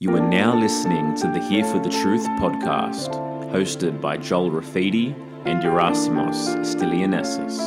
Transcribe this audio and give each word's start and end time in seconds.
You 0.00 0.14
are 0.14 0.20
now 0.20 0.56
listening 0.56 1.16
to 1.16 1.26
the 1.26 1.40
Here 1.40 1.64
for 1.64 1.80
the 1.80 1.88
Truth 1.88 2.24
podcast, 2.38 3.14
hosted 3.50 4.00
by 4.00 4.16
Joel 4.16 4.48
Rafidi 4.48 5.12
and 5.44 5.60
Yerasimos 5.60 6.54
Stilianessis. 6.64 7.58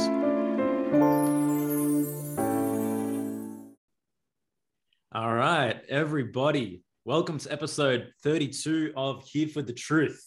All 5.11 5.33
right, 5.33 5.81
everybody, 5.89 6.83
welcome 7.03 7.37
to 7.37 7.51
episode 7.51 8.13
32 8.23 8.93
of 8.95 9.25
Here 9.25 9.49
for 9.49 9.61
the 9.61 9.73
Truth. 9.73 10.25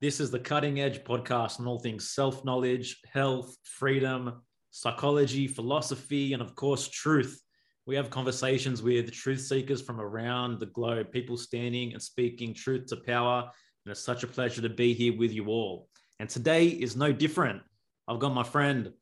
This 0.00 0.20
is 0.20 0.30
the 0.30 0.38
cutting 0.38 0.78
edge 0.78 1.02
podcast 1.02 1.58
on 1.58 1.66
all 1.66 1.80
things 1.80 2.10
self 2.10 2.44
knowledge, 2.44 3.00
health, 3.12 3.56
freedom, 3.64 4.42
psychology, 4.70 5.48
philosophy, 5.48 6.34
and 6.34 6.40
of 6.40 6.54
course, 6.54 6.86
truth. 6.86 7.42
We 7.84 7.96
have 7.96 8.10
conversations 8.10 8.80
with 8.80 9.10
truth 9.12 9.40
seekers 9.40 9.82
from 9.82 10.00
around 10.00 10.60
the 10.60 10.66
globe, 10.66 11.10
people 11.10 11.36
standing 11.36 11.92
and 11.92 12.00
speaking 12.00 12.54
truth 12.54 12.86
to 12.86 12.96
power. 12.96 13.50
And 13.84 13.90
it's 13.90 14.04
such 14.04 14.22
a 14.22 14.28
pleasure 14.28 14.62
to 14.62 14.68
be 14.68 14.94
here 14.94 15.18
with 15.18 15.32
you 15.32 15.48
all. 15.48 15.88
And 16.20 16.28
today 16.28 16.68
is 16.68 16.94
no 16.94 17.12
different. 17.12 17.60
I've 18.06 18.20
got 18.20 18.34
my 18.34 18.44
friend 18.44 18.92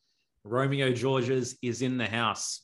Romeo 0.44 0.92
Georges 0.92 1.58
is 1.62 1.82
in 1.82 1.98
the 1.98 2.06
house. 2.06 2.62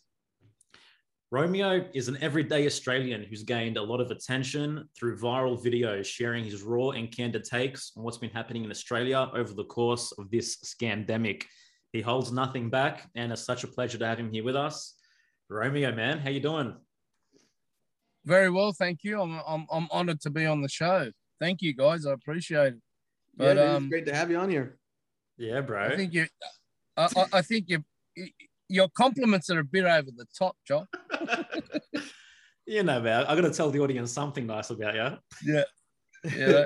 Romeo 1.31 1.87
is 1.93 2.09
an 2.09 2.17
everyday 2.23 2.65
Australian 2.65 3.23
who's 3.23 3.43
gained 3.43 3.77
a 3.77 3.83
lot 3.83 4.01
of 4.01 4.11
attention 4.11 4.89
through 4.99 5.19
viral 5.19 5.63
videos 5.63 6.07
sharing 6.07 6.45
his 6.45 6.63
raw 6.63 6.91
and 6.91 7.15
candid 7.15 7.45
takes 7.45 7.93
on 7.95 8.05
what's 8.05 8.17
been 8.17 8.31
happening 8.31 8.65
in 8.65 8.71
Australia 8.71 9.29
over 9.35 9.53
the 9.53 9.65
course 9.65 10.13
of 10.13 10.31
this 10.31 10.57
scandemic. 10.65 11.43
He 11.93 12.01
holds 12.01 12.33
nothing 12.33 12.71
back, 12.71 13.11
and 13.15 13.33
it's 13.33 13.45
such 13.45 13.65
a 13.65 13.69
pleasure 13.69 13.99
to 13.99 14.07
have 14.07 14.19
him 14.19 14.33
here 14.33 14.45
with 14.45 14.57
us. 14.57 14.96
Romeo, 15.49 15.93
man, 15.95 16.19
how 16.19 16.31
you 16.31 16.41
doing? 16.41 16.75
Very 18.25 18.51
well, 18.51 18.73
thank 18.73 19.05
you. 19.05 19.21
I'm 19.21 19.41
I'm 19.47 19.67
I'm 19.71 19.87
honored 19.93 20.21
to 20.23 20.31
be 20.31 20.45
on 20.47 20.61
the 20.61 20.69
show. 20.69 21.11
Thank 21.39 21.63
you, 21.63 21.75
guys. 21.75 22.07
I 22.07 22.13
appreciate 22.13 22.75
it. 22.75 22.81
But 23.37 23.57
yeah, 23.57 23.75
um, 23.75 23.89
great 23.89 24.07
to 24.07 24.15
have 24.15 24.31
you 24.31 24.39
on 24.39 24.51
here. 24.51 24.79
Yeah, 25.37 25.61
bro. 25.61 25.85
I 25.85 25.97
think 25.97 26.15
you, 26.15 26.27
I, 26.97 27.09
I, 27.17 27.25
I 27.35 27.43
think 27.43 27.67
you, 27.69 27.85
your 28.69 28.89
compliments 28.97 29.51
are 29.51 29.61
a 29.61 29.65
bit 29.65 29.85
over 29.85 30.09
the 30.17 30.27
top, 30.37 30.57
John. 30.67 30.89
you 32.67 32.83
know, 32.83 33.01
man. 33.01 33.27
I 33.27 33.35
got 33.37 33.43
to 33.43 33.51
tell 33.51 33.71
the 33.71 33.81
audience 33.81 34.11
something 34.13 34.47
nice 34.47 34.71
about 34.71 34.95
you. 34.95 35.19
Yeah, 35.55 35.65
yeah. 36.37 36.65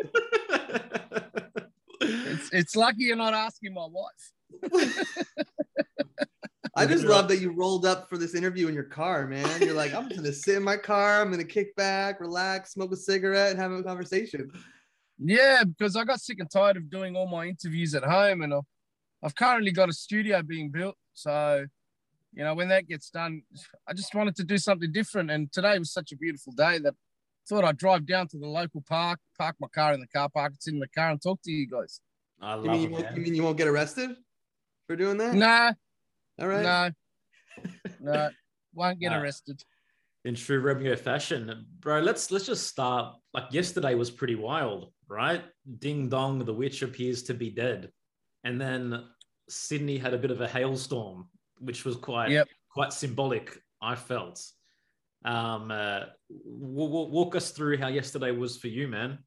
it's 2.00 2.48
it's 2.52 2.76
lucky 2.76 3.02
you're 3.02 3.16
not 3.16 3.34
asking 3.34 3.74
my 3.74 3.86
wife. 3.90 4.32
I 6.76 6.86
just 6.86 7.04
love 7.04 7.28
that 7.28 7.38
you 7.38 7.50
rolled 7.50 7.84
up 7.84 8.08
for 8.08 8.16
this 8.16 8.34
interview 8.34 8.68
in 8.68 8.74
your 8.74 8.84
car, 8.84 9.26
man. 9.26 9.60
You're 9.60 9.74
like, 9.74 9.92
I'm 9.92 10.08
just 10.08 10.20
gonna 10.20 10.32
sit 10.32 10.56
in 10.56 10.62
my 10.62 10.76
car, 10.76 11.20
I'm 11.20 11.30
gonna 11.30 11.44
kick 11.44 11.74
back, 11.74 12.20
relax, 12.20 12.72
smoke 12.72 12.92
a 12.92 12.96
cigarette, 12.96 13.50
and 13.50 13.60
have 13.60 13.72
a 13.72 13.82
conversation. 13.82 14.50
Yeah, 15.18 15.64
because 15.64 15.96
I 15.96 16.04
got 16.04 16.20
sick 16.20 16.38
and 16.38 16.50
tired 16.50 16.76
of 16.76 16.88
doing 16.88 17.16
all 17.16 17.26
my 17.26 17.46
interviews 17.46 17.94
at 17.94 18.04
home, 18.04 18.42
and 18.42 18.54
I've 19.22 19.34
currently 19.34 19.72
got 19.72 19.88
a 19.88 19.92
studio 19.92 20.42
being 20.42 20.70
built. 20.70 20.96
So, 21.12 21.66
you 22.32 22.44
know, 22.44 22.54
when 22.54 22.68
that 22.68 22.88
gets 22.88 23.10
done, 23.10 23.42
I 23.86 23.92
just 23.92 24.14
wanted 24.14 24.36
to 24.36 24.44
do 24.44 24.56
something 24.56 24.90
different. 24.92 25.30
And 25.30 25.52
today 25.52 25.78
was 25.78 25.92
such 25.92 26.12
a 26.12 26.16
beautiful 26.16 26.52
day 26.52 26.78
that 26.78 26.94
I 26.94 27.48
thought 27.48 27.64
I'd 27.64 27.76
drive 27.76 28.06
down 28.06 28.28
to 28.28 28.38
the 28.38 28.46
local 28.46 28.82
park, 28.88 29.18
park 29.36 29.56
my 29.60 29.68
car 29.68 29.92
in 29.92 30.00
the 30.00 30.06
car 30.06 30.28
park, 30.28 30.52
sit 30.58 30.72
in 30.72 30.80
the 30.80 30.88
car, 30.88 31.10
and 31.10 31.20
talk 31.20 31.42
to 31.42 31.50
you 31.50 31.66
guys. 31.66 32.00
I 32.40 32.54
love 32.54 32.64
you 32.64 32.70
mean 32.70 32.80
it, 32.80 32.84
you, 32.84 32.90
won't, 32.90 33.16
you 33.16 33.22
mean 33.22 33.34
you 33.34 33.42
won't 33.42 33.58
get 33.58 33.68
arrested 33.68 34.10
for 34.86 34.96
doing 34.96 35.18
that? 35.18 35.34
Nah, 35.34 35.72
All 36.40 36.48
right. 36.48 36.92
no, 37.62 37.72
no, 38.00 38.30
won't 38.74 38.98
get 38.98 39.10
Nah. 39.10 39.20
arrested. 39.20 39.62
in 40.24 40.34
true 40.34 40.60
Romeo 40.60 40.96
fashion, 40.96 41.66
bro. 41.80 42.00
Let's 42.00 42.30
let's 42.30 42.46
just 42.46 42.66
start. 42.66 43.16
Like 43.34 43.52
yesterday 43.52 43.94
was 43.94 44.10
pretty 44.10 44.34
wild, 44.36 44.92
right? 45.08 45.42
Ding 45.78 46.08
dong, 46.08 46.44
the 46.44 46.52
witch 46.54 46.82
appears 46.82 47.22
to 47.24 47.34
be 47.34 47.50
dead, 47.50 47.90
and 48.44 48.60
then 48.60 49.04
Sydney 49.48 49.98
had 49.98 50.14
a 50.14 50.18
bit 50.18 50.30
of 50.30 50.40
a 50.40 50.48
hailstorm, 50.48 51.28
which 51.58 51.84
was 51.84 51.96
quite 51.96 52.30
Yep. 52.30 52.48
quite 52.70 52.92
symbolic. 52.92 53.60
I 53.82 53.94
felt. 53.94 54.42
Um, 55.24 55.70
uh, 55.70 56.00
w- 56.30 56.88
w- 56.88 57.10
walk 57.10 57.34
us 57.36 57.50
through 57.50 57.76
how 57.78 57.88
yesterday 57.88 58.30
was 58.30 58.56
for 58.56 58.68
you, 58.68 58.88
man. 58.88 59.18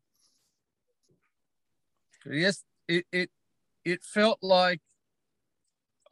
Yes, 2.25 2.63
it 2.88 3.06
it 3.12 3.29
it 3.84 4.03
felt 4.03 4.40
like 4.41 4.81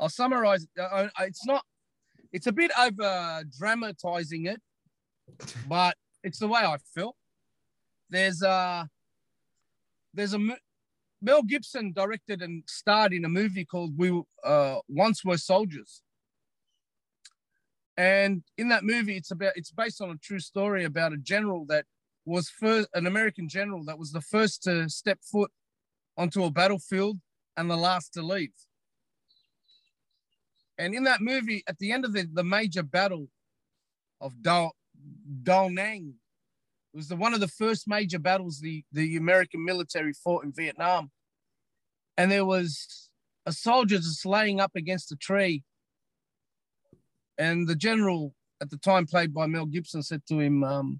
I'll 0.01 0.09
summarize. 0.09 0.63
it. 0.63 0.69
Uh, 0.77 0.83
uh, 0.83 1.09
It's 1.19 1.45
not. 1.45 1.63
It's 2.33 2.47
a 2.47 2.51
bit 2.51 2.71
over 2.79 3.43
dramatizing 3.57 4.47
it, 4.47 4.59
but 5.67 5.95
it's 6.23 6.39
the 6.39 6.47
way 6.47 6.61
I 6.61 6.77
feel. 6.95 7.15
There's 8.09 8.41
a 8.41 8.89
there's 10.13 10.33
a 10.33 10.39
Mel 11.21 11.43
Gibson 11.43 11.93
directed 11.93 12.41
and 12.41 12.63
starred 12.67 13.13
in 13.13 13.25
a 13.25 13.29
movie 13.29 13.63
called 13.63 13.93
We 13.95 14.21
uh, 14.43 14.79
Once 14.89 15.23
Were 15.23 15.37
Soldiers. 15.37 16.01
And 17.95 18.43
in 18.57 18.69
that 18.69 18.83
movie, 18.83 19.17
it's 19.17 19.31
about 19.31 19.53
it's 19.55 19.71
based 19.71 20.01
on 20.01 20.09
a 20.09 20.17
true 20.17 20.39
story 20.39 20.85
about 20.85 21.13
a 21.13 21.17
general 21.17 21.65
that 21.67 21.85
was 22.25 22.49
first 22.49 22.87
an 22.95 23.05
American 23.05 23.47
general 23.47 23.83
that 23.85 23.99
was 23.99 24.11
the 24.11 24.21
first 24.21 24.63
to 24.63 24.89
step 24.89 25.19
foot 25.21 25.51
onto 26.17 26.43
a 26.43 26.49
battlefield 26.49 27.19
and 27.57 27.69
the 27.69 27.75
last 27.77 28.13
to 28.13 28.21
leave. 28.23 28.53
And 30.81 30.95
in 30.95 31.03
that 31.03 31.21
movie, 31.21 31.63
at 31.67 31.77
the 31.77 31.91
end 31.91 32.05
of 32.05 32.13
the, 32.13 32.27
the 32.33 32.43
major 32.43 32.81
battle 32.81 33.27
of 34.19 34.41
Da, 34.41 34.69
Da 35.43 35.67
Nang, 35.67 36.15
it 36.91 36.97
was 36.97 37.07
the, 37.07 37.15
one 37.15 37.35
of 37.35 37.39
the 37.39 37.47
first 37.47 37.87
major 37.87 38.17
battles 38.17 38.59
the, 38.59 38.83
the 38.91 39.15
American 39.15 39.63
military 39.63 40.11
fought 40.11 40.43
in 40.43 40.51
Vietnam. 40.51 41.11
And 42.17 42.31
there 42.31 42.45
was 42.45 43.11
a 43.45 43.51
soldier 43.51 43.97
just 43.97 44.25
laying 44.25 44.59
up 44.59 44.71
against 44.75 45.11
a 45.11 45.15
tree. 45.15 45.63
And 47.37 47.67
the 47.67 47.75
general 47.75 48.33
at 48.59 48.71
the 48.71 48.77
time, 48.77 49.05
played 49.05 49.35
by 49.35 49.45
Mel 49.45 49.67
Gibson, 49.67 50.01
said 50.01 50.23
to 50.29 50.39
him, 50.39 50.63
um, 50.63 50.99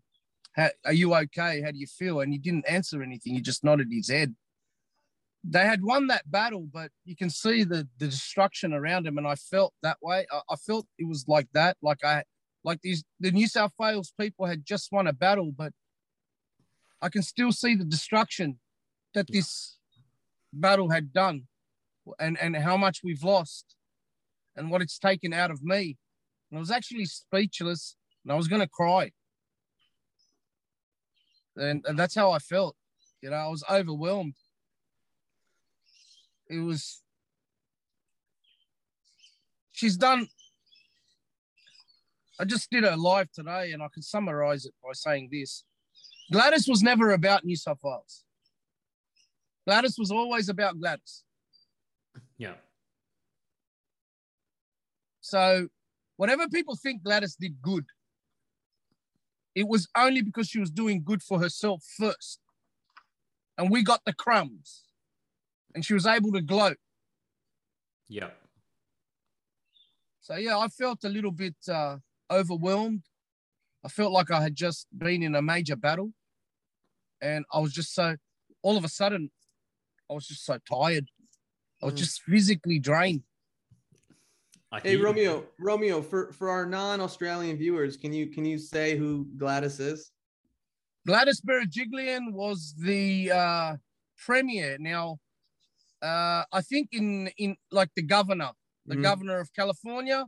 Are 0.86 0.94
you 0.94 1.16
okay? 1.16 1.64
How 1.64 1.72
do 1.72 1.80
you 1.80 1.88
feel? 1.88 2.20
And 2.20 2.32
he 2.32 2.38
didn't 2.38 2.70
answer 2.70 3.02
anything. 3.02 3.34
He 3.34 3.42
just 3.42 3.64
nodded 3.64 3.88
his 3.90 4.12
head 4.12 4.36
they 5.44 5.66
had 5.66 5.84
won 5.84 6.08
that 6.08 6.30
battle, 6.30 6.68
but 6.72 6.92
you 7.04 7.16
can 7.16 7.30
see 7.30 7.64
the 7.64 7.88
the 7.98 8.08
destruction 8.08 8.74
around 8.74 9.08
him, 9.08 9.18
and 9.18 9.28
I 9.28 9.36
felt 9.36 9.74
that 9.82 9.98
way. 10.02 10.26
I, 10.32 10.42
I 10.52 10.56
felt 10.56 10.88
it 11.00 11.08
was 11.08 11.26
like 11.28 11.48
that, 11.54 11.78
like 11.82 12.04
I 12.04 12.24
like 12.64 12.82
these 12.82 13.04
the 13.20 13.32
New 13.32 13.48
South 13.48 13.74
Wales 13.80 14.14
people 14.20 14.46
had 14.46 14.66
just 14.66 14.92
won 14.92 15.08
a 15.08 15.14
battle, 15.14 15.52
but 15.56 15.74
I 17.02 17.10
can 17.10 17.24
still 17.24 17.52
see 17.52 17.76
the 17.76 17.84
destruction 17.84 18.60
that 19.16 19.28
this 19.32 19.78
battle 20.54 20.90
had 20.90 21.12
done, 21.12 21.48
and 22.20 22.38
and 22.40 22.56
how 22.56 22.78
much 22.78 23.02
we've 23.04 23.24
lost, 23.24 23.76
and 24.56 24.70
what 24.70 24.82
it's 24.82 25.00
taken 25.00 25.34
out 25.34 25.50
of 25.50 25.64
me. 25.64 25.98
And 26.52 26.58
I 26.58 26.60
was 26.60 26.72
actually 26.72 27.06
speechless, 27.06 27.96
and 28.24 28.32
I 28.32 28.36
was 28.36 28.48
going 28.48 28.62
to 28.62 28.68
cry, 28.68 29.12
and, 31.56 31.84
and 31.88 31.98
that's 31.98 32.16
how 32.16 32.30
I 32.30 32.38
felt. 32.38 32.76
You 33.22 33.32
know, 33.32 33.38
I 33.38 33.48
was 33.48 33.64
overwhelmed 33.70 34.36
it 36.52 36.60
was 36.60 37.02
she's 39.72 39.98
done 39.98 40.28
i 42.40 42.46
just 42.46 42.70
did 42.70 42.84
her 42.84 42.96
live 42.96 43.32
today 43.32 43.72
and 43.72 43.82
i 43.82 43.88
can 43.94 44.04
summarize 44.04 44.66
it 44.66 44.74
by 44.84 44.92
saying 44.94 45.30
this. 45.32 45.64
Gladys 46.32 46.68
was 46.68 46.82
never 46.82 47.12
about 47.12 47.44
new 47.44 47.58
south 47.58 47.80
wales. 47.84 48.24
Gladys 49.68 49.98
was 50.00 50.12
always 50.12 50.48
about 50.48 50.80
gladys. 50.80 51.24
Yeah, 52.38 52.54
so 55.20 55.68
whatever 56.18 56.48
people 56.48 56.76
think 56.76 57.04
gladys 57.04 57.36
did 57.36 57.62
good 57.62 57.86
it 59.56 59.68
was 59.68 59.88
only 59.98 60.22
because 60.22 60.48
she 60.48 60.60
was 60.60 60.72
doing 60.72 61.04
good 61.04 61.22
for 61.22 61.40
herself 61.40 61.84
first. 61.98 62.40
And 63.58 63.70
we 63.70 63.84
got 63.84 64.02
the 64.06 64.14
crumbs 64.14 64.84
and 65.76 65.86
she 65.86 65.94
was 65.94 66.06
able 66.06 66.32
to 66.32 66.42
gloat 66.42 66.78
yeah, 68.10 68.32
So 70.20 70.36
yeah, 70.36 70.58
I 70.58 70.68
felt 70.68 71.06
a 71.06 71.10
little 71.10 71.32
bit 71.32 71.56
uh, 71.70 71.98
overwhelmed. 72.30 73.04
I 73.86 73.88
felt 73.88 74.12
like 74.12 74.30
I 74.32 74.42
had 74.42 74.54
just 74.54 74.86
been 74.92 75.24
in 75.24 75.34
a 75.34 75.42
major 75.42 75.78
battle, 75.78 76.12
and 77.22 77.46
I 77.54 77.60
was 77.60 77.72
just 77.72 77.96
so. 77.96 78.18
All 78.64 78.76
of 78.76 78.84
a 78.84 78.90
sudden, 78.90 79.32
I 80.10 80.14
was 80.14 80.28
just 80.28 80.44
so 80.46 80.58
tired. 80.70 81.10
I 81.82 81.86
was 81.86 81.94
Mm. 81.94 81.98
just 82.04 82.22
physically 82.24 82.80
drained. 82.80 83.24
I 84.74 84.82
Hey 84.82 84.90
hear 84.90 85.00
you. 85.00 85.06
Romeo, 85.06 85.48
Romeo, 85.58 86.02
for 86.02 86.34
for 86.34 86.50
our 86.50 86.66
non-Australian 86.66 87.56
viewers, 87.56 87.96
can 87.96 88.12
you 88.12 88.28
can 88.28 88.44
you 88.44 88.58
say 88.58 88.98
who 88.98 89.26
Gladys 89.38 89.80
is? 89.80 90.12
Gladys 91.08 91.40
Berejiklian 91.40 92.34
was 92.34 92.76
the 92.78 93.32
uh, 93.32 93.78
premier. 94.18 94.78
Now, 94.78 95.21
uh, 96.02 96.44
I 96.52 96.62
think 96.62 96.90
in 96.92 97.28
in 97.38 97.56
like 97.72 97.90
the 97.96 98.02
governor, 98.02 98.52
the 98.86 98.96
Mhm. 98.96 99.04
governor 99.04 99.40
of 99.40 99.54
California. 99.54 100.26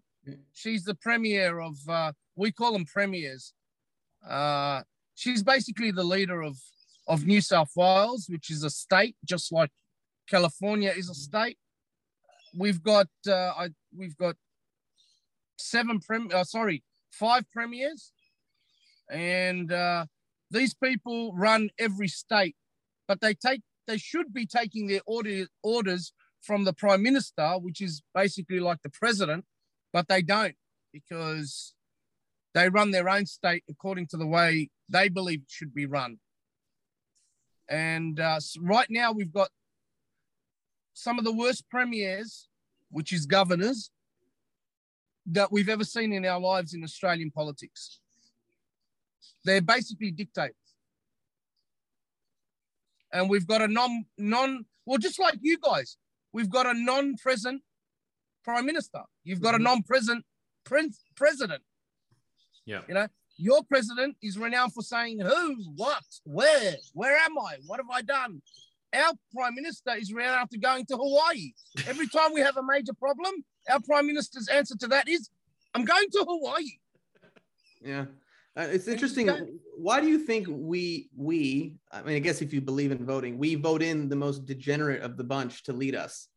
She's 0.53 0.83
the 0.85 0.95
premier 0.95 1.59
of. 1.59 1.75
Uh, 1.89 2.13
we 2.35 2.51
call 2.51 2.71
them 2.73 2.85
premiers. 2.85 3.53
Uh, 4.25 4.83
she's 5.15 5.43
basically 5.43 5.91
the 5.91 6.03
leader 6.03 6.41
of 6.41 6.57
of 7.07 7.25
New 7.25 7.41
South 7.41 7.71
Wales, 7.75 8.27
which 8.29 8.49
is 8.49 8.63
a 8.63 8.69
state, 8.69 9.17
just 9.25 9.51
like 9.51 9.71
California 10.27 10.91
is 10.95 11.09
a 11.09 11.13
state. 11.15 11.57
We've 12.55 12.81
got 12.81 13.09
uh, 13.27 13.51
I, 13.63 13.69
we've 13.93 14.15
got 14.15 14.37
seven 15.57 15.99
prem, 15.99 16.29
uh, 16.33 16.43
sorry, 16.43 16.83
five 17.11 17.49
premiers, 17.51 18.13
and 19.09 19.71
uh, 19.71 20.05
these 20.51 20.73
people 20.73 21.33
run 21.33 21.69
every 21.77 22.07
state, 22.07 22.55
but 23.07 23.19
they 23.21 23.33
take 23.33 23.61
they 23.87 23.97
should 23.97 24.33
be 24.33 24.45
taking 24.45 24.87
their 24.87 25.01
order, 25.05 25.45
orders 25.61 26.13
from 26.41 26.63
the 26.65 26.73
prime 26.73 27.01
minister, 27.01 27.53
which 27.59 27.81
is 27.81 28.01
basically 28.13 28.59
like 28.59 28.81
the 28.81 28.89
president, 28.89 29.45
but 29.91 30.07
they 30.07 30.21
don't 30.21 30.55
because 30.91 31.73
they 32.53 32.69
run 32.69 32.91
their 32.91 33.09
own 33.09 33.25
state 33.25 33.63
according 33.69 34.07
to 34.07 34.17
the 34.17 34.27
way 34.27 34.69
they 34.89 35.09
believe 35.09 35.41
it 35.41 35.49
should 35.51 35.73
be 35.73 35.85
run. 35.85 36.19
And 37.69 38.19
uh, 38.19 38.39
right 38.59 38.87
now, 38.89 39.11
we've 39.11 39.33
got 39.33 39.49
some 40.93 41.17
of 41.17 41.25
the 41.25 41.33
worst 41.33 41.67
premiers, 41.69 42.47
which 42.91 43.11
is 43.11 43.25
governors, 43.25 43.89
that 45.25 45.51
we've 45.51 45.69
ever 45.69 45.85
seen 45.85 46.11
in 46.13 46.25
our 46.25 46.39
lives 46.39 46.73
in 46.73 46.83
Australian 46.83 47.31
politics. 47.31 47.99
They're 49.45 49.61
basically 49.61 50.11
dictators. 50.11 50.55
And 53.13 53.29
we've 53.29 53.47
got 53.47 53.61
a 53.61 53.67
non, 53.67 54.05
non, 54.17 54.65
well, 54.85 54.97
just 54.97 55.19
like 55.19 55.35
you 55.41 55.57
guys, 55.59 55.97
we've 56.33 56.49
got 56.49 56.65
a 56.65 56.73
non-present 56.73 57.61
prime 58.43 58.65
minister. 58.65 59.01
You've 59.23 59.39
got 59.39 59.53
a 59.53 59.57
mm-hmm. 59.57 59.65
non-present 59.65 60.25
prince, 60.65 61.05
president. 61.15 61.61
Yeah. 62.65 62.81
You 62.87 62.95
know, 62.95 63.07
your 63.37 63.63
president 63.63 64.17
is 64.21 64.37
renowned 64.37 64.73
for 64.73 64.81
saying 64.81 65.19
who, 65.19 65.55
what, 65.75 66.03
where, 66.23 66.75
where 66.93 67.15
am 67.17 67.37
I? 67.37 67.57
What 67.67 67.79
have 67.79 67.89
I 67.91 68.01
done? 68.01 68.41
Our 68.95 69.13
prime 69.33 69.55
minister 69.55 69.91
is 69.95 70.11
renowned 70.11 70.49
for 70.51 70.59
going 70.59 70.85
to 70.87 70.97
Hawaii. 70.97 71.51
Every 71.87 72.07
time 72.07 72.33
we 72.33 72.41
have 72.41 72.57
a 72.57 72.63
major 72.63 72.93
problem, 72.93 73.33
our 73.69 73.79
prime 73.79 74.07
minister's 74.07 74.47
answer 74.47 74.75
to 74.77 74.87
that 74.87 75.07
is, 75.07 75.29
I'm 75.73 75.85
going 75.85 76.09
to 76.11 76.25
Hawaii. 76.27 76.71
Yeah. 77.81 78.05
Uh, 78.55 78.67
it's 78.69 78.87
interesting. 78.87 79.29
Why 79.75 79.99
do 79.99 80.07
you 80.07 80.19
think 80.19 80.47
we 80.49 81.09
we 81.15 81.75
I 81.91 82.03
mean 82.03 82.15
I 82.15 82.19
guess 82.19 82.41
if 82.41 82.53
you 82.53 82.61
believe 82.61 82.91
in 82.91 83.05
voting, 83.05 83.37
we 83.37 83.55
vote 83.55 83.81
in 83.81 84.09
the 84.09 84.15
most 84.15 84.45
degenerate 84.45 85.01
of 85.01 85.17
the 85.17 85.23
bunch 85.23 85.63
to 85.63 85.73
lead 85.73 85.95
us. 85.95 86.27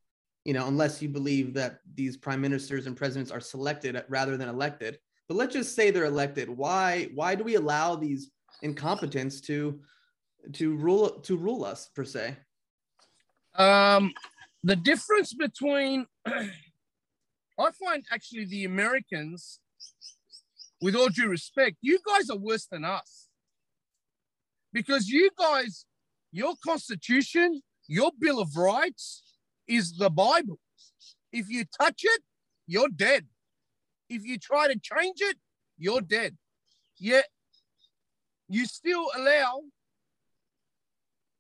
You 0.45 0.55
know, 0.55 0.67
unless 0.67 1.03
you 1.03 1.09
believe 1.09 1.55
that 1.55 1.81
these 1.95 2.17
prime 2.17 2.41
ministers 2.41 2.87
and 2.87 2.97
presidents 2.97 3.31
are 3.31 3.41
selected 3.41 4.03
rather 4.09 4.37
than 4.37 4.49
elected. 4.49 4.99
But 5.29 5.37
let's 5.37 5.53
just 5.53 5.75
say 5.75 5.91
they're 5.91 6.05
elected. 6.05 6.49
Why 6.49 7.11
why 7.15 7.35
do 7.35 7.45
we 7.45 7.57
allow 7.57 7.97
these 7.97 8.31
incompetents 8.63 9.41
to 9.43 9.81
to 10.55 10.77
rule 10.77 11.21
to 11.21 11.37
rule 11.37 11.65
us 11.65 11.91
per 11.95 12.05
se? 12.05 12.37
Um, 13.57 14.13
the 14.65 14.77
difference 14.77 15.35
between 15.35 16.07
I 16.27 17.71
find 17.85 18.05
actually 18.11 18.47
the 18.47 18.65
Americans 18.65 19.61
with 20.81 20.95
all 20.95 21.09
due 21.09 21.29
respect, 21.29 21.77
you 21.81 21.99
guys 22.07 22.31
are 22.31 22.37
worse 22.37 22.67
than 22.67 22.85
us. 22.85 23.29
Because 24.73 25.09
you 25.09 25.31
guys, 25.39 25.87
your 26.33 26.55
constitution, 26.65 27.63
your 27.89 28.11
Bill 28.19 28.41
of 28.41 28.57
Rights 28.57 29.23
is 29.67 29.97
the 29.97 30.11
Bible. 30.11 30.59
If 31.33 31.49
you 31.49 31.65
touch 31.81 32.03
it, 32.05 32.23
you're 32.67 32.89
dead. 32.89 33.27
If 34.09 34.25
you 34.25 34.39
try 34.39 34.69
to 34.69 34.79
change 34.79 35.19
it, 35.21 35.37
you're 35.79 36.01
dead. 36.01 36.37
Yet 36.99 37.27
you 38.49 38.67
still 38.67 39.07
allow 39.17 39.63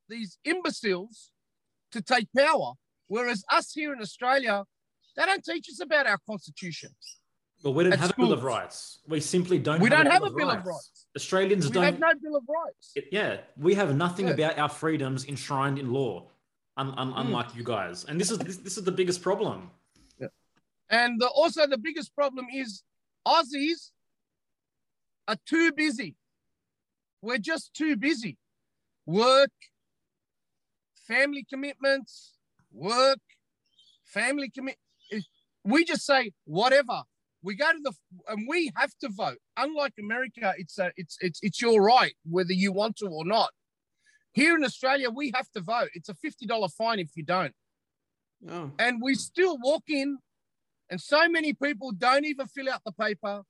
these 0.08 0.38
imbeciles 0.44 1.30
to 1.92 2.02
take 2.02 2.28
power. 2.36 2.72
Whereas 3.08 3.44
us 3.50 3.72
here 3.72 3.92
in 3.92 4.00
Australia, 4.00 4.64
they 5.16 5.24
don't 5.24 5.44
teach 5.44 5.68
us 5.68 5.80
about 5.80 6.06
our 6.06 6.18
constitution. 6.26 6.90
But 7.62 7.70
we 7.72 7.84
don't 7.84 7.98
have 7.98 8.10
schools. 8.10 8.28
a 8.28 8.30
Bill 8.30 8.38
of 8.38 8.44
Rights. 8.44 8.98
We 9.08 9.20
simply 9.20 9.58
don't. 9.58 9.80
We 9.80 9.88
have 9.88 9.98
don't 9.98 10.06
a 10.06 10.12
have 10.12 10.22
a 10.22 10.30
Bill 10.30 10.48
rights. 10.48 10.60
of 10.60 10.66
Rights. 10.66 11.06
Australians 11.16 11.66
we 11.66 11.72
don't 11.72 11.84
have 11.84 11.98
no 11.98 12.12
Bill 12.22 12.36
of 12.36 12.44
Rights. 12.48 12.94
Yeah, 13.10 13.38
we 13.56 13.74
have 13.74 13.96
nothing 13.96 14.28
yeah. 14.28 14.34
about 14.34 14.58
our 14.58 14.68
freedoms 14.68 15.26
enshrined 15.26 15.78
in 15.78 15.92
law, 15.92 16.28
un- 16.76 16.94
un- 16.96 17.12
mm. 17.12 17.20
unlike 17.20 17.54
you 17.56 17.64
guys. 17.64 18.04
And 18.04 18.20
this 18.20 18.30
is 18.30 18.38
this, 18.38 18.58
this 18.58 18.76
is 18.76 18.84
the 18.84 18.92
biggest 18.92 19.22
problem. 19.22 19.70
Yeah. 20.20 20.28
And 20.90 21.20
the, 21.20 21.28
also 21.28 21.66
the 21.66 21.78
biggest 21.78 22.14
problem 22.14 22.46
is 22.54 22.82
Aussies 23.26 23.90
are 25.26 25.36
too 25.46 25.72
busy. 25.72 26.14
We're 27.22 27.38
just 27.38 27.74
too 27.74 27.96
busy. 27.96 28.36
Work, 29.06 29.50
family 31.08 31.44
commitments, 31.48 32.34
work, 32.72 33.18
family 34.04 34.50
commit. 34.50 34.76
We 35.64 35.84
just 35.84 36.06
say 36.06 36.32
whatever 36.44 37.02
we 37.46 37.54
go 37.54 37.70
to 37.70 37.78
the 37.80 37.92
and 38.28 38.46
we 38.48 38.72
have 38.76 38.90
to 39.00 39.08
vote. 39.08 39.38
Unlike 39.56 39.94
America, 40.00 40.52
it's 40.58 40.78
a, 40.78 40.90
it's 40.96 41.16
it's 41.20 41.38
it's 41.42 41.62
your 41.62 41.80
right 41.80 42.14
whether 42.28 42.52
you 42.52 42.72
want 42.72 42.96
to 42.96 43.06
or 43.06 43.24
not. 43.24 43.50
Here 44.32 44.56
in 44.56 44.64
Australia, 44.64 45.08
we 45.10 45.32
have 45.34 45.48
to 45.52 45.60
vote. 45.60 45.88
It's 45.94 46.08
a 46.08 46.14
fifty 46.14 46.44
dollar 46.44 46.68
fine 46.68 46.98
if 46.98 47.10
you 47.14 47.22
don't. 47.22 47.54
Oh. 48.50 48.72
And 48.80 49.00
we 49.00 49.14
still 49.14 49.56
walk 49.62 49.84
in, 49.88 50.18
and 50.90 51.00
so 51.00 51.28
many 51.28 51.54
people 51.54 51.92
don't 51.92 52.26
even 52.26 52.46
fill 52.48 52.68
out 52.68 52.82
the 52.84 52.92
paper. 52.92 53.42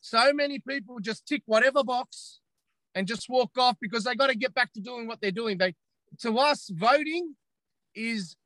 So 0.00 0.32
many 0.32 0.58
people 0.58 0.98
just 1.00 1.26
tick 1.26 1.42
whatever 1.44 1.84
box 1.84 2.40
and 2.94 3.06
just 3.06 3.28
walk 3.28 3.52
off 3.58 3.76
because 3.80 4.04
they 4.04 4.14
got 4.14 4.28
to 4.28 4.36
get 4.36 4.54
back 4.54 4.72
to 4.72 4.80
doing 4.80 5.06
what 5.06 5.20
they're 5.20 5.30
doing. 5.30 5.58
They 5.58 5.74
to 6.22 6.38
us 6.38 6.70
voting 6.72 7.34
is 7.94 8.36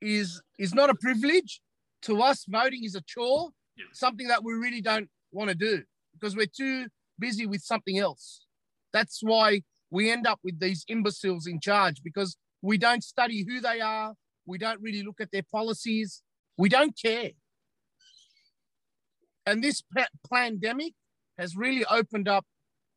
is 0.00 0.42
is 0.58 0.74
not 0.74 0.90
a 0.90 0.94
privilege. 0.96 1.60
To 2.02 2.20
us, 2.20 2.44
voting 2.48 2.84
is 2.84 2.96
a 2.96 3.00
chore 3.00 3.50
yeah. 3.76 3.84
something 3.92 4.28
that 4.28 4.44
we 4.44 4.52
really 4.52 4.80
don't 4.80 5.08
want 5.32 5.50
to 5.50 5.54
do 5.54 5.82
because 6.12 6.36
we're 6.36 6.46
too 6.46 6.86
busy 7.18 7.46
with 7.46 7.62
something 7.62 7.98
else. 7.98 8.46
That's 8.92 9.20
why 9.22 9.62
we 9.90 10.10
end 10.10 10.26
up 10.26 10.40
with 10.42 10.60
these 10.60 10.84
imbeciles 10.88 11.46
in 11.46 11.60
charge 11.60 12.02
because 12.02 12.36
we 12.62 12.78
don't 12.78 13.04
study 13.04 13.44
who 13.46 13.60
they 13.60 13.80
are. 13.80 14.14
We 14.46 14.58
don't 14.58 14.80
really 14.80 15.02
look 15.02 15.20
at 15.20 15.30
their 15.32 15.44
policies. 15.50 16.22
We 16.56 16.68
don't 16.68 16.96
care. 17.00 17.30
And 19.46 19.62
this 19.62 19.82
pandemic 20.30 20.94
has 21.38 21.56
really 21.56 21.84
opened 21.86 22.28
up 22.28 22.46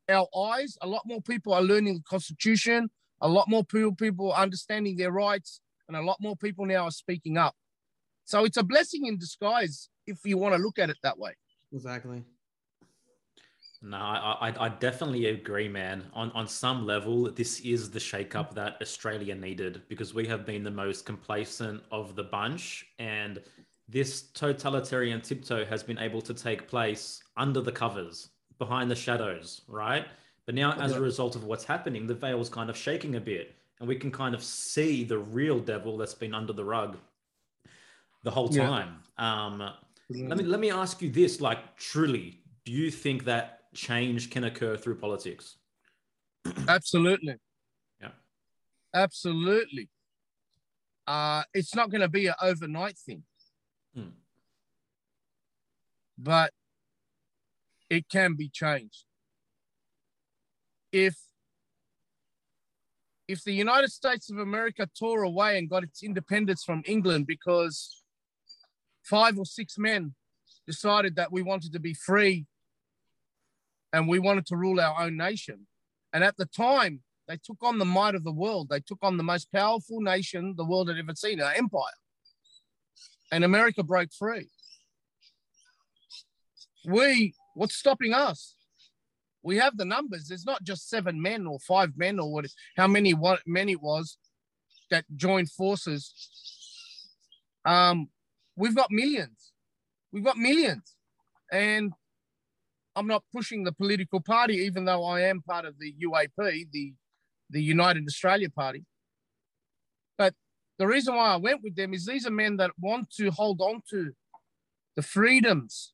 our 0.10 0.28
eyes. 0.36 0.78
A 0.82 0.88
lot 0.88 1.04
more 1.06 1.22
people 1.22 1.54
are 1.54 1.62
learning 1.62 1.96
the 1.96 2.04
Constitution. 2.10 2.90
A 3.22 3.28
lot 3.28 3.50
more 3.50 3.64
people, 3.64 3.96
people 3.96 4.32
are 4.32 4.42
understanding 4.42 4.96
their 4.96 5.12
rights, 5.12 5.60
and 5.88 5.98
a 5.98 6.02
lot 6.02 6.18
more 6.22 6.36
people 6.36 6.66
now 6.66 6.84
are 6.84 6.92
speaking 6.92 7.38
up. 7.38 7.56
So 8.26 8.46
it's 8.46 8.58
a 8.58 8.64
blessing 8.64 9.06
in 9.06 9.18
disguise 9.18 9.90
if 10.08 10.20
you 10.24 10.38
want 10.38 10.56
to 10.56 10.62
look 10.62 10.80
at 10.80 10.90
it 10.90 10.98
that 11.04 11.18
way. 11.18 11.34
Exactly. 11.74 12.24
No, 13.82 13.98
I, 13.98 14.50
I, 14.50 14.66
I 14.66 14.70
definitely 14.70 15.28
agree, 15.28 15.68
man. 15.68 16.06
On 16.14 16.32
on 16.32 16.48
some 16.48 16.86
level, 16.86 17.32
this 17.32 17.60
is 17.60 17.92
the 17.92 18.00
shakeup 18.00 18.54
that 18.56 18.78
Australia 18.82 19.36
needed 19.36 19.84
because 19.88 20.16
we 20.16 20.26
have 20.26 20.46
been 20.46 20.64
the 20.64 20.72
most 20.72 21.06
complacent 21.06 21.84
of 21.92 22.16
the 22.16 22.24
bunch, 22.24 22.88
and 22.98 23.40
this 23.88 24.24
totalitarian 24.32 25.22
tiptoe 25.22 25.64
has 25.66 25.84
been 25.84 26.00
able 26.00 26.22
to 26.22 26.34
take 26.34 26.68
place 26.68 27.22
under 27.38 27.62
the 27.62 27.72
covers, 27.72 28.30
behind 28.58 28.90
the 28.90 28.96
shadows, 28.96 29.62
right? 29.68 30.08
But 30.48 30.56
now, 30.56 30.74
as 30.80 30.94
a 30.94 31.02
result 31.02 31.36
of 31.36 31.44
what's 31.44 31.66
happening, 31.66 32.08
the 32.08 32.16
veil's 32.16 32.50
kind 32.50 32.70
of 32.70 32.78
shaking 32.78 33.16
a 33.16 33.22
bit, 33.22 33.56
and 33.80 33.88
we 33.88 33.96
can 33.96 34.12
kind 34.12 34.34
of 34.34 34.42
see 34.42 35.04
the 35.04 35.20
real 35.20 35.60
devil 35.60 35.98
that's 35.98 36.16
been 36.16 36.34
under 36.34 36.54
the 36.54 36.64
rug 36.64 36.98
the 38.24 38.32
whole 38.32 38.50
time. 38.50 38.98
Yeah. 39.20 39.46
Um, 39.46 39.70
let 40.10 40.38
me 40.38 40.44
let 40.44 40.60
me 40.60 40.72
ask 40.72 41.02
you 41.02 41.10
this: 41.10 41.42
like, 41.42 41.76
truly, 41.78 42.42
do 42.66 42.72
you 42.72 42.92
think 42.92 43.26
that 43.26 43.72
change 43.74 44.30
can 44.30 44.46
occur 44.46 44.78
through 44.78 44.96
politics? 44.96 45.58
Absolutely. 46.68 47.36
Yeah. 48.02 48.10
Absolutely. 48.94 49.90
Uh, 51.06 51.44
it's 51.54 51.76
not 51.76 51.90
going 51.90 52.02
to 52.02 52.10
be 52.10 52.28
an 52.28 52.34
overnight 52.42 52.98
thing, 52.98 53.24
hmm. 53.96 54.10
but 56.18 56.52
it 57.90 58.10
can 58.10 58.36
be 58.36 58.50
changed. 58.50 59.06
If 60.92 61.16
if 63.28 63.44
the 63.44 63.54
United 63.54 63.92
States 63.92 64.30
of 64.30 64.38
America 64.38 64.90
tore 64.98 65.24
away 65.24 65.58
and 65.58 65.70
got 65.70 65.84
its 65.84 66.02
independence 66.04 66.64
from 66.64 66.82
England 66.86 67.28
because 67.28 68.04
five 69.10 69.38
or 69.38 69.46
six 69.46 69.78
men 69.78 70.14
decided 70.66 71.16
that 71.16 71.32
we 71.32 71.42
wanted 71.42 71.74
to 71.74 71.80
be 71.80 71.94
free 71.94 72.46
and 73.94 74.08
we 74.08 74.20
wanted 74.20 74.46
to 74.48 74.58
rule 74.58 74.80
our 74.80 75.02
own 75.02 75.18
nation. 75.18 75.68
And 76.14 76.24
at 76.24 76.38
the 76.38 76.46
time, 76.46 77.02
they 77.28 77.38
took 77.38 77.58
on 77.62 77.78
the 77.78 77.86
might 77.86 78.16
of 78.16 78.24
the 78.24 78.32
world. 78.32 78.70
They 78.70 78.80
took 78.80 79.00
on 79.02 79.18
the 79.18 79.24
most 79.24 79.52
powerful 79.52 80.02
nation 80.02 80.56
the 80.58 80.66
world 80.66 80.90
had 80.90 80.98
ever 80.98 81.16
seen, 81.16 81.40
an 81.40 81.54
empire. 81.56 81.84
And 83.32 83.44
America 83.44 83.84
broke 83.84 84.14
free. 84.14 84.50
We, 86.86 87.34
what's 87.56 87.76
stopping 87.76 88.14
us? 88.14 88.56
we 89.48 89.56
have 89.56 89.78
the 89.78 89.86
numbers. 89.86 90.28
There's 90.28 90.46
not 90.46 90.62
just 90.64 90.90
seven 90.90 91.22
men 91.22 91.48
or 91.48 91.58
five 91.60 91.94
men 91.96 92.20
or 92.20 92.30
what, 92.30 92.46
how 92.76 92.88
many 92.88 93.14
what 93.14 93.40
many 93.48 93.72
it 93.72 93.82
was 93.82 94.18
that 94.92 95.06
joined 95.16 95.50
forces. 95.50 96.14
Um, 97.64 98.10
we've 98.58 98.76
got 98.76 98.92
millions. 98.92 99.54
We've 100.12 100.24
got 100.24 100.38
millions, 100.38 100.96
and 101.52 101.94
I'm 102.96 103.08
not 103.08 103.24
pushing 103.34 103.64
the 103.64 103.72
political 103.72 104.20
party, 104.20 104.56
even 104.56 104.86
though 104.86 105.06
I 105.06 105.22
am 105.22 105.42
part 105.42 105.66
of 105.66 105.76
the 105.80 105.94
UAP, 106.04 106.68
the 106.72 106.94
the 107.50 107.62
United 107.62 108.06
Australia 108.06 108.50
Party. 108.50 108.84
But 110.18 110.34
the 110.80 110.88
reason 110.88 111.16
why 111.16 111.30
I 111.30 111.38
went 111.38 111.64
with 111.64 111.76
them 111.76 111.94
is 111.94 112.06
these 112.06 112.28
are 112.28 112.32
men 112.32 112.58
that 112.58 112.72
want 112.80 113.10
to 113.12 113.32
hold 113.32 113.62
on 113.62 113.84
to 113.92 114.12
the 114.98 115.02
freedoms 115.02 115.94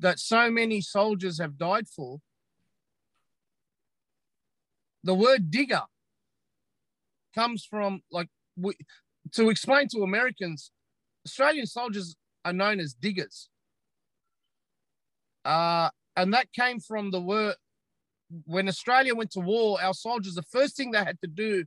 that 0.00 0.18
so 0.18 0.50
many 0.50 0.80
soldiers 0.80 1.38
have 1.38 1.56
died 1.58 1.86
for. 1.88 2.18
The 5.04 5.14
word 5.14 5.50
digger 5.50 5.82
comes 7.34 7.64
from 7.64 8.02
like 8.10 8.28
we, 8.56 8.74
to 9.32 9.50
explain 9.50 9.88
to 9.88 10.02
Americans, 10.02 10.70
Australian 11.26 11.66
soldiers 11.66 12.16
are 12.44 12.52
known 12.52 12.80
as 12.80 12.94
diggers. 12.94 13.48
Uh, 15.44 15.90
and 16.16 16.32
that 16.32 16.52
came 16.52 16.80
from 16.80 17.10
the 17.10 17.20
word 17.20 17.56
when 18.44 18.68
Australia 18.68 19.14
went 19.14 19.30
to 19.32 19.40
war, 19.40 19.80
our 19.82 19.94
soldiers, 19.94 20.34
the 20.34 20.42
first 20.42 20.76
thing 20.76 20.90
they 20.90 20.98
had 20.98 21.20
to 21.20 21.26
do 21.26 21.64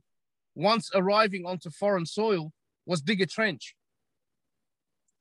once 0.54 0.90
arriving 0.94 1.46
onto 1.46 1.70
foreign 1.70 2.06
soil 2.06 2.52
was 2.86 3.00
dig 3.00 3.20
a 3.20 3.26
trench. 3.26 3.74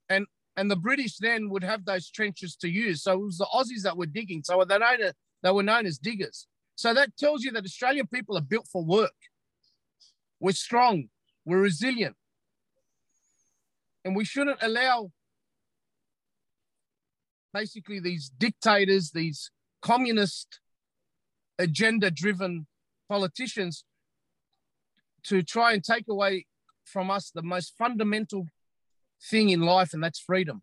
And 0.10 0.26
and 0.56 0.72
the 0.72 0.76
British 0.76 1.18
then 1.18 1.50
would 1.52 1.64
have 1.64 1.86
those 1.86 2.10
trenches 2.10 2.56
to 2.58 2.70
use. 2.70 3.04
So 3.04 3.14
it 3.14 3.24
was 3.26 3.38
the 3.38 3.48
Aussies 3.54 3.84
that 3.84 3.96
were 3.96 4.08
digging. 4.08 4.42
So 4.44 4.66
they, 4.68 4.80
they 5.44 5.52
were 5.52 5.62
known 5.62 5.86
as 5.86 6.00
diggers. 6.00 6.48
So 6.74 6.96
that 6.96 7.16
tells 7.16 7.44
you 7.44 7.52
that 7.52 7.64
Australian 7.64 8.08
people 8.08 8.36
are 8.36 8.42
built 8.42 8.68
for 8.68 8.84
work. 8.84 9.14
We're 10.40 10.54
strong, 10.54 11.10
we're 11.46 11.62
resilient. 11.62 12.16
And 14.08 14.16
we 14.16 14.24
shouldn't 14.24 14.64
allow 14.64 15.12
basically 17.54 18.00
these 18.00 18.32
dictators, 18.38 19.12
these 19.12 19.52
communist 19.82 20.62
agenda 21.60 22.10
driven 22.10 22.68
politicians 23.10 23.84
to 25.24 25.44
try 25.44 25.74
and 25.74 25.84
take 25.84 26.06
away 26.10 26.46
from 26.86 27.12
us 27.12 27.32
the 27.36 27.42
most 27.42 27.74
fundamental 27.78 28.48
thing 29.30 29.50
in 29.50 29.60
life, 29.60 29.94
and 29.94 30.02
that's 30.02 30.20
freedom. 30.20 30.62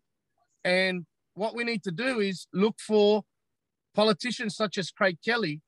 And 0.63 1.05
what 1.35 1.53
we 1.53 1.63
need 1.63 1.83
to 1.83 1.91
do 1.91 2.19
is 2.19 2.47
look 2.51 2.79
for 2.79 3.25
politicians 3.93 4.55
such 4.55 4.79
as 4.79 4.89
Craig 4.89 5.19
Kelly, 5.23 5.61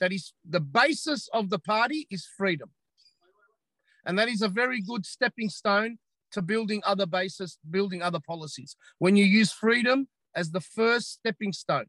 that 0.00 0.12
is 0.12 0.32
the 0.44 0.58
basis 0.58 1.28
of 1.32 1.50
the 1.50 1.60
party 1.60 2.08
is 2.10 2.26
freedom. 2.36 2.70
And 4.04 4.18
that 4.18 4.26
is 4.26 4.42
a 4.42 4.48
very 4.48 4.82
good 4.82 5.06
stepping 5.06 5.48
stone 5.48 5.98
to 6.32 6.42
building 6.42 6.82
other 6.84 7.06
bases, 7.06 7.58
building 7.70 8.02
other 8.02 8.20
policies. 8.20 8.76
When 8.98 9.16
you 9.16 9.24
use 9.24 9.52
freedom 9.52 10.08
as 10.34 10.50
the 10.50 10.60
first 10.60 11.12
stepping 11.12 11.52
stone, 11.52 11.86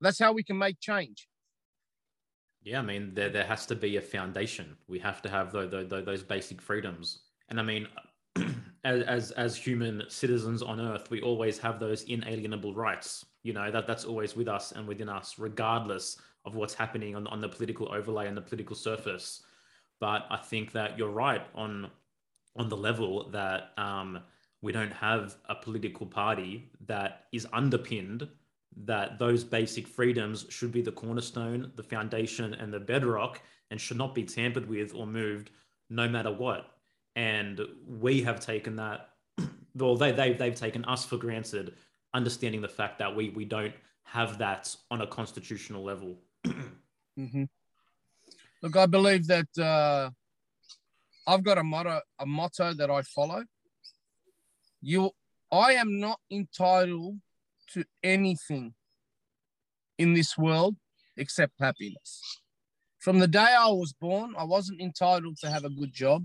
that's 0.00 0.18
how 0.18 0.32
we 0.32 0.42
can 0.42 0.58
make 0.58 0.80
change. 0.80 1.28
Yeah, 2.62 2.80
I 2.80 2.82
mean, 2.82 3.12
there, 3.14 3.30
there 3.30 3.44
has 3.44 3.66
to 3.66 3.74
be 3.74 3.96
a 3.96 4.00
foundation. 4.00 4.76
We 4.88 4.98
have 4.98 5.22
to 5.22 5.28
have 5.28 5.52
those, 5.52 5.70
those, 5.70 6.04
those 6.04 6.22
basic 6.22 6.60
freedoms. 6.60 7.20
And 7.48 7.58
I 7.58 7.62
mean, 7.62 7.88
as, 8.84 9.02
as, 9.02 9.30
as 9.32 9.56
human 9.56 10.02
citizens 10.08 10.62
on 10.62 10.80
earth, 10.80 11.10
we 11.10 11.20
always 11.22 11.58
have 11.58 11.80
those 11.80 12.02
inalienable 12.04 12.74
rights. 12.74 13.24
You 13.42 13.52
know, 13.52 13.70
that, 13.70 13.86
that's 13.86 14.04
always 14.04 14.36
with 14.36 14.48
us 14.48 14.72
and 14.72 14.86
within 14.86 15.08
us, 15.08 15.38
regardless 15.38 16.18
of 16.44 16.54
what's 16.54 16.74
happening 16.74 17.14
on, 17.14 17.26
on 17.28 17.40
the 17.40 17.48
political 17.48 17.92
overlay 17.92 18.26
and 18.26 18.36
the 18.36 18.42
political 18.42 18.76
surface. 18.76 19.42
But 20.00 20.26
I 20.30 20.36
think 20.36 20.72
that 20.72 20.98
you're 20.98 21.10
right 21.10 21.42
on 21.54 21.90
on 22.58 22.68
the 22.68 22.76
level 22.76 23.30
that 23.30 23.72
um, 23.78 24.20
we 24.60 24.72
don't 24.72 24.92
have 24.92 25.36
a 25.48 25.54
political 25.54 26.06
party 26.06 26.70
that 26.86 27.26
is 27.32 27.46
underpinned 27.52 28.28
that 28.84 29.18
those 29.18 29.44
basic 29.44 29.86
freedoms 29.86 30.46
should 30.50 30.72
be 30.72 30.82
the 30.82 30.92
cornerstone, 30.92 31.72
the 31.76 31.82
foundation, 31.82 32.54
and 32.54 32.72
the 32.72 32.80
bedrock, 32.80 33.40
and 33.70 33.80
should 33.80 33.96
not 33.96 34.14
be 34.14 34.24
tampered 34.24 34.68
with 34.68 34.94
or 34.94 35.06
moved 35.06 35.50
no 35.90 36.08
matter 36.08 36.30
what. 36.30 36.76
And 37.16 37.60
we 37.86 38.22
have 38.22 38.40
taken 38.40 38.76
that, 38.76 39.10
well, 39.74 39.96
they, 39.96 40.12
they, 40.12 40.32
they've 40.32 40.54
taken 40.54 40.84
us 40.84 41.04
for 41.04 41.16
granted, 41.16 41.74
understanding 42.14 42.60
the 42.60 42.68
fact 42.68 42.98
that 42.98 43.14
we, 43.14 43.30
we 43.30 43.44
don't 43.44 43.74
have 44.04 44.38
that 44.38 44.74
on 44.90 45.00
a 45.00 45.06
constitutional 45.06 45.82
level. 45.82 46.16
mm-hmm. 46.46 47.44
Look, 48.62 48.76
I 48.76 48.86
believe 48.86 49.26
that 49.26 49.58
uh, 49.58 50.10
I've 51.28 51.44
got 51.44 51.58
a 51.58 51.62
motto, 51.62 52.00
a 52.18 52.24
motto 52.24 52.72
that 52.72 52.90
I 52.90 53.02
follow. 53.02 53.44
You, 54.80 55.10
I 55.52 55.74
am 55.74 56.00
not 56.00 56.18
entitled 56.30 57.18
to 57.74 57.84
anything 58.02 58.72
in 59.98 60.14
this 60.14 60.38
world 60.38 60.76
except 61.18 61.52
happiness. 61.60 62.40
From 62.98 63.18
the 63.18 63.28
day 63.28 63.54
I 63.58 63.68
was 63.68 63.92
born, 63.92 64.34
I 64.38 64.44
wasn't 64.44 64.80
entitled 64.80 65.36
to 65.42 65.50
have 65.50 65.66
a 65.66 65.70
good 65.70 65.92
job. 65.92 66.24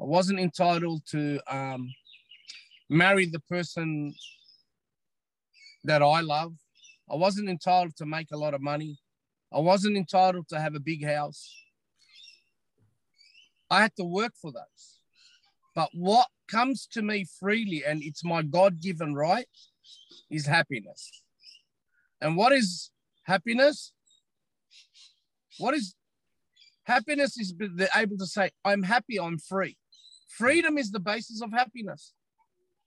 I 0.00 0.04
wasn't 0.04 0.38
entitled 0.38 1.02
to 1.10 1.40
um, 1.52 1.92
marry 2.88 3.26
the 3.26 3.40
person 3.40 4.14
that 5.82 6.02
I 6.02 6.20
love. 6.20 6.54
I 7.10 7.16
wasn't 7.16 7.48
entitled 7.48 7.96
to 7.96 8.06
make 8.06 8.28
a 8.32 8.36
lot 8.36 8.54
of 8.54 8.62
money. 8.62 8.96
I 9.52 9.58
wasn't 9.58 9.96
entitled 9.96 10.46
to 10.50 10.60
have 10.60 10.76
a 10.76 10.80
big 10.80 11.04
house. 11.04 11.63
I 13.70 13.82
had 13.82 13.96
to 13.96 14.04
work 14.04 14.32
for 14.40 14.52
those. 14.52 14.98
But 15.74 15.90
what 15.92 16.28
comes 16.48 16.86
to 16.92 17.02
me 17.02 17.26
freely, 17.40 17.82
and 17.84 18.02
it's 18.02 18.24
my 18.24 18.42
God 18.42 18.80
given 18.80 19.14
right, 19.14 19.46
is 20.30 20.46
happiness. 20.46 21.22
And 22.20 22.36
what 22.36 22.52
is 22.52 22.90
happiness? 23.24 23.92
What 25.58 25.74
is 25.74 25.94
happiness? 26.84 27.38
Is 27.38 27.54
able 27.96 28.18
to 28.18 28.26
say, 28.26 28.50
I'm 28.64 28.82
happy, 28.82 29.18
I'm 29.18 29.38
free. 29.38 29.76
Freedom 30.28 30.78
is 30.78 30.90
the 30.90 31.00
basis 31.00 31.42
of 31.42 31.52
happiness. 31.52 32.12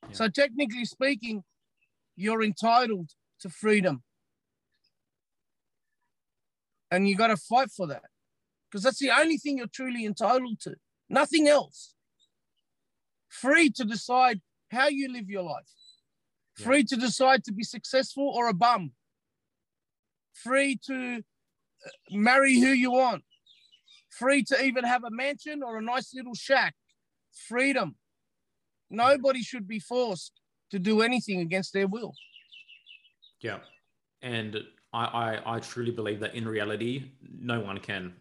Yeah. 0.03 0.10
So, 0.13 0.27
technically 0.27 0.86
speaking, 0.86 1.43
you're 2.15 2.43
entitled 2.43 3.12
to 3.41 3.50
freedom. 3.50 4.03
And 6.89 7.07
you 7.07 7.15
got 7.15 7.27
to 7.27 7.38
fight 7.38 7.69
for 7.69 7.88
that 7.88 8.03
because 8.77 8.84
that's 8.84 9.00
the 9.00 9.10
only 9.10 9.39
thing 9.39 9.57
you're 9.57 9.65
truly 9.65 10.05
entitled 10.05 10.60
to, 10.62 10.75
nothing 11.10 11.48
else. 11.48 11.96
Free 13.27 13.72
to 13.72 13.84
decide 13.84 14.39
how 14.69 14.88
you 14.88 15.12
live 15.12 15.31
your 15.31 15.41
life, 15.41 15.65
free 16.53 16.84
to 16.84 16.96
decide 16.96 17.43
to 17.46 17.51
be 17.51 17.63
successful 17.63 18.29
or 18.29 18.50
a 18.50 18.53
bum, 18.53 18.91
free 20.31 20.79
to 20.86 21.24
uh, 21.24 21.89
marry 22.12 22.53
who 22.60 22.67
you 22.67 22.91
want, 22.91 23.24
free 24.12 24.43
to 24.43 24.63
even 24.63 24.84
have 24.84 25.03
a 25.03 25.10
mansion 25.10 25.63
or 25.63 25.79
a 25.79 25.81
nice 25.81 26.13
little 26.13 26.36
shack. 26.36 26.75
Freedom. 27.48 27.96
Nobody 28.91 29.41
should 29.41 29.67
be 29.67 29.79
forced 29.79 30.34
to 30.69 30.77
do 30.77 31.01
anything 31.01 31.39
against 31.39 31.74
their 31.74 31.88
will. 31.88 32.13
Yeah. 33.41 33.57
And 34.22 34.55
I, 34.93 35.05
I, 35.05 35.55
I 35.55 35.60
truly 35.62 35.91
believe 35.91 36.19
that 36.19 36.36
in 36.36 36.48
reality, 36.48 37.10
no 37.41 37.60
one 37.60 37.79
can. 37.79 38.13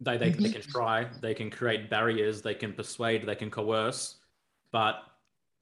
They, 0.00 0.18
they, 0.18 0.30
mm-hmm. 0.30 0.42
they 0.42 0.50
can 0.50 0.62
try, 0.62 1.06
they 1.20 1.34
can 1.34 1.50
create 1.50 1.88
barriers, 1.88 2.42
they 2.42 2.54
can 2.54 2.72
persuade, 2.72 3.26
they 3.26 3.34
can 3.34 3.50
coerce, 3.50 4.16
but 4.70 5.02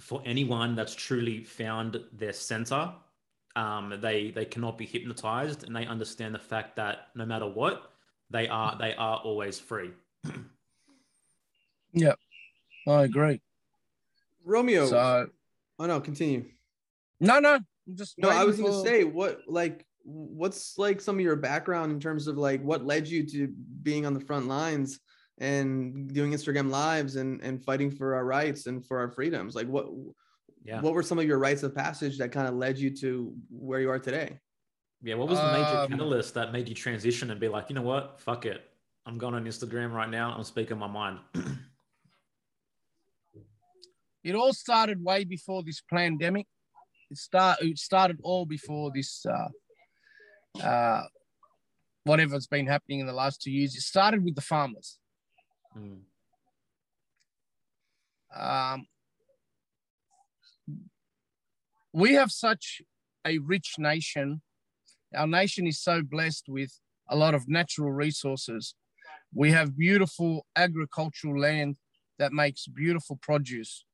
for 0.00 0.20
anyone 0.24 0.74
that's 0.74 0.94
truly 0.94 1.44
found 1.44 2.00
their 2.12 2.32
center, 2.32 2.92
um, 3.56 3.98
they 4.00 4.32
they 4.32 4.44
cannot 4.44 4.76
be 4.76 4.84
hypnotized, 4.84 5.64
and 5.64 5.74
they 5.74 5.86
understand 5.86 6.34
the 6.34 6.40
fact 6.40 6.76
that 6.76 7.08
no 7.14 7.24
matter 7.24 7.46
what, 7.46 7.92
they 8.30 8.48
are 8.48 8.76
they 8.78 8.94
are 8.94 9.18
always 9.18 9.58
free. 9.58 9.90
yeah, 11.92 12.14
I 12.88 13.04
agree. 13.04 13.40
Romeo. 14.44 14.86
So, 14.86 15.28
oh 15.78 15.86
no, 15.86 16.00
continue. 16.00 16.46
No, 17.20 17.38
no, 17.38 17.54
I'm 17.54 17.96
just 17.96 18.18
no. 18.18 18.28
I 18.28 18.44
was 18.44 18.56
for... 18.56 18.64
gonna 18.64 18.82
say 18.82 19.04
what 19.04 19.42
like 19.46 19.86
what's 20.04 20.76
like 20.78 21.00
some 21.00 21.16
of 21.16 21.20
your 21.22 21.36
background 21.36 21.90
in 21.90 21.98
terms 21.98 22.26
of 22.26 22.36
like 22.36 22.62
what 22.62 22.84
led 22.84 23.08
you 23.08 23.26
to 23.26 23.48
being 23.82 24.06
on 24.06 24.14
the 24.14 24.20
front 24.20 24.46
lines 24.46 25.00
and 25.38 26.12
doing 26.12 26.32
Instagram 26.32 26.70
lives 26.70 27.16
and 27.16 27.40
and 27.42 27.64
fighting 27.64 27.90
for 27.90 28.14
our 28.14 28.24
rights 28.24 28.66
and 28.66 28.86
for 28.86 28.98
our 28.98 29.10
freedoms. 29.10 29.54
Like 29.54 29.66
what 29.66 29.86
yeah. 30.64 30.80
what 30.80 30.94
were 30.94 31.02
some 31.02 31.18
of 31.18 31.24
your 31.24 31.38
rites 31.38 31.62
of 31.62 31.74
passage 31.74 32.18
that 32.18 32.32
kind 32.32 32.46
of 32.46 32.54
led 32.54 32.78
you 32.78 32.90
to 32.96 33.34
where 33.50 33.80
you 33.80 33.90
are 33.90 33.98
today? 33.98 34.38
Yeah, 35.02 35.16
what 35.16 35.28
was 35.28 35.38
the 35.38 35.52
major 35.52 35.78
um, 35.78 35.88
catalyst 35.88 36.32
that 36.34 36.52
made 36.52 36.66
you 36.68 36.74
transition 36.74 37.30
and 37.30 37.38
be 37.38 37.48
like, 37.48 37.68
you 37.68 37.74
know 37.74 37.82
what, 37.82 38.18
fuck 38.20 38.46
it, 38.46 38.62
I'm 39.04 39.18
going 39.18 39.34
on 39.34 39.44
Instagram 39.44 39.92
right 39.92 40.08
now. 40.08 40.34
I'm 40.34 40.44
speaking 40.44 40.78
my 40.78 40.86
mind. 40.86 41.18
it 44.24 44.34
all 44.34 44.54
started 44.54 45.04
way 45.04 45.24
before 45.24 45.62
this 45.62 45.82
pandemic. 45.90 46.46
It 47.10 47.18
start 47.18 47.60
it 47.60 47.78
started 47.78 48.18
all 48.22 48.46
before 48.46 48.90
this 48.94 49.26
uh, 49.26 49.48
uh, 50.62 51.02
whatever's 52.04 52.46
been 52.46 52.66
happening 52.66 53.00
in 53.00 53.06
the 53.06 53.12
last 53.12 53.42
two 53.42 53.50
years. 53.50 53.74
It 53.74 53.80
started 53.80 54.24
with 54.24 54.34
the 54.34 54.40
farmers. 54.40 54.98
Mm. 55.76 56.00
Um, 58.36 58.86
we 61.92 62.14
have 62.14 62.30
such 62.30 62.82
a 63.26 63.38
rich 63.38 63.74
nation. 63.78 64.42
Our 65.14 65.26
nation 65.26 65.66
is 65.66 65.80
so 65.80 66.02
blessed 66.02 66.44
with 66.48 66.78
a 67.08 67.16
lot 67.16 67.34
of 67.34 67.48
natural 67.48 67.92
resources. 67.92 68.74
We 69.32 69.50
have 69.52 69.76
beautiful 69.76 70.46
agricultural 70.56 71.38
land 71.40 71.76
that 72.18 72.32
makes 72.32 72.66
beautiful 72.66 73.18
produce. 73.20 73.84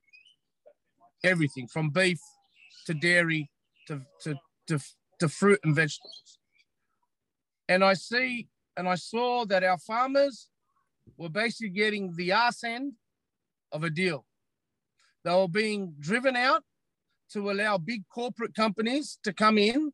Everything 1.22 1.66
from 1.66 1.90
beef 1.90 2.20
to 2.86 2.94
dairy 2.94 3.50
to, 3.88 4.02
to, 4.22 4.36
to, 4.68 4.78
to 5.18 5.28
fruit 5.28 5.60
and 5.64 5.74
vegetables. 5.74 6.39
And 7.70 7.84
I 7.84 7.94
see 7.94 8.48
and 8.76 8.88
I 8.88 8.96
saw 8.96 9.44
that 9.46 9.62
our 9.62 9.78
farmers 9.78 10.48
were 11.16 11.28
basically 11.28 11.68
getting 11.68 12.12
the 12.16 12.32
arse 12.32 12.64
end 12.64 12.94
of 13.70 13.84
a 13.84 13.90
deal. 13.90 14.26
They 15.22 15.30
were 15.30 15.46
being 15.46 15.94
driven 16.00 16.34
out 16.34 16.64
to 17.32 17.48
allow 17.48 17.78
big 17.78 18.02
corporate 18.12 18.56
companies 18.56 19.20
to 19.22 19.32
come 19.32 19.56
in 19.56 19.92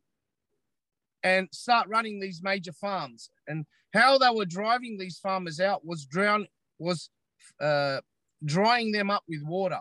and 1.23 1.49
start 1.53 1.87
running 1.89 2.19
these 2.19 2.41
major 2.43 2.73
farms. 2.73 3.29
And 3.47 3.67
how 3.93 4.17
they 4.17 4.31
were 4.31 4.47
driving 4.47 4.97
these 4.97 5.19
farmers 5.19 5.61
out 5.61 5.85
was 5.85 6.07
drown 6.07 6.47
was 6.79 7.11
uh, 7.61 8.01
drying 8.43 8.93
them 8.93 9.11
up 9.11 9.25
with 9.29 9.43
water. 9.43 9.81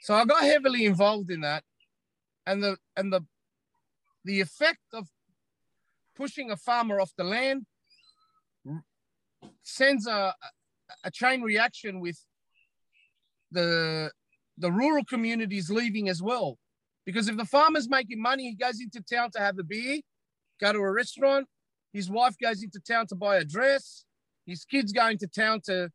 So 0.00 0.12
I 0.14 0.24
got 0.24 0.42
heavily 0.42 0.86
involved 0.86 1.30
in 1.30 1.42
that, 1.42 1.62
and 2.46 2.64
the 2.64 2.78
and 2.96 3.12
the 3.12 3.24
the 4.24 4.40
effect 4.40 4.82
of 4.92 5.08
pushing 6.16 6.50
a 6.50 6.56
farmer 6.56 7.00
off 7.00 7.12
the 7.16 7.24
land 7.24 7.66
sends 9.62 10.06
a 10.06 10.34
a 11.04 11.10
chain 11.10 11.42
reaction 11.42 12.00
with 12.00 12.18
the 13.50 14.10
the 14.58 14.72
rural 14.72 15.04
communities 15.04 15.70
leaving 15.70 16.08
as 16.08 16.22
well. 16.22 16.58
Because 17.04 17.28
if 17.28 17.36
the 17.36 17.44
farmer's 17.44 17.88
making 17.88 18.20
money, 18.20 18.44
he 18.44 18.54
goes 18.54 18.80
into 18.80 19.00
town 19.02 19.30
to 19.32 19.38
have 19.38 19.58
a 19.58 19.62
beer, 19.62 20.00
go 20.60 20.72
to 20.72 20.78
a 20.78 20.92
restaurant. 20.92 21.46
His 21.92 22.10
wife 22.10 22.36
goes 22.42 22.62
into 22.62 22.80
town 22.80 23.06
to 23.08 23.14
buy 23.14 23.36
a 23.36 23.44
dress. 23.44 24.04
His 24.44 24.64
kids 24.64 24.92
go 24.92 25.08
into 25.08 25.26
town 25.26 25.60
to 25.66 25.90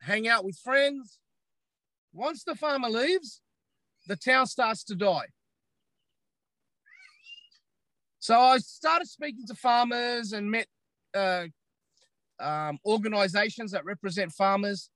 hang 0.00 0.28
out 0.28 0.44
with 0.44 0.56
friends. 0.56 1.18
Once 2.12 2.44
the 2.44 2.54
farmer 2.54 2.88
leaves, 2.88 3.42
the 4.06 4.16
town 4.16 4.46
starts 4.46 4.84
to 4.84 4.94
die. 4.94 5.26
So 8.20 8.38
I 8.38 8.58
started 8.58 9.08
speaking 9.08 9.46
to 9.46 9.54
farmers 9.54 10.32
and 10.32 10.50
met 10.50 10.66
uh, 11.14 11.44
um, 12.40 12.78
organizations 12.84 13.72
that 13.72 13.84
represent 13.84 14.32
farmers. 14.32 14.90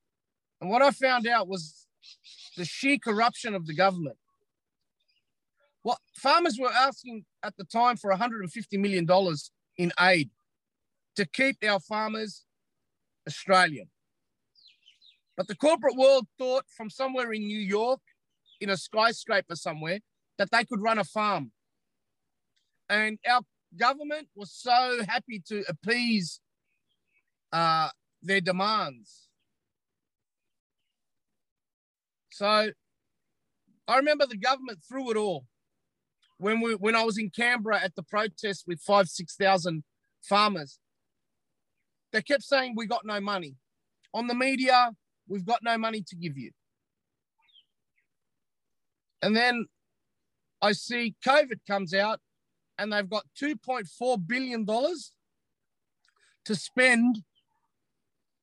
And 0.60 0.70
what 0.70 0.82
I 0.82 0.90
found 0.90 1.26
out 1.26 1.48
was 1.48 1.86
the 2.56 2.64
sheer 2.64 2.98
corruption 2.98 3.54
of 3.54 3.66
the 3.66 3.74
government. 3.74 4.16
What 5.82 5.98
farmers 6.16 6.58
were 6.60 6.72
asking 6.72 7.24
at 7.42 7.56
the 7.56 7.64
time 7.64 7.96
for 7.96 8.12
$150 8.12 8.46
million 8.78 9.06
in 9.76 9.92
aid 10.00 10.30
to 11.16 11.26
keep 11.26 11.56
our 11.64 11.80
farmers 11.80 12.44
Australian. 13.26 13.88
But 15.36 15.48
the 15.48 15.56
corporate 15.56 15.96
world 15.96 16.26
thought 16.38 16.64
from 16.76 16.90
somewhere 16.90 17.32
in 17.32 17.42
New 17.42 17.58
York, 17.58 18.00
in 18.60 18.70
a 18.70 18.76
skyscraper 18.76 19.56
somewhere, 19.56 20.00
that 20.38 20.50
they 20.50 20.64
could 20.64 20.82
run 20.82 20.98
a 20.98 21.04
farm. 21.04 21.52
And 22.88 23.18
our 23.28 23.42
government 23.76 24.28
was 24.34 24.52
so 24.52 25.02
happy 25.08 25.42
to 25.48 25.64
appease 25.68 26.40
uh, 27.52 27.88
their 28.22 28.40
demands. 28.40 29.28
So 32.30 32.70
I 33.88 33.96
remember 33.96 34.26
the 34.26 34.36
government 34.36 34.80
threw 34.86 35.10
it 35.10 35.16
all. 35.16 35.44
When 36.38 36.60
we 36.60 36.74
when 36.74 36.96
I 36.96 37.04
was 37.04 37.18
in 37.18 37.30
Canberra 37.30 37.80
at 37.80 37.94
the 37.94 38.02
protest 38.02 38.64
with 38.66 38.80
five, 38.80 39.08
six 39.08 39.36
thousand 39.36 39.84
farmers, 40.22 40.78
they 42.12 42.22
kept 42.22 42.42
saying 42.42 42.74
we 42.76 42.86
got 42.86 43.04
no 43.04 43.20
money. 43.20 43.54
On 44.12 44.26
the 44.26 44.34
media, 44.34 44.90
we've 45.28 45.46
got 45.46 45.60
no 45.62 45.78
money 45.78 46.02
to 46.08 46.16
give 46.16 46.36
you. 46.36 46.50
And 49.22 49.36
then 49.36 49.66
I 50.60 50.72
see 50.72 51.14
COVID 51.24 51.60
comes 51.66 51.94
out 51.94 52.20
and 52.82 52.92
they've 52.92 53.08
got 53.08 53.24
$2.4 53.40 54.26
billion 54.26 54.66
to 54.66 56.54
spend 56.54 57.22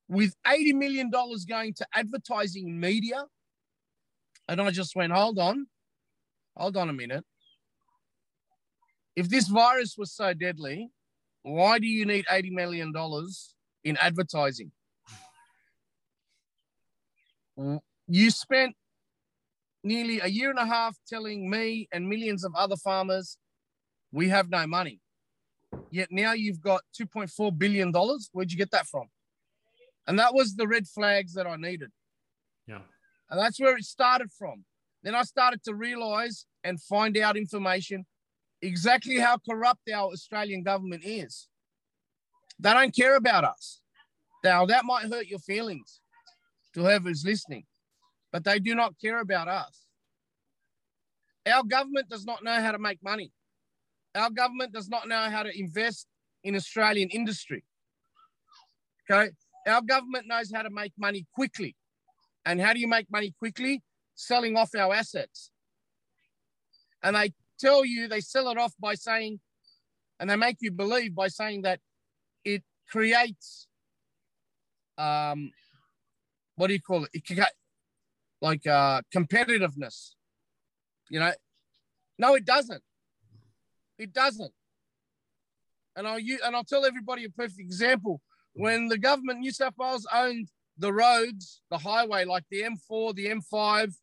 with 0.08 0.34
$80 0.47 0.73
million 0.73 1.12
going 1.47 1.73
to 1.73 1.86
advertising 1.93 2.80
media 2.80 3.25
and 4.49 4.60
I 4.60 4.71
just 4.71 4.95
went, 4.95 5.13
hold 5.13 5.38
on, 5.38 5.67
hold 6.58 6.75
on 6.75 6.89
a 6.89 6.93
minute. 6.93 7.23
If 9.15 9.30
this 9.30 9.47
virus 9.47 9.95
was 9.95 10.12
so 10.12 10.34
deadly, 10.34 10.89
why 11.43 11.78
do 11.78 11.86
you 11.86 12.06
need 12.06 12.25
$80 12.25 12.52
million 12.52 12.91
in 13.84 13.97
advertising? 13.97 14.71
You 18.08 18.32
spent 18.32 18.75
nearly 19.84 20.19
a 20.19 20.28
year 20.28 20.49
and 20.49 20.60
a 20.60 20.65
half 20.65 20.97
telling 21.08 21.47
me 21.49 21.88
and 21.91 22.10
millions 22.10 22.43
of 22.43 22.56
other 22.56 22.75
farmers 22.78 23.38
we 24.11 24.29
have 24.29 24.49
no 24.49 24.65
money. 24.67 25.01
Yet 25.91 26.09
now 26.11 26.33
you've 26.33 26.61
got 26.61 26.81
$2.4 26.99 27.57
billion. 27.57 27.93
Where'd 28.31 28.51
you 28.51 28.57
get 28.57 28.71
that 28.71 28.87
from? 28.87 29.07
And 30.07 30.17
that 30.17 30.33
was 30.33 30.55
the 30.55 30.67
red 30.67 30.87
flags 30.87 31.33
that 31.33 31.45
I 31.45 31.55
needed. 31.55 31.91
Yeah. 32.67 32.81
And 33.29 33.39
that's 33.39 33.59
where 33.59 33.77
it 33.77 33.83
started 33.83 34.31
from. 34.31 34.65
Then 35.03 35.15
I 35.15 35.23
started 35.23 35.63
to 35.63 35.75
realize 35.75 36.45
and 36.63 36.81
find 36.81 37.17
out 37.17 37.37
information 37.37 38.05
exactly 38.61 39.17
how 39.17 39.37
corrupt 39.37 39.89
our 39.93 40.11
Australian 40.11 40.63
government 40.63 41.03
is. 41.05 41.47
They 42.59 42.73
don't 42.73 42.95
care 42.95 43.15
about 43.15 43.43
us. 43.43 43.81
Now, 44.43 44.65
that 44.65 44.85
might 44.85 45.05
hurt 45.05 45.27
your 45.27 45.39
feelings 45.39 46.01
to 46.73 46.81
whoever's 46.81 47.23
listening, 47.25 47.65
but 48.31 48.43
they 48.43 48.59
do 48.59 48.75
not 48.75 48.95
care 48.99 49.19
about 49.19 49.47
us. 49.47 49.85
Our 51.45 51.63
government 51.63 52.09
does 52.09 52.25
not 52.25 52.43
know 52.43 52.61
how 52.61 52.71
to 52.71 52.79
make 52.79 53.01
money. 53.03 53.31
Our 54.15 54.29
government 54.29 54.73
does 54.73 54.89
not 54.89 55.07
know 55.07 55.29
how 55.29 55.43
to 55.43 55.57
invest 55.57 56.07
in 56.43 56.55
Australian 56.55 57.09
industry. 57.09 57.63
Okay. 59.09 59.31
Our 59.67 59.81
government 59.81 60.25
knows 60.27 60.51
how 60.53 60.63
to 60.63 60.69
make 60.69 60.93
money 60.97 61.25
quickly. 61.33 61.75
And 62.45 62.61
how 62.61 62.73
do 62.73 62.79
you 62.79 62.87
make 62.87 63.11
money 63.11 63.33
quickly? 63.37 63.83
Selling 64.15 64.57
off 64.57 64.73
our 64.75 64.93
assets. 64.93 65.51
And 67.03 67.15
they 67.15 67.33
tell 67.59 67.85
you 67.85 68.07
they 68.07 68.21
sell 68.21 68.49
it 68.49 68.57
off 68.57 68.73
by 68.79 68.95
saying, 68.95 69.39
and 70.19 70.29
they 70.29 70.35
make 70.35 70.57
you 70.61 70.71
believe 70.71 71.15
by 71.15 71.27
saying 71.27 71.61
that 71.63 71.79
it 72.43 72.63
creates, 72.89 73.67
um, 74.97 75.51
what 76.55 76.67
do 76.67 76.73
you 76.73 76.81
call 76.81 77.05
it? 77.05 77.09
it 77.13 77.47
like 78.41 78.65
uh, 78.67 79.01
competitiveness. 79.15 80.11
You 81.09 81.19
know, 81.19 81.31
no, 82.17 82.35
it 82.35 82.45
doesn't. 82.45 82.83
It 83.99 84.13
doesn't. 84.13 84.53
And 85.95 86.07
I'll 86.07 86.17
use, 86.17 86.39
and 86.43 86.55
I'll 86.55 86.63
tell 86.63 86.85
everybody 86.85 87.25
a 87.25 87.29
perfect 87.29 87.59
example. 87.59 88.21
Mm. 88.57 88.63
When 88.63 88.88
the 88.88 88.97
government, 88.97 89.39
New 89.39 89.51
South 89.51 89.73
Wales 89.77 90.07
owned 90.12 90.47
the 90.77 90.93
roads, 90.93 91.62
the 91.69 91.77
highway, 91.77 92.23
like 92.23 92.45
the 92.49 92.63
M4, 92.63 93.13
the 93.13 93.25
M5, 93.27 93.93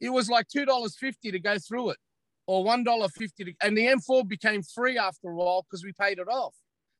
it 0.00 0.08
was 0.10 0.28
like 0.28 0.48
$2.50 0.48 1.14
to 1.32 1.38
go 1.38 1.58
through 1.58 1.90
it 1.90 1.98
or 2.46 2.64
$1.50. 2.64 3.12
To, 3.36 3.52
and 3.62 3.76
the 3.76 3.86
M4 3.86 4.26
became 4.26 4.62
free 4.62 4.98
after 4.98 5.28
a 5.28 5.34
while 5.34 5.66
because 5.68 5.84
we 5.84 5.92
paid 5.92 6.18
it 6.18 6.28
off. 6.28 6.54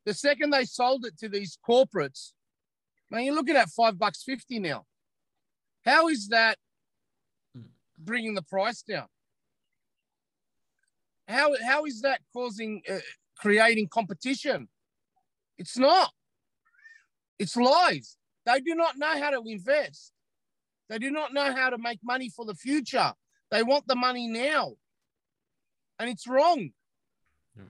The 0.04 0.14
second 0.14 0.50
they 0.50 0.64
sold 0.64 1.04
it 1.06 1.18
to 1.18 1.28
these 1.28 1.58
corporates, 1.66 2.32
man, 3.10 3.24
you're 3.24 3.34
looking 3.34 3.56
at 3.56 3.70
five 3.70 3.98
bucks 3.98 4.22
50 4.22 4.60
now. 4.60 4.84
How 5.84 6.08
is 6.08 6.28
that 6.28 6.58
mm. 7.56 7.64
bringing 7.98 8.34
the 8.34 8.42
price 8.42 8.82
down? 8.82 9.06
How, 11.28 11.52
how 11.64 11.84
is 11.84 12.02
that 12.02 12.20
causing, 12.32 12.82
uh, 12.90 12.98
creating 13.36 13.88
competition? 13.88 14.68
It's 15.58 15.76
not. 15.76 16.12
It's 17.38 17.56
lies. 17.56 18.16
They 18.44 18.60
do 18.60 18.74
not 18.74 18.96
know 18.96 19.18
how 19.20 19.30
to 19.30 19.42
invest. 19.46 20.12
They 20.88 20.98
do 20.98 21.10
not 21.10 21.34
know 21.34 21.52
how 21.52 21.70
to 21.70 21.78
make 21.78 21.98
money 22.04 22.28
for 22.28 22.44
the 22.44 22.54
future. 22.54 23.12
They 23.50 23.62
want 23.62 23.86
the 23.88 23.96
money 23.96 24.28
now. 24.28 24.74
And 25.98 26.08
it's 26.08 26.26
wrong. 26.28 26.70
Yeah. 27.56 27.64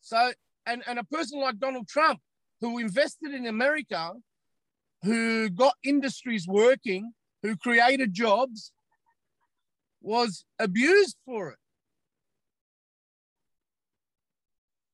So, 0.00 0.32
and, 0.66 0.82
and 0.86 0.98
a 0.98 1.04
person 1.04 1.40
like 1.40 1.58
Donald 1.58 1.86
Trump, 1.88 2.20
who 2.60 2.78
invested 2.78 3.32
in 3.32 3.46
America, 3.46 4.12
who 5.02 5.50
got 5.50 5.74
industries 5.84 6.48
working, 6.48 7.12
who 7.42 7.56
created 7.56 8.12
jobs, 8.14 8.72
was 10.04 10.44
abused 10.58 11.16
for 11.24 11.50
it. 11.50 11.58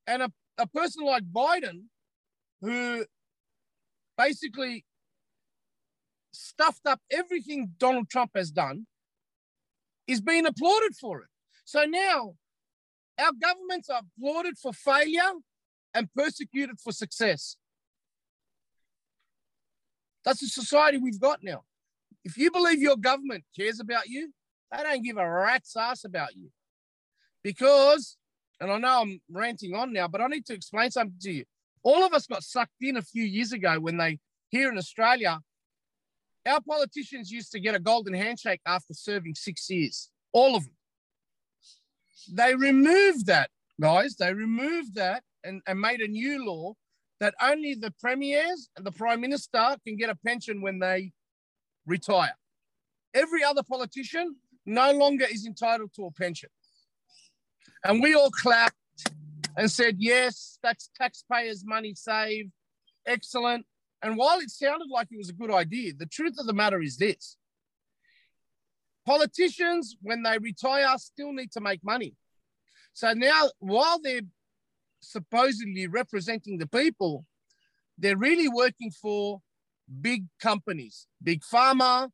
And 0.07 0.23
a, 0.23 0.33
a 0.59 0.67
person 0.67 1.05
like 1.05 1.25
Biden, 1.25 1.85
who 2.61 3.05
basically 4.17 4.85
stuffed 6.33 6.87
up 6.87 7.01
everything 7.11 7.73
Donald 7.79 8.09
Trump 8.09 8.31
has 8.35 8.51
done, 8.51 8.87
is 10.07 10.21
being 10.21 10.47
applauded 10.47 10.95
for 11.01 11.21
it. 11.21 11.29
So 11.65 11.85
now 11.85 12.35
our 13.19 13.33
governments 13.41 13.89
are 13.91 14.03
applauded 14.19 14.59
for 14.59 14.73
failure 14.73 15.33
and 15.95 16.09
persecuted 16.15 16.79
for 16.81 16.93
success. 16.93 17.57
That's 20.25 20.41
the 20.41 20.47
society 20.49 20.99
we've 20.99 21.21
got 21.21 21.41
now. 21.43 21.65
If 22.25 22.37
you 22.37 22.51
believe 22.51 22.81
your 22.81 22.97
government 22.97 23.45
cares 23.57 23.81
about 23.81 24.09
you, 24.09 24.33
they 24.73 24.83
don't 24.83 25.03
give 25.03 25.17
a 25.17 25.29
rat's 25.29 25.77
ass 25.77 26.05
about 26.05 26.37
you. 26.37 26.51
Because, 27.43 28.17
and 28.61 28.71
I 28.71 28.79
know 28.79 29.03
I'm 29.03 29.21
ranting 29.31 29.75
on 29.75 29.93
now, 29.93 30.09
but 30.09 30.21
I 30.21 30.27
need 30.27 30.47
to 30.47 30.55
explain 30.55 30.91
something 30.91 31.19
to 31.23 31.33
you. 31.33 31.45
All 31.83 32.05
of 32.05 32.13
us 32.13 32.27
got 32.27 32.43
sucked 32.43 32.73
in 32.81 32.97
a 32.97 33.03
few 33.03 33.25
years 33.25 33.53
ago 33.53 33.81
when 33.81 33.97
they, 33.97 34.19
here 34.51 34.71
in 34.71 34.77
Australia, 34.77 35.41
our 36.47 36.61
politicians 36.61 37.31
used 37.31 37.53
to 37.53 37.61
get 37.61 37.75
a 37.75 37.79
golden 37.81 38.15
handshake 38.15 38.61
after 38.67 38.95
serving 38.95 39.35
six 39.35 39.69
years. 39.71 40.11
All 40.33 40.57
of 40.57 40.65
them. 40.65 40.75
They 42.33 42.55
removed 42.55 43.27
that, 43.27 43.51
guys. 43.81 44.17
They 44.17 44.33
removed 44.33 44.95
that 44.95 45.23
and, 45.43 45.63
and 45.67 45.81
made 45.81 46.01
a 46.01 46.09
new 46.09 46.45
law 46.45 46.75
that 47.19 47.35
only 47.43 47.75
the 47.75 47.93
premiers 48.01 48.69
and 48.77 48.85
the 48.85 48.93
prime 48.93 49.21
minister 49.21 49.77
can 49.87 49.97
get 49.97 50.11
a 50.11 50.17
pension 50.17 50.63
when 50.63 50.79
they 50.79 51.13
retire. 51.87 52.35
Every 53.15 53.43
other 53.43 53.63
politician 53.63 54.37
no 54.71 54.93
longer 54.93 55.27
is 55.31 55.47
entitled 55.47 55.93
to 55.97 56.07
a 56.07 56.11
pension. 56.13 56.51
And 57.85 58.03
we 58.03 58.15
all 58.15 58.31
clapped 58.31 58.77
and 59.57 59.71
said, 59.71 59.97
yes, 59.99 60.59
that's 60.63 60.91
taxpayers' 60.97 61.65
money 61.65 61.95
saved. 61.95 62.51
Excellent. 63.07 63.67
And 64.03 64.17
while 64.17 64.39
it 64.39 64.51
sounded 64.51 64.89
like 64.91 65.09
it 65.11 65.19
was 65.19 65.29
a 65.29 65.35
good 65.35 65.51
idea, 65.51 65.93
the 65.99 66.07
truth 66.07 66.37
of 66.39 66.47
the 66.47 66.53
matter 66.53 66.81
is 66.81 66.97
this 66.97 67.37
politicians, 69.07 69.97
when 70.03 70.23
they 70.23 70.39
retire, 70.39 70.97
still 70.99 71.33
need 71.33 71.51
to 71.53 71.61
make 71.61 71.83
money. 71.83 72.15
So 72.93 73.13
now, 73.13 73.51
while 73.59 73.99
they're 74.01 74.21
supposedly 75.01 75.87
representing 75.87 76.59
the 76.59 76.67
people, 76.67 77.25
they're 77.99 78.17
really 78.17 78.49
working 78.49 78.91
for 78.91 79.41
big 80.01 80.27
companies, 80.41 81.07
big 81.23 81.43
pharma, 81.43 82.11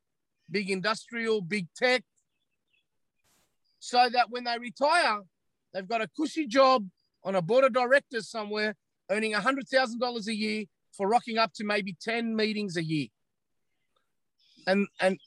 big 0.50 0.70
industrial, 0.70 1.40
big 1.40 1.66
tech, 1.76 2.02
so 3.78 4.08
that 4.12 4.30
when 4.30 4.44
they 4.44 4.58
retire, 4.58 5.20
they've 5.72 5.88
got 5.88 6.02
a 6.02 6.08
cushy 6.16 6.46
job 6.46 6.86
on 7.24 7.34
a 7.34 7.42
board 7.42 7.64
of 7.64 7.72
directors 7.72 8.28
somewhere, 8.28 8.76
earning 9.10 9.32
$100,000 9.32 10.26
a 10.26 10.34
year 10.34 10.64
for 10.96 11.08
rocking 11.08 11.38
up 11.38 11.52
to 11.54 11.64
maybe 11.64 11.96
10 12.00 12.34
meetings 12.34 12.76
a 12.76 12.82
year. 12.82 13.08
And, 14.66 14.88
and, 15.00 15.18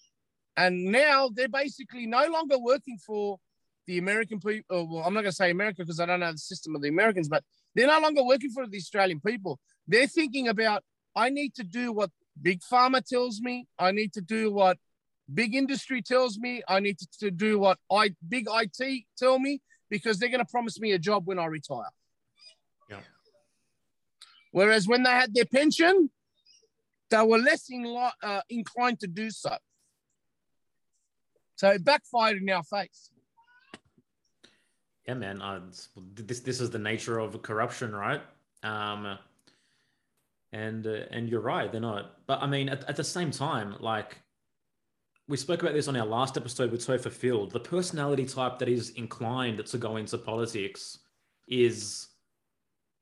and 0.57 0.85
now 0.85 1.29
they're 1.33 1.47
basically 1.47 2.05
no 2.05 2.27
longer 2.27 2.57
working 2.57 2.97
for 2.97 3.37
the 3.87 3.97
American 3.97 4.39
people. 4.39 4.65
Oh, 4.69 4.83
well, 4.83 5.03
I'm 5.03 5.13
not 5.13 5.21
going 5.21 5.31
to 5.31 5.35
say 5.35 5.51
America 5.51 5.83
because 5.83 5.99
I 5.99 6.05
don't 6.05 6.19
know 6.19 6.31
the 6.31 6.37
system 6.37 6.75
of 6.75 6.81
the 6.81 6.89
Americans, 6.89 7.27
but 7.29 7.43
they're 7.75 7.87
no 7.87 7.99
longer 7.99 8.23
working 8.23 8.51
for 8.51 8.67
the 8.67 8.77
Australian 8.77 9.19
people. 9.19 9.59
They're 9.87 10.07
thinking 10.07 10.47
about, 10.47 10.83
I 11.15 11.29
need 11.29 11.55
to 11.55 11.63
do 11.63 11.91
what 11.91 12.11
Big 12.41 12.61
Pharma 12.61 13.03
tells 13.03 13.41
me. 13.41 13.67
I 13.77 13.91
need 13.91 14.13
to 14.13 14.21
do 14.21 14.51
what 14.51 14.77
big 15.33 15.55
industry 15.55 16.01
tells 16.01 16.37
me. 16.37 16.61
I 16.67 16.79
need 16.79 16.97
to, 16.99 17.07
to 17.19 17.31
do 17.31 17.59
what 17.59 17.77
I 17.91 18.15
big 18.27 18.47
IT 18.49 19.03
tell 19.17 19.39
me 19.39 19.61
because 19.89 20.19
they're 20.19 20.29
going 20.29 20.45
to 20.45 20.51
promise 20.51 20.79
me 20.79 20.91
a 20.91 20.99
job 20.99 21.27
when 21.27 21.39
I 21.39 21.45
retire. 21.45 21.91
Yeah. 22.89 22.99
Whereas 24.51 24.87
when 24.87 25.03
they 25.03 25.11
had 25.11 25.33
their 25.33 25.45
pension, 25.45 26.09
they 27.09 27.23
were 27.23 27.37
less 27.37 27.69
in, 27.69 27.85
uh, 28.23 28.41
inclined 28.49 28.99
to 29.01 29.07
do 29.07 29.29
so. 29.29 29.55
So 31.55 31.69
it 31.69 31.83
backfired 31.83 32.37
in 32.37 32.49
our 32.49 32.63
face. 32.63 33.11
Yeah, 35.07 35.15
man. 35.15 35.41
Uh, 35.41 35.61
this 36.13 36.41
this 36.41 36.61
is 36.61 36.69
the 36.69 36.79
nature 36.79 37.17
of 37.17 37.41
corruption, 37.41 37.95
right? 37.95 38.21
Um, 38.63 39.17
and 40.53 40.85
uh, 40.85 41.01
and 41.11 41.27
you're 41.27 41.41
right, 41.41 41.71
they're 41.71 41.81
not. 41.81 42.25
But 42.27 42.43
I 42.43 42.47
mean, 42.47 42.69
at, 42.69 42.87
at 42.87 42.95
the 42.95 43.03
same 43.03 43.31
time, 43.31 43.75
like 43.79 44.17
we 45.29 45.37
spoke 45.37 45.61
about 45.61 45.75
this 45.75 45.87
on 45.87 45.95
our 45.95 46.07
last 46.07 46.37
episode 46.37 46.71
with 46.71 46.85
Topher 46.85 47.11
Field. 47.11 47.51
The 47.51 47.59
personality 47.59 48.25
type 48.25 48.57
that 48.57 48.67
is 48.67 48.89
inclined 48.91 49.63
to 49.63 49.77
go 49.77 49.97
into 49.97 50.17
politics 50.17 50.99
is 51.47 52.07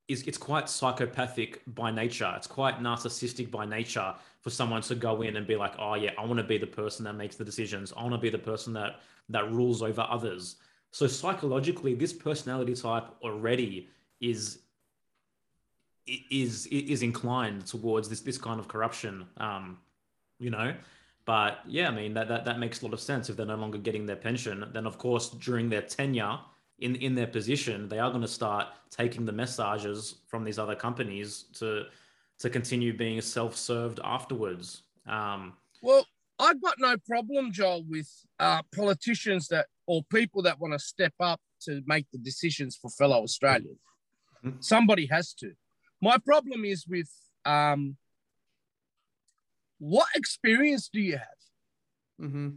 is 0.10 0.24
it's 0.24 0.38
quite 0.38 0.70
psychopathic 0.70 1.62
by 1.68 1.90
nature. 1.92 2.32
It's 2.38 2.48
quite 2.48 2.80
narcissistic 2.80 3.50
by 3.50 3.66
nature 3.66 4.14
for 4.42 4.50
someone 4.50 4.82
to 4.84 4.96
go 4.96 5.22
in 5.22 5.38
and 5.38 5.48
be 5.48 5.56
like, 5.56 5.74
"Oh 5.80 5.96
yeah, 5.96 6.12
I 6.18 6.26
want 6.26 6.38
to 6.38 6.44
be 6.44 6.58
the 6.58 6.68
person 6.68 7.06
that 7.06 7.14
makes 7.14 7.38
the 7.38 7.46
decisions. 7.46 7.94
I 7.96 8.04
want 8.04 8.14
to 8.14 8.20
be 8.20 8.30
the 8.30 8.38
person 8.38 8.74
that 8.74 9.00
that 9.30 9.50
rules 9.50 9.82
over 9.82 10.06
others." 10.10 10.58
So 10.92 11.08
psychologically, 11.08 11.96
this 11.96 12.12
personality 12.12 12.76
type 12.76 13.06
already 13.22 13.88
is 14.20 14.60
is 16.30 16.68
is 16.68 17.04
inclined 17.04 17.66
towards 17.68 18.10
this 18.10 18.20
this 18.20 18.38
kind 18.38 18.60
of 18.60 18.68
corruption. 18.68 19.26
Um, 19.38 19.78
you 20.40 20.50
know, 20.50 20.76
but 21.28 21.60
yeah, 21.68 21.90
I 21.90 21.92
mean 21.92 22.14
that, 22.16 22.30
that 22.30 22.46
that 22.46 22.58
makes 22.58 22.82
a 22.82 22.86
lot 22.86 22.94
of 22.94 23.02
sense. 23.02 23.30
If 23.30 23.36
they're 23.36 23.46
no 23.46 23.58
longer 23.58 23.78
getting 23.78 24.06
their 24.06 24.16
pension, 24.16 24.66
then 24.74 24.88
of 24.88 24.98
course 24.98 25.30
during 25.30 25.70
their 25.70 25.82
tenure 25.82 26.40
in 26.80 26.96
in 26.96 27.14
their 27.14 27.28
position, 27.28 27.90
they 27.90 28.00
are 28.00 28.10
going 28.10 28.22
to 28.22 28.28
start 28.28 28.68
taking 28.90 29.26
the 29.26 29.34
messages 29.34 30.16
from 30.28 30.46
these 30.46 30.58
other 30.58 30.74
companies 30.74 31.46
to 31.60 31.84
to 32.40 32.50
continue 32.50 32.96
being 32.96 33.20
self-served 33.20 34.00
afterwards. 34.04 34.84
Um, 35.06 35.54
well, 35.82 36.06
I've 36.40 36.62
got 36.62 36.76
no 36.80 36.96
problem, 37.06 37.52
Joel, 37.52 37.84
with 37.90 38.10
uh, 38.40 38.62
politicians 38.74 39.48
that 39.50 39.68
or 39.86 40.04
people 40.12 40.42
that 40.44 40.60
want 40.60 40.74
to 40.74 40.80
step 40.80 41.14
up 41.20 41.42
to 41.64 41.82
make 41.86 42.06
the 42.14 42.20
decisions 42.20 42.78
for 42.82 42.90
fellow 42.92 43.22
Australians. 43.24 43.80
Mm-hmm. 44.46 44.62
Somebody 44.62 45.08
has 45.08 45.34
to. 45.36 45.52
My 46.02 46.18
problem 46.20 46.64
is 46.64 46.86
with 46.88 47.10
um, 47.44 47.98
what 49.80 50.08
experience 50.16 50.90
do 50.92 51.00
you 51.00 51.18
have? 51.18 51.28
Mm-hmm. 52.22 52.50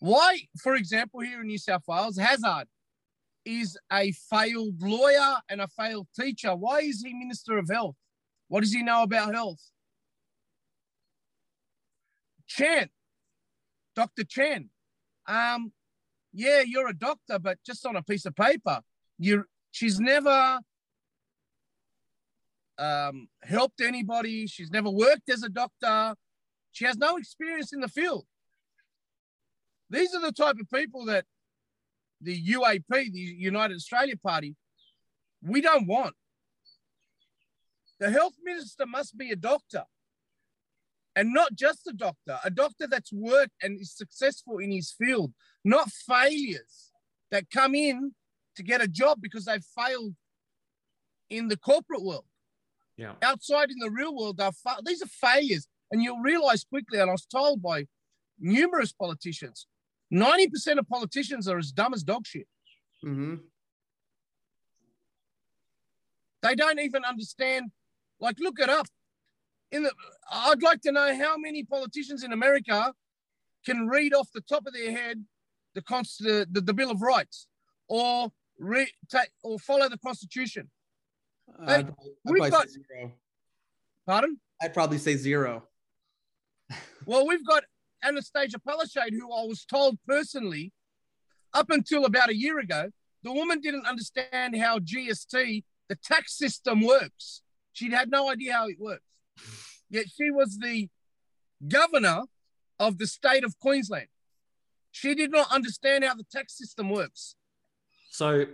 Why, 0.00 0.38
for 0.62 0.74
example, 0.74 1.20
here 1.20 1.40
in 1.42 1.46
New 1.46 1.58
South 1.58 1.82
Wales, 1.86 2.18
Hazzard 2.18 2.66
is 3.44 3.76
a 3.92 4.12
failed 4.12 4.80
lawyer 4.80 5.36
and 5.48 5.60
a 5.60 5.68
failed 5.68 6.08
teacher. 6.18 6.54
Why 6.54 6.80
is 6.80 7.02
he 7.02 7.12
Minister 7.12 7.58
of 7.58 7.68
Health? 7.70 7.96
What 8.48 8.60
does 8.60 8.72
he 8.72 8.82
know 8.82 9.02
about 9.02 9.34
health? 9.34 9.60
Chan, 12.46 12.88
Dr. 13.94 14.24
Chan, 14.24 14.68
um, 15.26 15.72
yeah, 16.32 16.62
you're 16.66 16.88
a 16.88 16.94
doctor, 16.94 17.38
but 17.38 17.58
just 17.64 17.86
on 17.86 17.96
a 17.96 18.02
piece 18.02 18.26
of 18.26 18.34
paper. 18.34 18.80
You, 19.18 19.44
she's 19.70 20.00
never 20.00 20.58
um, 22.80 23.28
helped 23.42 23.80
anybody. 23.80 24.46
She's 24.46 24.70
never 24.70 24.90
worked 24.90 25.28
as 25.30 25.42
a 25.42 25.48
doctor. 25.48 26.14
She 26.72 26.84
has 26.84 26.96
no 26.96 27.16
experience 27.16 27.72
in 27.72 27.80
the 27.80 27.88
field. 27.88 28.26
These 29.90 30.14
are 30.14 30.20
the 30.20 30.32
type 30.32 30.56
of 30.60 30.70
people 30.72 31.04
that 31.06 31.24
the 32.20 32.40
UAP, 32.42 32.84
the 32.88 33.18
United 33.18 33.74
Australia 33.74 34.16
Party, 34.16 34.56
we 35.42 35.60
don't 35.60 35.86
want. 35.86 36.14
The 37.98 38.10
health 38.10 38.34
minister 38.42 38.86
must 38.86 39.18
be 39.18 39.30
a 39.30 39.36
doctor 39.36 39.84
and 41.16 41.34
not 41.34 41.54
just 41.54 41.86
a 41.86 41.92
doctor, 41.92 42.38
a 42.44 42.50
doctor 42.50 42.86
that's 42.86 43.12
worked 43.12 43.52
and 43.62 43.80
is 43.80 43.92
successful 43.92 44.58
in 44.58 44.70
his 44.70 44.92
field, 44.92 45.32
not 45.64 45.90
failures 45.90 46.92
that 47.30 47.50
come 47.50 47.74
in 47.74 48.14
to 48.56 48.62
get 48.62 48.82
a 48.82 48.88
job 48.88 49.18
because 49.20 49.44
they've 49.44 49.64
failed 49.76 50.14
in 51.28 51.48
the 51.48 51.56
corporate 51.56 52.02
world. 52.02 52.24
Yeah. 53.00 53.14
Outside 53.22 53.70
in 53.70 53.78
the 53.78 53.90
real 53.90 54.14
world, 54.14 54.36
fa- 54.38 54.82
these 54.84 55.02
are 55.02 55.06
failures. 55.06 55.66
And 55.90 56.02
you'll 56.02 56.20
realize 56.20 56.64
quickly, 56.64 57.00
and 57.00 57.08
I 57.08 57.14
was 57.14 57.24
told 57.24 57.62
by 57.62 57.86
numerous 58.38 58.92
politicians, 58.92 59.66
90% 60.12 60.78
of 60.78 60.86
politicians 60.86 61.48
are 61.48 61.56
as 61.56 61.72
dumb 61.72 61.94
as 61.94 62.02
dog 62.02 62.26
shit. 62.26 62.46
Mm-hmm. 63.02 63.36
They 66.42 66.54
don't 66.54 66.78
even 66.78 67.04
understand. 67.04 67.70
Like, 68.20 68.36
look 68.38 68.60
it 68.60 68.68
up. 68.68 68.86
In 69.72 69.84
the, 69.84 69.92
I'd 70.30 70.62
like 70.62 70.82
to 70.82 70.92
know 70.92 71.16
how 71.16 71.38
many 71.38 71.64
politicians 71.64 72.22
in 72.22 72.32
America 72.34 72.92
can 73.64 73.88
read 73.88 74.12
off 74.12 74.28
the 74.34 74.42
top 74.42 74.66
of 74.66 74.74
their 74.74 74.92
head 74.92 75.24
the, 75.74 75.82
the, 76.20 76.46
the, 76.50 76.60
the 76.60 76.74
Bill 76.74 76.90
of 76.90 77.00
Rights 77.00 77.46
or 77.88 78.30
re, 78.58 78.90
take, 79.10 79.30
or 79.42 79.58
follow 79.58 79.88
the 79.88 79.98
Constitution. 79.98 80.70
I'd, 81.58 81.88
I'd 81.88 81.94
we've 82.24 82.50
got 82.50 82.68
zero. 82.68 83.12
Pardon? 84.06 84.38
I'd 84.62 84.74
probably 84.74 84.98
say 84.98 85.16
zero. 85.16 85.64
well, 87.06 87.26
we've 87.26 87.46
got 87.46 87.64
Annastacia 88.04 88.56
Palaszczuk, 88.66 89.10
who 89.10 89.32
I 89.32 89.44
was 89.44 89.64
told 89.64 89.98
personally, 90.06 90.72
up 91.52 91.70
until 91.70 92.04
about 92.04 92.30
a 92.30 92.36
year 92.36 92.58
ago, 92.58 92.90
the 93.22 93.32
woman 93.32 93.60
didn't 93.60 93.86
understand 93.86 94.56
how 94.56 94.78
GST, 94.78 95.64
the 95.88 95.96
tax 96.02 96.36
system, 96.36 96.80
works. 96.80 97.42
She 97.72 97.90
had 97.90 98.10
no 98.10 98.30
idea 98.30 98.54
how 98.54 98.68
it 98.68 98.76
works. 98.78 99.04
Yet 99.90 100.06
she 100.14 100.30
was 100.30 100.58
the 100.58 100.88
governor 101.66 102.22
of 102.78 102.98
the 102.98 103.06
state 103.06 103.44
of 103.44 103.58
Queensland. 103.58 104.08
She 104.92 105.14
did 105.14 105.30
not 105.30 105.52
understand 105.52 106.04
how 106.04 106.14
the 106.14 106.24
tax 106.32 106.56
system 106.56 106.90
works. 106.90 107.36
So 108.10 108.46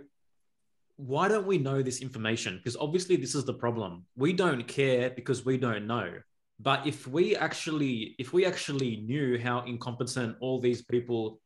why 0.97 1.27
don't 1.27 1.45
we 1.45 1.59
know 1.59 1.81
this 1.81 2.01
information? 2.01 2.57
Because 2.57 2.75
obviously 2.75 3.15
this 3.15 3.35
is 3.35 3.45
the 3.45 3.53
problem. 3.53 4.05
We 4.15 4.33
don't 4.33 4.67
care 4.67 5.11
because 5.11 5.45
we 5.45 5.57
don't 5.57 5.85
know. 5.85 6.11
But 6.59 6.87
if 6.87 7.07
we 7.07 7.35
actually 7.35 8.15
if 8.17 8.33
we 8.33 8.45
actually 8.45 8.97
knew 8.97 9.39
how 9.39 9.61
incompetent 9.61 10.37
all 10.41 10.59
these 10.59 10.81
people 10.81 11.39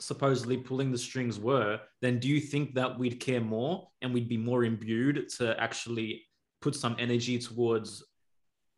supposedly 0.00 0.56
pulling 0.56 0.90
the 0.90 0.98
strings 0.98 1.38
were, 1.38 1.78
then 2.02 2.18
do 2.18 2.26
you 2.26 2.40
think 2.40 2.74
that 2.74 2.98
we'd 2.98 3.20
care 3.20 3.40
more 3.40 3.88
and 4.02 4.12
we'd 4.12 4.28
be 4.28 4.36
more 4.36 4.64
imbued 4.64 5.28
to 5.36 5.58
actually 5.60 6.24
put 6.60 6.74
some 6.74 6.96
energy 6.98 7.38
towards 7.38 8.04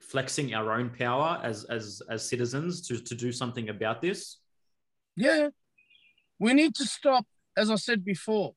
flexing 0.00 0.52
our 0.52 0.72
own 0.72 0.90
power 0.90 1.40
as 1.42 1.64
as 1.64 2.02
as 2.10 2.28
citizens 2.28 2.86
to, 2.86 2.98
to 2.98 3.14
do 3.14 3.32
something 3.32 3.70
about 3.70 4.02
this? 4.02 4.40
Yeah. 5.16 5.48
We 6.38 6.52
need 6.52 6.74
to 6.74 6.84
stop, 6.84 7.24
as 7.56 7.70
I 7.70 7.76
said 7.76 8.04
before, 8.04 8.54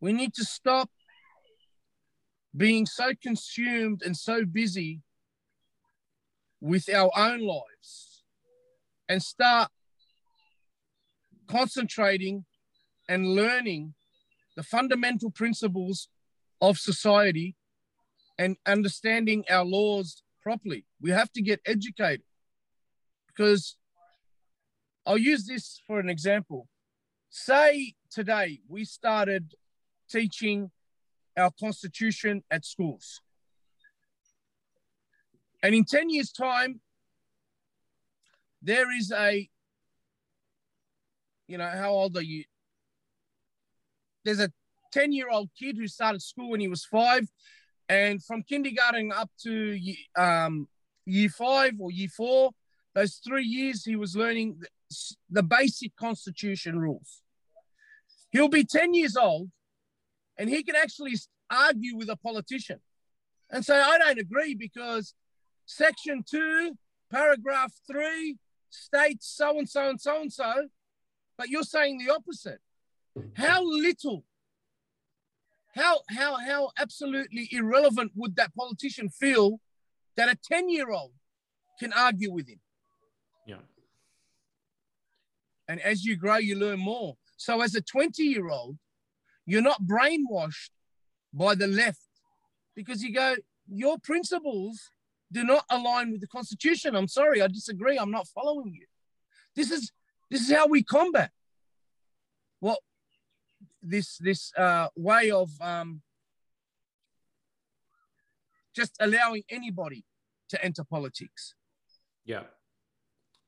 we 0.00 0.12
need 0.12 0.34
to 0.34 0.44
stop 0.44 0.90
being 2.56 2.86
so 2.86 3.12
consumed 3.22 4.02
and 4.04 4.16
so 4.16 4.44
busy 4.44 5.02
with 6.60 6.92
our 6.92 7.10
own 7.16 7.40
lives 7.40 8.22
and 9.08 9.22
start 9.22 9.70
concentrating 11.46 12.44
and 13.08 13.34
learning 13.34 13.94
the 14.56 14.62
fundamental 14.62 15.30
principles 15.30 16.08
of 16.60 16.78
society 16.78 17.56
and 18.38 18.56
understanding 18.66 19.44
our 19.50 19.64
laws 19.64 20.22
properly. 20.42 20.84
We 21.00 21.10
have 21.10 21.32
to 21.32 21.42
get 21.42 21.60
educated 21.66 22.22
because 23.26 23.76
I'll 25.06 25.18
use 25.18 25.46
this 25.46 25.80
for 25.86 25.98
an 25.98 26.08
example. 26.08 26.68
Say 27.30 27.94
today 28.10 28.60
we 28.68 28.84
started 28.84 29.54
teaching 30.10 30.70
our 31.36 31.50
constitution 31.58 32.42
at 32.50 32.64
schools. 32.64 33.20
And 35.62 35.74
in 35.74 35.84
10 35.84 36.10
years' 36.10 36.32
time, 36.32 36.80
there 38.62 38.94
is 38.96 39.12
a, 39.12 39.48
you 41.46 41.58
know, 41.58 41.68
how 41.68 41.90
old 41.90 42.16
are 42.16 42.22
you? 42.22 42.44
There's 44.24 44.40
a 44.40 44.50
10 44.92 45.12
year 45.12 45.28
old 45.30 45.50
kid 45.58 45.76
who 45.78 45.86
started 45.86 46.22
school 46.22 46.50
when 46.50 46.60
he 46.60 46.68
was 46.68 46.84
five. 46.84 47.28
And 47.88 48.22
from 48.22 48.42
kindergarten 48.42 49.12
up 49.12 49.30
to 49.42 49.78
um, 50.16 50.68
year 51.06 51.28
five 51.28 51.72
or 51.78 51.90
year 51.90 52.08
four, 52.08 52.50
those 52.94 53.20
three 53.26 53.44
years, 53.44 53.84
he 53.84 53.96
was 53.96 54.16
learning 54.16 54.60
the 55.28 55.42
basic 55.42 55.96
constitution 55.96 56.78
rules. 56.78 57.22
He'll 58.30 58.48
be 58.48 58.64
10 58.64 58.94
years 58.94 59.16
old 59.16 59.50
and 60.40 60.48
he 60.48 60.62
can 60.62 60.74
actually 60.74 61.14
argue 61.50 61.94
with 61.96 62.08
a 62.08 62.16
politician 62.16 62.80
and 63.50 63.62
say, 63.62 63.78
I 63.78 63.98
don't 63.98 64.18
agree 64.18 64.54
because 64.54 65.12
section 65.66 66.24
two, 66.28 66.78
paragraph 67.12 67.74
three 67.86 68.38
states 68.70 69.30
so 69.36 69.58
and 69.58 69.68
so 69.68 69.90
and 69.90 70.00
so 70.00 70.18
and 70.18 70.32
so, 70.32 70.68
but 71.36 71.50
you're 71.50 71.62
saying 71.62 71.98
the 71.98 72.10
opposite. 72.10 72.60
How 73.34 73.62
little, 73.62 74.24
how, 75.74 76.00
how, 76.08 76.36
how 76.36 76.70
absolutely 76.78 77.50
irrelevant 77.52 78.12
would 78.14 78.36
that 78.36 78.54
politician 78.54 79.10
feel 79.10 79.60
that 80.16 80.30
a 80.30 80.38
10 80.50 80.70
year 80.70 80.90
old 80.90 81.12
can 81.78 81.92
argue 81.92 82.32
with 82.32 82.48
him? 82.48 82.60
Yeah. 83.46 83.56
And 85.68 85.82
as 85.82 86.02
you 86.06 86.16
grow, 86.16 86.38
you 86.38 86.56
learn 86.56 86.78
more. 86.78 87.18
So 87.36 87.60
as 87.60 87.74
a 87.74 87.82
20 87.82 88.22
year 88.22 88.48
old, 88.48 88.78
you're 89.50 89.62
not 89.62 89.82
brainwashed 89.82 90.70
by 91.32 91.54
the 91.54 91.66
left 91.66 92.00
because 92.74 93.02
you 93.02 93.12
go, 93.12 93.36
your 93.68 93.98
principles 93.98 94.90
do 95.32 95.44
not 95.44 95.64
align 95.70 96.12
with 96.12 96.20
the 96.20 96.26
Constitution. 96.26 96.96
I'm 96.96 97.08
sorry, 97.08 97.40
I 97.42 97.48
disagree. 97.48 97.98
I'm 97.98 98.10
not 98.10 98.26
following 98.28 98.72
you. 98.74 98.86
This 99.54 99.70
is 99.70 99.92
this 100.30 100.42
is 100.42 100.52
how 100.52 100.66
we 100.68 100.82
combat 100.82 101.30
well 102.60 102.78
this 103.82 104.18
this 104.18 104.52
uh, 104.56 104.88
way 104.96 105.30
of 105.30 105.50
um, 105.60 106.02
just 108.74 108.96
allowing 109.00 109.42
anybody 109.50 110.04
to 110.48 110.64
enter 110.64 110.84
politics. 110.84 111.54
Yeah. 112.24 112.42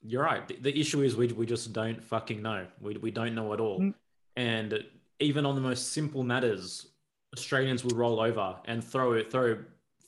You're 0.05 0.25
right. 0.25 0.47
The, 0.49 0.57
the, 0.57 0.81
issue 0.81 1.03
is 1.03 1.15
we, 1.15 1.29
we 1.29 1.47
just 1.47 1.73
don't 1.73 2.03
fucking 2.03 2.43
know. 2.43 2.67
We, 2.81 2.97
we 2.97 3.13
don't 3.13 3.35
know 3.37 3.53
at 3.53 3.61
all. 3.61 3.79
Mm. 3.79 3.95
And 4.35 4.85
even 5.23 5.47
on 5.47 5.55
the 5.55 5.61
most 5.61 5.93
simple 5.93 6.23
matters, 6.23 6.89
Australians 7.37 7.85
will 7.85 7.97
roll 7.97 8.21
over 8.21 8.57
and 8.67 8.83
throw 8.83 9.23
throw 9.23 9.59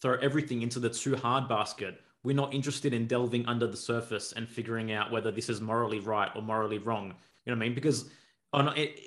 throw 0.00 0.18
everything 0.18 0.62
into 0.62 0.78
the 0.78 0.90
too 0.90 1.16
hard 1.16 1.48
basket. 1.48 2.00
We're 2.22 2.36
not 2.36 2.52
interested 2.54 2.92
in 2.92 3.06
delving 3.06 3.46
under 3.46 3.66
the 3.66 3.76
surface 3.76 4.32
and 4.32 4.48
figuring 4.48 4.92
out 4.92 5.10
whether 5.10 5.30
this 5.30 5.48
is 5.48 5.60
morally 5.60 6.00
right 6.00 6.30
or 6.34 6.42
morally 6.42 6.78
wrong. 6.78 7.14
You 7.44 7.52
know 7.52 7.58
what 7.58 7.64
I 7.64 7.68
mean? 7.68 7.74
Because 7.74 8.10
on 8.52 8.76
it, 8.76 8.98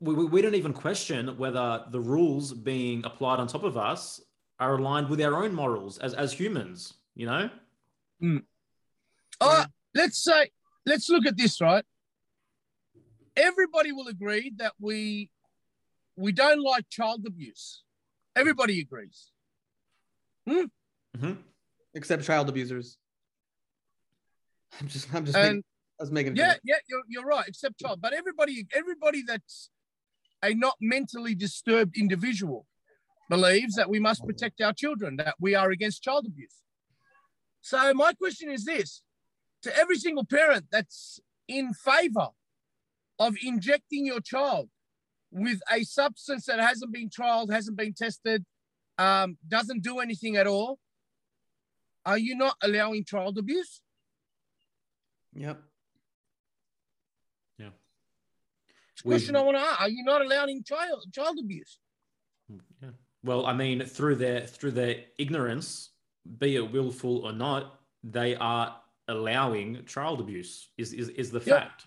we, 0.00 0.14
we 0.14 0.42
don't 0.42 0.54
even 0.54 0.72
question 0.72 1.36
whether 1.38 1.84
the 1.90 2.00
rules 2.00 2.52
being 2.52 3.04
applied 3.04 3.40
on 3.40 3.46
top 3.46 3.64
of 3.64 3.76
us 3.76 4.20
are 4.60 4.76
aligned 4.76 5.08
with 5.08 5.20
our 5.20 5.44
own 5.44 5.54
morals 5.54 5.98
as, 5.98 6.14
as 6.14 6.32
humans, 6.32 6.94
you 7.14 7.26
know? 7.26 7.48
Mm. 8.22 8.42
Uh, 9.40 9.66
let's 9.94 10.22
say, 10.22 10.50
let's 10.84 11.08
look 11.08 11.26
at 11.26 11.36
this, 11.36 11.60
right? 11.60 11.84
Everybody 13.36 13.92
will 13.92 14.08
agree 14.08 14.52
that 14.56 14.72
we 14.80 15.30
we 16.18 16.32
don't 16.32 16.62
like 16.62 16.88
child 16.90 17.24
abuse. 17.26 17.84
Everybody 18.34 18.80
agrees. 18.80 19.30
Hmm? 20.46 20.64
Mm-hmm. 21.16 21.32
Except 21.94 22.24
child 22.24 22.48
abusers. 22.48 22.98
I'm 24.80 24.88
just, 24.88 25.14
I'm 25.14 25.24
just, 25.24 25.36
and, 25.36 25.46
making, 25.46 25.64
I 25.98 26.02
was 26.02 26.10
making. 26.10 26.36
Yeah, 26.36 26.54
yeah, 26.64 26.76
you're, 26.88 27.02
you're 27.08 27.24
right. 27.24 27.46
Except 27.46 27.78
child, 27.78 28.00
but 28.02 28.12
everybody, 28.12 28.66
everybody 28.74 29.22
that's 29.26 29.70
a 30.42 30.54
not 30.54 30.74
mentally 30.80 31.34
disturbed 31.34 31.96
individual 31.96 32.66
believes 33.30 33.74
that 33.76 33.88
we 33.88 33.98
must 33.98 34.24
protect 34.24 34.60
our 34.60 34.72
children, 34.72 35.16
that 35.16 35.34
we 35.40 35.54
are 35.54 35.70
against 35.70 36.02
child 36.02 36.26
abuse. 36.26 36.62
So 37.60 37.94
my 37.94 38.12
question 38.12 38.50
is 38.50 38.64
this: 38.64 39.02
to 39.62 39.76
every 39.76 39.96
single 39.96 40.24
parent 40.24 40.66
that's 40.70 41.20
in 41.46 41.72
favor 41.74 42.28
of 43.18 43.36
injecting 43.42 44.04
your 44.04 44.20
child 44.20 44.68
with 45.30 45.60
a 45.70 45.82
substance 45.84 46.46
that 46.46 46.60
hasn't 46.60 46.92
been 46.92 47.10
trialed, 47.10 47.52
hasn't 47.52 47.76
been 47.76 47.92
tested, 47.92 48.44
um, 48.98 49.36
doesn't 49.46 49.82
do 49.82 49.98
anything 50.00 50.36
at 50.36 50.46
all, 50.46 50.78
are 52.04 52.18
you 52.18 52.36
not 52.36 52.56
allowing 52.62 53.04
child 53.04 53.38
abuse? 53.38 53.80
Yep. 55.34 55.62
Yeah. 57.58 57.68
Question 59.04 59.36
I 59.36 59.42
want 59.42 59.56
to 59.56 59.62
ask: 59.62 59.80
Are 59.80 59.88
you 59.88 60.02
not 60.04 60.22
allowing 60.22 60.64
child 60.64 61.04
child 61.12 61.38
abuse? 61.42 61.78
Yeah. 62.82 62.90
Well, 63.22 63.46
I 63.46 63.52
mean, 63.52 63.84
through 63.84 64.16
their 64.16 64.46
through 64.46 64.72
their 64.72 65.04
ignorance, 65.18 65.90
be 66.38 66.56
it 66.56 66.72
willful 66.72 67.26
or 67.26 67.32
not, 67.32 67.80
they 68.02 68.36
are 68.36 68.80
allowing 69.08 69.84
child 69.84 70.20
abuse. 70.20 70.70
Is 70.78 70.92
is 70.92 71.10
is 71.10 71.30
the 71.30 71.40
yep. 71.40 71.60
fact? 71.60 71.86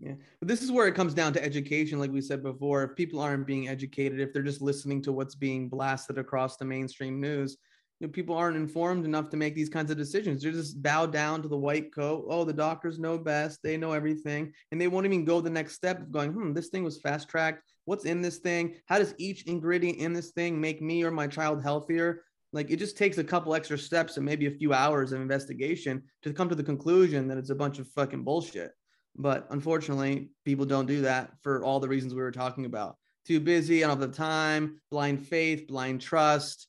Yeah. 0.00 0.14
But 0.38 0.48
this 0.48 0.62
is 0.62 0.72
where 0.72 0.88
it 0.88 0.94
comes 0.94 1.12
down 1.12 1.34
to 1.34 1.44
education, 1.44 1.98
like 1.98 2.10
we 2.10 2.22
said 2.22 2.42
before. 2.42 2.82
If 2.82 2.96
people 2.96 3.20
aren't 3.20 3.46
being 3.46 3.68
educated, 3.68 4.18
if 4.18 4.32
they're 4.32 4.42
just 4.42 4.62
listening 4.62 5.02
to 5.02 5.12
what's 5.12 5.34
being 5.34 5.68
blasted 5.68 6.16
across 6.16 6.56
the 6.56 6.64
mainstream 6.64 7.20
news, 7.20 7.58
you 8.00 8.06
know, 8.06 8.10
people 8.10 8.34
aren't 8.34 8.56
informed 8.56 9.04
enough 9.04 9.28
to 9.28 9.36
make 9.36 9.54
these 9.54 9.68
kinds 9.68 9.90
of 9.90 9.98
decisions. 9.98 10.42
They're 10.42 10.52
just 10.52 10.82
bow 10.82 11.04
down 11.04 11.42
to 11.42 11.48
the 11.48 11.56
white 11.56 11.94
coat. 11.94 12.24
Oh, 12.30 12.44
the 12.44 12.52
doctors 12.52 12.98
know 12.98 13.18
best. 13.18 13.60
They 13.62 13.76
know 13.76 13.92
everything. 13.92 14.54
And 14.72 14.80
they 14.80 14.88
won't 14.88 15.04
even 15.04 15.26
go 15.26 15.42
the 15.42 15.50
next 15.50 15.74
step 15.74 16.00
of 16.00 16.10
going, 16.10 16.32
hmm, 16.32 16.54
this 16.54 16.68
thing 16.68 16.82
was 16.82 16.98
fast 16.98 17.28
tracked. 17.28 17.62
What's 17.84 18.06
in 18.06 18.22
this 18.22 18.38
thing? 18.38 18.76
How 18.86 18.98
does 18.98 19.14
each 19.18 19.42
ingredient 19.42 19.98
in 19.98 20.14
this 20.14 20.30
thing 20.30 20.58
make 20.58 20.80
me 20.80 21.04
or 21.04 21.10
my 21.10 21.26
child 21.26 21.62
healthier? 21.62 22.24
Like 22.54 22.70
it 22.70 22.76
just 22.76 22.96
takes 22.96 23.18
a 23.18 23.24
couple 23.24 23.54
extra 23.54 23.76
steps 23.76 24.16
and 24.16 24.24
maybe 24.24 24.46
a 24.46 24.50
few 24.50 24.72
hours 24.72 25.12
of 25.12 25.20
investigation 25.20 26.02
to 26.22 26.32
come 26.32 26.48
to 26.48 26.54
the 26.54 26.64
conclusion 26.64 27.28
that 27.28 27.36
it's 27.36 27.50
a 27.50 27.54
bunch 27.54 27.78
of 27.78 27.88
fucking 27.88 28.24
bullshit. 28.24 28.72
But 29.16 29.46
unfortunately, 29.50 30.30
people 30.44 30.64
don't 30.64 30.86
do 30.86 31.02
that 31.02 31.32
for 31.42 31.64
all 31.64 31.80
the 31.80 31.88
reasons 31.88 32.14
we 32.14 32.22
were 32.22 32.30
talking 32.30 32.64
about. 32.64 32.96
Too 33.26 33.40
busy, 33.40 33.80
don't 33.80 33.90
have 33.90 34.00
the 34.00 34.08
time, 34.08 34.80
blind 34.90 35.26
faith, 35.26 35.68
blind 35.68 36.00
trust, 36.00 36.68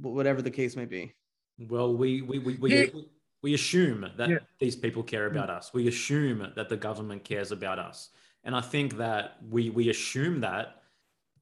whatever 0.00 0.42
the 0.42 0.50
case 0.50 0.76
may 0.76 0.86
be. 0.86 1.12
Well, 1.58 1.94
we 1.94 2.22
we 2.22 2.38
we 2.38 2.56
we, 2.56 3.06
We 3.42 3.52
assume 3.52 4.10
that 4.16 4.30
Yeah. 4.30 4.38
these 4.58 4.74
people 4.74 5.02
care 5.02 5.26
about 5.26 5.50
mm. 5.50 5.56
us. 5.56 5.74
We 5.74 5.86
assume 5.86 6.50
that 6.56 6.68
the 6.70 6.78
government 6.78 7.24
cares 7.24 7.52
about 7.52 7.78
us. 7.78 8.08
And 8.42 8.56
I 8.56 8.62
think 8.62 8.96
that 8.96 9.36
we 9.50 9.70
we 9.70 9.90
assume 9.90 10.40
that 10.40 10.82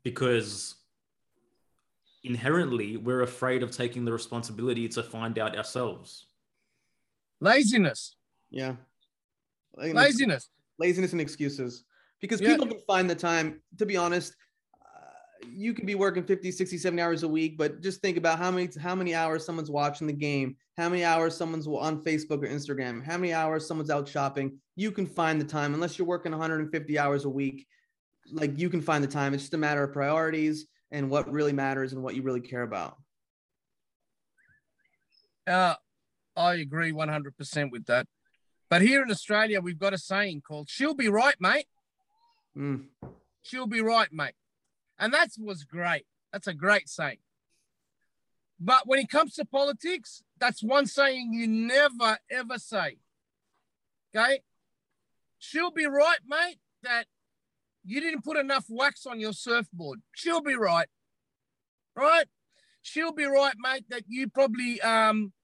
because 0.03 0.75
inherently 2.25 2.97
we're 2.97 3.23
afraid 3.23 3.63
of 3.63 3.71
taking 3.71 4.05
the 4.05 4.13
responsibility 4.13 4.89
to 4.89 5.03
find 5.03 5.39
out 5.39 5.57
ourselves. 5.57 6.27
Laziness. 7.41 8.17
Yeah. 8.51 8.77
Laziness. 9.77 10.49
laziness 10.79 11.13
and 11.13 11.21
excuses 11.21 11.85
because 12.21 12.41
Yeah. 12.41 12.49
people 12.53 12.67
can 12.67 12.81
find 12.87 13.09
the 13.09 13.15
time 13.15 13.63
to 13.79 13.87
be 13.87 13.97
honest 13.97 14.35
uh, 14.85 15.47
you 15.47 15.75
could 15.75 15.87
be 15.87 15.95
working 15.95 16.25
50 16.25 16.51
60 16.51 16.79
70 16.79 17.01
hours 17.03 17.23
a 17.23 17.29
week 17.29 17.57
but 17.57 17.81
just 17.81 18.01
think 18.01 18.17
about 18.17 18.39
how 18.39 18.51
many 18.51 18.69
how 18.81 18.95
many 18.95 19.15
hours 19.15 19.45
someone's 19.45 19.71
watching 19.71 20.07
the 20.07 20.13
game 20.13 20.57
how 20.77 20.89
many 20.89 21.05
hours 21.05 21.37
someone's 21.37 21.67
on 21.67 22.03
facebook 22.03 22.43
or 22.43 22.49
instagram 22.49 23.05
how 23.05 23.17
many 23.17 23.33
hours 23.33 23.67
someone's 23.67 23.91
out 23.91 24.09
shopping 24.09 24.59
you 24.77 24.91
can 24.91 25.07
find 25.07 25.41
the 25.41 25.45
time 25.45 25.75
unless 25.75 25.99
you're 25.99 26.07
working 26.07 26.33
150 26.33 26.99
hours 26.99 27.25
a 27.25 27.29
week 27.31 27.67
like 28.31 28.59
you 28.59 28.69
can 28.71 28.81
find 28.81 29.03
the 29.05 29.09
time 29.09 29.35
it's 29.35 29.45
just 29.45 29.55
a 29.55 29.59
matter 29.59 29.83
of 29.85 29.93
priorities 29.93 30.67
and 30.91 31.09
what 31.09 31.31
really 31.33 31.53
matters 31.53 31.93
and 31.93 32.03
what 32.03 32.15
you 32.15 32.23
really 32.23 32.41
care 32.41 32.63
about 32.63 32.97
Uh, 35.47 35.75
I 36.37 36.55
agree 36.55 36.93
100% 36.93 37.71
with 37.73 37.85
that. 37.87 38.07
But 38.73 38.81
here 38.81 39.03
in 39.03 39.11
Australia, 39.11 39.61
we've 39.61 39.79
got 39.79 39.93
a 39.93 39.99
saying 39.99 40.45
called, 40.49 40.71
she'll 40.71 40.95
be 40.95 41.11
right, 41.11 41.35
mate. 41.39 41.67
Mm, 42.57 42.87
She'll 43.43 43.67
be 43.67 43.83
right, 43.83 44.11
mate. 44.11 44.33
And 44.99 45.13
that 45.13 45.29
was 45.39 45.65
great. 45.65 46.07
That's 46.33 46.47
a 46.47 46.55
great 46.55 46.89
saying. 46.89 47.19
But 48.59 48.87
when 48.87 48.99
it 48.99 49.11
comes 49.11 49.35
to 49.35 49.45
politics, 49.45 50.23
that's 50.39 50.63
one 50.63 50.87
saying 50.87 51.35
you 51.35 51.47
never, 51.47 52.17
ever 52.31 52.57
say. 52.57 52.97
Okay? 54.17 54.41
She'll 55.39 55.71
be 55.71 55.85
right, 55.85 56.21
mate, 56.27 56.57
that 56.83 57.05
you 57.85 58.01
didn't 58.01 58.25
put 58.25 58.39
enough 58.39 58.65
wax 58.71 59.05
on 59.05 59.21
your 59.21 59.35
surfboard. 59.35 60.01
She'll 60.15 60.41
be 60.41 60.55
right. 60.55 60.89
Right? 61.95 62.25
She'll 62.81 63.13
be 63.13 63.27
right, 63.27 63.55
mate, 63.59 63.85
that 63.91 64.05
you 64.09 64.31
probably 64.31 64.81
um, 64.81 65.35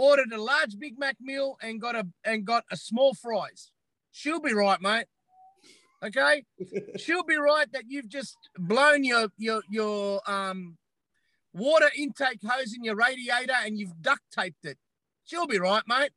ordered 0.00 0.32
a 0.32 0.42
large 0.42 0.78
Big 0.78 0.98
Mac 0.98 1.16
meal 1.20 1.58
and 1.62 1.78
got 1.78 1.94
a 1.94 2.06
and 2.24 2.46
got 2.46 2.64
a 2.70 2.76
small 2.76 3.12
fries. 3.12 3.70
She'll 4.10 4.40
be 4.40 4.54
right, 4.54 4.80
mate. 4.80 5.04
Okay? 6.02 6.44
she'll 6.96 7.22
be 7.22 7.36
right 7.36 7.70
that 7.72 7.84
you've 7.86 8.08
just 8.08 8.36
blown 8.58 9.04
your 9.04 9.28
your 9.36 9.62
your 9.70 10.22
um 10.28 10.78
water 11.52 11.90
intake 11.96 12.40
hose 12.42 12.72
in 12.74 12.82
your 12.82 12.96
radiator 12.96 13.52
and 13.62 13.78
you've 13.78 14.00
duct 14.00 14.22
taped 14.34 14.64
it. 14.64 14.78
She'll 15.24 15.46
be 15.46 15.58
right, 15.58 15.82
mate. 15.86 16.12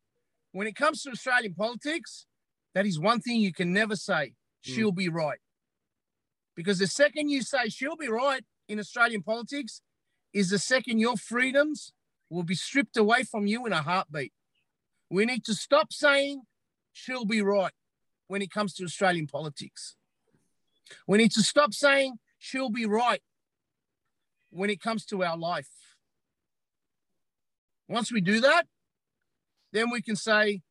When 0.53 0.65
it 0.65 0.75
comes 0.75 1.01
to 1.01 1.09
Australian 1.09 1.53
politics, 1.53 2.25
that 2.73 2.85
is 2.85 2.99
one 2.99 3.19
thing 3.19 3.41
you 3.41 3.51
can 3.51 3.73
never 3.73 3.97
say. 3.97 4.33
She'll 4.61 4.93
be 4.93 5.09
right. 5.09 5.39
Because 6.55 6.79
the 6.79 6.87
second 6.87 7.29
you 7.29 7.41
say 7.41 7.67
she'll 7.67 7.97
be 7.97 8.07
right 8.07 8.45
in 8.69 8.79
Australian 8.79 9.23
politics 9.23 9.81
is 10.31 10.51
the 10.51 10.59
second 10.59 10.99
your 10.99 11.17
freedoms 11.17 11.91
will 12.33 12.43
be 12.43 12.55
stripped 12.55 12.97
away 12.97 13.23
from 13.23 13.45
you 13.45 13.65
in 13.65 13.73
a 13.73 13.81
heartbeat. 13.81 14.33
We 15.09 15.25
need 15.25 15.45
to 15.45 15.53
stop 15.53 15.93
saying 15.93 16.41
she'll 16.91 17.25
be 17.25 17.41
right 17.41 17.71
when 18.27 18.41
it 18.41 18.51
comes 18.51 18.73
to 18.75 18.83
Australian 18.83 19.27
politics. 19.27 19.95
We 21.07 21.19
need 21.19 21.31
to 21.33 21.43
stop 21.43 21.73
saying 21.73 22.17
she'll 22.39 22.71
be 22.71 22.85
right 22.85 23.21
when 24.49 24.69
it 24.69 24.81
comes 24.81 25.05
to 25.05 25.23
our 25.23 25.37
life. 25.37 25.69
Once 27.87 28.11
we 28.11 28.21
do 28.21 28.41
that, 28.41 28.65
then 29.71 29.91
we 29.91 30.01
can 30.01 30.15
say 30.15 30.61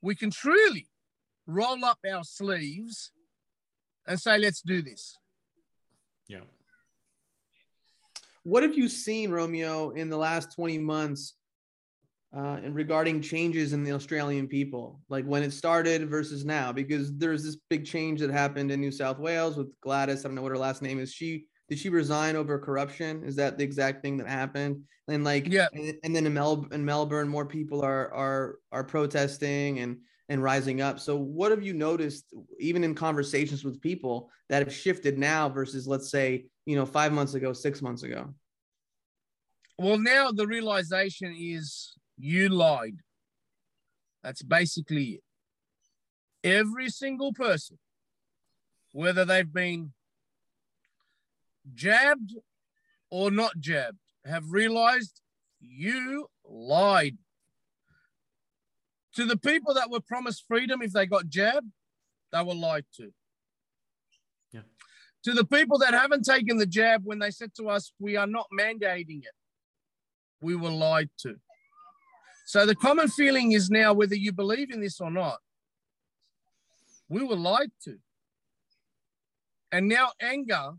we 0.00 0.14
can 0.14 0.30
truly 0.30 0.88
roll 1.46 1.84
up 1.84 1.98
our 2.10 2.24
sleeves 2.24 3.12
and 4.06 4.20
say, 4.20 4.38
let's 4.38 4.62
do 4.62 4.82
this. 4.82 5.18
Yeah. 6.28 6.40
What 8.44 8.62
have 8.62 8.76
you 8.76 8.88
seen 8.88 9.30
romeo 9.30 9.90
in 9.90 10.08
the 10.08 10.16
last 10.16 10.54
20 10.54 10.78
months 10.78 11.34
uh, 12.36 12.58
and 12.64 12.74
regarding 12.74 13.20
changes 13.20 13.72
in 13.72 13.84
the 13.84 13.92
australian 13.92 14.46
people 14.46 15.00
like 15.08 15.24
when 15.24 15.42
it 15.42 15.52
started 15.52 16.08
versus 16.08 16.44
now? 16.44 16.72
Because 16.72 17.16
there's 17.16 17.42
this 17.42 17.56
big 17.68 17.84
change 17.84 18.20
that 18.20 18.30
happened 18.30 18.70
in 18.70 18.80
new 18.80 18.90
south 18.92 19.18
wales 19.18 19.56
with 19.56 19.68
gladys 19.80 20.24
i 20.24 20.28
don't 20.28 20.34
know 20.34 20.42
what 20.42 20.50
her 20.50 20.58
last 20.58 20.82
name 20.82 20.98
is. 20.98 21.12
She 21.12 21.46
did 21.68 21.78
she 21.78 21.88
resign 21.88 22.36
over 22.36 22.58
corruption? 22.58 23.24
Is 23.24 23.36
that 23.36 23.56
the 23.56 23.64
exact 23.64 24.02
thing 24.02 24.18
that 24.18 24.28
happened? 24.28 24.82
And 25.08 25.24
like 25.24 25.46
Yeah. 25.50 25.68
and, 25.72 25.94
and 26.04 26.14
then 26.14 26.26
in, 26.26 26.34
Mel- 26.34 26.68
in 26.72 26.84
melbourne 26.84 27.28
more 27.28 27.46
people 27.46 27.82
are 27.82 28.12
are 28.12 28.58
are 28.72 28.84
protesting 28.84 29.78
and 29.78 29.98
and 30.28 30.42
rising 30.42 30.80
up 30.80 30.98
so 30.98 31.16
what 31.16 31.50
have 31.50 31.62
you 31.62 31.74
noticed 31.74 32.32
even 32.58 32.82
in 32.82 32.94
conversations 32.94 33.64
with 33.64 33.80
people 33.80 34.30
that 34.48 34.62
have 34.62 34.72
shifted 34.72 35.18
now 35.18 35.48
versus 35.48 35.86
let's 35.86 36.10
say 36.10 36.46
you 36.66 36.76
know 36.76 36.86
five 36.86 37.12
months 37.12 37.34
ago 37.34 37.52
six 37.52 37.82
months 37.82 38.02
ago 38.02 38.32
Well, 39.76 39.98
now 39.98 40.30
the 40.30 40.46
realization 40.46 41.34
is 41.36 41.94
you 42.16 42.48
lied. 42.48 42.98
That's 44.22 44.42
basically 44.42 45.04
it. 45.18 45.22
Every 46.44 46.88
single 46.90 47.32
person, 47.32 47.78
whether 48.92 49.24
they've 49.24 49.52
been 49.52 49.92
jabbed 51.74 52.34
or 53.10 53.30
not 53.30 53.58
jabbed, 53.58 53.98
have 54.24 54.52
realized 54.52 55.20
you 55.60 56.28
lied. 56.44 57.18
To 59.16 59.24
the 59.24 59.36
people 59.36 59.74
that 59.74 59.90
were 59.90 60.00
promised 60.00 60.44
freedom 60.48 60.82
if 60.82 60.92
they 60.92 61.06
got 61.06 61.28
jabbed, 61.28 61.70
they 62.32 62.42
were 62.42 62.54
lied 62.54 62.84
to. 62.96 63.12
Yeah. 64.52 64.62
To 65.24 65.32
the 65.32 65.44
people 65.44 65.78
that 65.78 65.94
haven't 65.94 66.24
taken 66.24 66.58
the 66.58 66.66
jab 66.66 67.02
when 67.04 67.20
they 67.20 67.30
said 67.30 67.54
to 67.56 67.68
us, 67.68 67.92
we 67.98 68.16
are 68.16 68.26
not 68.26 68.46
mandating 68.52 69.22
it, 69.22 69.34
we 70.40 70.56
were 70.56 70.70
lied 70.70 71.10
to. 71.20 71.36
So 72.46 72.66
the 72.66 72.74
common 72.74 73.08
feeling 73.08 73.52
is 73.52 73.70
now, 73.70 73.94
whether 73.94 74.14
you 74.14 74.32
believe 74.32 74.70
in 74.70 74.80
this 74.80 75.00
or 75.00 75.10
not, 75.10 75.38
we 77.08 77.24
were 77.24 77.36
lied 77.36 77.70
to. 77.84 77.98
And 79.72 79.88
now 79.88 80.10
anger 80.20 80.72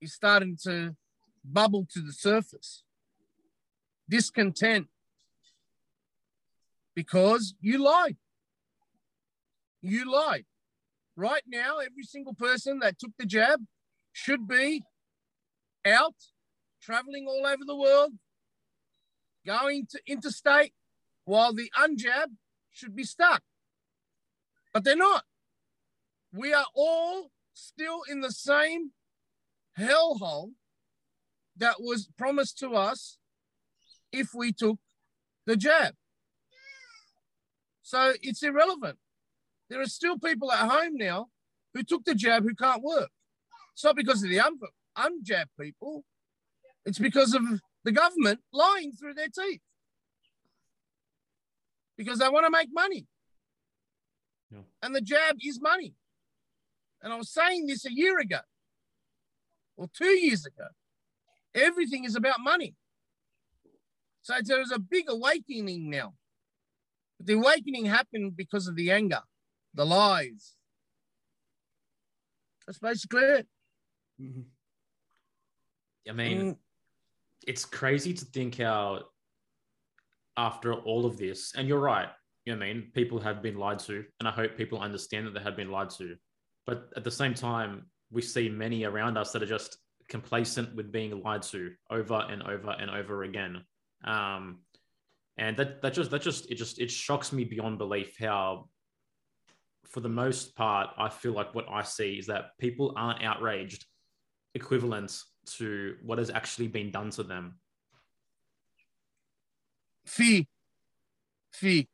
is 0.00 0.14
starting 0.14 0.56
to 0.64 0.96
bubble 1.44 1.86
to 1.92 2.00
the 2.00 2.12
surface. 2.12 2.82
Discontent 4.08 4.88
because 7.00 7.54
you 7.62 7.82
lied. 7.82 8.18
You 9.80 10.12
lied. 10.12 10.44
Right 11.16 11.44
now, 11.48 11.78
every 11.78 12.02
single 12.02 12.34
person 12.34 12.80
that 12.80 12.98
took 12.98 13.12
the 13.18 13.24
jab 13.24 13.60
should 14.12 14.46
be 14.46 14.82
out 15.86 16.16
traveling 16.82 17.26
all 17.26 17.46
over 17.46 17.64
the 17.66 17.74
world, 17.74 18.12
going 19.46 19.86
to 19.92 19.98
interstate, 20.06 20.74
while 21.24 21.54
the 21.54 21.70
unjab 21.74 22.26
should 22.70 22.94
be 22.94 23.04
stuck. 23.04 23.42
But 24.74 24.84
they're 24.84 24.94
not. 24.94 25.24
We 26.34 26.52
are 26.52 26.66
all 26.74 27.30
still 27.54 28.02
in 28.10 28.20
the 28.20 28.30
same 28.30 28.90
hellhole 29.78 30.50
that 31.56 31.76
was 31.80 32.10
promised 32.18 32.58
to 32.58 32.74
us 32.74 33.16
if 34.12 34.34
we 34.34 34.52
took 34.52 34.78
the 35.46 35.56
jab. 35.56 35.94
So 37.90 38.12
it's 38.22 38.40
irrelevant. 38.44 38.98
There 39.68 39.80
are 39.80 39.86
still 39.86 40.16
people 40.16 40.52
at 40.52 40.70
home 40.70 40.94
now 40.94 41.26
who 41.74 41.82
took 41.82 42.04
the 42.04 42.14
jab 42.14 42.44
who 42.44 42.54
can't 42.54 42.84
work. 42.84 43.10
It's 43.72 43.82
not 43.82 43.96
because 43.96 44.22
of 44.22 44.30
the 44.30 44.38
un- 44.38 44.60
unjab 44.96 45.46
people, 45.60 46.04
it's 46.86 47.00
because 47.00 47.34
of 47.34 47.42
the 47.82 47.90
government 47.90 48.38
lying 48.52 48.92
through 48.92 49.14
their 49.14 49.26
teeth. 49.26 49.62
Because 51.98 52.20
they 52.20 52.28
want 52.28 52.46
to 52.46 52.50
make 52.50 52.68
money. 52.72 53.08
Yeah. 54.52 54.60
And 54.84 54.94
the 54.94 55.00
jab 55.00 55.38
is 55.44 55.60
money. 55.60 55.94
And 57.02 57.12
I 57.12 57.16
was 57.16 57.32
saying 57.32 57.66
this 57.66 57.84
a 57.84 57.92
year 57.92 58.20
ago 58.20 58.38
or 59.76 59.88
two 59.92 60.16
years 60.16 60.46
ago. 60.46 60.68
Everything 61.56 62.04
is 62.04 62.14
about 62.14 62.38
money. 62.38 62.76
So 64.22 64.34
there's 64.44 64.70
a 64.70 64.78
big 64.78 65.06
awakening 65.08 65.90
now. 65.90 66.14
But 67.20 67.26
the 67.26 67.34
awakening 67.34 67.84
happened 67.84 68.34
because 68.34 68.66
of 68.66 68.76
the 68.76 68.90
anger, 68.90 69.20
the 69.74 69.84
lies. 69.84 70.56
That's 72.66 72.78
basically 72.78 73.20
it. 73.20 73.48
Mhm. 74.18 74.46
I 76.08 76.12
mean, 76.12 76.38
Mm, 76.38 76.58
it's 77.46 77.66
crazy 77.66 78.14
to 78.14 78.24
think 78.24 78.56
how 78.56 79.10
after 80.38 80.72
all 80.72 81.04
of 81.04 81.18
this, 81.18 81.54
and 81.54 81.68
you're 81.68 81.78
right, 81.78 82.08
you 82.46 82.54
know 82.54 82.58
what 82.58 82.64
I 82.66 82.72
mean, 82.72 82.90
people 82.92 83.20
have 83.20 83.42
been 83.42 83.58
lied 83.58 83.80
to, 83.80 84.06
and 84.18 84.26
I 84.26 84.30
hope 84.30 84.56
people 84.56 84.80
understand 84.80 85.26
that 85.26 85.34
they 85.34 85.40
have 85.42 85.56
been 85.56 85.70
lied 85.70 85.90
to. 85.90 86.16
But 86.64 86.90
at 86.96 87.04
the 87.04 87.10
same 87.10 87.34
time, 87.34 87.90
we 88.10 88.22
see 88.22 88.48
many 88.48 88.84
around 88.84 89.18
us 89.18 89.32
that 89.32 89.42
are 89.42 89.46
just 89.46 89.76
complacent 90.08 90.74
with 90.74 90.90
being 90.90 91.20
lied 91.22 91.42
to 91.42 91.76
over 91.90 92.24
and 92.30 92.42
over 92.44 92.70
and 92.70 92.90
over 92.90 93.24
again. 93.24 93.66
Um, 94.04 94.64
and 95.38 95.56
that 95.56 95.82
that 95.82 95.92
just 95.92 96.10
that 96.10 96.22
just 96.22 96.50
it 96.50 96.56
just 96.56 96.80
it 96.80 96.90
shocks 96.90 97.32
me 97.32 97.44
beyond 97.44 97.78
belief 97.78 98.16
how 98.18 98.68
for 99.84 100.00
the 100.00 100.08
most 100.08 100.54
part 100.54 100.90
i 100.98 101.08
feel 101.08 101.32
like 101.32 101.54
what 101.54 101.66
i 101.68 101.82
see 101.82 102.14
is 102.14 102.26
that 102.26 102.56
people 102.58 102.92
aren't 102.96 103.22
outraged 103.22 103.86
equivalent 104.54 105.22
to 105.46 105.96
what 106.02 106.18
has 106.18 106.30
actually 106.30 106.68
been 106.68 106.90
done 106.90 107.10
to 107.10 107.22
them 107.22 107.58
fee 110.04 110.46
fee 111.52 111.88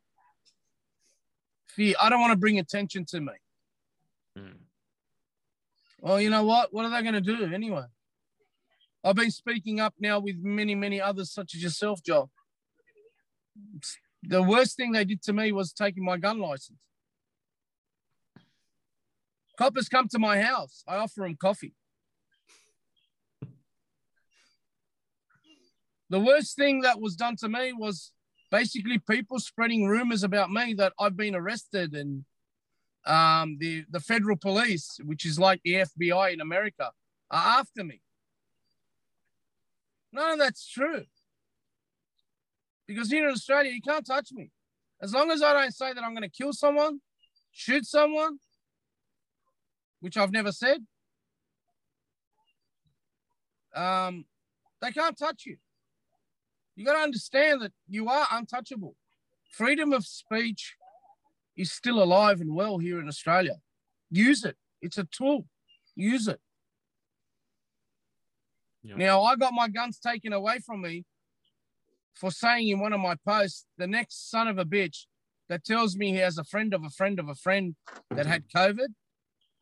fee 1.77 1.95
I 2.01 2.09
don't 2.09 2.21
want 2.21 2.33
to 2.33 2.39
bring 2.39 2.59
attention 2.59 3.05
to 3.07 3.21
me. 3.21 3.33
Mm. 4.37 4.57
Well, 6.01 6.21
you 6.21 6.31
know 6.31 6.45
what? 6.45 6.73
What 6.73 6.85
are 6.85 6.91
they 6.91 7.03
going 7.03 7.15
to 7.15 7.21
do 7.21 7.45
anyway? 7.53 7.85
I've 9.05 9.15
been 9.15 9.31
speaking 9.31 9.79
up 9.79 9.95
now 10.01 10.19
with 10.19 10.37
many, 10.39 10.75
many 10.75 11.01
others, 11.01 11.31
such 11.31 11.55
as 11.55 11.63
yourself, 11.63 12.03
Joel. 12.03 12.31
The 14.23 14.43
worst 14.43 14.77
thing 14.77 14.93
they 14.93 15.05
did 15.05 15.23
to 15.23 15.33
me 15.33 15.53
was 15.53 15.73
taking 15.73 16.05
my 16.05 16.17
gun 16.17 16.39
license. 16.39 16.79
Coppers 19.57 19.89
come 19.89 20.09
to 20.09 20.19
my 20.19 20.41
house. 20.41 20.83
I 20.87 20.97
offer 20.97 21.21
them 21.21 21.37
coffee. 21.37 21.75
The 26.11 26.21
worst 26.21 26.57
thing 26.57 26.83
that 26.83 27.01
was 27.01 27.17
done 27.17 27.37
to 27.37 27.49
me 27.49 27.73
was 27.73 28.13
basically 28.51 28.99
people 28.99 29.41
spreading 29.41 29.87
rumors 29.87 30.23
about 30.23 30.51
me 30.51 30.75
that 30.75 30.93
I've 31.01 31.17
been 31.17 31.35
arrested 31.35 31.95
and 31.95 32.25
um, 33.07 33.57
the, 33.59 33.85
the 33.91 34.01
federal 34.01 34.37
police, 34.37 34.99
which 35.05 35.25
is 35.25 35.39
like 35.39 35.61
the 35.65 35.75
FBI 35.75 36.33
in 36.33 36.41
America, 36.41 36.91
are 37.31 37.61
after 37.61 37.83
me. 37.83 38.01
None 40.13 40.33
of 40.33 40.39
that's 40.39 40.69
true. 40.69 41.05
Because 42.87 43.11
here 43.11 43.27
in 43.27 43.33
Australia, 43.33 43.73
you 43.73 43.83
can't 43.83 44.07
touch 44.07 44.31
me. 44.33 44.51
As 45.03 45.13
long 45.13 45.31
as 45.31 45.43
I 45.43 45.53
don't 45.53 45.75
say 45.75 45.93
that 45.93 46.03
I'm 46.03 46.13
going 46.15 46.23
to 46.23 46.29
kill 46.29 46.53
someone, 46.53 47.01
shoot 47.53 47.85
someone, 47.85 48.39
which 50.01 50.17
I've 50.17 50.33
never 50.33 50.53
said, 50.53 50.79
um, 53.75 54.25
they 54.81 54.91
can't 54.91 55.19
touch 55.19 55.45
you. 55.47 55.57
You 56.77 56.85
got 56.85 56.95
to 56.95 57.01
understand 57.01 57.63
that 57.63 57.73
you 57.89 58.09
are 58.09 58.27
untouchable. 58.31 58.95
Freedom 59.51 59.93
of 59.93 60.07
speech 60.07 60.77
is 61.57 61.73
still 61.73 62.03
alive 62.03 62.41
and 62.41 62.55
well 62.55 62.79
here 62.79 63.01
in 63.01 63.09
Australia. 63.09 63.57
Use 64.11 64.45
it. 64.45 64.57
It's 64.83 64.99
a 64.99 65.05
tool. 65.05 65.47
Use 65.95 66.29
it. 66.29 66.41
Yeah. 68.83 68.97
Now, 68.97 69.23
I 69.23 69.37
got 69.37 69.53
my 69.55 69.69
guns 69.69 69.99
taken 69.99 70.33
away 70.33 70.59
from 70.59 70.83
me 70.83 71.05
for 72.17 72.31
saying 72.31 72.69
in 72.69 72.81
one 72.81 72.93
of 72.93 73.01
my 73.01 73.15
posts, 73.27 73.67
the 73.77 73.87
next 73.87 74.31
son 74.31 74.49
of 74.49 74.59
a 74.59 74.65
bitch 74.65 75.05
that 75.49 75.65
tells 75.65 75.97
me 75.97 76.11
he 76.13 76.17
has 76.17 76.39
a 76.39 76.45
friend 76.45 76.75
of 76.75 76.85
a 76.85 76.91
friend 76.91 77.21
of 77.21 77.29
a 77.29 77.35
friend 77.35 77.77
that 78.11 78.27
had 78.27 78.45
COVID. 78.55 78.89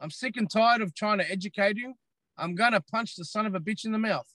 I'm 0.01 0.11
sick 0.11 0.37
and 0.37 0.51
tired 0.51 0.81
of 0.81 0.95
trying 0.95 1.19
to 1.19 1.31
educate 1.31 1.79
him. 1.79 1.95
I'm 2.39 2.55
going 2.55 2.73
to 2.73 2.81
punch 2.81 3.17
the 3.17 3.25
son 3.25 3.47
of 3.47 3.55
a 3.55 3.61
bitch 3.61 3.85
in 3.85 3.93
the 3.93 3.99
mouth. 3.99 4.27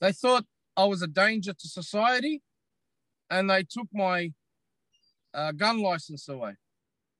They 0.00 0.12
thought 0.12 0.44
I 0.76 0.84
was 0.84 1.02
a 1.02 1.06
danger 1.06 1.52
to 1.52 1.68
society 1.68 2.42
and 3.30 3.48
they 3.48 3.62
took 3.62 3.88
my 3.92 4.32
uh, 5.32 5.52
gun 5.52 5.80
license 5.80 6.28
away. 6.28 6.54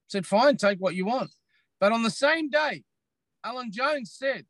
Said, 0.09 0.26
fine, 0.26 0.57
take 0.57 0.78
what 0.78 0.95
you 0.95 1.07
want. 1.07 1.30
But 1.80 1.92
on 1.92 2.03
the 2.03 2.11
same 2.11 2.51
day, 2.51 2.84
Alan 3.42 3.70
Jones 3.72 4.12
said, 4.12 4.47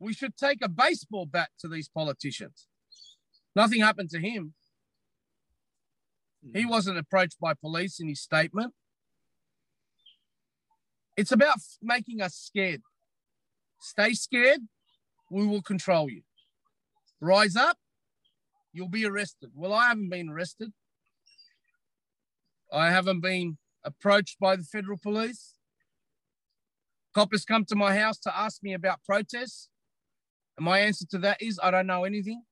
we 0.00 0.14
should 0.14 0.36
take 0.36 0.58
a 0.62 0.68
baseball 0.68 1.26
bat 1.26 1.50
to 1.60 1.68
these 1.68 1.88
politicians. 1.88 2.66
Nothing 3.54 3.80
happened 3.80 4.10
to 4.10 4.18
him. 4.18 4.54
He 6.54 6.62
hmm. 6.62 6.68
wasn't 6.68 6.98
approached 6.98 7.38
by 7.38 7.54
police 7.54 8.00
in 8.00 8.08
his 8.08 8.20
statement. 8.20 8.72
It's 11.16 11.32
about 11.32 11.58
making 11.82 12.22
us 12.22 12.34
scared. 12.34 12.80
Stay 13.78 14.14
scared, 14.14 14.60
we 15.30 15.46
will 15.46 15.62
control 15.62 16.08
you. 16.10 16.22
Rise 17.20 17.56
up, 17.56 17.76
you'll 18.72 18.88
be 18.88 19.04
arrested. 19.04 19.50
Well, 19.54 19.72
I 19.72 19.88
haven't 19.88 20.08
been 20.08 20.30
arrested. 20.30 20.72
I 22.72 22.90
haven't 22.90 23.20
been 23.20 23.58
approached 23.84 24.38
by 24.38 24.56
the 24.56 24.62
federal 24.62 24.98
police. 24.98 25.54
Coppers 27.14 27.44
come 27.44 27.64
to 27.66 27.76
my 27.76 27.96
house 27.98 28.18
to 28.20 28.36
ask 28.36 28.62
me 28.62 28.72
about 28.72 29.02
protests. 29.04 29.68
My 30.60 30.80
answer 30.80 31.06
to 31.06 31.18
that 31.18 31.40
is 31.40 31.58
I 31.62 31.70
don't 31.70 31.86
know 31.86 32.04
anything. 32.04 32.42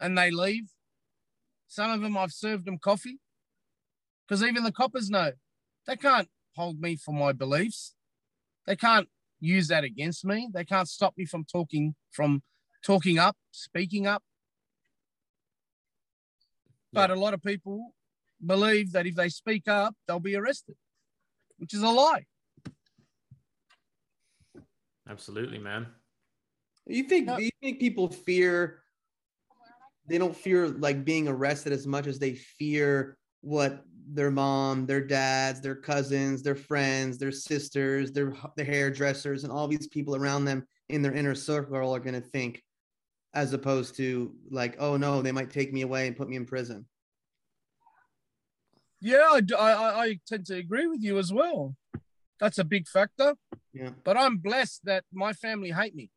And 0.00 0.16
they 0.16 0.30
leave. 0.30 0.70
Some 1.66 1.90
of 1.90 2.00
them 2.00 2.16
I've 2.16 2.32
served 2.32 2.64
them 2.64 2.78
coffee. 2.78 3.18
Because 4.26 4.42
even 4.44 4.62
the 4.62 4.72
coppers 4.72 5.10
know 5.10 5.32
they 5.86 5.96
can't 5.96 6.28
hold 6.54 6.80
me 6.80 6.96
for 6.96 7.12
my 7.12 7.32
beliefs. 7.32 7.94
They 8.66 8.76
can't 8.76 9.08
use 9.40 9.68
that 9.68 9.82
against 9.82 10.24
me. 10.24 10.48
They 10.52 10.64
can't 10.64 10.88
stop 10.88 11.14
me 11.16 11.24
from 11.24 11.44
talking 11.44 11.96
from 12.12 12.42
talking 12.84 13.18
up, 13.18 13.36
speaking 13.50 14.06
up. 14.06 14.22
But 16.92 17.10
a 17.10 17.16
lot 17.16 17.34
of 17.34 17.42
people 17.42 17.94
believe 18.44 18.92
that 18.92 19.06
if 19.06 19.16
they 19.16 19.28
speak 19.28 19.66
up, 19.66 19.94
they'll 20.06 20.20
be 20.20 20.36
arrested, 20.36 20.76
which 21.58 21.74
is 21.74 21.82
a 21.82 21.88
lie. 21.88 22.26
Absolutely, 25.08 25.58
man. 25.58 25.86
You 26.86 27.02
think 27.04 27.26
No. 27.26 27.36
do 27.36 27.44
you 27.44 27.50
think 27.60 27.80
people 27.80 28.08
fear 28.08 28.82
they 30.08 30.18
don't 30.18 30.36
fear 30.36 30.68
like 30.68 31.04
being 31.04 31.26
arrested 31.26 31.72
as 31.72 31.86
much 31.86 32.06
as 32.06 32.18
they 32.18 32.34
fear 32.34 33.18
what 33.40 33.84
their 34.08 34.30
mom, 34.30 34.86
their 34.86 35.04
dads, 35.04 35.60
their 35.60 35.74
cousins, 35.74 36.42
their 36.44 36.54
friends, 36.54 37.18
their 37.18 37.32
sisters, 37.32 38.12
their 38.12 38.32
their 38.56 38.64
hairdressers, 38.64 39.42
and 39.42 39.52
all 39.52 39.66
these 39.66 39.88
people 39.88 40.14
around 40.14 40.44
them 40.44 40.64
in 40.88 41.02
their 41.02 41.12
inner 41.12 41.34
circle 41.34 41.92
are 41.92 41.98
going 41.98 42.14
to 42.14 42.20
think, 42.20 42.62
as 43.34 43.52
opposed 43.52 43.96
to 43.96 44.32
like, 44.48 44.76
oh 44.78 44.96
no, 44.96 45.22
they 45.22 45.32
might 45.32 45.50
take 45.50 45.72
me 45.72 45.82
away 45.82 46.06
and 46.06 46.16
put 46.16 46.28
me 46.28 46.36
in 46.36 46.46
prison. 46.46 46.86
Yeah, 49.00 49.40
I 49.58 49.74
I 50.04 50.20
tend 50.26 50.46
to 50.46 50.54
agree 50.56 50.86
with 50.86 51.02
you 51.02 51.18
as 51.18 51.32
well. 51.32 51.74
That's 52.38 52.58
a 52.58 52.64
big 52.64 52.86
factor. 52.86 53.34
Yeah. 53.72 53.90
But 54.04 54.16
I'm 54.16 54.38
blessed 54.38 54.84
that 54.84 55.04
my 55.12 55.32
family 55.32 55.72
hate 55.72 55.96
me. 55.96 56.10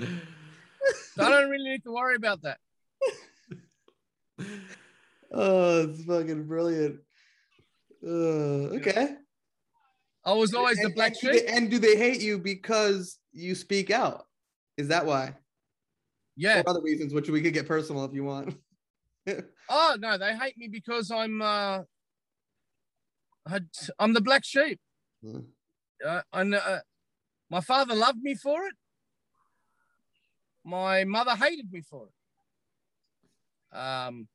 So 0.00 1.24
I 1.24 1.28
don't 1.30 1.50
really 1.50 1.70
need 1.70 1.84
to 1.84 1.92
worry 1.92 2.16
about 2.16 2.42
that. 2.42 2.58
Oh, 5.30 5.82
it's 5.84 6.04
fucking 6.04 6.44
brilliant. 6.46 7.00
Uh, 8.04 8.74
okay. 8.76 9.14
I 10.24 10.32
was 10.32 10.54
always 10.54 10.78
the 10.78 10.90
black 10.90 11.12
and 11.12 11.20
do 11.20 11.28
they- 11.32 11.38
sheep. 11.38 11.48
and 11.48 11.70
do 11.70 11.78
they 11.78 11.96
hate 11.96 12.20
you 12.20 12.38
because 12.38 13.18
you 13.32 13.54
speak 13.54 13.90
out? 13.90 14.26
Is 14.76 14.88
that 14.88 15.06
why? 15.06 15.34
Yeah. 16.36 16.60
Or 16.60 16.70
other 16.70 16.82
reasons, 16.82 17.12
which 17.14 17.28
we 17.28 17.40
could 17.42 17.54
get 17.54 17.66
personal 17.68 18.04
if 18.04 18.12
you 18.14 18.24
want. 18.24 18.56
Oh 19.70 19.96
no, 20.00 20.18
they 20.18 20.36
hate 20.36 20.58
me 20.58 20.66
because 20.66 21.12
I'm 21.12 21.40
uh, 21.40 21.82
I- 23.46 23.60
I'm 24.00 24.12
the 24.12 24.20
black 24.20 24.44
sheep. 24.44 24.80
Hmm. 25.24 25.38
Uh, 26.06 26.22
and 26.32 26.54
uh, 26.54 26.80
my 27.50 27.60
father 27.60 27.94
loved 27.94 28.22
me 28.22 28.34
for 28.34 28.66
it. 28.66 28.74
My 30.64 31.04
mother 31.04 31.32
hated 31.32 31.72
me 31.72 31.82
for 31.82 32.06
it. 32.06 33.76
Um, 33.76 34.28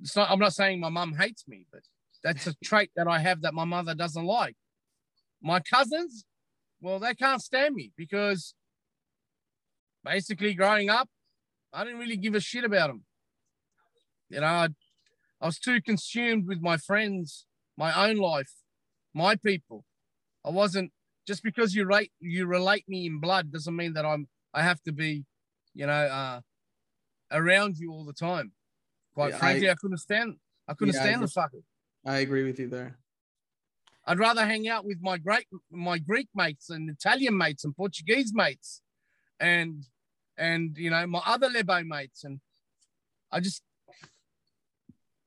it's 0.00 0.16
not, 0.16 0.30
I'm 0.30 0.38
not 0.38 0.52
saying 0.52 0.80
my 0.80 0.88
mum 0.88 1.14
hates 1.14 1.46
me, 1.46 1.66
but 1.72 1.82
that's 2.22 2.46
a 2.46 2.54
trait 2.64 2.90
that 2.96 3.06
I 3.06 3.18
have 3.18 3.42
that 3.42 3.54
my 3.54 3.64
mother 3.64 3.94
doesn't 3.94 4.24
like. 4.24 4.56
My 5.42 5.60
cousins, 5.60 6.24
well, 6.80 6.98
they 6.98 7.14
can't 7.14 7.42
stand 7.42 7.74
me 7.74 7.92
because 7.96 8.54
basically 10.04 10.54
growing 10.54 10.88
up, 10.88 11.08
I 11.72 11.84
didn't 11.84 11.98
really 11.98 12.16
give 12.16 12.34
a 12.34 12.40
shit 12.40 12.64
about 12.64 12.88
them. 12.88 13.04
You 14.30 14.40
know, 14.40 14.46
I, 14.46 14.68
I 15.40 15.46
was 15.46 15.58
too 15.58 15.80
consumed 15.82 16.46
with 16.46 16.60
my 16.60 16.76
friends, 16.76 17.46
my 17.76 18.08
own 18.08 18.16
life, 18.16 18.52
my 19.12 19.36
people. 19.36 19.84
I 20.44 20.50
wasn't 20.50 20.92
just 21.26 21.42
because 21.42 21.74
you 21.74 21.84
rate 21.86 22.12
you 22.20 22.46
relate 22.46 22.84
me 22.88 23.06
in 23.06 23.18
blood 23.20 23.50
doesn't 23.52 23.74
mean 23.74 23.94
that 23.94 24.04
I'm 24.04 24.28
I 24.52 24.62
have 24.62 24.82
to 24.82 24.92
be, 24.92 25.24
you 25.74 25.86
know, 25.86 25.92
uh, 25.92 26.40
around 27.32 27.76
you 27.78 27.90
all 27.90 28.04
the 28.04 28.12
time. 28.12 28.52
Quite 29.14 29.30
Yeah, 29.32 29.38
frankly, 29.38 29.70
I, 29.70 29.74
couldn't 29.74 29.98
stand 29.98 30.36
I 30.68 30.74
couldn't 30.74 30.94
Yeah, 30.94 31.00
I 31.00 31.04
stand 31.04 31.22
the 31.22 31.26
just- 31.26 31.36
fucker. 31.36 31.62
I 32.06 32.18
agree 32.18 32.44
with 32.44 32.58
you 32.58 32.68
there. 32.68 32.98
I'd 34.06 34.18
rather 34.18 34.44
hang 34.44 34.68
out 34.68 34.84
with 34.84 34.98
my 35.00 35.16
great 35.16 35.46
my 35.70 35.98
Greek 35.98 36.28
mates 36.34 36.68
and 36.68 36.90
Italian 36.90 37.38
mates 37.38 37.64
and 37.64 37.74
Portuguese 37.74 38.32
mates, 38.34 38.82
and 39.40 39.86
and 40.36 40.76
you 40.76 40.90
know 40.90 41.06
my 41.06 41.22
other 41.24 41.48
Lebo 41.48 41.82
mates, 41.84 42.22
and 42.22 42.40
I 43.32 43.40
just 43.40 43.62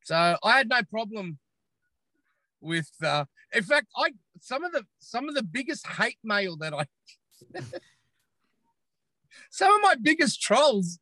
so 0.04 0.38
I 0.44 0.58
had 0.58 0.70
no 0.70 0.82
problem 0.84 1.40
with. 2.62 2.90
Uh, 3.04 3.26
in 3.54 3.64
fact, 3.64 3.88
I 3.98 4.12
some 4.40 4.64
of 4.64 4.72
the 4.72 4.86
some 5.00 5.30
of 5.30 5.36
the 5.36 5.44
biggest 5.44 5.88
hate 5.88 6.20
mail 6.24 6.58
that 6.58 6.74
I 6.74 6.86
Some 9.52 9.74
of 9.74 9.82
my 9.82 9.96
biggest 10.02 10.42
trolls 10.42 11.00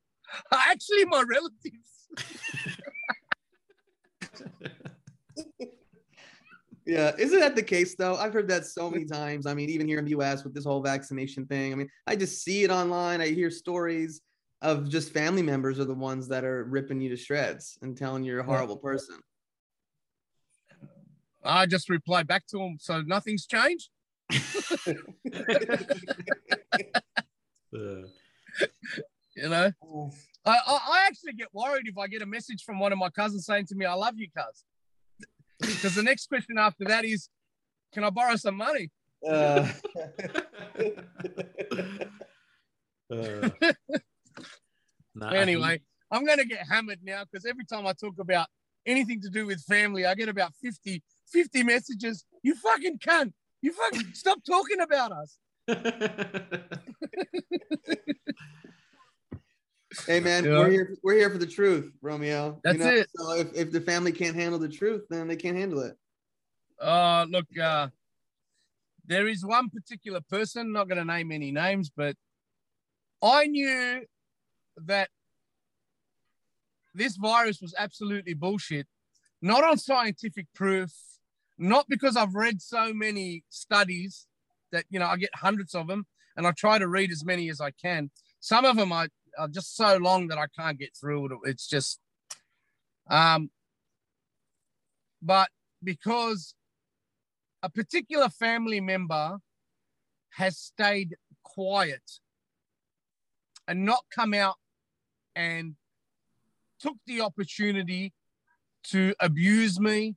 are 0.52 0.60
actually 0.70 1.06
my 1.06 1.24
relatives. 1.28 2.08
Yeah, 6.86 7.14
isn't 7.18 7.40
that 7.40 7.56
the 7.56 7.64
case 7.64 7.96
though? 7.96 8.16
I've 8.16 8.32
heard 8.32 8.48
that 8.50 8.66
so 8.66 8.92
many 8.92 9.06
times. 9.06 9.48
I 9.48 9.56
mean, 9.56 9.72
even 9.72 9.88
here 9.88 9.98
in 9.98 10.06
the 10.06 10.12
US 10.12 10.44
with 10.44 10.54
this 10.54 10.66
whole 10.66 10.82
vaccination 10.82 11.48
thing. 11.48 11.74
I 11.74 11.76
mean, 11.76 11.90
I 12.06 12.16
just 12.16 12.44
see 12.44 12.64
it 12.64 12.70
online. 12.70 13.22
I 13.22 13.30
hear 13.30 13.50
stories 13.50 14.22
of 14.62 14.88
just 14.88 15.12
family 15.12 15.42
members 15.42 15.80
are 15.80 15.86
the 15.86 15.96
ones 15.96 16.28
that 16.28 16.46
are 16.46 16.64
ripping 16.66 17.02
you 17.02 17.10
to 17.10 17.18
shreds 17.18 17.78
and 17.82 17.98
telling 17.98 18.24
you're 18.24 18.40
a 18.40 18.44
horrible 18.44 18.78
person. 18.78 19.20
I 21.46 21.66
just 21.66 21.90
replied 21.90 22.28
back 22.28 22.46
to 22.48 22.60
him. 22.60 22.78
So 22.80 23.02
nothing's 23.02 23.46
changed. 23.46 23.90
Uh, 27.76 28.08
You 29.36 29.50
know, 29.50 29.70
I, 30.46 30.52
I, 30.52 30.80
I 30.92 31.06
actually 31.08 31.34
get 31.34 31.50
worried 31.54 31.88
if 31.88 31.98
I 31.98 32.08
get 32.08 32.22
a 32.22 32.26
message 32.26 32.64
from 32.64 32.80
one 32.80 32.94
of 32.94 32.98
my 32.98 33.10
cousins 33.10 33.46
saying 33.46 33.66
to 33.68 33.76
me, 33.76 33.86
I 33.86 33.94
love 33.94 34.14
you, 34.18 34.28
cuz. 34.36 34.64
Because 35.60 35.96
the 35.96 36.04
next 36.04 36.28
question 36.28 36.58
after 36.58 36.86
that 36.86 37.04
is, 37.04 37.30
can 37.94 38.04
I 38.06 38.10
borrow 38.12 38.36
some 38.38 38.56
money? 38.56 38.92
Uh, 39.28 39.68
uh, 43.12 43.50
nah, 45.16 45.30
Anyway, 45.30 45.82
I'm 46.12 46.26
going 46.26 46.38
to 46.40 46.46
get 46.46 46.66
hammered 46.70 47.00
now 47.04 47.24
because 47.24 47.46
every 47.46 47.66
time 47.66 47.86
I 47.88 47.94
talk 47.94 48.20
about 48.20 48.48
anything 48.86 49.20
to 49.22 49.30
do 49.30 49.46
with 49.46 49.62
family, 49.64 50.06
I 50.06 50.16
get 50.16 50.30
about 50.30 50.54
50, 50.62 51.02
50 51.36 51.64
messages. 51.64 52.26
You 52.44 52.56
fucking 52.56 53.00
cunt. 53.00 53.34
You 53.62 53.74
fucking 53.74 54.14
stop 54.14 54.40
talking 54.46 54.80
about 54.80 55.12
us. 55.12 55.38
hey 60.08 60.20
man, 60.22 60.46
Yeah. 60.46 60.60
we're 60.60 60.70
here. 60.70 60.96
We're 61.04 61.16
here 61.16 61.30
for 61.30 61.38
the 61.38 61.48
truth, 61.48 61.92
Romeo. 62.02 62.62
That's 62.64 62.80
know? 62.80 62.90
it. 62.90 63.10
So 63.16 63.34
if, 63.34 63.54
if 63.54 63.72
the 63.72 63.82
family 63.82 64.12
can't 64.14 64.36
handle 64.36 64.60
the 64.60 64.70
truth, 64.70 65.04
then 65.10 65.28
they 65.28 65.36
can't 65.36 65.58
handle 65.58 65.82
it. 65.82 65.98
Uh, 66.80 67.26
look, 67.30 67.46
uh, 67.62 67.90
there 69.06 69.28
is 69.28 69.46
one 69.46 69.70
particular 69.70 70.22
person, 70.22 70.72
not 70.72 70.88
going 70.88 71.00
to 71.00 71.06
name 71.06 71.32
any 71.32 71.52
names, 71.52 71.90
but 71.90 72.16
I 73.22 73.48
knew 73.48 74.06
that 74.78 75.10
this 76.94 77.18
virus 77.18 77.62
was 77.62 77.74
absolutely 77.78 78.34
bullshit, 78.36 78.88
not 79.42 79.64
on 79.64 79.78
scientific 79.78 80.48
proof, 80.54 80.92
not 81.58 81.86
because 81.88 82.18
I've 82.18 82.36
read 82.36 82.62
so 82.62 82.94
many 82.94 83.44
studies 83.50 84.28
that, 84.72 84.86
you 84.90 85.00
know, 85.00 85.08
I 85.08 85.18
get 85.18 85.30
hundreds 85.34 85.74
of 85.74 85.88
them 85.88 86.06
and 86.36 86.46
I 86.46 86.52
try 86.52 86.78
to 86.78 86.88
read 86.88 87.12
as 87.12 87.24
many 87.24 87.50
as 87.50 87.62
I 87.62 87.72
can. 87.72 88.12
Some 88.40 88.66
of 88.66 88.76
them 88.76 88.92
are, 88.92 89.08
are 89.38 89.48
just 89.48 89.76
so 89.76 89.98
long 89.98 90.28
that 90.28 90.38
I 90.38 90.48
can't 90.58 90.78
get 90.78 90.96
through 90.96 91.26
it. 91.26 91.32
It's 91.44 91.68
just, 91.68 92.00
um, 93.10 93.50
but 95.22 95.50
because 95.84 96.56
a 97.64 97.70
particular 97.70 98.30
family 98.30 98.82
member 98.82 99.38
has 100.32 100.58
stayed 100.58 101.16
quiet 101.44 102.04
and 103.68 103.86
not 103.86 104.04
come 104.14 104.34
out 104.34 104.56
and 105.36 105.76
took 106.80 106.98
the 107.08 107.22
opportunity 107.22 108.14
to 108.84 109.16
abuse 109.20 109.80
me, 109.80 110.16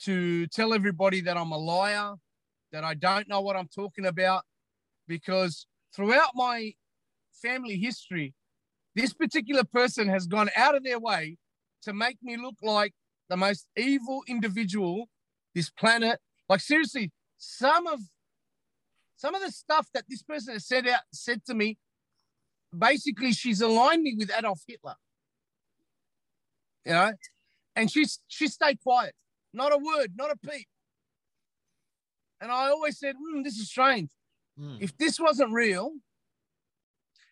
to 0.00 0.46
tell 0.48 0.74
everybody 0.74 1.20
that 1.22 1.36
I'm 1.36 1.52
a 1.52 1.58
liar, 1.58 2.14
that 2.72 2.84
I 2.84 2.94
don't 2.94 3.28
know 3.28 3.40
what 3.40 3.56
I'm 3.56 3.68
talking 3.68 4.06
about. 4.06 4.44
Because 5.08 5.66
throughout 5.94 6.30
my 6.34 6.72
family 7.32 7.76
history, 7.76 8.34
this 8.94 9.12
particular 9.12 9.64
person 9.64 10.08
has 10.08 10.26
gone 10.26 10.50
out 10.56 10.74
of 10.74 10.82
their 10.82 10.98
way 10.98 11.36
to 11.82 11.92
make 11.92 12.18
me 12.22 12.36
look 12.36 12.56
like 12.62 12.92
the 13.28 13.36
most 13.36 13.66
evil 13.76 14.22
individual 14.26 15.08
this 15.54 15.70
planet. 15.70 16.20
Like 16.48 16.60
seriously, 16.60 17.12
some 17.38 17.86
of 17.86 18.00
some 19.16 19.34
of 19.34 19.42
the 19.42 19.50
stuff 19.50 19.88
that 19.94 20.04
this 20.08 20.22
person 20.22 20.54
has 20.54 20.66
said 20.66 20.86
out 20.86 21.00
said 21.12 21.44
to 21.46 21.54
me, 21.54 21.78
basically 22.76 23.32
she's 23.32 23.60
aligned 23.60 24.02
me 24.02 24.14
with 24.16 24.30
Adolf 24.36 24.62
Hitler. 24.66 24.96
You 26.84 26.92
know, 26.92 27.12
and 27.74 27.90
she's 27.90 28.20
she 28.28 28.46
stayed 28.48 28.80
quiet, 28.80 29.14
not 29.56 29.72
a 29.72 29.78
word, 29.78 30.12
not 30.16 30.30
a 30.30 30.36
peep. 30.36 30.68
And 32.40 32.52
I 32.52 32.68
always 32.68 32.98
said, 32.98 33.16
hmm, 33.16 33.42
this 33.42 33.56
is 33.56 33.68
strange. 33.68 34.10
Hmm. 34.58 34.76
If 34.80 34.96
this 34.98 35.18
wasn't 35.18 35.52
real, 35.52 35.92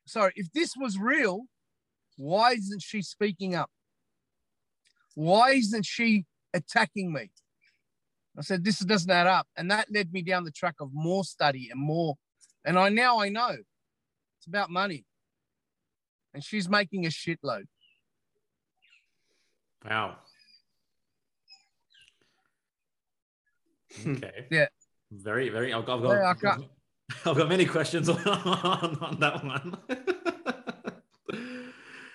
sorry, 0.07 0.33
if 0.35 0.51
this 0.53 0.75
was 0.77 0.99
real, 0.99 1.43
why 2.17 2.53
isn't 2.53 2.83
she 2.83 3.03
speaking 3.03 3.55
up? 3.55 3.71
Why 5.15 5.51
isn't 5.51 5.85
she 5.85 6.25
attacking 6.53 7.13
me? 7.13 7.31
I 8.37 8.43
said, 8.43 8.65
this 8.65 8.81
doesn't 8.81 9.11
add 9.11 9.27
up. 9.27 9.47
And 9.57 9.71
that 9.71 9.87
led 9.93 10.13
me 10.13 10.23
down 10.23 10.45
the 10.45 10.51
track 10.51 10.77
of 10.81 10.91
more 10.93 11.23
study 11.23 11.69
and 11.71 11.81
more. 11.81 12.17
And 12.65 12.79
I 12.79 12.89
now 12.89 13.21
I 13.21 13.29
know 13.29 13.57
it's 14.39 14.47
about 14.49 14.71
money. 14.71 15.05
And 16.33 16.43
she's 16.43 16.69
making 16.69 17.07
a 17.07 17.11
shitload. 17.11 17.67
Wow. 19.89 20.17
Okay. 24.07 24.47
Yeah. 24.51 24.67
Very, 25.13 25.49
very. 25.49 25.73
I've 25.73 25.85
got, 25.87 25.99
I've 25.99 26.03
got, 26.03 26.11
Yeah, 26.13 26.27
I 26.27 26.31
I've 26.31 26.41
got, 26.41 26.61
I've 27.27 27.37
got 27.37 27.49
many 27.49 27.67
questions 27.67 28.09
on, 28.11 28.19
on 28.19 29.17
that 29.21 29.45
one. 29.45 29.77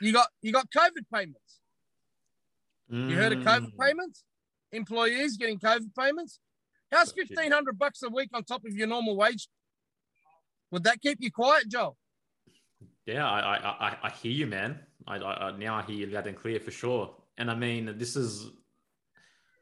You 0.02 0.14
got 0.14 0.28
you 0.42 0.54
got 0.54 0.70
COVID 0.72 1.04
payments. 1.14 1.60
You 2.90 3.16
heard 3.18 3.34
of 3.34 3.40
COVID 3.40 3.74
Mm. 3.74 3.78
payments? 3.80 4.24
Employees 4.72 5.36
getting 5.36 5.60
COVID 5.60 5.94
payments? 5.98 6.40
How's 6.90 7.12
fifteen 7.12 7.52
hundred 7.52 7.78
bucks 7.78 8.02
a 8.04 8.10
week 8.10 8.30
on 8.34 8.44
top 8.46 8.64
of 8.64 8.74
your 8.74 8.88
normal 8.88 9.18
wage? 9.18 9.50
Would 10.72 10.84
that 10.86 11.02
keep 11.02 11.18
you 11.20 11.32
quiet, 11.32 11.68
Joel? 11.68 11.98
Yeah, 13.06 13.28
I, 13.30 13.40
I, 13.40 13.90
I, 13.90 13.98
I 14.04 14.10
hear 14.12 14.32
you, 14.32 14.48
man. 14.48 14.80
I, 15.06 15.18
I, 15.18 15.48
I 15.50 15.58
now 15.58 15.76
I 15.76 15.82
hear 15.82 15.96
you 15.96 16.08
loud 16.08 16.28
and 16.28 16.38
clear 16.38 16.60
for 16.62 16.72
sure. 16.72 17.14
And 17.38 17.52
I 17.52 17.56
mean, 17.56 17.94
this 17.98 18.16
is 18.16 18.52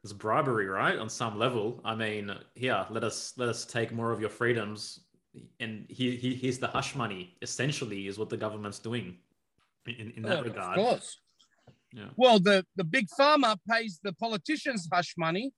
this 0.08 0.18
bribery, 0.18 0.68
right? 0.68 0.98
On 0.98 1.10
some 1.10 1.38
level. 1.38 1.82
I 1.84 1.96
mean, 1.96 2.34
here, 2.56 2.86
let 2.90 3.04
us 3.04 3.34
let 3.38 3.50
us 3.50 3.66
take 3.66 3.92
more 3.92 4.12
of 4.12 4.20
your 4.20 4.30
freedoms, 4.30 5.02
and 5.60 5.86
here, 5.90 6.14
here 6.14 6.34
here's 6.34 6.60
the 6.60 6.68
hush 6.68 6.96
money. 6.96 7.36
Essentially, 7.42 8.08
is 8.08 8.18
what 8.18 8.30
the 8.30 8.38
government's 8.38 8.80
doing 8.80 9.18
in, 9.86 10.14
in 10.16 10.24
that 10.24 10.40
Oh, 10.40 10.44
regard. 10.44 10.78
Of 10.78 10.86
course. 10.86 11.18
Yeah. 11.94 12.08
Well, 12.16 12.40
the, 12.40 12.66
the 12.76 12.84
big 12.84 13.08
pharma 13.20 13.58
pays 13.70 14.00
the 14.04 14.14
politicians 14.14 14.88
hush 14.92 15.16
money, 15.18 15.52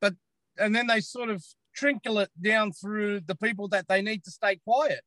but 0.00 0.14
and 0.58 0.74
then 0.74 0.86
they 0.86 1.00
sort 1.00 1.30
of 1.30 1.44
trickle 1.74 2.18
it 2.18 2.30
down 2.40 2.72
through 2.72 3.20
the 3.20 3.36
people 3.36 3.68
that 3.68 3.88
they 3.88 4.02
need 4.02 4.24
to 4.24 4.30
stay 4.30 4.56
quiet. 4.66 5.00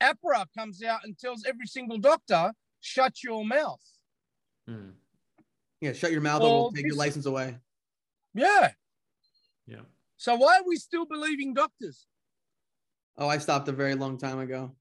AHPRA 0.00 0.46
comes 0.56 0.82
out 0.82 1.00
and 1.04 1.18
tells 1.18 1.44
every 1.46 1.66
single 1.66 1.98
doctor, 1.98 2.52
shut 2.80 3.22
your 3.22 3.44
mouth. 3.44 3.80
Hmm. 4.66 4.90
Yeah, 5.80 5.92
shut 5.92 6.12
your 6.12 6.20
mouth 6.20 6.42
or 6.42 6.48
Well, 6.48 6.62
we'll 6.62 6.72
take 6.72 6.86
your 6.86 6.96
license 6.96 7.26
away. 7.26 7.56
Yeah. 8.34 8.72
Yeah. 9.66 9.80
So 10.16 10.34
why 10.34 10.58
are 10.58 10.64
we 10.66 10.76
still 10.76 11.06
believing 11.06 11.54
doctors? 11.54 12.06
Oh, 13.16 13.28
I 13.28 13.38
stopped 13.38 13.68
a 13.68 13.72
very 13.72 13.94
long 13.94 14.18
time 14.18 14.38
ago. 14.38 14.72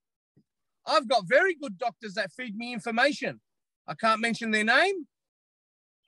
I've 0.85 1.07
got 1.07 1.27
very 1.27 1.55
good 1.55 1.77
doctors 1.77 2.15
that 2.15 2.31
feed 2.31 2.55
me 2.55 2.73
information. 2.73 3.39
I 3.87 3.93
can't 3.95 4.21
mention 4.21 4.51
their 4.51 4.63
name. 4.63 5.07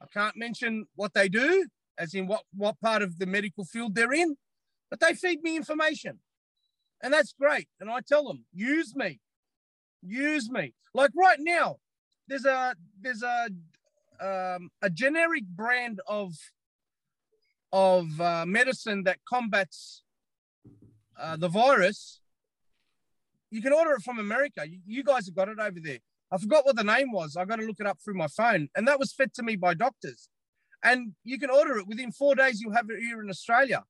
I 0.02 0.06
can't 0.14 0.36
mention 0.36 0.86
what 0.96 1.14
they 1.14 1.30
do, 1.30 1.68
as 1.98 2.14
in 2.14 2.28
what, 2.28 2.44
what 2.56 2.80
part 2.82 3.02
of 3.02 3.20
the 3.20 3.26
medical 3.26 3.66
field 3.66 3.96
they're 3.96 4.14
in, 4.14 4.36
but 4.90 5.00
they 5.00 5.14
feed 5.14 5.42
me 5.44 5.56
information. 5.56 6.20
And 7.04 7.14
that's 7.14 7.34
great. 7.34 7.68
And 7.80 7.90
I 7.90 8.00
tell 8.08 8.28
them, 8.28 8.46
use 8.54 8.96
me. 8.96 9.20
Use 10.02 10.50
me. 10.50 10.74
Like 10.94 11.12
right 11.16 11.38
now, 11.40 11.78
there's 12.28 12.46
a 12.46 12.76
there's 13.00 13.24
a 13.24 13.50
um, 14.22 14.70
a 14.82 14.90
generic 14.90 15.44
brand 15.48 16.00
of 16.08 16.34
of 17.74 18.20
uh, 18.20 18.46
medicine 18.46 19.04
that 19.04 19.18
combats 19.28 20.04
uh, 21.20 21.38
the 21.38 21.48
virus 21.48 22.22
you 23.52 23.62
can 23.62 23.74
order 23.74 23.92
it 23.92 24.02
from 24.02 24.18
America. 24.18 24.68
You, 24.68 24.80
you 24.86 25.04
guys 25.04 25.26
have 25.28 25.36
got 25.36 25.50
it 25.50 25.60
over 25.60 25.80
there. 25.84 26.00
I 26.32 26.38
forgot 26.38 26.66
what 26.66 26.78
the 26.78 26.84
name 26.84 27.12
was. 27.12 27.36
I 27.36 27.44
got 27.44 27.58
to 27.58 27.66
look 27.66 27.82
it 27.82 27.86
up 27.86 28.00
through 28.04 28.16
my 28.16 28.28
phone. 28.28 28.70
And 28.76 28.88
that 28.88 28.98
was 28.98 29.14
fed 29.14 29.34
to 29.36 29.44
me 29.44 29.58
by 29.58 29.74
doctors. 29.74 30.30
And 30.84 31.14
you 31.24 31.38
can 31.38 31.52
order 31.52 31.78
it 31.78 31.88
within 31.88 32.12
four 32.12 32.34
days, 32.34 32.60
you'll 32.60 32.74
have 32.74 32.90
it 32.90 33.00
here 33.00 33.22
in 33.22 33.30
Australia. 33.30 33.84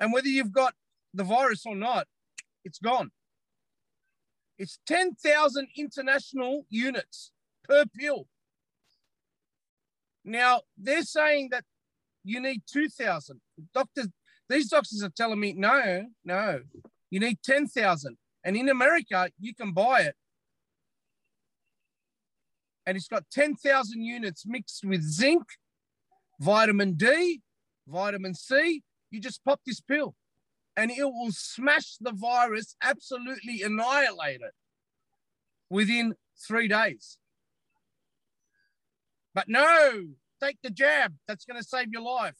And 0.00 0.12
whether 0.12 0.28
you've 0.28 0.52
got 0.52 0.74
the 1.14 1.24
virus 1.24 1.64
or 1.64 1.76
not, 1.76 2.06
it's 2.64 2.78
gone. 2.78 3.12
It's 4.58 4.78
10,000 4.86 5.68
international 5.76 6.66
units 6.68 7.30
per 7.62 7.84
pill. 7.86 8.26
Now, 10.24 10.62
they're 10.78 11.02
saying 11.02 11.48
that 11.50 11.64
you 12.24 12.40
need 12.40 12.62
2,000. 12.66 13.40
Doctors, 13.74 14.08
these 14.48 14.68
doctors 14.68 15.02
are 15.02 15.10
telling 15.10 15.40
me, 15.40 15.52
no, 15.52 16.06
no, 16.24 16.60
you 17.10 17.20
need 17.20 17.38
10,000. 17.44 18.16
And 18.44 18.56
in 18.56 18.68
America, 18.68 19.30
you 19.38 19.54
can 19.54 19.72
buy 19.72 20.02
it. 20.02 20.16
And 22.86 22.96
it's 22.96 23.08
got 23.08 23.24
10,000 23.30 24.02
units 24.02 24.44
mixed 24.46 24.84
with 24.84 25.02
zinc, 25.02 25.44
vitamin 26.40 26.94
D, 26.94 27.40
vitamin 27.86 28.34
C. 28.34 28.82
You 29.10 29.20
just 29.20 29.44
pop 29.44 29.60
this 29.64 29.80
pill 29.80 30.14
and 30.76 30.90
it 30.90 31.04
will 31.04 31.30
smash 31.30 31.96
the 32.00 32.12
virus, 32.12 32.76
absolutely 32.82 33.62
annihilate 33.62 34.40
it 34.40 34.52
within 35.70 36.14
three 36.46 36.68
days. 36.68 37.18
But 39.34 39.48
no, 39.48 40.04
take 40.42 40.58
the 40.62 40.70
jab. 40.70 41.14
That's 41.26 41.44
going 41.44 41.60
to 41.60 41.66
save 41.66 41.88
your 41.90 42.02
life. 42.02 42.36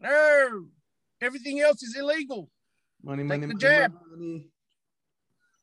No, 0.00 0.66
everything 1.20 1.60
else 1.60 1.82
is 1.82 1.96
illegal. 1.96 2.50
Money, 3.02 3.22
Take 3.22 3.28
money, 3.28 3.40
the 3.40 3.46
money, 3.48 3.58
jab. 3.58 3.92
money. 4.10 4.46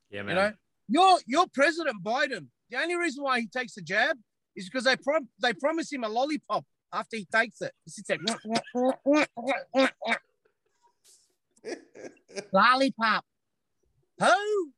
Yeah, 0.10 0.24
man. 0.24 0.58
You 0.88 1.00
know, 1.00 1.08
your 1.10 1.20
your 1.26 1.46
President 1.54 2.04
Biden. 2.04 2.48
The 2.70 2.78
only 2.78 2.96
reason 2.96 3.24
why 3.24 3.39
he 3.42 3.48
takes 3.48 3.76
the 3.76 3.82
jab 3.82 4.18
is 4.56 4.66
because 4.66 4.84
they 4.86 4.96
prom- 4.98 5.30
they 5.42 5.54
promise 5.54 5.92
him 5.92 6.04
a 6.04 6.10
lollipop 6.10 6.66
after 6.94 7.18
he 7.18 7.26
takes 7.26 7.62
it. 7.62 7.72
He 7.86 7.92
sits 7.92 8.08
there, 8.10 8.18
lollipop. 12.54 13.26
Who? 14.20 14.72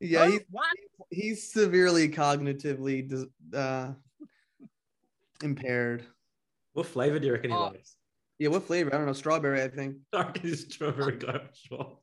Yeah, 0.00 0.26
Who? 0.26 0.32
he's, 0.32 0.40
what? 0.50 0.66
he's 1.10 1.52
severely 1.52 2.08
cognitively 2.08 3.08
dis- 3.08 3.26
uh, 3.54 3.92
impaired. 5.42 6.04
What 6.74 6.86
flavor 6.86 7.18
do 7.18 7.26
you 7.26 7.32
reckon 7.32 7.50
he 7.50 7.56
Oh. 7.56 7.68
likes? 7.68 7.96
Yeah, 8.38 8.48
what 8.48 8.64
flavor? 8.64 8.94
I 8.94 8.98
don't 8.98 9.06
know. 9.06 9.12
Strawberry, 9.14 9.62
I 9.62 9.68
think. 9.68 9.96
I 10.12 10.24
reckon 10.24 10.50
it's 10.50 10.62
strawberry 10.74 11.16
guy 11.18 11.40
for. 11.68 11.98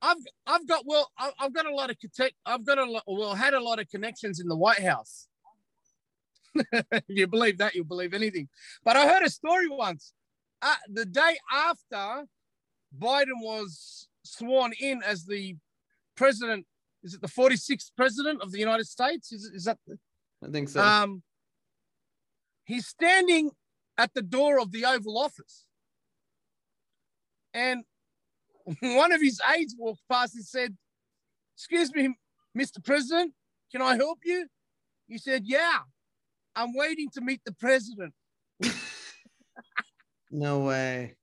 I've 0.00 0.16
I've 0.46 0.66
got 0.66 0.84
well 0.86 1.10
I- 1.18 1.32
I've 1.38 1.52
got 1.54 1.64
a 1.66 1.74
lot 1.74 1.88
of 1.90 1.96
connect 1.98 2.34
I've 2.44 2.64
got 2.64 2.76
a 2.78 2.84
lot 2.84 3.04
well 3.06 3.34
had 3.34 3.54
a 3.54 3.60
lot 3.60 3.78
of 3.78 3.88
connections 3.88 4.38
in 4.40 4.48
the 4.48 4.56
White 4.56 4.80
House. 4.82 5.28
if 6.54 7.02
you 7.08 7.26
believe 7.26 7.58
that, 7.58 7.74
you'll 7.74 7.84
believe 7.84 8.14
anything. 8.14 8.48
But 8.84 8.96
I 8.96 9.08
heard 9.08 9.22
a 9.24 9.30
story 9.30 9.68
once. 9.68 10.12
Uh, 10.62 10.74
the 10.92 11.04
day 11.04 11.36
after 11.52 12.24
Biden 12.98 13.40
was 13.40 14.08
sworn 14.24 14.72
in 14.80 15.02
as 15.02 15.24
the 15.26 15.56
president, 16.16 16.64
is 17.04 17.14
it 17.14 17.20
the 17.20 17.28
46th 17.28 17.90
president 17.96 18.42
of 18.42 18.50
the 18.50 18.58
United 18.58 18.86
States? 18.86 19.30
Is, 19.30 19.44
is 19.44 19.64
that 19.64 19.78
I 20.42 20.48
think 20.50 20.68
so. 20.68 20.80
um 20.80 21.22
he's 22.64 22.86
standing 22.86 23.50
at 23.96 24.12
the 24.14 24.22
door 24.22 24.58
of 24.58 24.72
the 24.72 24.84
Oval 24.84 25.18
Office. 25.18 25.66
And 27.52 27.84
one 28.80 29.12
of 29.12 29.20
his 29.20 29.40
aides 29.54 29.74
walked 29.78 30.02
past 30.10 30.34
and 30.34 30.44
said, 30.44 30.76
Excuse 31.56 31.94
me, 31.94 32.16
Mr. 32.58 32.84
President, 32.84 33.32
can 33.70 33.80
I 33.80 33.94
help 33.96 34.18
you? 34.24 34.48
He 35.06 35.18
said, 35.18 35.42
Yeah, 35.44 35.78
I'm 36.56 36.74
waiting 36.74 37.08
to 37.14 37.20
meet 37.20 37.42
the 37.44 37.52
president. 37.52 38.14
no 40.30 40.60
way. 40.60 41.14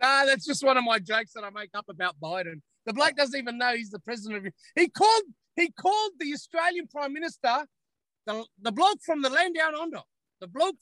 Nah, 0.00 0.24
that's 0.26 0.44
just 0.44 0.62
one 0.62 0.76
of 0.76 0.84
my 0.84 0.98
jokes 0.98 1.32
that 1.34 1.44
I 1.44 1.50
make 1.50 1.70
up 1.74 1.86
about 1.88 2.16
Biden. 2.20 2.60
The 2.86 2.92
bloke 2.92 3.16
doesn't 3.16 3.38
even 3.38 3.58
know 3.58 3.74
he's 3.74 3.90
the 3.90 3.98
president 3.98 4.46
of 4.46 4.52
he 4.76 4.88
called 4.88 5.22
he 5.56 5.70
called 5.70 6.12
the 6.18 6.32
Australian 6.34 6.86
Prime 6.88 7.12
Minister 7.12 7.64
the, 8.26 8.44
the 8.60 8.72
bloke 8.72 8.98
from 9.04 9.22
the 9.22 9.30
land 9.30 9.54
down 9.54 9.74
under. 9.74 10.00
The 10.40 10.48
bloke 10.48 10.76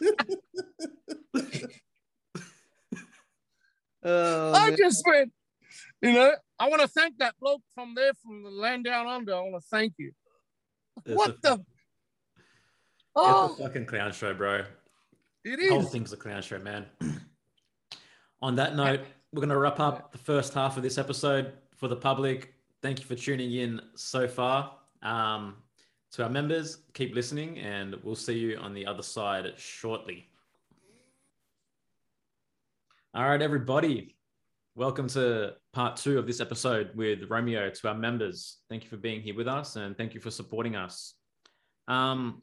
Oh, 4.04 4.52
I 4.54 4.70
man. 4.70 4.76
just 4.76 5.04
went, 5.06 5.32
you 6.00 6.12
know, 6.12 6.32
I 6.58 6.68
want 6.68 6.82
to 6.82 6.88
thank 6.88 7.18
that 7.18 7.34
bloke 7.40 7.62
from 7.74 7.94
there 7.94 8.12
from 8.14 8.42
the 8.42 8.50
land 8.50 8.84
down 8.84 9.06
under. 9.06 9.34
I 9.34 9.40
want 9.40 9.62
to 9.62 9.68
thank 9.70 9.94
you. 9.98 10.12
It's 11.06 11.16
what 11.16 11.30
a, 11.30 11.36
the? 11.42 11.64
Oh. 13.14 13.46
It's 13.52 13.60
Oh, 13.60 13.64
a 13.64 13.68
fucking 13.68 13.86
clown 13.86 14.12
show, 14.12 14.34
bro. 14.34 14.64
It 15.44 15.60
is. 15.60 15.68
The 15.68 15.74
whole 15.74 15.82
thing's 15.82 16.12
a 16.12 16.16
clown 16.16 16.42
show, 16.42 16.58
man. 16.58 16.86
On 18.42 18.56
that 18.56 18.74
note, 18.74 19.02
we're 19.32 19.40
going 19.40 19.48
to 19.48 19.56
wrap 19.56 19.80
up 19.80 20.12
the 20.12 20.18
first 20.18 20.52
half 20.52 20.76
of 20.76 20.82
this 20.82 20.98
episode 20.98 21.54
for 21.74 21.88
the 21.88 21.96
public. 21.96 22.52
Thank 22.82 23.00
you 23.00 23.06
for 23.06 23.14
tuning 23.14 23.54
in 23.54 23.80
so 23.94 24.28
far. 24.28 24.74
Um, 25.02 25.56
to 26.12 26.24
our 26.24 26.28
members, 26.28 26.82
keep 26.92 27.14
listening, 27.14 27.58
and 27.58 27.96
we'll 28.02 28.14
see 28.14 28.38
you 28.38 28.58
on 28.58 28.74
the 28.74 28.84
other 28.84 29.02
side 29.02 29.46
shortly. 29.56 30.28
All 33.14 33.26
right, 33.26 33.40
everybody. 33.40 34.16
Welcome 34.74 35.08
to 35.08 35.54
part 35.72 35.96
two 35.96 36.18
of 36.18 36.26
this 36.26 36.40
episode 36.40 36.90
with 36.94 37.30
Romeo. 37.30 37.70
To 37.70 37.88
our 37.88 37.94
members, 37.94 38.58
thank 38.68 38.84
you 38.84 38.90
for 38.90 38.98
being 38.98 39.22
here 39.22 39.34
with 39.34 39.48
us 39.48 39.76
and 39.76 39.96
thank 39.96 40.12
you 40.12 40.20
for 40.20 40.30
supporting 40.30 40.76
us. 40.76 41.14
Um, 41.88 42.42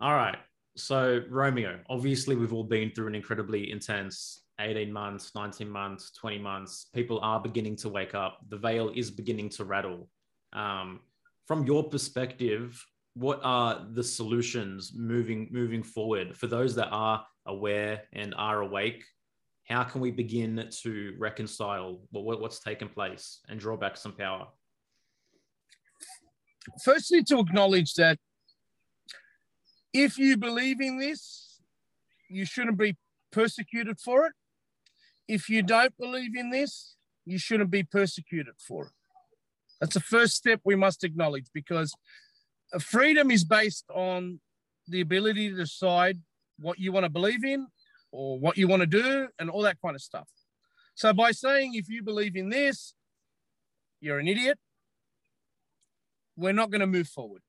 all 0.00 0.14
right. 0.14 0.38
So, 0.76 1.20
Romeo, 1.28 1.78
obviously, 1.90 2.36
we've 2.36 2.54
all 2.54 2.64
been 2.64 2.90
through 2.90 3.08
an 3.08 3.14
incredibly 3.14 3.70
intense 3.70 4.43
18 4.60 4.92
months, 4.92 5.34
19 5.34 5.68
months, 5.68 6.12
20 6.12 6.38
months. 6.38 6.86
People 6.94 7.18
are 7.20 7.40
beginning 7.40 7.76
to 7.76 7.88
wake 7.88 8.14
up. 8.14 8.38
The 8.48 8.56
veil 8.56 8.90
is 8.94 9.10
beginning 9.10 9.48
to 9.50 9.64
rattle. 9.64 10.08
Um, 10.52 11.00
from 11.46 11.66
your 11.66 11.84
perspective, 11.84 12.82
what 13.14 13.40
are 13.42 13.86
the 13.92 14.02
solutions 14.02 14.92
moving 14.94 15.48
moving 15.50 15.82
forward 15.82 16.36
for 16.36 16.46
those 16.46 16.74
that 16.76 16.88
are 16.90 17.24
aware 17.46 18.02
and 18.12 18.34
are 18.36 18.60
awake? 18.60 19.04
How 19.68 19.82
can 19.84 20.00
we 20.00 20.10
begin 20.10 20.68
to 20.82 21.14
reconcile 21.18 22.00
what, 22.10 22.24
what- 22.24 22.40
what's 22.40 22.60
taken 22.60 22.88
place 22.88 23.40
and 23.48 23.58
draw 23.58 23.76
back 23.76 23.96
some 23.96 24.12
power? 24.12 24.48
Firstly, 26.84 27.22
to 27.24 27.38
acknowledge 27.38 27.94
that 27.94 28.18
if 29.92 30.18
you 30.18 30.36
believe 30.36 30.80
in 30.80 30.98
this, 30.98 31.60
you 32.28 32.44
shouldn't 32.44 32.78
be 32.78 32.96
persecuted 33.30 34.00
for 34.00 34.26
it. 34.26 34.32
If 35.28 35.48
you 35.48 35.62
don't 35.62 35.96
believe 35.98 36.36
in 36.36 36.50
this, 36.50 36.96
you 37.24 37.38
shouldn't 37.38 37.70
be 37.70 37.82
persecuted 37.82 38.54
for 38.58 38.86
it. 38.86 38.92
That's 39.80 39.94
the 39.94 40.00
first 40.00 40.34
step 40.34 40.60
we 40.64 40.76
must 40.76 41.04
acknowledge 41.04 41.46
because 41.52 41.94
uh, 42.72 42.78
freedom 42.78 43.30
is 43.30 43.44
based 43.44 43.84
on 43.94 44.40
the 44.86 45.00
ability 45.00 45.50
to 45.50 45.56
decide 45.56 46.18
what 46.58 46.78
you 46.78 46.92
want 46.92 47.04
to 47.04 47.10
believe 47.10 47.44
in 47.44 47.66
or 48.12 48.38
what 48.38 48.56
you 48.56 48.68
want 48.68 48.80
to 48.80 48.86
do 48.86 49.28
and 49.38 49.50
all 49.50 49.62
that 49.62 49.78
kind 49.82 49.94
of 49.94 50.02
stuff. 50.02 50.28
So 50.94 51.12
by 51.12 51.32
saying 51.32 51.74
if 51.74 51.88
you 51.88 52.02
believe 52.02 52.36
in 52.36 52.50
this, 52.50 52.94
you're 54.00 54.18
an 54.18 54.28
idiot, 54.28 54.58
we're 56.36 56.52
not 56.52 56.70
going 56.70 56.80
to 56.80 56.86
move 56.86 57.08
forward. 57.08 57.42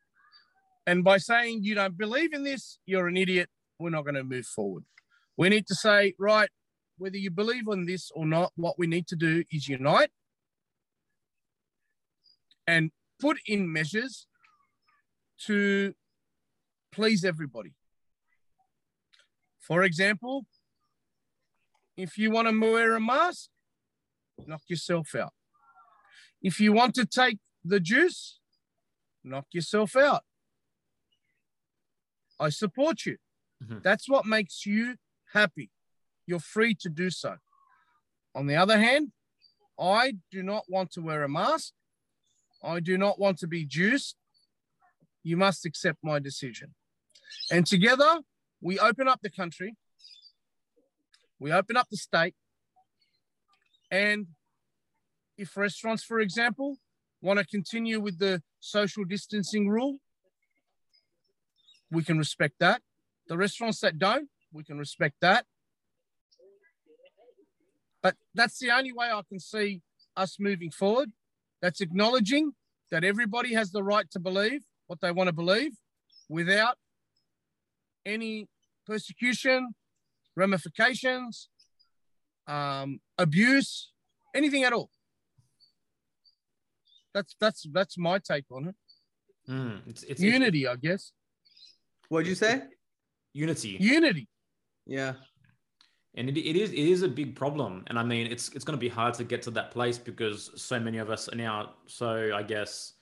And 0.87 1.03
by 1.03 1.17
saying 1.17 1.63
you 1.63 1.75
don't 1.75 1.97
believe 1.97 2.33
in 2.33 2.43
this, 2.43 2.79
you're 2.85 3.07
an 3.07 3.17
idiot, 3.17 3.49
we're 3.79 3.89
not 3.89 4.03
going 4.03 4.15
to 4.15 4.23
move 4.23 4.45
forward. 4.45 4.83
We 5.37 5.49
need 5.49 5.67
to 5.67 5.75
say, 5.75 6.13
right, 6.17 6.49
whether 6.97 7.17
you 7.17 7.31
believe 7.31 7.67
in 7.67 7.85
this 7.85 8.11
or 8.11 8.25
not, 8.25 8.51
what 8.55 8.79
we 8.79 8.87
need 8.87 9.07
to 9.07 9.15
do 9.15 9.43
is 9.51 9.67
unite 9.67 10.11
and 12.67 12.91
put 13.19 13.37
in 13.47 13.71
measures 13.71 14.27
to 15.45 15.93
please 16.91 17.23
everybody. 17.25 17.73
For 19.59 19.83
example, 19.83 20.45
if 21.97 22.17
you 22.17 22.31
want 22.31 22.47
to 22.47 22.59
wear 22.59 22.95
a 22.95 23.01
mask, 23.01 23.49
knock 24.45 24.61
yourself 24.67 25.15
out. 25.15 25.33
If 26.41 26.59
you 26.59 26.73
want 26.73 26.95
to 26.95 27.05
take 27.05 27.39
the 27.63 27.79
juice, 27.79 28.39
knock 29.23 29.47
yourself 29.51 29.95
out. 29.95 30.23
I 32.39 32.49
support 32.49 33.05
you. 33.05 33.17
Mhm. 33.63 33.81
That's 33.81 34.07
what 34.09 34.25
makes 34.25 34.65
you 34.65 34.97
happy. 35.33 35.71
You're 36.27 36.39
free 36.39 36.75
to 36.81 36.89
do 36.89 37.09
so. 37.09 37.35
On 38.33 38.47
the 38.47 38.55
other 38.55 38.77
hand, 38.77 39.11
I 39.79 40.15
do 40.31 40.43
not 40.43 40.63
want 40.67 40.91
to 40.93 41.01
wear 41.01 41.23
a 41.23 41.29
mask. 41.29 41.73
I 42.63 42.79
do 42.79 42.97
not 42.97 43.19
want 43.19 43.37
to 43.39 43.47
be 43.47 43.65
juiced. 43.65 44.15
You 45.23 45.37
must 45.37 45.65
accept 45.65 45.99
my 46.03 46.19
decision. 46.19 46.73
And 47.51 47.65
together, 47.65 48.21
we 48.61 48.79
open 48.79 49.07
up 49.07 49.19
the 49.21 49.29
country, 49.29 49.75
we 51.39 51.51
open 51.51 51.77
up 51.77 51.87
the 51.89 51.97
state, 51.97 52.35
and 53.91 54.27
if 55.37 55.55
restaurants, 55.57 56.03
for 56.03 56.19
example, 56.19 56.77
want 57.21 57.39
to 57.39 57.45
continue 57.45 57.99
with 57.99 58.19
the 58.19 58.41
social 58.59 59.03
distancing 59.03 59.67
rule, 59.67 59.97
we 61.91 62.03
can 62.03 62.17
respect 62.17 62.55
that. 62.59 62.81
The 63.27 63.37
restaurants 63.37 63.79
that 63.81 63.99
don't, 63.99 64.29
we 64.53 64.63
can 64.63 64.77
respect 64.77 65.15
that. 65.21 65.45
But 68.05 68.17
that's 68.35 68.59
the 68.59 68.69
only 68.69 68.93
way 68.93 69.07
I 69.07 69.19
can 69.27 69.39
see 69.39 69.81
us 70.15 70.37
moving 70.39 70.69
forward. 70.69 71.11
That's 71.63 71.81
acknowledging 71.81 72.51
that 72.91 73.03
everybody 73.03 73.55
has 73.55 73.71
the 73.71 73.81
right 73.81 74.05
to 74.11 74.19
believe 74.19 74.61
what 74.85 75.01
they 75.01 75.09
want 75.09 75.27
to 75.27 75.33
believe 75.33 75.71
without 76.29 76.75
any 78.05 78.47
persecution, 78.85 79.73
ramifications, 80.35 81.49
um, 82.45 82.99
abuse, 83.17 83.91
anything 84.35 84.63
at 84.65 84.71
all. 84.71 84.91
That's 87.15 87.35
that's 87.39 87.65
that's 87.71 87.97
my 87.97 88.19
take 88.19 88.45
on 88.51 88.67
it. 88.67 88.75
Mm, 89.49 89.81
it's, 89.87 90.03
it's 90.03 90.21
Unity, 90.21 90.67
I 90.67 90.75
guess. 90.75 91.11
What'd 92.09 92.27
you 92.27 92.35
say? 92.35 92.61
unity. 93.33 93.77
Unity. 93.79 94.27
Yeah. 94.85 95.13
And 96.15 96.29
it, 96.29 96.37
it 96.37 96.55
is 96.55 96.71
it 96.71 96.77
is 96.77 97.01
a 97.03 97.07
big 97.07 97.35
problem. 97.35 97.83
And 97.87 97.99
i 97.99 98.03
mean 98.03 98.31
it's 98.31 98.49
it's 98.49 98.65
going 98.65 98.77
to 98.77 98.81
be 98.81 98.89
hard 98.89 99.13
to 99.15 99.23
get 99.23 99.41
to 99.43 99.51
that 99.51 99.71
place 99.71 99.97
because 99.97 100.51
so 100.55 100.79
many 100.79 100.97
of 100.97 101.09
us 101.09 101.29
are 101.29 101.35
now 101.35 101.73
so 101.87 102.31
i 102.35 102.41
guess 102.43 102.93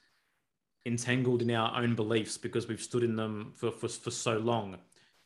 entangled 0.86 1.42
in 1.42 1.52
our 1.52 1.82
own 1.82 1.96
beliefs 1.96 2.38
because 2.38 2.68
we've 2.68 2.82
stood 2.82 3.04
in 3.04 3.16
them 3.16 3.54
for 3.56 3.72
for, 3.72 3.88
for 3.88 4.12
so 4.12 4.38
long. 4.38 4.78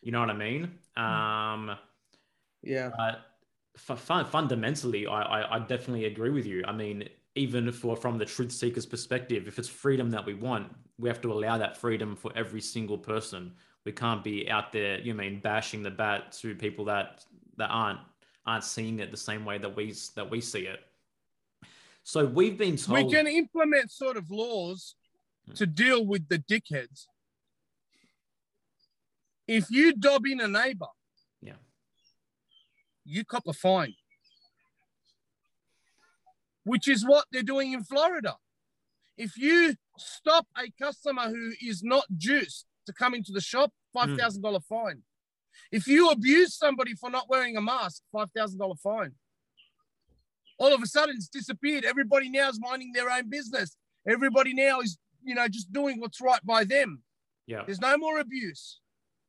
You 0.02 0.12
know 0.12 0.20
what 0.20 0.30
i 0.30 0.34
mean? 0.34 0.64
Um 0.96 1.78
Yeah. 2.62 2.92
but 2.96 3.22
fu- 3.78 3.96
fun, 3.96 4.26
fundamentally 4.26 5.08
I, 5.08 5.22
I 5.22 5.56
i 5.56 5.60
definitely 5.60 6.06
agree 6.06 6.30
with 6.30 6.46
you. 6.46 6.64
I 6.68 6.74
mean 6.74 7.10
even 7.36 7.72
for 7.72 7.96
from 7.96 8.18
the 8.18 8.26
truth 8.26 8.52
seekers 8.52 8.86
perspective 8.86 9.48
if 9.48 9.60
it's 9.60 9.70
freedom 9.70 10.10
that 10.12 10.26
we 10.26 10.34
want 10.34 10.72
we 11.00 11.08
have 11.08 11.22
to 11.22 11.32
allow 11.32 11.58
that 11.58 11.78
freedom 11.78 12.16
for 12.16 12.32
every 12.36 12.62
single 12.62 12.98
person. 12.98 13.54
We 13.86 13.94
can't 13.94 14.24
be 14.24 14.50
out 14.50 14.72
there 14.72 15.00
you 15.00 15.14
mean 15.14 15.40
bashing 15.40 15.82
the 15.82 15.92
bat 15.92 16.34
to 16.42 16.54
people 16.56 16.86
that 16.86 17.26
that 17.58 17.70
aren't 17.70 18.00
aren't 18.46 18.64
seeing 18.64 19.00
it 19.00 19.12
the 19.12 19.18
same 19.18 19.44
way 19.46 19.58
that 19.58 19.76
we 19.76 19.94
that 20.16 20.30
we 20.30 20.40
see 20.40 20.62
it 20.62 20.80
so 22.08 22.26
we've 22.26 22.58
been 22.58 22.78
told 22.78 23.06
We 23.06 23.12
can 23.12 23.28
implement 23.28 23.92
sort 23.92 24.16
of 24.16 24.32
laws 24.32 24.96
hmm. 25.46 25.56
to 25.56 25.68
deal 25.68 26.06
with 26.06 26.30
the 26.30 26.40
dickheads. 26.40 27.08
If 29.46 29.70
you 29.70 29.92
dob 29.92 30.26
in 30.26 30.40
a 30.40 30.48
neighbor, 30.48 30.88
Yeah. 31.42 31.58
you 33.04 33.26
cop 33.26 33.46
a 33.46 33.52
fine, 33.52 33.96
which 36.64 36.88
is 36.88 37.06
what 37.06 37.26
they're 37.30 37.44
doing 37.44 37.74
in 37.74 37.84
Florida. 37.84 38.38
If 39.18 39.36
you 39.36 39.76
stop 39.98 40.48
a 40.58 40.72
customer 40.82 41.28
who 41.28 41.52
is 41.62 41.84
not 41.84 42.06
juiced 42.16 42.68
to 42.86 42.94
come 42.94 43.16
into 43.16 43.34
the 43.34 43.42
shop, 43.42 43.74
hmm. 43.94 44.16
$5,000 44.16 44.64
fine. 44.64 45.04
If 45.72 45.88
you 45.88 46.10
abuse 46.10 46.56
somebody 46.56 46.94
for 46.96 47.10
not 47.10 47.30
wearing 47.30 47.58
a 47.58 47.62
mask, 47.62 48.02
$5,000 48.14 48.80
fine. 48.80 49.14
All 50.60 50.74
of 50.74 50.82
a 50.82 50.88
sudden, 50.88 51.16
it's 51.16 51.28
disappeared. 51.28 51.86
Everybody 51.86 52.30
now 52.30 52.50
is 52.50 52.60
minding 52.60 52.92
their 52.92 53.10
own 53.10 53.30
business. 53.30 53.76
Everybody 54.08 54.54
now 54.54 54.80
is, 54.80 54.98
you 55.24 55.36
know, 55.36 55.48
just 55.48 55.72
doing 55.72 56.00
what's 56.00 56.20
right 56.22 56.44
by 56.46 56.64
them. 56.64 57.04
yeah 57.46 57.64
There's 57.66 57.82
no 57.82 57.98
more 57.98 58.20
abuse. 58.20 58.80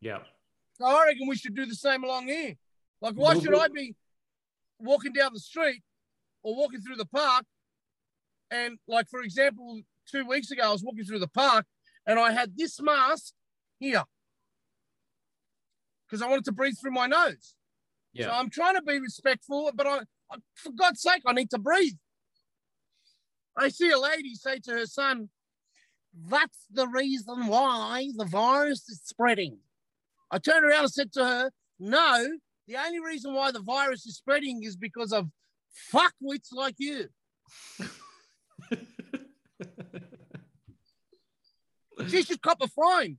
yeah 0.01 0.19
So 0.79 0.87
I 0.87 1.07
reckon 1.07 1.29
we 1.29 1.37
should 1.37 1.55
do 1.55 1.67
the 1.67 1.75
same 1.75 2.05
along 2.05 2.29
here. 2.29 2.55
Like, 3.01 3.15
why 3.15 3.39
should 3.39 3.55
I 3.55 3.69
be 3.69 3.95
walking 4.79 5.13
down 5.13 5.33
the 5.35 5.41
street 5.41 5.83
or 6.43 6.57
walking 6.57 6.81
through 6.81 6.97
the 6.97 7.07
park? 7.07 7.45
And, 8.51 8.79
like, 8.89 9.09
for 9.09 9.23
example, 9.23 9.81
two 10.11 10.25
weeks 10.25 10.51
ago, 10.51 10.63
I 10.65 10.73
was 10.73 10.83
walking 10.83 11.05
through 11.05 11.19
the 11.19 11.29
park 11.29 11.67
and 12.07 12.19
I 12.19 12.33
had 12.33 12.57
this 12.57 12.81
mask 12.81 13.35
here 13.79 14.03
because 16.09 16.23
I 16.23 16.29
wanted 16.29 16.45
to 16.47 16.53
breathe 16.53 16.75
through 16.81 16.93
my 16.93 17.07
nose. 17.07 17.55
So 18.17 18.23
yeah 18.23 18.31
I'm 18.31 18.51
trying 18.51 18.75
to 18.75 18.83
be 18.83 18.99
respectful, 18.99 19.71
but 19.75 19.87
I, 19.87 19.99
I, 20.31 20.37
for 20.55 20.73
God's 20.73 21.03
sake, 21.03 21.23
I 21.27 21.33
need 21.33 21.51
to 21.51 21.59
breathe. 21.59 21.97
I 23.57 23.69
see 23.69 23.91
a 23.91 23.99
lady 23.99 24.35
say 24.35 24.61
to 24.61 24.73
her 24.73 24.87
son, 24.87 25.29
That's 26.29 26.59
the 26.71 26.87
reason 26.89 27.49
why 27.49 28.11
the 28.17 28.25
virus 28.25 28.89
is 28.89 29.01
spreading. 29.05 29.59
I 30.31 30.39
turned 30.39 30.65
around 30.65 30.85
and 30.85 30.93
said 30.93 31.13
to 31.15 31.25
her, 31.25 31.51
No, 31.79 32.39
the 32.67 32.77
only 32.77 33.01
reason 33.01 33.35
why 33.35 33.51
the 33.51 33.63
virus 33.63 34.07
is 34.07 34.17
spreading 34.17 34.63
is 34.63 34.77
because 34.77 35.13
of 35.13 35.29
fuckwits 35.93 36.53
like 36.53 36.77
you. 36.79 37.09
She 42.07 42.23
should 42.23 42.41
cop 42.41 42.61
a 42.61 42.69
fine. 42.69 43.19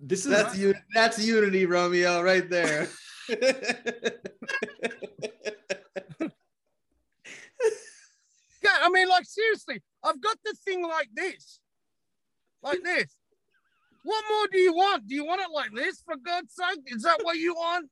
This 0.00 0.24
is 0.26 0.32
That's 0.32 0.56
you. 0.56 0.74
That's 0.94 1.18
unity, 1.24 1.66
Romeo, 1.66 2.22
right 2.22 2.48
there. 2.48 2.88
Yeah, 8.62 8.76
I 8.82 8.90
mean, 8.90 9.08
like 9.08 9.24
seriously, 9.24 9.82
I've 10.04 10.20
got 10.20 10.36
the 10.44 10.54
thing 10.64 10.82
like 10.82 11.08
this, 11.14 11.60
like 12.62 12.82
this. 12.82 13.16
What 14.02 14.24
more 14.30 14.48
do 14.52 14.58
you 14.58 14.74
want? 14.74 15.06
Do 15.06 15.14
you 15.14 15.24
want 15.24 15.40
it 15.40 15.48
like 15.52 15.70
this? 15.74 16.02
For 16.04 16.16
God's 16.16 16.54
sake, 16.54 16.80
is 16.86 17.02
that 17.02 17.20
what 17.22 17.36
you 17.36 17.54
want? 17.54 17.88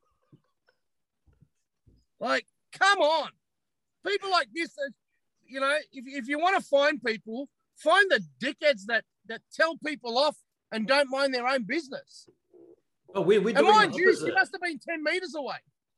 Like, 2.20 2.46
come 2.72 2.98
on, 2.98 3.30
people 4.06 4.30
like 4.30 4.48
this. 4.54 4.70
uh, 4.78 4.90
You 5.46 5.60
know, 5.60 5.74
if 5.92 6.04
if 6.06 6.28
you 6.28 6.38
want 6.38 6.56
to 6.56 6.68
find 6.68 7.02
people, 7.02 7.48
find 7.76 8.10
the 8.10 8.20
dickheads 8.42 8.84
that 8.88 9.04
that 9.26 9.40
tell 9.54 9.76
people 9.84 10.18
off 10.18 10.36
and 10.72 10.86
don't 10.86 11.10
mind 11.10 11.34
their 11.34 11.46
own 11.46 11.64
business. 11.64 12.28
oh, 13.14 13.22
we're, 13.22 13.40
we're 13.40 13.56
And 13.56 13.66
mind 13.66 13.92
the 13.94 13.98
you, 13.98 14.16
she 14.16 14.30
must 14.32 14.52
have 14.52 14.60
been 14.60 14.78
ten 14.78 15.02
meters 15.02 15.34
away. 15.34 15.56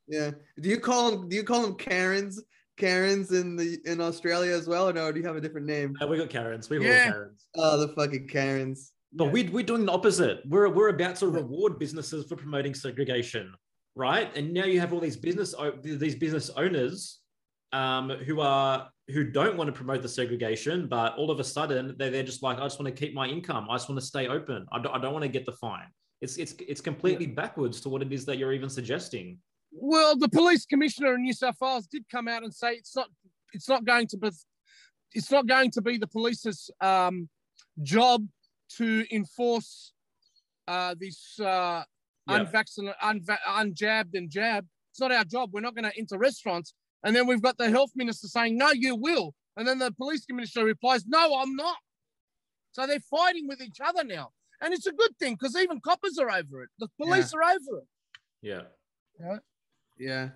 yeah. 0.09 0.31
Do 0.61 0.69
you 0.69 0.79
call 0.79 1.11
them? 1.11 1.29
Do 1.29 1.37
you 1.37 1.45
call 1.45 1.63
them 1.63 1.75
Karens? 1.75 2.43
Karens 2.77 3.31
in 3.33 3.57
the 3.57 3.79
in 3.85 4.01
Australia 4.01 4.53
as 4.55 4.67
well, 4.67 4.89
or 4.89 4.93
no? 4.93 5.13
Do 5.13 5.21
you 5.21 5.27
have 5.27 5.37
a 5.37 5.41
different 5.41 5.67
name? 5.67 5.95
Uh, 6.01 6.07
we 6.07 6.17
got 6.17 6.31
Karens. 6.31 6.71
We 6.71 6.79
got 6.79 6.85
Yeah. 6.87 7.11
Karens. 7.11 7.47
Oh, 7.57 7.77
the 7.79 7.89
fucking 7.89 8.29
Karens. 8.29 8.93
But 9.13 9.33
we, 9.33 9.43
we're 9.49 9.65
doing 9.65 9.85
the 9.87 9.93
opposite. 9.93 10.39
We're, 10.49 10.69
we're 10.69 10.89
about 10.91 11.17
to 11.17 11.27
reward 11.27 11.81
businesses 11.81 12.27
for 12.29 12.37
promoting 12.37 12.75
segregation, 12.75 13.53
right? 13.97 14.35
And 14.37 14.55
now 14.55 14.65
you 14.67 14.79
have 14.79 14.93
all 14.93 15.01
these 15.01 15.17
business 15.17 15.53
these 15.83 16.15
business 16.15 16.49
owners 16.57 17.19
um, 17.73 18.11
who 18.11 18.41
are 18.41 18.89
who 19.13 19.25
don't 19.25 19.57
want 19.57 19.69
to 19.69 19.73
promote 19.73 20.03
the 20.03 20.09
segregation, 20.09 20.87
but 20.89 21.15
all 21.17 21.31
of 21.31 21.41
a 21.41 21.45
sudden 21.45 21.95
they 21.99 22.11
they're 22.11 22.23
just 22.23 22.43
like, 22.43 22.59
I 22.59 22.63
just 22.63 22.79
want 22.81 22.95
to 22.95 22.99
keep 23.07 23.15
my 23.15 23.27
income. 23.27 23.69
I 23.71 23.75
just 23.75 23.89
want 23.89 24.01
to 24.01 24.07
stay 24.07 24.29
open. 24.29 24.67
I 24.73 24.79
don't, 24.81 24.95
I 24.95 24.99
don't 24.99 25.13
want 25.13 25.23
to 25.25 25.29
get 25.29 25.47
the 25.47 25.53
fine. 25.53 25.89
It's 26.21 26.37
it's 26.37 26.55
it's 26.67 26.81
completely 26.81 27.27
backwards 27.27 27.81
to 27.83 27.89
what 27.89 28.03
it 28.03 28.13
is 28.13 28.25
that 28.27 28.37
you're 28.39 28.53
even 28.53 28.69
suggesting. 28.71 29.39
Well, 29.73 30.17
the 30.17 30.29
police 30.29 30.67
commissioner 30.67 31.15
in 31.15 31.23
New 31.23 31.33
South 31.33 31.57
Wales 31.61 31.87
did 31.87 32.05
come 32.11 32.29
out 32.29 32.43
and 32.43 32.53
say 32.53 32.73
it's 32.75 32.95
not 32.97 33.09
it's 33.53 33.69
not 33.69 33.85
going 33.85 34.07
to 34.09 34.17
be 34.17 34.31
it's 35.13 35.31
not 35.31 35.47
going 35.47 35.71
to 35.73 35.83
be 35.83 35.97
the 35.99 36.07
police's 36.07 36.71
um, 36.81 37.29
job 37.83 38.27
to 38.77 39.05
enforce 39.11 39.93
uh, 40.69 40.95
this 40.99 41.39
uh, 41.41 41.83
Yeah. 42.29 42.37
unvaccinated, 42.41 42.95
unva- 43.03 43.39
unjabbed 43.49 44.15
and 44.15 44.31
jabbed. 44.31 44.69
It's 44.93 45.01
not 45.01 45.11
our 45.11 45.25
job. 45.25 45.51
We're 45.53 45.61
not 45.63 45.75
going 45.75 45.91
to 45.91 45.97
enter 45.99 46.19
restaurants. 46.19 46.75
And 47.03 47.15
then 47.17 47.27
we've 47.27 47.43
got 47.43 47.57
the 47.59 47.71
health 47.71 47.91
minister 47.95 48.29
saying, 48.29 48.57
"No, 48.59 48.71
you 48.73 48.95
will." 48.97 49.35
And 49.57 49.67
then 49.67 49.79
the 49.79 49.91
police 49.93 50.25
commissioner 50.27 50.65
replies, 50.65 51.07
"No, 51.07 51.39
I'm 51.39 51.57
not." 51.57 51.77
So 52.73 52.87
they're 52.87 53.01
fighting 53.01 53.49
with 53.49 53.61
each 53.61 53.79
other 53.85 54.05
now, 54.05 54.33
and 54.61 54.73
it's 54.73 54.87
a 54.87 54.93
good 54.93 55.17
thing 55.19 55.35
because 55.35 55.57
even 55.57 55.81
coppers 55.81 56.19
are 56.19 56.31
over 56.31 56.63
it. 56.63 56.71
The 56.79 56.89
police 57.01 57.33
are 57.35 57.43
over 57.43 57.79
it. 57.79 57.89
Yeah. 58.43 58.63
Yeah. 59.99 60.29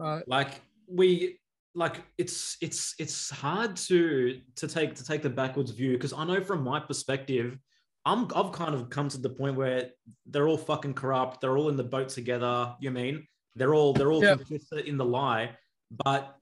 Uh, 0.00 0.20
like 0.26 0.60
we 0.88 1.38
like 1.74 2.02
it's 2.18 2.56
it's 2.60 2.94
it's 2.98 3.30
hard 3.30 3.76
to 3.76 4.40
to 4.56 4.66
take 4.68 4.94
to 4.94 5.04
take 5.04 5.22
the 5.22 5.30
backwards 5.30 5.70
view 5.70 5.92
because 5.92 6.12
i 6.12 6.24
know 6.24 6.42
from 6.42 6.62
my 6.62 6.80
perspective 6.80 7.58
i'm 8.06 8.24
i've 8.34 8.50
kind 8.52 8.74
of 8.74 8.88
come 8.88 9.08
to 9.08 9.18
the 9.18 9.28
point 9.28 9.56
where 9.56 9.90
they're 10.26 10.48
all 10.48 10.56
fucking 10.56 10.94
corrupt 10.94 11.40
they're 11.40 11.56
all 11.58 11.68
in 11.68 11.76
the 11.76 11.84
boat 11.84 12.08
together 12.08 12.74
you 12.80 12.90
mean 12.90 13.26
they're 13.56 13.74
all 13.74 13.92
they're 13.92 14.10
all 14.12 14.22
Yeah. 14.24 14.34
complicit 14.36 14.84
in 14.86 14.96
the 14.96 15.04
lie 15.04 15.50
but 15.90 16.36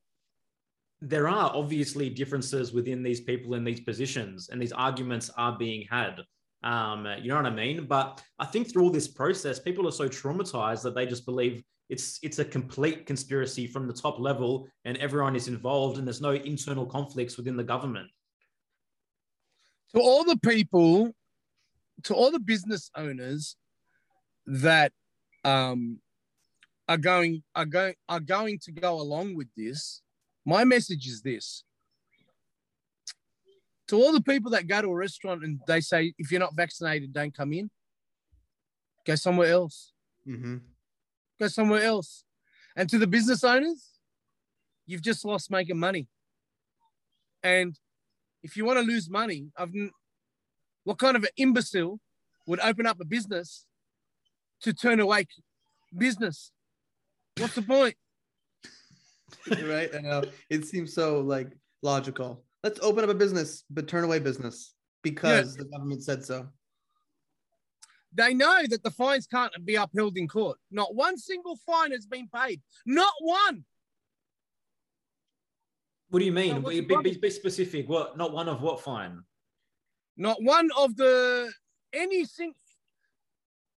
there 1.01 1.29
are 1.29 1.51
obviously 1.55 2.09
differences 2.09 2.73
within 2.73 3.03
these 3.03 3.21
people 3.21 3.55
in 3.55 3.65
these 3.65 3.81
positions 3.81 4.49
and 4.49 4.61
these 4.61 4.73
arguments 4.73 5.31
are 5.37 5.57
being 5.59 5.87
had. 5.91 6.21
Um, 6.63 7.07
you 7.21 7.29
know 7.29 7.37
what 7.37 7.47
i 7.47 7.51
mean? 7.51 7.87
But 7.87 8.23
i 8.39 8.47
think 8.47 8.73
through 8.73 8.85
all 8.85 8.91
this 8.91 9.09
process 9.09 9.59
people 9.59 9.87
are 9.87 9.93
so 9.93 10.09
traumatized 10.09 10.83
that 10.83 10.95
they 10.95 11.07
just 11.07 11.27
believe 11.27 11.63
it's 11.91 12.19
it's 12.23 12.39
a 12.39 12.45
complete 12.45 13.07
conspiracy 13.07 13.67
from 13.67 13.87
the 13.87 13.93
top 13.93 14.19
level 14.19 14.67
and 14.85 14.97
everyone 14.99 15.37
is 15.37 15.49
involved 15.49 15.99
and 15.99 16.07
there's 16.07 16.21
no 16.21 16.33
internal 16.33 16.87
conflicts 16.87 17.37
within 17.37 17.57
the 17.57 17.65
government. 17.65 18.09
To 19.95 20.01
all 20.01 20.25
the 20.25 20.39
people, 20.39 21.15
to 22.05 22.15
all 22.15 22.31
the 22.31 22.41
business 22.41 22.91
owners 22.97 23.57
that 24.47 24.93
um, 25.45 25.99
are 26.89 26.99
going 26.99 27.43
are 27.55 27.65
going 27.65 27.95
are 28.09 28.21
going 28.21 28.59
to 28.61 28.73
go 28.73 29.01
along 29.01 29.35
with 29.35 29.49
this, 29.57 30.03
my 30.45 30.65
message 30.65 31.07
is 31.07 31.23
this: 31.23 31.65
to 33.89 33.97
all 33.97 34.13
the 34.13 34.23
people 34.23 34.51
that 34.53 34.67
go 34.67 34.81
to 34.83 34.89
a 34.89 34.95
restaurant 34.95 35.45
and 35.45 35.61
they 35.67 35.81
say, 35.81 36.15
if 36.19 36.31
you're 36.31 36.41
not 36.41 36.57
vaccinated, 36.57 37.13
don't 37.13 37.35
come 37.35 37.53
in. 37.53 37.71
Go 39.07 39.15
somewhere 39.15 39.51
else. 39.51 39.93
Mm-hmm. 40.27 40.57
Go 41.39 41.49
somewhere 41.49 41.83
else. 41.83 42.25
And 42.77 42.89
to 42.89 42.99
the 42.99 43.07
business 43.07 43.45
owners, 43.45 43.91
you've 44.87 45.03
just 45.03 45.25
lost 45.25 45.51
making 45.51 45.79
money. 45.79 46.09
And 47.43 47.79
if 48.43 48.57
you 48.57 48.65
want 48.65 48.79
to 48.79 48.85
lose 48.85 49.11
money, 49.11 49.49
I've, 49.57 49.73
what 50.85 50.99
kind 50.99 51.17
of 51.17 51.25
an 51.25 51.31
imbecile 51.37 52.01
would 52.47 52.61
open 52.61 52.87
up 52.87 53.01
a 53.01 53.05
business 53.05 53.67
to 54.63 54.73
turn 54.73 54.99
away 54.99 55.27
business? 55.97 56.53
What's 57.39 57.55
the 57.55 57.63
point? 57.63 57.97
right? 59.65 59.91
I 59.95 60.01
know 60.01 60.23
it 60.51 60.67
seems 60.67 60.95
so 60.95 61.21
like 61.21 61.49
logical. 61.83 62.45
Let's 62.63 62.81
open 62.81 63.05
up 63.05 63.11
a 63.11 63.15
business, 63.15 63.65
but 63.71 63.89
turn 63.89 64.05
away 64.05 64.21
business 64.21 64.75
because 65.03 65.57
the 65.57 65.65
government 65.65 66.03
said 66.03 66.25
so. 66.25 66.49
They 68.17 68.33
know 68.33 68.63
that 68.69 68.83
the 68.85 68.93
fines 68.93 69.27
can't 69.27 69.53
be 69.65 69.75
upheld 69.75 70.17
in 70.17 70.29
court. 70.29 70.59
Not 70.71 70.95
one 70.95 71.19
single 71.19 71.59
fine 71.67 71.91
has 71.91 72.07
been 72.07 72.29
paid. 72.29 72.63
Not 72.87 73.13
one. 73.21 73.65
What 76.11 76.21
do 76.21 76.25
you 76.25 76.33
mean? 76.33 76.63
So 76.63 76.71
be, 76.71 76.81
be, 76.81 77.19
be 77.21 77.31
specific. 77.31 77.89
What? 77.89 78.17
Not 78.17 78.33
one 78.33 78.49
of 78.49 78.63
what 78.63 78.81
fine? 78.81 79.21
Not 80.17 80.41
one 80.41 80.71
of 80.79 80.97
the 80.97 81.53
anything. 81.93 82.55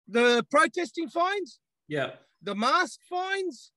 The 0.07 0.45
protesting 0.49 1.09
fines, 1.09 1.59
Yeah. 1.89 2.11
The 2.41 2.55
mask 2.55 2.99
fines, 3.09 3.71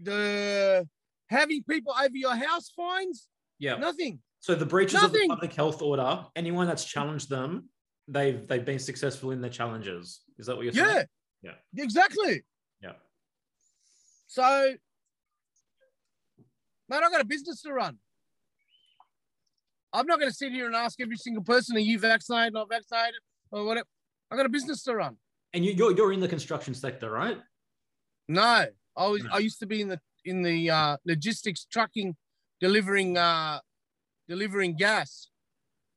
the 0.00 0.88
having 1.28 1.62
people 1.64 1.94
over 1.98 2.16
your 2.16 2.34
house 2.34 2.70
fines, 2.70 3.28
Yeah. 3.58 3.76
nothing. 3.76 4.20
So 4.40 4.54
the 4.54 4.66
breaches 4.66 5.02
of 5.02 5.12
the 5.12 5.26
public 5.28 5.52
health 5.54 5.82
order, 5.82 6.26
anyone 6.36 6.66
that's 6.66 6.84
challenged 6.84 7.28
them, 7.30 7.68
they've 8.08 8.46
they've 8.48 8.64
been 8.64 8.78
successful 8.78 9.30
in 9.30 9.40
their 9.40 9.50
challenges. 9.50 10.22
Is 10.38 10.46
that 10.46 10.56
what 10.56 10.64
you're 10.64 10.74
Yeah. 10.74 10.92
saying? 10.94 11.06
Yeah. 11.42 11.52
Yeah. 11.72 11.84
Exactly. 11.84 12.44
Yeah. 12.82 12.94
So, 14.26 14.76
man, 16.88 17.04
I 17.04 17.10
got 17.10 17.20
a 17.20 17.24
business 17.24 17.62
to 17.62 17.72
run. 17.72 17.98
I'm 19.92 20.06
not 20.06 20.18
going 20.18 20.30
to 20.30 20.36
sit 20.36 20.52
here 20.52 20.66
and 20.66 20.74
ask 20.74 21.00
every 21.00 21.16
single 21.16 21.44
person, 21.44 21.76
are 21.76 21.80
you 21.80 21.98
vaccinated, 21.98 22.54
not 22.54 22.68
vaccinated, 22.70 23.20
or 23.50 23.64
whatever. 23.64 23.86
I 24.30 24.36
got 24.36 24.46
a 24.46 24.48
business 24.48 24.82
to 24.84 24.96
run. 24.96 25.18
And 25.52 25.64
you, 25.66 25.72
you're 25.72 25.94
you're 25.94 26.12
in 26.14 26.20
the 26.20 26.28
construction 26.28 26.72
sector, 26.74 27.10
right? 27.10 27.38
No, 28.32 28.64
I 28.96 29.06
was. 29.08 29.22
I 29.30 29.38
used 29.38 29.58
to 29.58 29.66
be 29.66 29.82
in 29.82 29.88
the 29.88 30.00
in 30.24 30.42
the 30.42 30.70
uh, 30.70 30.96
logistics 31.04 31.66
trucking, 31.70 32.16
delivering 32.62 33.18
uh, 33.18 33.60
delivering 34.26 34.74
gas. 34.74 35.28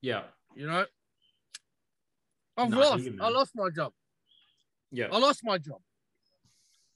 Yeah. 0.02 0.24
You 0.54 0.68
know, 0.68 0.86
I've 2.58 2.74
lost. 2.74 3.08
I 3.22 3.30
lost 3.30 3.52
my 3.56 3.70
job. 3.70 3.94
Yeah. 4.92 5.08
I 5.14 5.18
lost 5.18 5.46
my 5.46 5.58
job. 5.58 5.80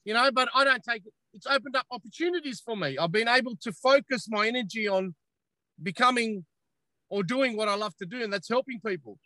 You 0.04 0.14
know, 0.14 0.30
but 0.30 0.50
I 0.54 0.66
don't 0.66 0.84
take 0.84 1.06
it. 1.06 1.14
It's 1.34 1.48
opened 1.48 1.78
up 1.78 1.86
opportunities 1.90 2.60
for 2.60 2.76
me. 2.76 2.98
I've 2.98 3.14
been 3.14 3.30
able 3.30 3.56
to 3.62 3.72
focus 3.72 4.28
my 4.30 4.46
energy 4.46 4.90
on 4.90 5.16
becoming 5.82 6.46
or 7.10 7.24
doing 7.24 7.56
what 7.56 7.70
I 7.70 7.76
love 7.76 7.96
to 7.98 8.06
do, 8.06 8.22
and 8.24 8.34
that's 8.34 8.50
helping 8.50 8.82
people. 8.86 9.20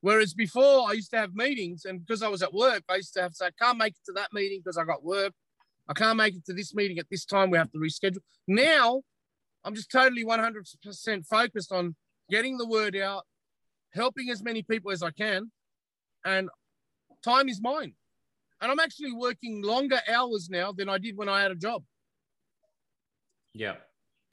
Whereas 0.00 0.34
before, 0.34 0.88
I 0.88 0.94
used 0.94 1.10
to 1.10 1.18
have 1.18 1.34
meetings, 1.34 1.84
and 1.84 2.04
because 2.04 2.24
I 2.24 2.28
was 2.28 2.42
at 2.42 2.52
work, 2.52 2.82
I 2.88 2.96
used 2.96 3.12
to 3.14 3.22
have 3.22 3.32
to 3.32 3.36
say, 3.36 3.46
I 3.46 3.50
can't 3.64 3.78
make 3.78 3.92
it 3.92 4.04
to 4.06 4.12
that 4.14 4.32
meeting 4.32 4.60
because 4.64 4.76
I 4.76 4.84
got 4.84 5.04
work. 5.04 5.32
I 5.90 5.92
can't 5.92 6.16
make 6.16 6.36
it 6.36 6.46
to 6.46 6.52
this 6.52 6.72
meeting 6.72 6.98
at 7.00 7.06
this 7.10 7.24
time. 7.24 7.50
We 7.50 7.58
have 7.58 7.72
to 7.72 7.78
reschedule. 7.78 8.20
Now, 8.46 9.02
I'm 9.64 9.74
just 9.74 9.90
totally 9.90 10.24
100% 10.24 11.26
focused 11.26 11.72
on 11.72 11.96
getting 12.30 12.56
the 12.56 12.66
word 12.66 12.96
out, 12.96 13.24
helping 13.92 14.30
as 14.30 14.40
many 14.40 14.62
people 14.62 14.92
as 14.92 15.02
I 15.02 15.10
can, 15.10 15.50
and 16.24 16.48
time 17.24 17.48
is 17.48 17.60
mine. 17.60 17.94
And 18.60 18.70
I'm 18.70 18.78
actually 18.78 19.12
working 19.12 19.62
longer 19.62 20.00
hours 20.08 20.48
now 20.48 20.70
than 20.70 20.88
I 20.88 20.98
did 20.98 21.16
when 21.16 21.28
I 21.28 21.42
had 21.42 21.50
a 21.50 21.56
job. 21.56 21.82
Yeah. 23.52 23.74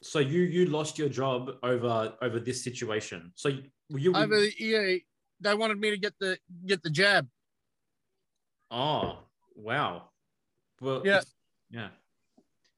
So 0.04 0.20
you 0.20 0.42
you 0.42 0.68
lost 0.68 1.00
your 1.00 1.10
job 1.10 1.50
over 1.64 2.14
over 2.22 2.40
this 2.40 2.64
situation. 2.64 3.32
So 3.34 3.50
you, 3.50 3.64
you 3.90 4.14
Over 4.14 4.46
yeah, 4.60 4.98
they 5.40 5.56
wanted 5.56 5.80
me 5.80 5.90
to 5.90 5.98
get 5.98 6.14
the 6.20 6.38
get 6.68 6.84
the 6.84 6.92
jab. 6.92 7.28
Oh, 8.70 9.20
wow. 9.56 10.10
Well, 10.82 11.02
Yeah. 11.04 11.22
Yeah. 11.70 11.90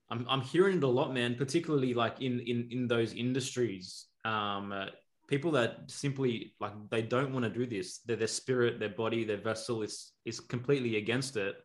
I'm 0.10 0.26
I'm 0.30 0.42
hearing 0.42 0.78
it 0.78 0.84
a 0.84 0.88
lot, 0.88 1.14
man. 1.14 1.36
Particularly 1.36 1.94
like 1.94 2.22
in 2.22 2.40
in 2.40 2.68
in 2.72 2.88
those 2.88 3.14
industries, 3.14 4.08
um, 4.26 4.72
uh, 4.72 4.88
people 5.28 5.52
that 5.52 5.82
simply 5.88 6.56
like 6.60 6.74
they 6.90 7.02
don't 7.02 7.32
want 7.34 7.46
to 7.46 7.52
do 7.52 7.66
this. 7.66 8.00
Their 8.00 8.16
their 8.16 8.28
spirit, 8.28 8.80
their 8.80 8.90
body, 8.90 9.24
their 9.24 9.38
vessel 9.38 9.84
is 9.84 10.14
is 10.26 10.40
completely 10.40 10.98
against 10.98 11.38
it. 11.38 11.56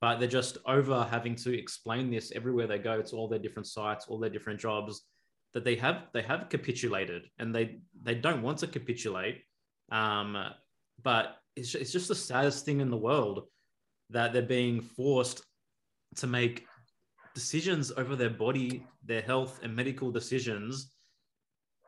But 0.00 0.18
they're 0.18 0.28
just 0.28 0.58
over 0.66 1.06
having 1.10 1.36
to 1.36 1.58
explain 1.58 2.10
this 2.10 2.30
everywhere 2.34 2.66
they 2.66 2.78
go 2.78 3.00
to 3.00 3.16
all 3.16 3.28
their 3.28 3.38
different 3.38 3.66
sites, 3.66 4.06
all 4.08 4.18
their 4.18 4.30
different 4.30 4.60
jobs. 4.60 5.02
That 5.54 5.64
they 5.64 5.76
have 5.76 6.08
they 6.12 6.22
have 6.22 6.48
capitulated, 6.50 7.30
and 7.38 7.54
they 7.54 7.78
they 8.02 8.14
don't 8.14 8.42
want 8.42 8.58
to 8.58 8.66
capitulate. 8.66 9.42
Um, 9.90 10.36
but 11.02 11.36
it's 11.54 11.74
it's 11.74 11.92
just 11.92 12.08
the 12.08 12.14
saddest 12.14 12.64
thing 12.64 12.80
in 12.80 12.90
the 12.90 12.96
world 12.96 13.44
that 14.10 14.32
they're 14.32 14.42
being 14.42 14.80
forced 14.80 15.42
to 16.14 16.26
make 16.26 16.66
decisions 17.34 17.92
over 17.96 18.16
their 18.16 18.30
body, 18.30 18.86
their 19.04 19.22
health, 19.22 19.60
and 19.62 19.74
medical 19.74 20.10
decisions 20.10 20.92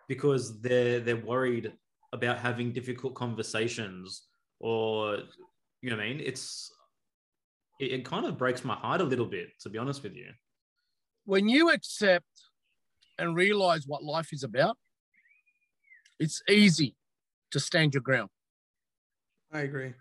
because 0.08 0.60
they're 0.60 1.00
they're 1.00 1.24
worried 1.24 1.72
about 2.12 2.38
having 2.38 2.72
difficult 2.72 3.14
conversations 3.14 4.28
or 4.60 5.18
you 5.82 5.90
know 5.90 5.96
what 5.96 6.04
I 6.04 6.08
mean. 6.08 6.20
It's 6.24 6.72
it, 7.78 7.92
it 7.92 8.04
kind 8.04 8.26
of 8.26 8.36
breaks 8.36 8.64
my 8.64 8.74
heart 8.74 9.00
a 9.00 9.04
little 9.04 9.26
bit, 9.26 9.48
to 9.60 9.68
be 9.68 9.78
honest 9.78 10.02
with 10.02 10.14
you. 10.14 10.30
When 11.24 11.48
you 11.48 11.70
accept 11.70 12.26
and 13.18 13.36
realize 13.36 13.84
what 13.86 14.02
life 14.02 14.32
is 14.32 14.42
about, 14.42 14.76
it's 16.18 16.42
easy 16.48 16.96
to 17.52 17.60
stand 17.60 17.94
your 17.94 18.02
ground. 18.02 18.30
I 19.52 19.60
agree. 19.60 19.94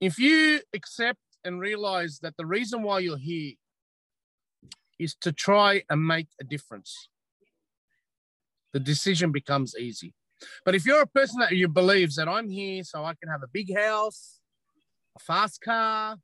If 0.00 0.18
you 0.18 0.60
accept 0.74 1.18
and 1.44 1.60
realize 1.60 2.18
that 2.20 2.36
the 2.36 2.46
reason 2.46 2.82
why 2.82 3.00
you're 3.00 3.18
here 3.18 3.54
is 4.98 5.14
to 5.22 5.32
try 5.32 5.82
and 5.88 6.06
make 6.06 6.28
a 6.40 6.44
difference, 6.44 7.08
the 8.72 8.80
decision 8.80 9.32
becomes 9.32 9.74
easy. 9.76 10.14
But 10.64 10.74
if 10.74 10.86
you're 10.86 11.02
a 11.02 11.06
person 11.06 11.40
that 11.40 11.52
you 11.52 11.68
believes 11.68 12.16
that 12.16 12.28
I'm 12.28 12.48
here 12.48 12.84
so 12.84 13.04
I 13.04 13.14
can 13.14 13.28
have 13.30 13.42
a 13.42 13.48
big 13.48 13.76
house, 13.76 14.40
a 15.16 15.20
fast 15.20 15.60
car, 15.60 16.16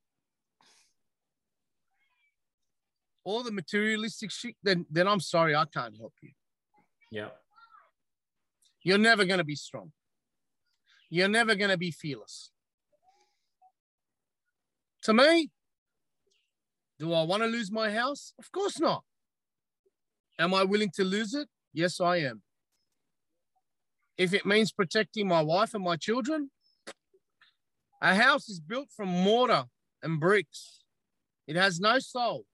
all 3.24 3.42
the 3.42 3.52
materialistic 3.52 4.30
shit, 4.30 4.54
then 4.62 4.86
then 4.90 5.08
I'm 5.08 5.20
sorry, 5.20 5.54
I 5.54 5.64
can't 5.64 5.96
help 5.96 6.14
you. 6.22 6.30
Yeah. 7.10 7.28
You're 8.82 8.98
never 8.98 9.24
going 9.24 9.38
to 9.38 9.44
be 9.44 9.56
strong. 9.56 9.92
You're 11.10 11.28
never 11.28 11.54
going 11.54 11.70
to 11.70 11.76
be 11.76 11.90
fearless. 11.90 12.50
To 15.06 15.14
me, 15.14 15.50
do 16.98 17.12
I 17.12 17.22
want 17.22 17.44
to 17.44 17.46
lose 17.46 17.70
my 17.70 17.92
house? 17.92 18.32
Of 18.40 18.50
course 18.50 18.80
not. 18.80 19.04
Am 20.36 20.52
I 20.52 20.64
willing 20.64 20.90
to 20.96 21.04
lose 21.04 21.32
it? 21.32 21.46
Yes, 21.72 22.00
I 22.00 22.16
am. 22.16 22.42
If 24.18 24.34
it 24.34 24.44
means 24.44 24.72
protecting 24.72 25.28
my 25.28 25.42
wife 25.42 25.74
and 25.74 25.84
my 25.84 25.94
children, 25.94 26.50
a 28.02 28.16
house 28.16 28.48
is 28.48 28.58
built 28.58 28.88
from 28.96 29.08
mortar 29.08 29.66
and 30.02 30.18
bricks. 30.18 30.82
It 31.46 31.54
has 31.54 31.78
no 31.78 32.00
soul. 32.00 32.44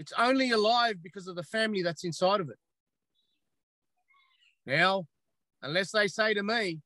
It's 0.00 0.12
only 0.18 0.50
alive 0.50 0.96
because 1.00 1.28
of 1.28 1.36
the 1.36 1.44
family 1.44 1.84
that's 1.84 2.02
inside 2.02 2.40
of 2.40 2.48
it. 2.48 2.58
Now, 4.66 5.04
unless 5.62 5.92
they 5.92 6.08
say 6.08 6.34
to 6.34 6.42
me, 6.42 6.80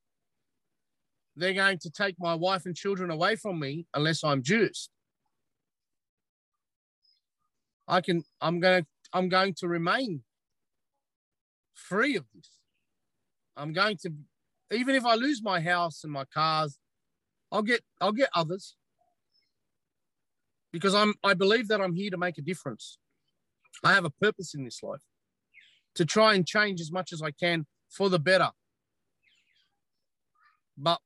they're 1.37 1.53
going 1.53 1.79
to 1.79 1.91
take 1.91 2.17
my 2.19 2.35
wife 2.35 2.67
and 2.67 2.77
children 2.77 3.11
away 3.11 3.37
from 3.37 3.59
me 3.59 3.87
unless 3.95 4.23
I'm 4.23 4.43
juiced. 4.43 4.91
I 7.89 8.01
can 8.01 8.25
I'm 8.41 8.61
going 8.61 8.83
to 8.83 8.89
I'm 9.13 9.29
going 9.29 9.55
to 9.59 9.69
remain 9.69 10.23
free 11.75 12.17
of 12.17 12.25
this. 12.35 12.51
I'm 13.57 13.73
going 13.73 13.97
to 13.99 14.13
even 14.73 14.95
if 14.95 15.05
I 15.05 15.15
lose 15.15 15.43
my 15.43 15.61
house 15.61 16.03
and 16.05 16.13
my 16.13 16.25
cars, 16.25 16.79
I'll 17.53 17.63
get 17.63 17.83
I'll 18.01 18.13
get 18.13 18.31
others. 18.35 18.77
Because 20.73 20.95
I'm 20.95 21.15
I 21.23 21.35
believe 21.35 21.69
that 21.69 21.81
I'm 21.81 21.95
here 21.95 22.11
to 22.11 22.17
make 22.17 22.39
a 22.39 22.43
difference. 22.43 22.99
I 23.83 23.93
have 23.93 24.05
a 24.05 24.11
purpose 24.11 24.55
in 24.55 24.65
this 24.65 24.83
life 24.83 25.03
to 25.97 26.05
try 26.05 26.35
and 26.35 26.47
change 26.47 26.81
as 26.81 26.91
much 26.91 27.13
as 27.13 27.23
I 27.23 27.31
can 27.31 27.67
for 27.91 28.09
the 28.09 28.19
better. 28.19 28.51
But 30.77 31.01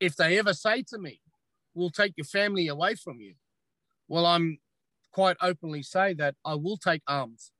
if 0.00 0.16
they 0.16 0.38
ever 0.38 0.54
say 0.54 0.82
to 0.88 0.98
me, 0.98 1.20
we'll 1.74 1.90
take 1.90 2.14
your 2.16 2.24
family 2.24 2.66
away 2.68 2.94
from 2.94 3.20
you, 3.20 3.34
well, 4.08 4.26
I'm 4.26 4.58
quite 5.12 5.36
openly 5.40 5.82
say 5.82 6.14
that 6.14 6.34
I 6.44 6.54
will 6.54 6.76
take 6.76 7.02
arms 7.06 7.52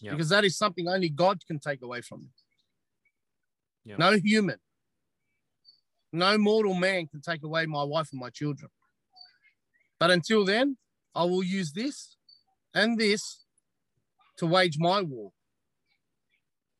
Yeah. 0.00 0.10
because 0.12 0.28
that 0.30 0.44
is 0.44 0.56
something 0.56 0.88
only 0.88 1.08
God 1.08 1.46
can 1.46 1.58
take 1.58 1.82
away 1.82 2.00
from 2.00 2.22
me. 2.22 2.28
Yeah. 3.84 3.96
No 3.98 4.18
human, 4.18 4.58
no 6.12 6.36
mortal 6.38 6.74
man 6.74 7.06
can 7.06 7.20
take 7.20 7.42
away 7.44 7.66
my 7.66 7.84
wife 7.84 8.08
and 8.12 8.20
my 8.20 8.30
children. 8.30 8.70
But 9.98 10.10
until 10.10 10.44
then, 10.44 10.76
I 11.14 11.24
will 11.24 11.42
use 11.42 11.72
this 11.72 12.16
and 12.74 12.98
this 12.98 13.44
to 14.38 14.46
wage 14.46 14.76
my 14.78 15.00
war 15.00 15.32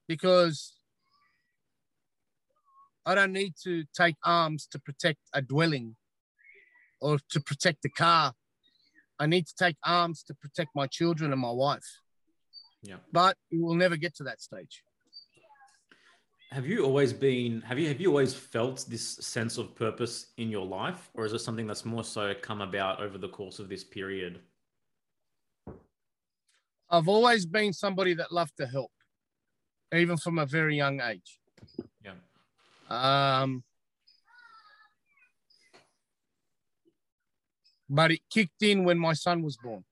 because 0.07 0.76
I 3.07 3.15
don't 3.15 3.33
need 3.33 3.55
to 3.63 3.85
take 3.97 4.17
arms 4.25 4.67
to 4.73 4.79
protect 4.79 5.21
a 5.33 5.41
dwelling 5.41 5.97
or 7.01 7.19
to 7.31 7.41
protect 7.41 7.85
a 7.85 7.89
car 7.89 8.35
I 9.19 9.27
need 9.27 9.47
to 9.47 9.55
take 9.55 9.77
arms 9.85 10.23
to 10.25 10.35
protect 10.35 10.71
my 10.75 10.87
children 10.87 11.33
and 11.33 11.41
my 11.41 11.51
wife. 11.51 11.87
Yeah. 12.83 12.97
But 13.13 13.37
we 13.51 13.61
will 13.61 13.75
never 13.75 13.97
get 13.97 14.15
to 14.17 14.25
that 14.25 14.41
stage. 14.41 14.83
Have 16.53 16.67
you 16.67 16.85
always 16.85 17.13
been 17.13 17.61
have 17.63 17.79
you 17.79 17.89
have 17.89 18.01
you 18.01 18.09
always 18.09 18.33
felt 18.33 18.85
this 18.89 19.03
sense 19.03 19.59
of 19.59 19.75
purpose 19.75 20.27
in 20.37 20.49
your 20.49 20.65
life 20.65 21.11
or 21.15 21.25
is 21.25 21.33
it 21.33 21.41
something 21.41 21.67
that's 21.67 21.85
more 21.85 22.05
so 22.05 22.35
come 22.41 22.61
about 22.61 23.01
over 23.01 23.19
the 23.19 23.29
course 23.29 23.59
of 23.59 23.69
this 23.69 23.83
period? 23.83 24.41
I've 26.89 27.09
always 27.09 27.47
been 27.47 27.73
somebody 27.73 28.15
that 28.15 28.31
loved 28.31 28.57
to 28.59 28.67
help, 28.67 28.93
even 29.93 30.17
from 30.17 30.39
a 30.39 30.47
very 30.47 30.77
young 30.77 31.01
age. 31.01 31.41
Um, 32.89 33.65
but 37.89 38.11
it 38.11 38.21
kicked 38.31 38.63
in 38.63 38.85
when 38.85 38.99
my 38.99 39.13
son 39.13 39.43
was 39.43 39.57
born. 39.57 39.85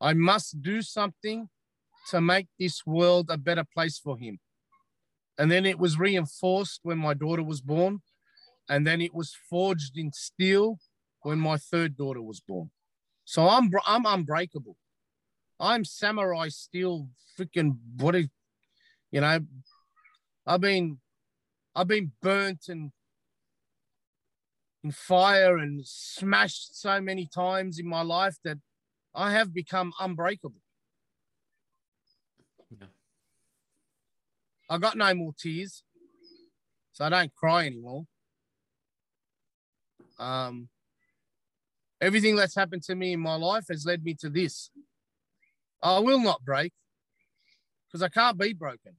I 0.00 0.14
must 0.14 0.62
do 0.62 0.82
something 0.82 1.48
to 2.10 2.20
make 2.20 2.46
this 2.58 2.86
world 2.86 3.30
a 3.30 3.36
better 3.36 3.64
place 3.64 3.98
for 3.98 4.16
him. 4.16 4.38
And 5.38 5.50
then 5.50 5.66
it 5.66 5.78
was 5.78 5.98
reinforced 5.98 6.80
when 6.82 6.98
my 6.98 7.14
daughter 7.14 7.42
was 7.42 7.60
born. 7.60 8.00
And 8.68 8.86
then 8.86 9.00
it 9.00 9.14
was 9.14 9.36
forged 9.48 9.96
in 9.96 10.12
steel 10.12 10.78
when 11.22 11.38
my 11.38 11.56
third 11.56 11.96
daughter 11.96 12.22
was 12.22 12.40
born. 12.40 12.70
So 13.24 13.48
I'm 13.48 13.70
I'm 13.86 14.06
unbreakable. 14.06 14.76
I'm 15.60 15.84
samurai 15.84 16.48
steel 16.48 17.08
freaking 17.38 17.78
what 17.96 18.14
is, 18.14 18.28
You 19.10 19.20
know, 19.20 19.40
I've 20.48 20.62
been 20.62 20.98
I've 21.76 21.88
been 21.88 22.12
burnt 22.22 22.68
and 22.68 22.90
in 24.82 24.92
fire 24.92 25.58
and 25.58 25.86
smashed 25.86 26.80
so 26.80 27.02
many 27.02 27.26
times 27.26 27.78
in 27.78 27.86
my 27.86 28.00
life 28.00 28.36
that 28.44 28.56
I 29.14 29.32
have 29.32 29.52
become 29.52 29.92
unbreakable. 30.00 30.62
Yeah. 32.70 32.86
I 34.70 34.78
got 34.78 34.96
no 34.96 35.12
more 35.14 35.34
tears, 35.38 35.82
so 36.92 37.04
I 37.04 37.10
don't 37.10 37.34
cry 37.34 37.66
anymore. 37.66 38.04
Um, 40.18 40.70
everything 42.00 42.36
that's 42.36 42.54
happened 42.54 42.84
to 42.84 42.94
me 42.94 43.12
in 43.12 43.20
my 43.20 43.34
life 43.34 43.66
has 43.68 43.84
led 43.84 44.02
me 44.02 44.14
to 44.20 44.30
this. 44.30 44.70
I 45.82 45.98
will 45.98 46.20
not 46.20 46.42
break 46.42 46.72
because 47.86 48.02
I 48.02 48.08
can't 48.08 48.38
be 48.38 48.54
broken. 48.54 48.96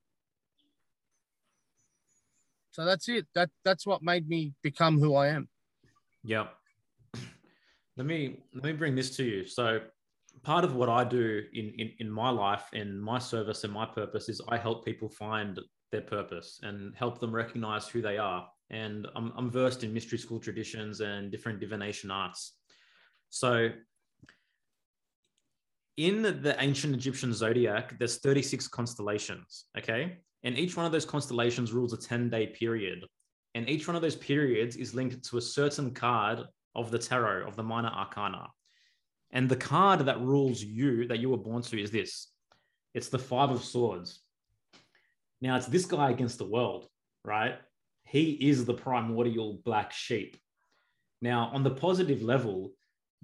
So 2.72 2.86
that's 2.86 3.10
it. 3.10 3.28
That 3.36 3.50
that's 3.66 3.86
what 3.86 4.04
made 4.04 4.28
me 4.28 4.54
become 4.62 5.00
who 5.00 5.16
I 5.16 5.28
am. 5.28 5.50
Yeah. 6.24 6.48
Let 7.98 8.06
me 8.06 8.44
let 8.54 8.64
me 8.64 8.74
bring 8.74 8.96
this 8.96 9.16
to 9.18 9.24
you. 9.24 9.46
So 9.46 9.82
part 10.44 10.64
of 10.64 10.76
what 10.76 10.90
I 10.90 11.04
do 11.04 11.44
in, 11.54 11.74
in, 11.78 11.92
in 12.00 12.10
my 12.10 12.30
life 12.30 12.64
and 12.74 13.02
my 13.02 13.20
service 13.20 13.64
and 13.66 13.74
my 13.74 13.86
purpose 13.86 14.30
is 14.30 14.42
I 14.48 14.58
help 14.58 14.86
people 14.86 15.10
find 15.10 15.60
their 15.92 16.02
purpose 16.02 16.60
and 16.64 16.96
help 16.96 17.20
them 17.20 17.34
recognize 17.34 17.88
who 17.88 18.02
they 18.02 18.18
are. 18.18 18.48
And 18.70 19.08
I'm, 19.16 19.34
I'm 19.36 19.50
versed 19.50 19.84
in 19.84 19.94
mystery 19.94 20.18
school 20.18 20.40
traditions 20.40 21.02
and 21.02 21.32
different 21.32 21.60
divination 21.60 22.12
arts. 22.12 22.58
So 23.30 23.70
in 25.98 26.22
the 26.22 26.56
ancient 26.60 26.94
Egyptian 26.94 27.34
zodiac, 27.34 27.98
there's 28.00 28.18
36 28.18 28.68
constellations, 28.70 29.66
okay? 29.78 30.20
And 30.44 30.58
each 30.58 30.78
one 30.78 30.86
of 30.86 30.92
those 30.92 31.06
constellations 31.06 31.74
rules 31.74 31.94
a 31.94 31.98
10 31.98 32.30
day 32.30 32.48
period. 32.48 33.06
And 33.56 33.70
each 33.70 33.88
one 33.88 33.96
of 33.96 34.02
those 34.02 34.16
periods 34.16 34.76
is 34.76 34.94
linked 34.94 35.24
to 35.30 35.38
a 35.38 35.42
certain 35.42 35.92
card 35.92 36.44
of 36.76 36.92
the 36.92 37.00
tarot, 37.00 37.48
of 37.48 37.56
the 37.56 37.64
minor 37.64 37.90
arcana. 37.90 38.48
And 39.32 39.50
the 39.50 39.56
card 39.56 40.02
that 40.02 40.22
rules 40.22 40.62
you, 40.62 41.08
that 41.08 41.20
you 41.20 41.30
were 41.30 41.38
born 41.38 41.62
to, 41.64 41.82
is 41.82 41.92
this 41.92 42.28
it's 42.94 43.10
the 43.10 43.20
Five 43.20 43.52
of 43.52 43.64
Swords. 43.64 44.22
Now, 45.42 45.56
it's 45.56 45.68
this 45.68 45.86
guy 45.86 46.12
against 46.12 46.38
the 46.38 46.46
world, 46.46 46.88
right? 47.24 47.58
He 48.04 48.32
is 48.32 48.66
the 48.66 48.74
primordial 48.74 49.62
black 49.64 49.92
sheep. 49.92 50.38
Now, 51.22 51.52
on 51.54 51.64
the 51.64 51.72
positive 51.72 52.22
level, 52.22 52.72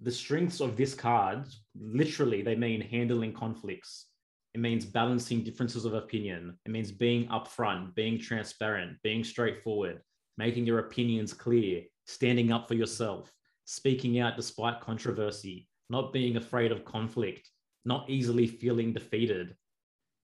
the 0.02 0.12
strengths 0.12 0.60
of 0.60 0.76
this 0.76 0.94
card 0.94 1.46
literally 1.80 2.42
they 2.42 2.56
mean 2.56 2.82
handling 2.82 3.34
conflicts. 3.34 4.08
It 4.56 4.62
means 4.62 4.86
balancing 4.86 5.44
differences 5.44 5.84
of 5.84 5.96
opinion. 5.96 6.58
It 6.66 6.72
means 6.72 6.90
being 6.90 7.28
upfront, 7.28 7.94
being 7.94 8.18
transparent, 8.18 8.96
being 9.04 9.22
straightforward, 9.22 10.02
making 10.38 10.66
your 10.66 10.80
opinions 10.80 11.34
clear, 11.34 11.82
standing 12.06 12.54
up 12.54 12.70
for 12.70 12.76
yourself, 12.76 13.30
speaking 13.66 14.22
out 14.22 14.38
despite 14.38 14.80
controversy, 14.80 15.68
not 15.90 16.14
being 16.14 16.38
afraid 16.38 16.72
of 16.72 16.86
conflict, 16.86 17.50
not 17.84 18.10
easily 18.10 18.48
feeling 18.48 18.94
defeated. 18.94 19.54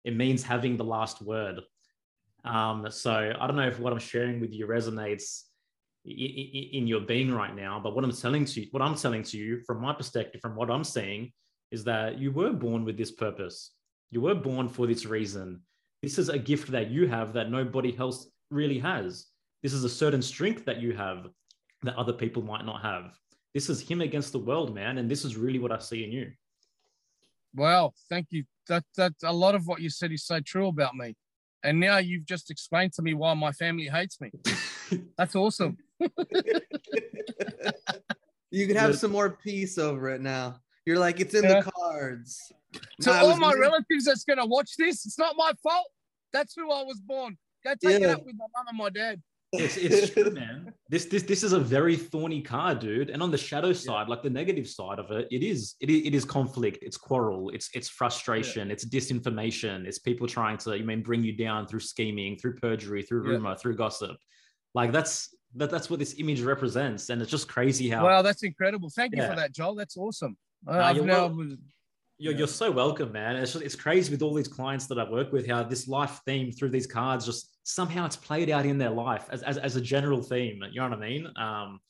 It 0.05 0.15
means 0.15 0.45
having 0.45 0.77
the 0.77 0.85
last 0.85 1.21
word. 1.21 1.63
Um, 2.45 2.87
so 2.89 3.35
I 3.37 3.47
don't 3.49 3.57
know 3.57 3.67
if 3.67 3.81
what 3.81 3.93
I'm 3.93 3.99
sharing 3.99 4.41
with 4.41 4.53
you 4.53 4.69
resonates 4.69 5.43
in 6.05 6.87
your 6.87 7.01
being 7.01 7.35
right 7.35 7.57
now, 7.57 7.81
but 7.83 7.97
what 7.97 8.05
I'm 8.05 8.13
telling 8.13 8.45
to 8.45 8.61
you, 8.61 8.69
what 8.71 8.81
I'm 8.81 8.95
telling 8.95 9.25
to 9.25 9.37
you 9.37 9.59
from 9.67 9.81
my 9.81 9.93
perspective, 9.93 10.41
from 10.41 10.55
what 10.55 10.71
I'm 10.71 10.85
seeing, 10.85 11.33
is 11.73 11.83
that 11.83 12.21
you 12.21 12.31
were 12.31 12.53
born 12.53 12.85
with 12.85 12.97
this 12.97 13.11
purpose. 13.11 13.73
You 14.11 14.21
were 14.21 14.35
born 14.35 14.69
for 14.69 14.87
this 14.87 15.07
reason. 15.07 15.61
This 16.03 16.19
is 16.19 16.29
a 16.29 16.39
gift 16.39 16.71
that 16.73 16.91
you 16.91 17.07
have 17.09 17.33
that 17.35 17.51
nobody 17.51 17.97
else 17.99 18.29
really 18.51 18.79
has. 18.79 19.27
This 19.63 19.73
is 19.73 19.85
a 19.85 19.89
certain 19.89 20.23
strength 20.23 20.65
that 20.65 20.81
you 20.81 20.95
have 20.95 21.29
that 21.83 21.97
other 21.97 22.13
people 22.13 22.43
might 22.43 22.65
not 22.65 22.83
have 22.83 23.13
this 23.55 23.69
is 23.69 23.81
him 23.81 24.01
against 24.01 24.33
the 24.33 24.39
world, 24.39 24.75
man. 24.75 24.99
And 24.99 25.11
this 25.11 25.25
is 25.25 25.37
really 25.37 25.59
what 25.59 25.73
I 25.73 25.79
see 25.79 26.05
in 26.05 26.13
you. 26.13 26.31
Well, 27.55 27.95
thank 28.09 28.29
you. 28.31 28.45
That 28.69 28.85
that 28.97 29.15
a 29.25 29.33
lot 29.33 29.57
of 29.57 29.67
what 29.67 29.81
you 29.81 29.91
said 29.91 30.13
is 30.13 30.25
so 30.25 30.41
true 30.41 30.69
about 30.69 30.95
me. 30.95 31.17
And 31.65 31.81
now 31.81 31.99
you've 31.99 32.25
just 32.25 32.51
explained 32.51 32.93
to 32.95 33.03
me 33.03 33.15
why 33.15 33.35
my 33.35 33.53
family 33.53 33.87
hates 33.87 34.21
me. 34.21 34.31
That's 35.19 35.35
awesome. 35.35 35.77
you 38.51 38.67
could 38.67 38.77
have 38.77 38.97
some 38.97 39.11
more 39.11 39.31
peace 39.31 39.77
over 39.79 40.11
it 40.11 40.21
now. 40.21 40.61
You're 40.91 40.99
like, 40.99 41.21
it's 41.21 41.35
in 41.35 41.45
yeah. 41.45 41.61
the 41.61 41.71
cards. 41.71 42.53
To 43.03 43.13
all 43.13 43.37
my 43.37 43.53
relatives 43.55 44.07
that's 44.07 44.25
gonna 44.25 44.45
watch 44.45 44.73
this, 44.77 45.07
it's 45.07 45.21
not 45.21 45.37
my 45.37 45.53
fault. 45.63 45.87
That's 46.33 46.53
who 46.57 46.69
I 46.73 46.83
was 46.83 46.99
born. 46.99 47.39
Go 47.65 47.75
take 47.75 48.01
yeah. 48.01 48.09
it 48.09 48.11
up 48.11 48.27
with 48.27 48.35
my 48.37 48.47
mom 48.57 48.67
and 48.67 48.77
my 48.77 48.91
dad. 48.91 49.23
It's, 49.53 49.77
it's 49.77 50.11
true, 50.11 50.31
man. 50.31 50.73
This 50.89 51.05
this 51.05 51.23
this 51.23 51.45
is 51.45 51.53
a 51.53 51.61
very 51.61 51.95
thorny 51.95 52.43
card, 52.43 52.81
dude. 52.81 53.11
And 53.11 53.23
on 53.23 53.31
the 53.31 53.39
shadow 53.39 53.73
side, 53.73 54.09
yeah. 54.09 54.11
like 54.11 54.25
the 54.25 54.31
negative 54.31 54.69
side 54.69 54.99
of 54.99 55.13
it, 55.13 55.29
it 55.31 55.45
is 55.45 55.77
it 55.81 55.91
is, 55.91 56.07
it 56.07 56.13
is 56.13 56.25
conflict, 56.25 56.81
it's 56.83 56.97
quarrel, 56.97 57.51
it's 57.51 57.71
it's 57.73 57.89
frustration, 57.89 58.67
yeah. 58.67 58.73
it's 58.73 58.85
disinformation, 58.85 59.87
it's 59.87 60.01
people 60.01 60.27
trying 60.27 60.59
to 60.59 60.77
you 60.77 60.85
mean 60.85 61.05
bring 61.05 61.23
you 61.23 61.37
down 61.37 61.69
through 61.69 61.81
scheming, 61.81 62.37
through 62.37 62.57
perjury, 62.57 63.05
through 63.05 63.23
rumor, 63.23 63.55
through 63.55 63.77
gossip. 63.77 64.17
Like 64.75 64.91
that's 64.91 65.33
that 65.55 65.71
that's 65.71 65.89
what 65.89 66.01
this 66.01 66.17
image 66.19 66.43
represents, 66.43 67.11
and 67.11 67.23
it's 67.23 67.31
just 67.31 67.47
crazy 67.47 67.89
how. 67.89 68.05
Wow, 68.05 68.23
that's 68.23 68.43
incredible! 68.43 68.91
Thank 68.91 69.15
you 69.15 69.23
for 69.23 69.37
that, 69.37 69.53
Joel. 69.53 69.77
That's 69.77 69.97
awesome. 69.97 70.37
Nah, 70.65 70.87
I've 70.87 71.05
now. 71.05 71.27
Well, 71.29 71.57
you're, 72.19 72.35
you're 72.35 72.47
so 72.47 72.71
welcome, 72.71 73.13
man. 73.13 73.37
It's 73.37 73.55
just, 73.55 73.65
it's 73.65 73.75
crazy 73.75 74.11
with 74.11 74.21
all 74.21 74.35
these 74.35 74.47
clients 74.47 74.87
that 74.89 74.99
I 74.99 75.11
work 75.11 75.33
with 75.33 75.49
how 75.49 75.63
this 75.63 75.89
life 75.89 76.21
theme 76.27 76.53
through 76.53 76.69
these 76.69 76.87
cards 76.87 77.25
just 77.25 77.57
somehow 77.63 78.05
it's 78.05 78.17
played 78.17 78.51
out 78.51 78.67
in 78.67 78.77
their 78.77 78.91
life 78.91 79.27
as, 79.31 79.43
as, 79.43 79.57
as 79.57 79.77
a 79.77 79.81
general 79.81 80.23
theme. 80.23 80.63
You 80.71 80.81
know 80.81 80.91
what 80.91 80.99
I 80.99 81.01
mean? 81.01 81.29
Um, 81.37 81.81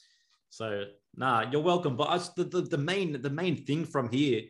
so 0.50 0.84
nah, 1.16 1.50
you're 1.50 1.62
welcome. 1.62 1.96
But 1.96 2.08
I, 2.08 2.18
the, 2.36 2.44
the, 2.44 2.60
the 2.62 2.78
main 2.78 3.20
the 3.20 3.30
main 3.30 3.56
thing 3.56 3.84
from 3.84 4.08
here 4.08 4.42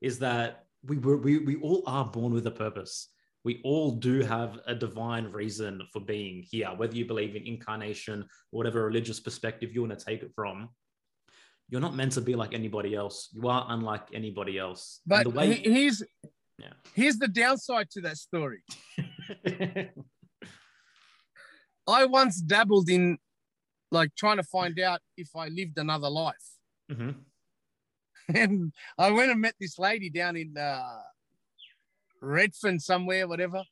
is 0.00 0.18
that 0.20 0.64
we 0.84 0.96
were 0.98 1.18
we, 1.18 1.38
we 1.38 1.56
all 1.56 1.82
are 1.86 2.06
born 2.06 2.32
with 2.32 2.46
a 2.46 2.50
purpose. 2.50 3.08
We 3.44 3.60
all 3.62 3.92
do 3.92 4.22
have 4.22 4.58
a 4.66 4.74
divine 4.74 5.26
reason 5.26 5.82
for 5.92 6.00
being 6.00 6.44
here, 6.50 6.68
whether 6.76 6.96
you 6.96 7.04
believe 7.04 7.36
in 7.36 7.46
incarnation 7.46 8.26
whatever 8.50 8.84
religious 8.84 9.20
perspective 9.20 9.72
you 9.72 9.82
want 9.82 9.98
to 9.98 10.04
take 10.04 10.22
it 10.22 10.32
from. 10.34 10.70
You're 11.68 11.80
not 11.80 11.96
meant 11.96 12.12
to 12.12 12.20
be 12.20 12.34
like 12.36 12.54
anybody 12.54 12.94
else. 12.94 13.28
You 13.32 13.48
are 13.48 13.66
unlike 13.68 14.02
anybody 14.12 14.58
else. 14.58 15.00
But 15.06 15.24
the 15.24 15.30
way, 15.30 15.54
here's 15.54 16.02
yeah. 16.58 16.72
here's 16.94 17.18
the 17.18 17.28
downside 17.28 17.90
to 17.90 18.00
that 18.02 18.18
story. 18.18 18.62
I 21.88 22.04
once 22.04 22.40
dabbled 22.40 22.88
in 22.88 23.18
like 23.90 24.14
trying 24.16 24.36
to 24.36 24.42
find 24.42 24.78
out 24.80 25.00
if 25.16 25.34
I 25.36 25.48
lived 25.48 25.78
another 25.78 26.10
life. 26.10 26.34
Mm-hmm. 26.90 27.10
And 28.34 28.72
I 28.98 29.12
went 29.12 29.30
and 29.30 29.40
met 29.40 29.54
this 29.60 29.78
lady 29.78 30.10
down 30.10 30.36
in 30.36 30.58
uh, 30.58 31.00
Redfern 32.20 32.80
somewhere, 32.80 33.28
whatever. 33.28 33.62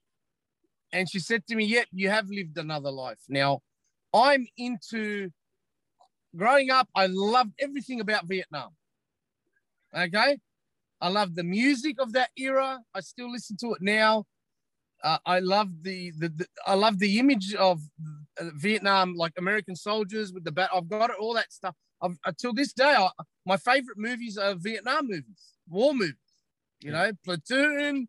And 0.93 1.11
she 1.11 1.19
said 1.19 1.45
to 1.49 1.57
me, 1.57 1.65
Yep, 1.65 1.87
you 1.91 2.09
have 2.09 2.29
lived 2.31 2.57
another 2.57 2.93
life. 2.93 3.19
Now, 3.29 3.63
I'm 4.13 4.47
into 4.57 5.31
growing 6.37 6.71
up, 6.71 6.89
I 6.95 7.07
loved 7.07 7.53
everything 7.61 8.01
about 8.01 8.27
Vietnam. 8.27 8.71
Okay. 9.97 10.39
I 11.01 11.09
love 11.09 11.35
the 11.35 11.45
music 11.45 11.97
of 12.01 12.13
that 12.15 12.31
era. 12.37 12.81
I 12.95 13.01
still 13.01 13.31
listen 13.31 13.57
to 13.59 13.75
it 13.75 13.83
now. 13.83 14.25
Uh, 15.03 15.19
I 15.27 15.41
love 15.41 15.69
the, 15.83 16.13
the, 16.19 16.31
the, 16.31 16.47
I 16.67 16.75
love 16.75 16.99
the 16.99 17.19
image 17.19 17.55
of 17.55 17.81
uh, 18.41 18.45
Vietnam, 18.55 19.15
like 19.15 19.33
American 19.37 19.77
soldiers 19.77 20.33
with 20.33 20.45
the 20.45 20.53
bat. 20.53 20.71
I've 20.75 20.89
got 20.89 21.11
it, 21.11 21.17
all 21.21 21.35
that 21.35 21.53
stuff. 21.53 21.75
I've, 22.01 22.17
until 22.25 22.55
this 22.55 22.73
day, 22.73 22.95
I, 22.97 23.09
my 23.45 23.59
favorite 23.59 23.99
movies 23.99 24.39
are 24.39 24.55
Vietnam 24.55 25.09
movies, 25.09 25.53
war 25.69 25.93
movies. 25.93 26.15
You 26.81 26.93
Yeah. 26.93 27.07
know, 27.07 27.13
Platoon, 27.25 28.09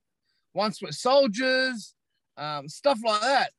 Once 0.53 0.81
Were 0.81 0.91
Soldiers, 0.93 1.93
um, 2.37 2.69
stuff 2.69 2.99
like 3.03 3.21
that. 3.21 3.51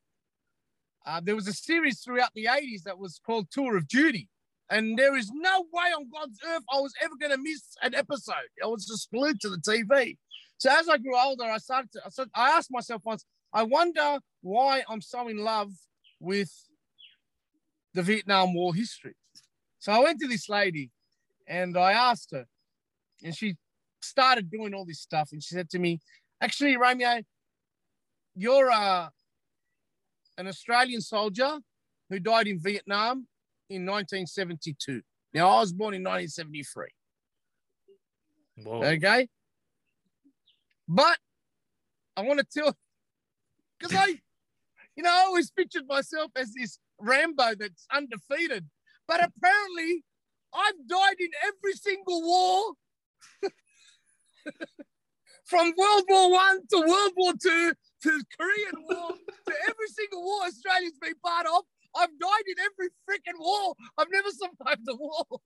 Uh, 1.04 1.20
there 1.22 1.36
was 1.36 1.46
a 1.46 1.52
series 1.52 2.00
throughout 2.00 2.30
the 2.34 2.46
80s 2.46 2.82
that 2.84 2.98
was 2.98 3.20
called 3.24 3.50
Tour 3.50 3.76
of 3.76 3.86
Duty. 3.86 4.28
And 4.68 4.98
there 4.98 5.16
is 5.16 5.30
no 5.32 5.64
way 5.72 5.90
on 5.96 6.08
God's 6.12 6.38
earth 6.48 6.62
I 6.72 6.80
was 6.80 6.92
ever 7.00 7.14
going 7.20 7.32
to 7.32 7.38
miss 7.38 7.62
an 7.82 7.94
episode. 7.94 8.34
I 8.62 8.66
was 8.66 8.86
just 8.86 9.10
glued 9.12 9.40
to 9.42 9.48
the 9.48 9.58
TV. 9.58 10.16
So 10.58 10.70
as 10.70 10.88
I 10.88 10.98
grew 10.98 11.16
older, 11.16 11.44
I 11.44 11.58
started 11.58 11.92
to, 11.92 12.00
I, 12.04 12.08
started, 12.08 12.32
I 12.34 12.50
asked 12.50 12.70
myself 12.70 13.02
once, 13.04 13.24
I 13.52 13.62
wonder 13.62 14.18
why 14.42 14.82
I'm 14.88 15.00
so 15.00 15.28
in 15.28 15.38
love 15.38 15.70
with 16.18 16.50
the 17.94 18.02
Vietnam 18.02 18.54
War 18.54 18.74
history. 18.74 19.14
So 19.78 19.92
I 19.92 20.00
went 20.00 20.20
to 20.20 20.26
this 20.26 20.48
lady 20.48 20.90
and 21.46 21.76
I 21.76 21.92
asked 21.92 22.32
her, 22.32 22.46
and 23.22 23.36
she 23.36 23.56
started 24.02 24.50
doing 24.50 24.74
all 24.74 24.84
this 24.84 25.00
stuff. 25.00 25.30
And 25.32 25.42
she 25.42 25.54
said 25.54 25.70
to 25.70 25.78
me, 25.78 26.00
Actually, 26.40 26.76
Romeo, 26.76 27.22
you're 28.34 28.70
uh, 28.70 29.08
an 30.36 30.46
Australian 30.48 31.00
soldier 31.00 31.58
who 32.10 32.18
died 32.18 32.46
in 32.46 32.58
Vietnam 32.58 33.26
in 33.68 33.86
1972. 33.86 35.02
Now, 35.34 35.48
I 35.48 35.60
was 35.60 35.72
born 35.72 35.94
in 35.94 36.02
1973. 36.02 36.86
Whoa. 38.64 38.84
Okay. 38.84 39.28
But 40.88 41.18
I 42.16 42.22
want 42.22 42.40
to 42.40 42.46
tell, 42.46 42.76
because 43.78 43.94
I, 43.96 44.18
you 44.96 45.02
know, 45.02 45.10
I 45.10 45.24
always 45.26 45.50
pictured 45.50 45.86
myself 45.86 46.30
as 46.36 46.54
this 46.54 46.78
Rambo 46.98 47.54
that's 47.58 47.86
undefeated. 47.92 48.66
But 49.06 49.20
apparently, 49.22 50.04
I've 50.54 50.88
died 50.88 51.16
in 51.18 51.30
every 51.44 51.74
single 51.74 52.22
war 52.22 52.72
from 55.44 55.72
World 55.76 56.04
War 56.08 56.32
One 56.32 56.66
to 56.68 56.78
World 56.78 57.12
War 57.16 57.32
Two 57.40 57.72
to 58.02 58.10
the 58.10 58.24
Korean 58.38 58.84
War 58.88 59.10
to 59.10 59.54
every 59.68 59.88
single 59.88 60.24
war 60.24 60.44
Australia's 60.46 60.98
been 61.00 61.14
part 61.24 61.46
of. 61.46 61.64
I've 61.96 62.18
died 62.18 62.46
in 62.46 62.54
every 62.64 62.88
freaking 63.08 63.38
war. 63.38 63.74
I've 63.98 64.10
never 64.10 64.28
survived 64.30 64.86
a 64.88 64.94
war. 64.94 65.24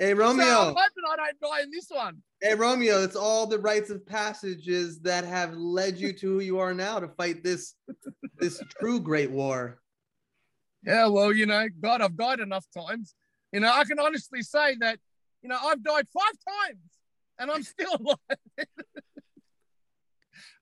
Hey 0.00 0.14
Romeo, 0.14 0.44
So. 0.44 0.60
I'm 0.60 0.66
hoping 0.68 1.04
I 1.10 1.16
don't 1.16 1.40
die 1.40 1.62
in 1.62 1.70
this 1.72 1.86
one. 1.88 2.22
Hey 2.40 2.54
Romeo, 2.54 3.02
it's 3.02 3.16
all 3.16 3.48
the 3.48 3.58
rites 3.58 3.90
of 3.90 4.06
passages 4.06 5.00
that 5.00 5.24
have 5.24 5.54
led 5.54 5.98
you 5.98 6.12
to 6.12 6.34
who 6.34 6.38
you 6.38 6.60
are 6.60 6.72
now 6.72 7.00
to 7.00 7.08
fight 7.08 7.42
this 7.42 7.74
this 8.38 8.62
true 8.78 9.00
great 9.00 9.28
war. 9.32 9.80
Yeah, 10.84 11.08
well, 11.08 11.32
you 11.32 11.46
know, 11.46 11.66
God, 11.82 12.00
I've 12.00 12.16
died 12.16 12.38
enough 12.38 12.64
times. 12.72 13.16
You 13.52 13.58
know, 13.58 13.72
I 13.74 13.82
can 13.82 13.98
honestly 13.98 14.40
say 14.42 14.76
that, 14.78 15.00
you 15.42 15.48
know, 15.48 15.58
I've 15.60 15.82
died 15.82 16.06
five 16.14 16.34
times 16.48 16.80
and 17.40 17.50
I'm 17.50 17.64
still 17.64 17.96
alive. 18.00 18.66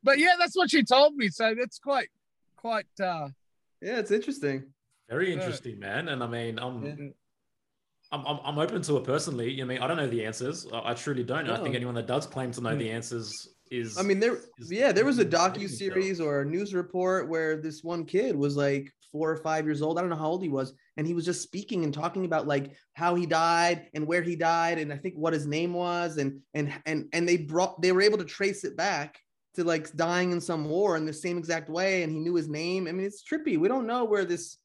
but 0.03 0.19
yeah, 0.19 0.37
that's 0.39 0.57
what 0.57 0.71
she 0.71 0.83
told 0.83 1.15
me. 1.15 1.29
So 1.29 1.55
that's 1.55 1.79
quite, 1.79 2.09
quite, 2.57 2.87
uh, 2.99 3.29
Yeah, 3.83 3.99
it's 3.99 4.11
interesting. 4.11 4.73
Very 5.09 5.33
interesting, 5.33 5.79
man. 5.79 6.09
And 6.09 6.23
I 6.23 6.27
mean, 6.27 6.59
I'm, 6.59 6.85
Yeah. 6.85 7.09
I'm, 8.13 8.25
I'm, 8.27 8.39
I'm 8.45 8.59
open 8.59 8.83
to 8.83 8.97
it 8.99 9.05
personally. 9.05 9.51
You 9.51 9.59
know, 9.59 9.65
I 9.65 9.67
mean, 9.67 9.79
I 9.79 9.87
don't 9.87 9.97
know 9.97 10.09
the 10.09 10.25
answers. 10.25 10.67
I, 10.73 10.91
I 10.91 10.95
truly 10.95 11.25
don't. 11.25 11.49
I 11.51 11.63
think 11.63 11.75
anyone 11.75 11.95
that 11.97 12.07
does 12.07 12.27
claim 12.27 12.53
to 12.53 12.61
know 12.61 12.71
Hmm. 12.71 12.79
the 12.79 12.91
answers 12.91 13.33
is. 13.71 13.99
I 13.99 14.03
mean, 14.03 14.21
there, 14.21 14.37
is 14.59 14.71
yeah, 14.71 14.93
there 14.93 15.05
was 15.05 15.19
a 15.19 15.25
docu 15.25 15.69
series 15.69 16.21
or 16.21 16.41
a 16.43 16.45
news 16.45 16.75
report 16.75 17.29
where 17.29 17.57
this 17.61 17.83
one 17.83 18.05
kid 18.05 18.37
was 18.37 18.57
like 18.57 18.93
four 19.11 19.31
or 19.31 19.37
five 19.39 19.65
years 19.65 19.83
old. 19.83 19.99
I 19.99 20.03
don't 20.03 20.11
know 20.11 20.17
how 20.17 20.29
old 20.29 20.43
he 20.43 20.49
was, 20.49 20.73
and 20.97 21.07
he 21.07 21.15
was 21.15 21.25
just 21.25 21.43
speaking 21.43 21.83
and 21.85 21.93
talking 21.93 22.25
about 22.25 22.47
like 22.47 22.73
how 22.95 23.15
he 23.17 23.27
died 23.27 23.89
and 23.95 24.07
where 24.07 24.23
he 24.23 24.37
died, 24.37 24.79
and 24.79 24.93
I 24.93 24.97
think 24.99 25.15
what 25.17 25.33
his 25.33 25.47
name 25.47 25.73
was, 25.75 26.17
and 26.19 26.41
and 26.55 26.73
and 26.87 27.07
and 27.13 27.29
they 27.29 27.37
brought 27.39 27.81
they 27.83 27.93
were 27.93 28.03
able 28.03 28.19
to 28.19 28.25
trace 28.25 28.63
it 28.65 28.77
back 28.77 29.19
to 29.57 29.65
like 29.65 29.91
dying 29.97 30.31
in 30.33 30.41
some 30.41 30.69
war 30.69 30.97
in 30.97 31.07
the 31.07 31.13
same 31.13 31.39
exact 31.39 31.69
way, 31.71 32.03
and 32.05 32.13
he 32.13 32.21
knew 32.21 32.35
his 32.35 32.49
name. 32.49 32.87
I 32.87 32.93
mean, 32.93 33.07
it's 33.07 33.25
trippy. 33.25 33.59
We 33.59 33.69
don't 33.69 33.87
know 33.87 34.05
where 34.05 34.25
this, 34.25 34.59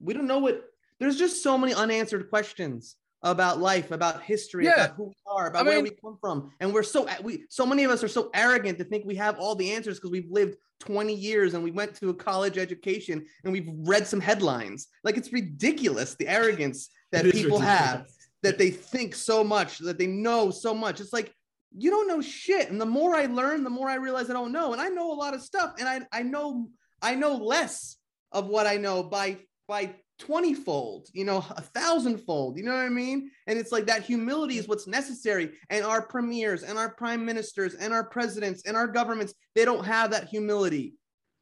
we 0.00 0.14
don't 0.14 0.26
know 0.26 0.38
what. 0.38 0.62
There's 1.00 1.18
just 1.18 1.42
so 1.42 1.56
many 1.56 1.74
unanswered 1.74 2.28
questions 2.30 2.96
about 3.22 3.58
life, 3.60 3.90
about 3.90 4.22
history, 4.22 4.64
Yeah. 4.66 4.84
about 4.84 4.96
who 4.96 5.04
we 5.08 5.14
are, 5.26 5.48
about 5.48 5.60
I 5.66 5.68
where 5.68 5.74
mean- 5.82 5.84
we 5.84 5.90
come 5.90 6.18
from, 6.20 6.52
and 6.60 6.72
we're 6.72 6.82
so 6.84 7.08
we 7.22 7.44
so 7.48 7.66
many 7.66 7.84
of 7.84 7.90
us 7.90 8.02
are 8.04 8.08
so 8.08 8.30
arrogant 8.34 8.78
to 8.78 8.84
think 8.84 9.04
we 9.04 9.16
have 9.16 9.38
all 9.38 9.54
the 9.54 9.72
answers 9.72 9.98
because 9.98 10.10
we've 10.10 10.30
lived 10.30 10.56
20 10.80 11.12
years 11.14 11.54
and 11.54 11.64
we 11.64 11.72
went 11.72 11.94
to 11.96 12.10
a 12.10 12.14
college 12.14 12.56
education 12.56 13.26
and 13.42 13.52
we've 13.52 13.68
read 13.68 14.06
some 14.06 14.20
headlines. 14.20 14.86
Like 15.02 15.16
it's 15.16 15.32
ridiculous 15.32 16.14
the 16.14 16.28
arrogance 16.28 16.90
that 17.10 17.24
people 17.24 17.58
have 17.58 18.06
that 18.42 18.58
they 18.58 18.70
think 18.70 19.16
so 19.16 19.42
much 19.42 19.78
that 19.78 19.98
they 19.98 20.06
know 20.06 20.52
so 20.52 20.72
much. 20.72 21.00
It's 21.00 21.12
like 21.12 21.32
you 21.76 21.90
don't 21.90 22.06
know 22.06 22.20
shit. 22.20 22.70
And 22.70 22.80
the 22.80 22.86
more 22.86 23.14
I 23.16 23.26
learn, 23.26 23.64
the 23.64 23.70
more 23.70 23.88
I 23.90 23.96
realize 23.96 24.30
I 24.30 24.32
don't 24.34 24.52
know. 24.52 24.72
And 24.72 24.80
I 24.80 24.88
know 24.88 25.12
a 25.12 25.18
lot 25.18 25.34
of 25.34 25.42
stuff, 25.42 25.74
and 25.78 25.88
I 25.88 26.02
I 26.12 26.22
know 26.22 26.68
I 27.02 27.16
know 27.16 27.34
less 27.36 27.96
of 28.30 28.46
what 28.46 28.66
I 28.68 28.76
know 28.76 29.02
by 29.02 29.38
by 29.68 29.94
20 30.18 30.54
fold, 30.54 31.08
you 31.12 31.24
know, 31.24 31.44
a 31.50 31.62
thousand 31.62 32.18
fold. 32.18 32.56
You 32.56 32.64
know 32.64 32.72
what 32.72 32.80
I 32.80 32.88
mean? 32.88 33.30
And 33.46 33.58
it's 33.58 33.70
like 33.70 33.86
that 33.86 34.02
humility 34.02 34.58
is 34.58 34.66
what's 34.66 34.88
necessary. 34.88 35.52
And 35.70 35.84
our 35.84 36.02
premiers 36.02 36.64
and 36.64 36.76
our 36.78 36.90
prime 36.90 37.24
ministers 37.24 37.74
and 37.74 37.92
our 37.92 38.04
presidents 38.04 38.62
and 38.66 38.76
our 38.76 38.88
governments, 38.88 39.34
they 39.54 39.64
don't 39.64 39.84
have 39.84 40.10
that 40.10 40.28
humility 40.28 40.94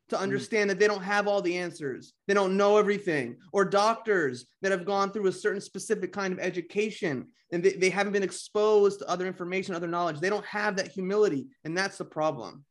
to 0.09 0.19
understand 0.21 0.71
that 0.71 0.79
they 0.79 0.87
don't 0.87 1.03
have 1.03 1.27
all 1.27 1.41
the 1.41 1.57
answers. 1.57 2.13
They 2.29 2.35
don't 2.35 2.57
know 2.57 2.77
everything. 2.77 3.37
Or 3.53 3.65
doctors 3.65 4.45
that 4.63 4.73
have 4.73 4.85
gone 4.85 5.11
through 5.11 5.29
a 5.29 5.33
certain 5.33 5.61
specific 5.61 6.13
kind 6.13 6.33
of 6.33 6.39
education 6.39 7.29
and 7.53 7.63
they, 7.63 7.73
they 7.73 7.91
haven't 7.91 8.13
been 8.13 8.23
exposed 8.23 8.99
to 8.99 9.09
other 9.09 9.27
information, 9.27 9.75
other 9.75 9.89
knowledge. 9.89 10.21
They 10.21 10.31
don't 10.31 10.45
have 10.47 10.77
that 10.77 10.89
humility. 10.89 11.47
And 11.65 11.77
that's 11.77 11.99
the 11.99 12.05
problem. 12.05 12.65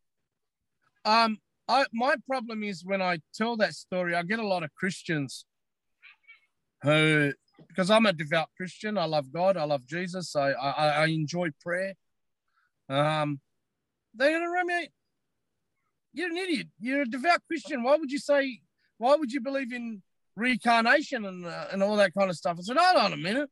um, 1.06 1.38
I, 1.68 1.86
my 1.94 2.16
problem 2.28 2.64
is 2.64 2.86
when 2.86 3.02
I 3.02 3.20
tell 3.34 3.58
that 3.58 3.74
story, 3.74 4.16
I 4.16 4.24
get 4.24 4.40
a 4.40 4.48
lot 4.48 4.64
of 4.64 4.74
Christians 4.76 5.46
who, 6.84 7.34
because 7.68 7.90
I'm 7.90 8.06
a 8.06 8.14
devout 8.14 8.50
Christian, 8.56 8.98
I 8.98 9.06
love 9.06 9.32
God, 9.32 9.58
I 9.58 9.64
love 9.64 9.86
Jesus, 9.88 10.36
I, 10.36 10.52
I, 10.52 10.88
I 10.90 11.06
enjoy 11.08 11.50
prayer. 11.62 11.96
Um, 12.88 13.40
they 14.14 14.32
go, 14.32 14.64
me. 14.64 14.90
you're 16.14 16.30
an 16.30 16.38
idiot. 16.38 16.68
You're 16.80 17.02
a 17.02 17.06
devout 17.06 17.42
Christian. 17.48 17.84
Why 17.84 17.96
would 17.96 18.12
you 18.12 18.20
say, 18.20 18.60
why 18.98 19.16
would 19.16 19.32
you 19.32 19.42
believe 19.42 19.74
in 19.74 20.02
reincarnation 20.36 21.26
and, 21.26 21.46
uh, 21.46 21.68
and 21.72 21.82
all 21.82 21.96
that 21.98 22.14
kind 22.14 22.30
of 22.30 22.36
stuff? 22.36 22.58
I 22.60 22.62
said, 22.62 22.78
hold 22.78 23.04
on 23.04 23.14
a 23.14 23.18
minute. 23.18 23.50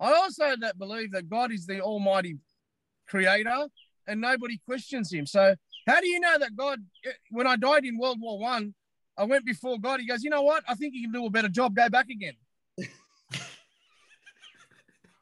I 0.00 0.12
also 0.12 0.56
that 0.60 0.78
believe 0.78 1.12
that 1.12 1.28
God 1.28 1.52
is 1.52 1.66
the 1.66 1.80
Almighty 1.80 2.36
Creator 3.08 3.66
and 4.06 4.20
nobody 4.20 4.58
questions 4.64 5.12
Him. 5.12 5.26
So, 5.26 5.54
how 5.86 6.00
do 6.00 6.08
you 6.08 6.20
know 6.20 6.38
that 6.38 6.56
God, 6.56 6.78
when 7.30 7.46
I 7.46 7.56
died 7.56 7.84
in 7.84 7.98
World 7.98 8.20
War 8.20 8.38
One, 8.38 8.74
I, 9.16 9.24
went 9.24 9.44
before 9.44 9.78
God? 9.78 10.00
He 10.00 10.06
goes, 10.06 10.24
you 10.24 10.30
know 10.30 10.42
what? 10.42 10.64
I 10.68 10.74
think 10.74 10.94
you 10.94 11.02
can 11.02 11.12
do 11.12 11.26
a 11.26 11.30
better 11.30 11.48
job. 11.48 11.74
Go 11.74 11.88
back 11.88 12.08
again. 12.08 12.34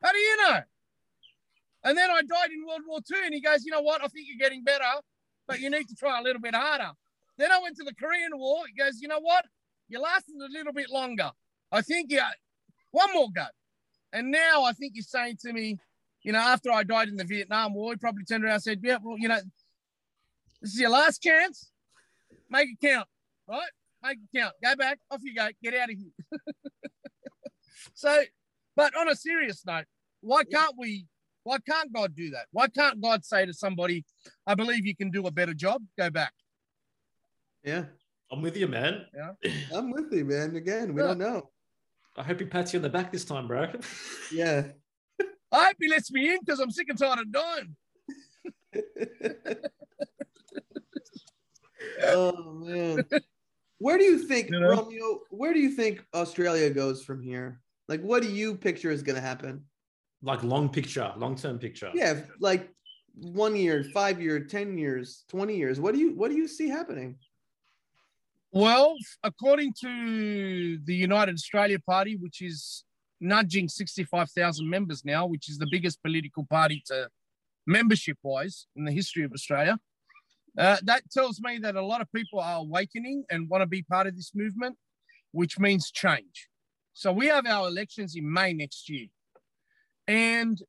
how 0.03 0.13
do 0.13 0.19
you 0.19 0.37
know? 0.37 0.61
And 1.85 1.99
then 1.99 2.11
I 2.11 2.23
died 2.23 2.51
in 2.53 2.65
World 2.67 2.83
War 2.87 3.01
Two, 3.01 3.21
and 3.25 3.35
he 3.35 3.41
goes, 3.41 3.65
you 3.65 3.73
know 3.73 3.81
what? 3.81 4.03
I 4.03 4.09
think 4.09 4.29
you're 4.29 4.39
getting 4.39 4.63
better, 4.63 4.85
but 5.49 5.61
you 5.61 5.69
need 5.69 5.89
to 5.89 5.97
try 5.97 6.21
a 6.21 6.23
little 6.23 6.41
bit 6.41 6.55
harder. 6.55 6.93
Then 7.39 7.51
I 7.51 7.59
went 7.61 7.77
to 7.77 7.85
the 7.85 7.95
Korean 7.95 8.31
War. 8.35 8.65
He 8.67 8.81
goes, 8.81 9.01
you 9.01 9.09
know 9.09 9.21
what? 9.21 9.45
You 9.89 10.01
lasted 10.01 10.37
a 10.37 10.53
little 10.53 10.73
bit 10.73 10.91
longer. 10.91 11.31
I 11.73 11.83
think 11.83 12.11
you 12.11 12.21
one 12.93 13.13
more 13.13 13.29
go. 13.35 13.47
And 14.13 14.31
now 14.31 14.63
I 14.65 14.73
think 14.73 14.93
you're 14.95 15.03
saying 15.03 15.39
to 15.43 15.53
me, 15.53 15.79
you 16.23 16.33
know, 16.33 16.39
after 16.39 16.71
I 16.71 16.83
died 16.85 17.09
in 17.09 17.17
the 17.17 17.25
Vietnam 17.25 17.75
War, 17.75 17.93
he 17.93 17.97
probably 17.97 18.25
turned 18.25 18.45
around 18.45 18.55
and 18.55 18.63
said, 18.63 18.81
Yeah, 18.83 18.99
well, 19.03 19.19
you 19.19 19.29
know, 19.29 19.41
this 20.63 20.73
is 20.75 20.81
your 20.81 20.91
last 20.91 21.21
chance. 21.23 21.71
Make 22.49 22.69
it 22.71 22.87
count, 22.87 23.07
right? 23.49 23.69
Make 24.03 24.19
it 24.33 24.39
count. 24.39 24.55
Go 24.63 24.75
back, 24.77 24.99
off 25.11 25.21
you 25.23 25.35
go, 25.35 25.49
get 25.63 25.75
out 25.75 25.91
of 25.91 25.97
here. 25.97 26.41
so, 27.95 28.23
but 28.77 28.95
on 28.97 29.09
a 29.09 29.17
serious 29.17 29.65
note, 29.67 29.85
why 30.21 30.45
can't 30.45 30.75
we? 30.79 31.07
Why 31.45 31.59
can't 31.69 31.93
God 31.93 32.15
do 32.15 32.31
that? 32.31 32.47
Why 32.53 32.69
can't 32.69 33.01
God 33.01 33.25
say 33.25 33.45
to 33.47 33.53
somebody, 33.53 34.05
I 34.47 34.55
believe 34.55 34.87
you 34.87 34.95
can 34.95 35.11
do 35.11 35.27
a 35.27 35.31
better 35.33 35.55
job, 35.55 35.83
go 35.99 36.09
back? 36.09 36.33
Yeah. 37.65 37.87
I'm 38.31 38.41
with 38.43 38.57
you, 38.57 38.69
man. 38.69 39.07
I'm 39.75 39.91
with 39.91 40.13
you, 40.13 40.25
man. 40.25 40.55
Again, 40.55 40.95
we 40.95 41.03
Yeah. 41.03 41.09
don't 41.09 41.19
know. 41.19 41.51
I 42.17 42.23
hope 42.23 42.39
he 42.39 42.47
pats 42.47 42.73
you 42.73 42.79
on 42.79 42.83
the 42.83 42.91
back 42.91 43.11
this 43.11 43.25
time, 43.25 43.49
bro. 43.49 43.73
Yeah. 44.33 44.69
I 45.51 45.65
hope 45.67 45.77
he 45.81 45.89
lets 45.89 46.13
me 46.13 46.33
in 46.33 46.39
because 46.41 46.61
I'm 46.61 46.71
sick 46.71 46.89
and 46.89 46.99
tired 46.99 47.19
of 47.19 47.33
dying. 47.33 47.77
oh 52.05 52.53
man. 52.65 53.05
Where 53.79 53.99
do 53.99 54.05
you 54.05 54.19
think 54.19 54.51
You 54.51 54.61
know? 54.61 54.69
Romeo? 54.69 55.21
Where 55.31 55.53
do 55.53 55.61
you 55.61 55.71
think 55.71 56.05
Australia 56.15 56.71
goes 56.71 57.03
from 57.05 57.21
here? 57.23 57.61
Like, 57.89 58.01
what 58.01 58.23
do 58.23 58.29
you 58.29 58.55
picture 58.55 58.91
is 58.91 59.03
going 59.03 59.17
to 59.17 59.23
happen? 59.23 59.65
like 60.23 60.43
long 60.43 60.69
picture, 60.69 61.13
long 61.17 61.37
term 61.37 61.59
picture. 61.59 61.91
Yeah, 61.95 62.21
like 62.41 62.71
one 63.15 63.57
year, 63.57 63.85
five 63.93 64.23
year, 64.23 64.41
ten 64.41 64.79
years, 64.79 65.25
twenty 65.29 65.57
years. 65.57 65.81
What 65.81 65.95
do 65.95 66.01
you 66.01 66.15
What 66.15 66.31
do 66.31 66.37
you 66.37 66.49
see 66.49 66.69
happening? 66.69 67.17
Well, 68.53 68.97
according 69.23 69.75
to 69.81 70.79
the 70.85 70.95
United 70.95 71.35
Australia 71.35 71.79
Party, 71.79 72.17
which 72.17 72.43
is 72.43 72.85
nudging 73.19 73.67
65,000 73.67 74.69
members 74.69 75.07
now, 75.07 75.27
which 75.27 75.49
is 75.49 75.57
the 75.57 75.69
biggest 75.71 76.03
political 76.03 76.45
party 76.45 76.83
to 76.89 77.09
membership 77.67 78.19
wise 78.23 78.67
in 78.77 78.85
the 78.85 78.93
history 78.93 79.25
of 79.25 79.33
Australia. 79.33 79.79
Uh, 80.59 80.77
that 80.83 81.03
tells 81.11 81.41
me 81.41 81.59
that 81.59 81.77
a 81.77 81.85
lot 81.85 82.01
of 82.01 82.13
people 82.13 82.39
are 82.39 82.59
awakening 82.59 83.25
and 83.31 83.49
want 83.49 83.63
to 83.63 83.67
be 83.67 83.83
part 83.83 84.07
of 84.07 84.15
this 84.15 84.33
movement, 84.35 84.77
which 85.33 85.59
means 85.59 85.91
change. 85.91 86.49
So 86.93 87.11
we 87.13 87.27
have 87.29 87.47
our 87.47 87.69
elections 87.69 88.15
in 88.17 88.31
May 88.31 88.53
next 88.53 88.89
year. 88.91 89.07
And 90.07 90.61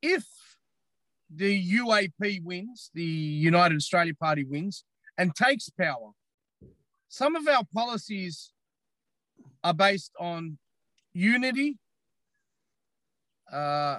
if 0.00 0.24
the 1.34 1.78
UAP 1.78 2.42
wins, 2.44 2.90
the 2.94 3.02
United 3.02 3.76
Australia 3.76 4.14
Party 4.14 4.44
wins, 4.44 4.84
and 5.18 5.34
takes 5.34 5.68
power, 5.70 6.10
some 7.08 7.34
of 7.34 7.46
our 7.48 7.64
policies 7.74 8.52
are 9.64 9.74
based 9.74 10.12
on 10.20 10.58
unity, 11.12 11.78
uh, 13.52 13.98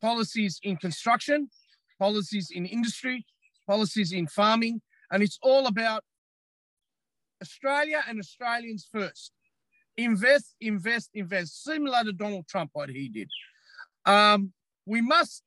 policies 0.00 0.58
in 0.62 0.76
construction, 0.76 1.48
policies 1.98 2.50
in 2.50 2.66
industry, 2.66 3.24
policies 3.66 4.12
in 4.12 4.26
farming, 4.26 4.80
and 5.10 5.22
it's 5.22 5.38
all 5.42 5.66
about 5.66 6.02
Australia 7.42 8.02
and 8.08 8.18
Australians 8.18 8.88
first. 8.90 9.32
Invest, 9.96 10.54
invest, 10.60 11.10
invest, 11.14 11.62
similar 11.62 12.02
to 12.04 12.12
Donald 12.12 12.48
Trump, 12.48 12.70
what 12.72 12.88
he 12.88 13.08
did. 13.08 13.30
Um, 14.06 14.52
we 14.86 15.00
must 15.00 15.42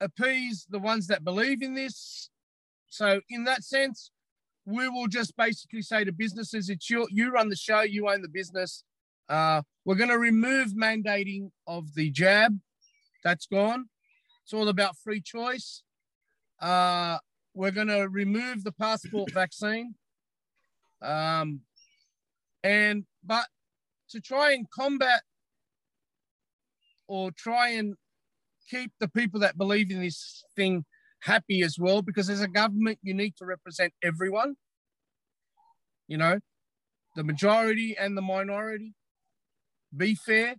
appease 0.00 0.66
the 0.68 0.78
ones 0.78 1.06
that 1.06 1.24
believe 1.24 1.62
in 1.62 1.74
this. 1.74 2.30
So, 2.88 3.20
in 3.30 3.44
that 3.44 3.64
sense, 3.64 4.10
we 4.64 4.88
will 4.88 5.08
just 5.08 5.36
basically 5.36 5.82
say 5.82 6.04
to 6.04 6.12
businesses, 6.12 6.68
it's 6.68 6.90
your, 6.90 7.06
you 7.10 7.30
run 7.30 7.48
the 7.48 7.56
show, 7.56 7.80
you 7.80 8.08
own 8.08 8.22
the 8.22 8.28
business. 8.28 8.84
Uh, 9.28 9.62
we're 9.84 9.94
going 9.94 10.10
to 10.10 10.18
remove 10.18 10.68
mandating 10.68 11.50
of 11.66 11.94
the 11.94 12.10
jab. 12.10 12.58
That's 13.24 13.46
gone. 13.46 13.88
It's 14.48 14.54
all 14.54 14.68
about 14.68 14.96
free 14.96 15.20
choice. 15.20 15.82
Uh, 16.58 17.18
we're 17.52 17.70
going 17.70 17.88
to 17.88 18.08
remove 18.08 18.64
the 18.64 18.72
passport 18.72 19.30
vaccine. 19.34 19.94
Um, 21.02 21.60
and, 22.64 23.04
but 23.22 23.44
to 24.08 24.22
try 24.22 24.52
and 24.52 24.64
combat 24.70 25.20
or 27.06 27.30
try 27.30 27.72
and 27.72 27.96
keep 28.70 28.90
the 28.98 29.08
people 29.08 29.38
that 29.40 29.58
believe 29.58 29.90
in 29.90 30.00
this 30.00 30.42
thing 30.56 30.86
happy 31.20 31.60
as 31.60 31.76
well, 31.78 32.00
because 32.00 32.30
as 32.30 32.40
a 32.40 32.48
government, 32.48 32.98
you 33.02 33.12
need 33.12 33.36
to 33.36 33.44
represent 33.44 33.92
everyone, 34.02 34.54
you 36.06 36.16
know, 36.16 36.38
the 37.16 37.22
majority 37.22 37.94
and 38.00 38.16
the 38.16 38.22
minority. 38.22 38.94
Be 39.94 40.14
fair. 40.14 40.54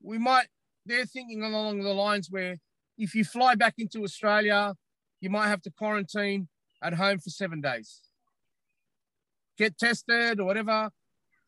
We 0.00 0.18
might, 0.18 0.46
they're 0.86 1.04
thinking 1.04 1.42
along 1.42 1.80
the 1.80 1.92
lines 1.92 2.28
where 2.30 2.58
if 2.98 3.14
you 3.14 3.24
fly 3.24 3.54
back 3.54 3.74
into 3.78 4.02
Australia, 4.02 4.74
you 5.20 5.30
might 5.30 5.48
have 5.48 5.62
to 5.62 5.70
quarantine 5.70 6.48
at 6.82 6.94
home 6.94 7.18
for 7.18 7.30
seven 7.30 7.60
days. 7.60 8.00
Get 9.56 9.78
tested 9.78 10.40
or 10.40 10.44
whatever. 10.44 10.90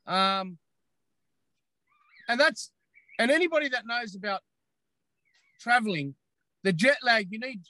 Um, 0.06 0.58
and 2.28 2.38
that's, 2.38 2.70
and 3.18 3.30
anybody 3.30 3.68
that 3.68 3.86
knows 3.86 4.14
about 4.14 4.40
traveling, 5.60 6.14
the 6.62 6.72
jet 6.72 6.98
lag, 7.02 7.28
you 7.30 7.38
need 7.38 7.60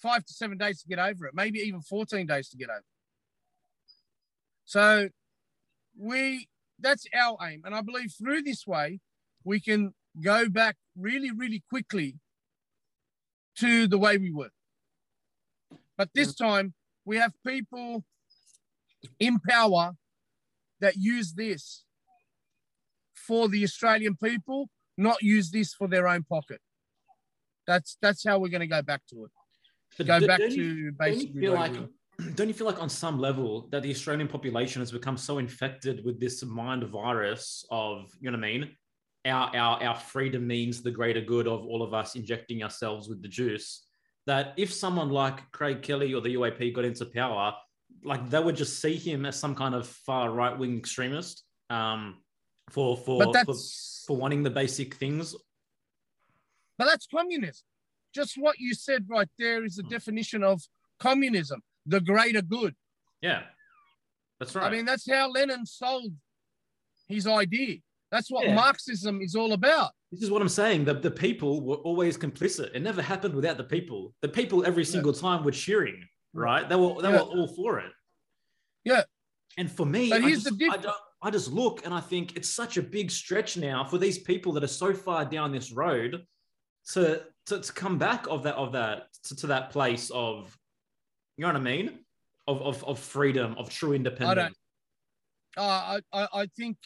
five 0.00 0.24
to 0.24 0.32
seven 0.32 0.58
days 0.58 0.82
to 0.82 0.88
get 0.88 0.98
over 0.98 1.26
it, 1.26 1.34
maybe 1.34 1.58
even 1.58 1.80
14 1.80 2.26
days 2.26 2.48
to 2.50 2.56
get 2.56 2.70
over. 2.70 2.84
So 4.64 5.08
we 5.96 6.48
that's 6.80 7.06
our 7.14 7.36
aim. 7.42 7.62
And 7.64 7.74
I 7.74 7.80
believe 7.80 8.12
through 8.12 8.42
this 8.42 8.66
way, 8.66 9.00
we 9.44 9.60
can 9.60 9.94
go 10.20 10.48
back 10.48 10.76
really, 10.96 11.30
really 11.30 11.62
quickly 11.68 12.16
to 13.58 13.86
the 13.86 13.98
way 13.98 14.18
we 14.18 14.32
were. 14.32 14.50
But 15.96 16.10
this 16.14 16.32
mm. 16.32 16.38
time 16.38 16.74
we 17.04 17.16
have 17.18 17.32
people 17.46 18.04
in 19.18 19.38
power 19.38 19.92
that 20.80 20.96
use 20.96 21.32
this 21.32 21.84
for 23.14 23.48
the 23.48 23.62
Australian 23.64 24.16
people, 24.16 24.68
not 24.96 25.22
use 25.22 25.50
this 25.50 25.74
for 25.74 25.88
their 25.88 26.06
own 26.08 26.22
pocket. 26.24 26.60
That's 27.66 27.96
that's 28.02 28.24
how 28.26 28.38
we're 28.38 28.48
going 28.48 28.60
to 28.60 28.66
go 28.66 28.82
back 28.82 29.02
to 29.10 29.24
it. 29.24 29.30
But 29.96 30.06
go 30.06 30.26
back 30.26 30.40
to 30.40 30.92
basically. 30.92 31.40
Feel 31.40 31.54
like, 31.54 31.72
don't 32.34 32.48
you 32.48 32.54
feel 32.54 32.66
like 32.66 32.80
on 32.80 32.90
some 32.90 33.18
level 33.18 33.68
that 33.70 33.82
the 33.82 33.90
Australian 33.90 34.28
population 34.28 34.82
has 34.82 34.92
become 34.92 35.16
so 35.16 35.38
infected 35.38 36.04
with 36.04 36.20
this 36.20 36.44
mind 36.44 36.84
virus 36.84 37.64
of 37.70 38.10
you 38.20 38.30
know 38.30 38.38
what 38.38 38.44
I 38.44 38.52
mean? 38.52 38.76
Our 39.24 39.56
our 39.56 39.82
our 39.82 39.94
freedom 39.94 40.46
means 40.46 40.82
the 40.82 40.90
greater 40.90 41.20
good 41.20 41.46
of 41.46 41.64
all 41.64 41.82
of 41.82 41.94
us 41.94 42.14
injecting 42.14 42.62
ourselves 42.62 43.08
with 43.08 43.22
the 43.22 43.28
juice. 43.28 43.86
That 44.26 44.54
if 44.56 44.72
someone 44.72 45.10
like 45.10 45.50
Craig 45.52 45.82
Kelly 45.82 46.14
or 46.14 46.20
the 46.20 46.34
UAP 46.34 46.74
got 46.74 46.84
into 46.84 47.06
power, 47.06 47.54
like 48.02 48.28
they 48.30 48.40
would 48.40 48.56
just 48.56 48.80
see 48.80 48.96
him 48.96 49.26
as 49.26 49.38
some 49.38 49.54
kind 49.54 49.74
of 49.74 49.86
far 49.86 50.30
right 50.30 50.56
wing 50.56 50.78
extremist 50.78 51.44
um, 51.70 52.16
for 52.70 52.96
for, 52.96 53.32
for 53.44 53.54
for 54.06 54.16
wanting 54.16 54.42
the 54.42 54.50
basic 54.50 54.94
things 54.94 55.34
but 56.78 56.86
that's 56.86 57.06
communism. 57.06 57.64
Just 58.14 58.36
what 58.36 58.58
you 58.58 58.74
said 58.74 59.06
right 59.08 59.28
there 59.38 59.64
is 59.64 59.76
the 59.76 59.82
hmm. 59.82 59.88
definition 59.88 60.42
of 60.42 60.62
communism, 60.98 61.62
the 61.86 62.00
greater 62.00 62.42
good. 62.42 62.74
Yeah, 63.20 63.42
that's 64.38 64.54
right. 64.54 64.66
I 64.66 64.70
mean, 64.70 64.84
that's 64.84 65.10
how 65.10 65.30
Lenin 65.30 65.66
sold 65.66 66.12
his 67.08 67.26
idea. 67.26 67.78
That's 68.14 68.30
what 68.30 68.46
yeah. 68.46 68.54
Marxism 68.54 69.20
is 69.20 69.34
all 69.34 69.54
about. 69.54 69.90
This 70.12 70.22
is 70.22 70.30
what 70.30 70.40
I'm 70.40 70.48
saying. 70.48 70.84
The, 70.84 70.94
the 70.94 71.10
people 71.10 71.62
were 71.62 71.78
always 71.78 72.16
complicit. 72.16 72.70
It 72.72 72.80
never 72.80 73.02
happened 73.02 73.34
without 73.34 73.56
the 73.56 73.64
people. 73.64 74.14
The 74.22 74.28
people 74.28 74.64
every 74.64 74.84
single 74.84 75.12
yeah. 75.12 75.20
time 75.20 75.44
were 75.44 75.50
cheering, 75.50 76.00
right? 76.32 76.68
They 76.68 76.76
were 76.76 77.02
they 77.02 77.10
yeah. 77.10 77.22
were 77.22 77.28
all 77.28 77.48
for 77.48 77.80
it. 77.80 77.90
Yeah. 78.84 79.02
And 79.58 79.68
for 79.68 79.84
me, 79.84 80.10
but 80.10 80.22
here's 80.22 80.46
I, 80.46 80.50
just, 80.50 80.58
the 80.58 80.64
difference. 80.64 80.86
I, 80.86 81.26
I 81.26 81.30
just 81.32 81.50
look 81.50 81.84
and 81.84 81.92
I 81.92 81.98
think 81.98 82.36
it's 82.36 82.48
such 82.48 82.76
a 82.76 82.82
big 82.82 83.10
stretch 83.10 83.56
now 83.56 83.82
for 83.82 83.98
these 83.98 84.18
people 84.18 84.52
that 84.52 84.62
are 84.62 84.68
so 84.68 84.94
far 84.94 85.24
down 85.24 85.50
this 85.50 85.72
road 85.72 86.22
to 86.92 87.24
to, 87.46 87.60
to 87.60 87.72
come 87.72 87.98
back 87.98 88.28
of 88.28 88.44
that 88.44 88.54
of 88.54 88.70
that 88.74 89.08
to, 89.24 89.34
to 89.34 89.48
that 89.48 89.70
place 89.70 90.10
of 90.10 90.56
you 91.36 91.42
know 91.42 91.48
what 91.48 91.56
I 91.56 91.60
mean 91.60 91.98
of 92.46 92.62
of, 92.62 92.84
of 92.84 93.00
freedom 93.00 93.56
of 93.58 93.70
true 93.70 93.92
independence. 93.92 94.56
I, 95.56 95.60
uh, 95.60 96.00
I 96.12 96.28
I 96.42 96.46
think 96.56 96.76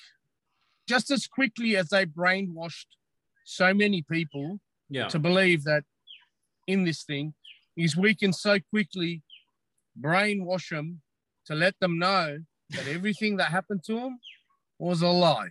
just 0.88 1.10
as 1.10 1.26
quickly 1.26 1.76
as 1.76 1.90
they 1.90 2.06
brainwashed 2.06 2.86
so 3.44 3.74
many 3.74 4.02
people 4.10 4.58
yeah. 4.88 5.06
to 5.08 5.18
believe 5.18 5.64
that 5.64 5.84
in 6.66 6.84
this 6.84 7.02
thing 7.02 7.34
is 7.76 7.96
we 7.96 8.14
can 8.14 8.32
so 8.32 8.58
quickly 8.70 9.22
brainwash 10.00 10.70
them 10.70 11.00
to 11.46 11.54
let 11.54 11.74
them 11.80 11.98
know 11.98 12.38
that 12.70 12.88
everything 12.96 13.36
that 13.36 13.48
happened 13.48 13.84
to 13.84 13.94
them 13.94 14.18
was 14.78 15.02
a 15.02 15.08
lie. 15.08 15.50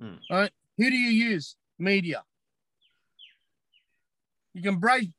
Mm. 0.00 0.18
Right? 0.30 0.50
Who 0.76 0.90
do 0.90 0.96
you 0.96 1.10
use? 1.30 1.56
Media. 1.78 2.22
You 4.52 4.62
can 4.62 4.76
brain, 4.76 5.12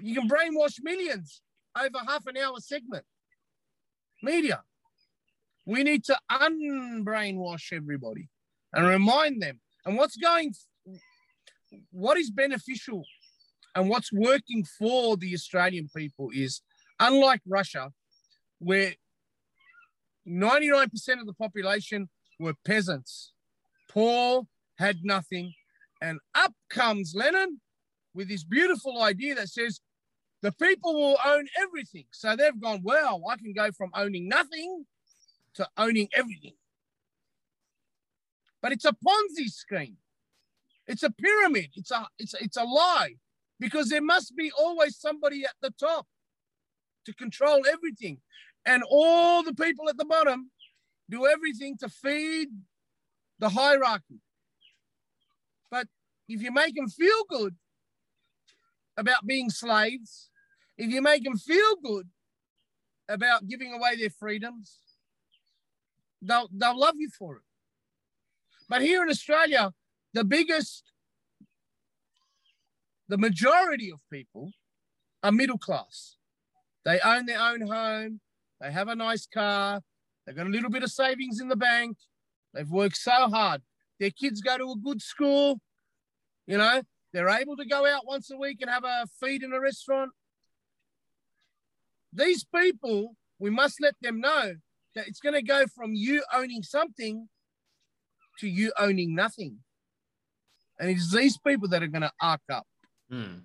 you 0.00 0.14
can 0.14 0.28
brainwash 0.28 0.76
millions 0.82 1.42
over 1.76 1.98
half 2.06 2.26
an 2.26 2.36
hour 2.36 2.58
segment. 2.60 3.04
Media. 4.22 4.62
We 5.66 5.82
need 5.82 6.04
to 6.04 6.16
unbrainwash 6.30 7.72
everybody 7.72 8.28
and 8.72 8.86
remind 8.86 9.42
them. 9.42 9.60
And 9.84 9.96
what's 9.96 10.16
going, 10.16 10.54
what 11.90 12.18
is 12.18 12.30
beneficial 12.30 13.04
and 13.74 13.88
what's 13.88 14.12
working 14.12 14.64
for 14.78 15.16
the 15.16 15.34
Australian 15.34 15.88
people 15.94 16.30
is 16.34 16.62
unlike 17.00 17.40
Russia, 17.46 17.92
where 18.58 18.94
99% 20.26 20.92
of 21.20 21.26
the 21.26 21.34
population 21.34 22.08
were 22.38 22.54
peasants, 22.64 23.32
poor, 23.88 24.46
had 24.78 24.98
nothing. 25.02 25.54
And 26.02 26.18
up 26.34 26.52
comes 26.68 27.14
Lenin 27.14 27.60
with 28.14 28.28
this 28.28 28.44
beautiful 28.44 29.02
idea 29.02 29.34
that 29.36 29.48
says 29.48 29.80
the 30.42 30.52
people 30.52 30.94
will 30.94 31.16
own 31.24 31.46
everything. 31.60 32.04
So 32.12 32.36
they've 32.36 32.60
gone, 32.60 32.82
well, 32.84 33.22
I 33.30 33.36
can 33.36 33.52
go 33.52 33.70
from 33.72 33.90
owning 33.94 34.28
nothing 34.28 34.84
to 35.54 35.68
owning 35.76 36.08
everything. 36.14 36.54
But 38.60 38.72
it's 38.72 38.84
a 38.84 38.92
Ponzi 38.92 39.48
scheme. 39.48 39.96
It's 40.86 41.02
a 41.02 41.10
pyramid. 41.10 41.70
It's 41.74 41.90
a 41.90 42.06
it's 42.18 42.34
it's 42.34 42.56
a 42.56 42.64
lie 42.64 43.16
because 43.60 43.88
there 43.88 44.02
must 44.02 44.34
be 44.36 44.50
always 44.58 44.98
somebody 44.98 45.44
at 45.44 45.54
the 45.60 45.70
top 45.78 46.06
to 47.04 47.14
control 47.14 47.62
everything. 47.70 48.20
And 48.64 48.82
all 48.88 49.42
the 49.42 49.54
people 49.54 49.88
at 49.88 49.96
the 49.96 50.04
bottom 50.04 50.50
do 51.08 51.26
everything 51.26 51.76
to 51.78 51.88
feed 51.88 52.48
the 53.38 53.50
hierarchy. 53.50 54.20
But 55.70 55.88
if 56.28 56.42
you 56.42 56.52
make 56.52 56.74
them 56.74 56.88
feel 56.88 57.24
good, 57.28 57.54
about 58.98 59.26
being 59.26 59.48
slaves, 59.48 60.28
if 60.76 60.90
you 60.90 61.00
make 61.00 61.22
them 61.24 61.38
feel 61.38 61.76
good 61.82 62.08
about 63.08 63.46
giving 63.46 63.72
away 63.72 63.96
their 63.96 64.10
freedoms, 64.10 64.76
they'll, 66.20 66.48
they'll 66.52 66.78
love 66.78 66.96
you 66.98 67.08
for 67.16 67.36
it. 67.36 67.42
But 68.68 68.82
here 68.82 69.02
in 69.02 69.08
Australia, 69.08 69.72
the 70.12 70.24
biggest, 70.24 70.92
the 73.08 73.18
majority 73.18 73.90
of 73.90 74.00
people 74.12 74.52
are 75.22 75.32
middle 75.32 75.58
class. 75.58 76.16
They 76.84 77.00
own 77.00 77.26
their 77.26 77.40
own 77.40 77.62
home, 77.62 78.20
they 78.60 78.70
have 78.70 78.88
a 78.88 78.94
nice 78.94 79.26
car, 79.26 79.80
they've 80.26 80.36
got 80.36 80.46
a 80.46 80.50
little 80.50 80.70
bit 80.70 80.82
of 80.82 80.90
savings 80.90 81.40
in 81.40 81.48
the 81.48 81.56
bank, 81.56 81.96
they've 82.54 82.68
worked 82.68 82.96
so 82.96 83.28
hard. 83.28 83.62
Their 83.98 84.10
kids 84.10 84.40
go 84.40 84.58
to 84.58 84.72
a 84.72 84.76
good 84.76 85.02
school, 85.02 85.60
you 86.46 86.58
know, 86.58 86.82
they're 87.12 87.28
able 87.28 87.56
to 87.56 87.66
go 87.66 87.86
out 87.86 88.06
once 88.06 88.30
a 88.30 88.36
week 88.36 88.58
and 88.60 88.70
have 88.70 88.84
a 88.84 89.06
feed 89.20 89.42
in 89.42 89.52
a 89.52 89.60
restaurant. 89.60 90.10
These 92.12 92.44
people, 92.44 93.16
we 93.38 93.50
must 93.50 93.80
let 93.80 93.94
them 94.00 94.20
know 94.20 94.54
that 94.94 95.08
it's 95.08 95.20
going 95.20 95.34
to 95.34 95.42
go 95.42 95.66
from 95.66 95.94
you 95.94 96.22
owning 96.34 96.62
something 96.62 97.28
to 98.38 98.48
you 98.48 98.72
owning 98.78 99.14
nothing. 99.14 99.58
And 100.78 100.90
it's 100.90 101.12
these 101.12 101.36
people 101.38 101.68
that 101.68 101.82
are 101.82 101.88
going 101.88 102.02
to 102.02 102.12
arc 102.20 102.40
up. 102.52 102.66
Mm. 103.12 103.42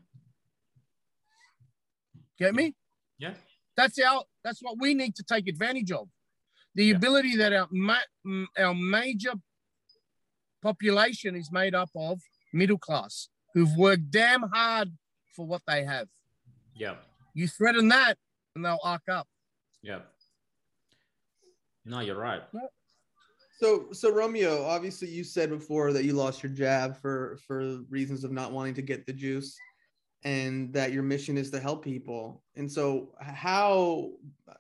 Get 2.38 2.54
me? 2.54 2.76
Yeah. 3.18 3.34
That's 3.76 3.98
our. 4.00 4.24
That's 4.44 4.62
what 4.62 4.78
we 4.80 4.94
need 4.94 5.16
to 5.16 5.24
take 5.24 5.48
advantage 5.48 5.92
of. 5.92 6.10
The 6.76 6.86
Yeah. 6.86 6.96
ability 6.96 7.36
that 7.38 7.54
our 7.54 7.68
ma- 7.72 8.48
our 8.58 8.74
major 8.76 9.34
population 10.62 11.36
is 11.36 11.52
made 11.52 11.74
up 11.76 11.90
of 11.96 12.22
middle 12.52 12.78
class 12.78 13.30
who've 13.54 13.76
worked 13.76 14.12
damn 14.12 14.44
hard 14.44 14.98
for 15.36 15.46
what 15.46 15.62
they 15.68 15.84
have. 15.86 16.08
Yeah. 16.76 16.98
You 17.34 17.48
threaten 17.48 17.88
that, 17.90 18.18
and 18.56 18.64
they'll 18.66 18.80
arc 18.84 19.08
up. 19.10 19.28
Yeah. 19.82 20.02
No, 21.86 22.00
you're 22.00 22.16
right. 22.18 22.44
So, 23.60 23.88
so 23.92 24.12
Romeo, 24.12 24.64
obviously, 24.64 25.10
you 25.10 25.24
said 25.24 25.50
before 25.50 25.94
that 25.94 26.06
you 26.06 26.14
lost 26.14 26.42
your 26.42 26.52
jab 26.52 26.98
for 26.98 27.38
for 27.48 27.80
reasons 27.90 28.24
of 28.24 28.32
not 28.32 28.52
wanting 28.52 28.74
to 28.76 28.82
get 28.82 29.06
the 29.06 29.14
juice, 29.14 29.56
and 30.24 30.74
that 30.74 30.92
your 30.92 31.04
mission 31.04 31.38
is 31.38 31.52
to 31.52 31.60
help 31.60 31.84
people. 31.84 32.44
And 32.56 32.72
so, 32.72 33.14
how 33.22 34.12
uh, 34.50 34.54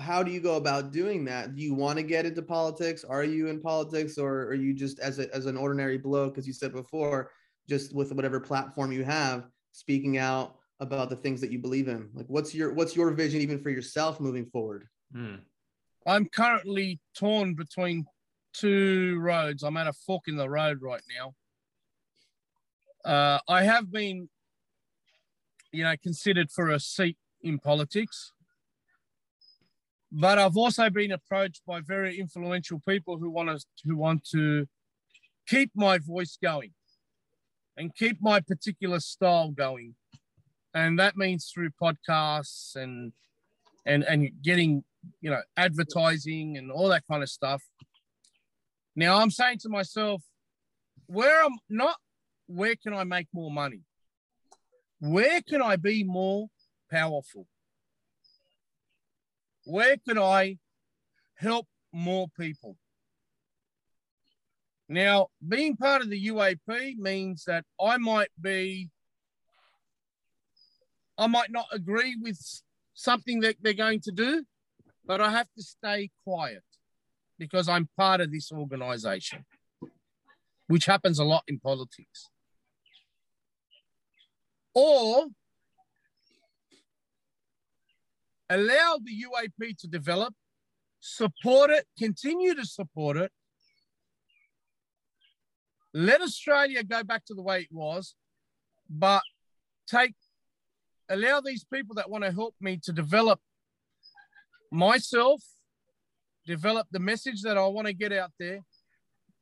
how 0.00 0.22
do 0.22 0.32
you 0.32 0.40
go 0.40 0.56
about 0.56 0.92
doing 0.92 1.24
that? 1.26 1.54
Do 1.54 1.62
you 1.62 1.72
want 1.74 1.98
to 1.98 2.02
get 2.02 2.26
into 2.26 2.42
politics? 2.42 3.04
Are 3.04 3.24
you 3.24 3.46
in 3.46 3.60
politics, 3.60 4.18
or 4.18 4.42
are 4.46 4.54
you 4.54 4.74
just 4.74 4.98
as 4.98 5.20
a, 5.20 5.32
as 5.34 5.46
an 5.46 5.56
ordinary 5.56 5.98
bloke, 5.98 6.36
as 6.36 6.46
you 6.48 6.52
said 6.52 6.72
before, 6.72 7.30
just 7.68 7.94
with 7.94 8.12
whatever 8.12 8.40
platform 8.40 8.90
you 8.90 9.04
have, 9.04 9.46
speaking 9.72 10.18
out 10.18 10.56
about 10.80 11.10
the 11.10 11.16
things 11.16 11.40
that 11.42 11.52
you 11.52 11.60
believe 11.60 11.86
in? 11.86 12.10
Like, 12.12 12.26
what's 12.26 12.54
your 12.54 12.74
what's 12.74 12.96
your 12.96 13.12
vision 13.12 13.40
even 13.40 13.60
for 13.60 13.70
yourself 13.70 14.18
moving 14.18 14.46
forward? 14.46 14.88
Mm. 15.14 15.40
I'm 16.06 16.26
currently 16.26 16.98
torn 17.14 17.54
between 17.54 18.06
two 18.52 19.18
roads. 19.20 19.62
I'm 19.62 19.76
at 19.76 19.86
a 19.86 19.92
fork 19.92 20.24
in 20.28 20.36
the 20.36 20.48
road 20.48 20.78
right 20.80 21.02
now. 21.18 21.34
Uh, 23.04 23.38
I 23.48 23.62
have 23.62 23.90
been, 23.90 24.28
you 25.72 25.84
know, 25.84 25.94
considered 26.02 26.50
for 26.50 26.70
a 26.70 26.80
seat 26.80 27.16
in 27.42 27.58
politics, 27.58 28.32
but 30.12 30.38
I've 30.38 30.56
also 30.56 30.90
been 30.90 31.12
approached 31.12 31.62
by 31.66 31.80
very 31.80 32.18
influential 32.18 32.80
people 32.86 33.18
who 33.18 33.30
want 33.30 33.48
to 33.48 33.64
who 33.84 33.96
want 33.96 34.24
to 34.32 34.66
keep 35.46 35.70
my 35.74 35.98
voice 35.98 36.38
going 36.42 36.72
and 37.76 37.94
keep 37.94 38.18
my 38.20 38.40
particular 38.40 39.00
style 39.00 39.50
going, 39.50 39.94
and 40.74 40.98
that 40.98 41.16
means 41.16 41.50
through 41.52 41.70
podcasts 41.80 42.76
and 42.76 43.12
and 43.86 44.02
and 44.04 44.30
getting 44.42 44.84
you 45.20 45.30
know, 45.30 45.40
advertising 45.56 46.56
and 46.56 46.70
all 46.70 46.88
that 46.88 47.04
kind 47.10 47.22
of 47.22 47.28
stuff. 47.28 47.62
Now 48.96 49.18
I'm 49.18 49.30
saying 49.30 49.58
to 49.60 49.68
myself, 49.68 50.22
where 51.06 51.44
I'm 51.44 51.58
not, 51.68 51.96
where 52.46 52.74
can 52.76 52.94
I 52.94 53.04
make 53.04 53.28
more 53.32 53.50
money? 53.50 53.82
Where 55.00 55.40
can 55.42 55.62
I 55.62 55.76
be 55.76 56.04
more 56.04 56.48
powerful? 56.90 57.46
Where 59.64 59.96
can 60.06 60.18
I 60.18 60.58
help 61.36 61.66
more 61.92 62.28
people? 62.38 62.76
Now, 64.88 65.28
being 65.46 65.76
part 65.76 66.02
of 66.02 66.10
the 66.10 66.26
UAP 66.28 66.96
means 66.96 67.44
that 67.44 67.64
I 67.80 67.96
might 67.96 68.30
be, 68.40 68.90
I 71.16 71.28
might 71.28 71.52
not 71.52 71.66
agree 71.72 72.16
with 72.20 72.38
something 72.94 73.40
that 73.40 73.56
they're 73.60 73.72
going 73.72 74.00
to 74.00 74.10
do, 74.10 74.44
but 75.10 75.20
I 75.20 75.32
have 75.32 75.48
to 75.56 75.62
stay 75.64 76.08
quiet 76.22 76.62
because 77.36 77.68
I'm 77.68 77.88
part 77.96 78.20
of 78.20 78.30
this 78.30 78.52
organization, 78.52 79.44
which 80.68 80.86
happens 80.86 81.18
a 81.18 81.24
lot 81.24 81.42
in 81.48 81.58
politics. 81.58 82.28
Or 84.72 85.26
allow 88.48 89.00
the 89.02 89.24
UAP 89.26 89.78
to 89.78 89.88
develop, 89.88 90.32
support 91.00 91.70
it, 91.70 91.86
continue 91.98 92.54
to 92.54 92.64
support 92.64 93.16
it. 93.16 93.32
Let 95.92 96.20
Australia 96.20 96.84
go 96.84 97.02
back 97.02 97.24
to 97.24 97.34
the 97.34 97.42
way 97.42 97.62
it 97.62 97.72
was, 97.72 98.14
but 98.88 99.22
take 99.88 100.14
allow 101.08 101.40
these 101.40 101.64
people 101.64 101.96
that 101.96 102.08
want 102.08 102.22
to 102.22 102.30
help 102.30 102.54
me 102.60 102.78
to 102.84 102.92
develop 102.92 103.40
myself, 104.70 105.42
develop 106.46 106.86
the 106.90 106.98
message 106.98 107.42
that 107.42 107.58
I 107.58 107.66
want 107.66 107.86
to 107.86 107.92
get 107.92 108.12
out 108.12 108.32
there, 108.38 108.60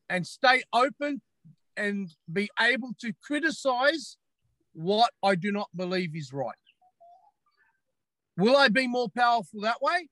and 0.08 0.26
stay 0.26 0.62
open 0.72 1.20
and 1.76 2.10
be 2.32 2.50
able 2.60 2.90
to 3.00 3.12
criticize 3.22 4.16
what 4.72 5.10
I 5.22 5.34
do 5.34 5.52
not 5.52 5.68
believe 5.76 6.16
is 6.16 6.32
right. 6.32 6.54
Will 8.36 8.56
I 8.56 8.68
be 8.68 8.86
more 8.86 9.08
powerful 9.08 9.60
that 9.62 9.82
way? 9.82 10.08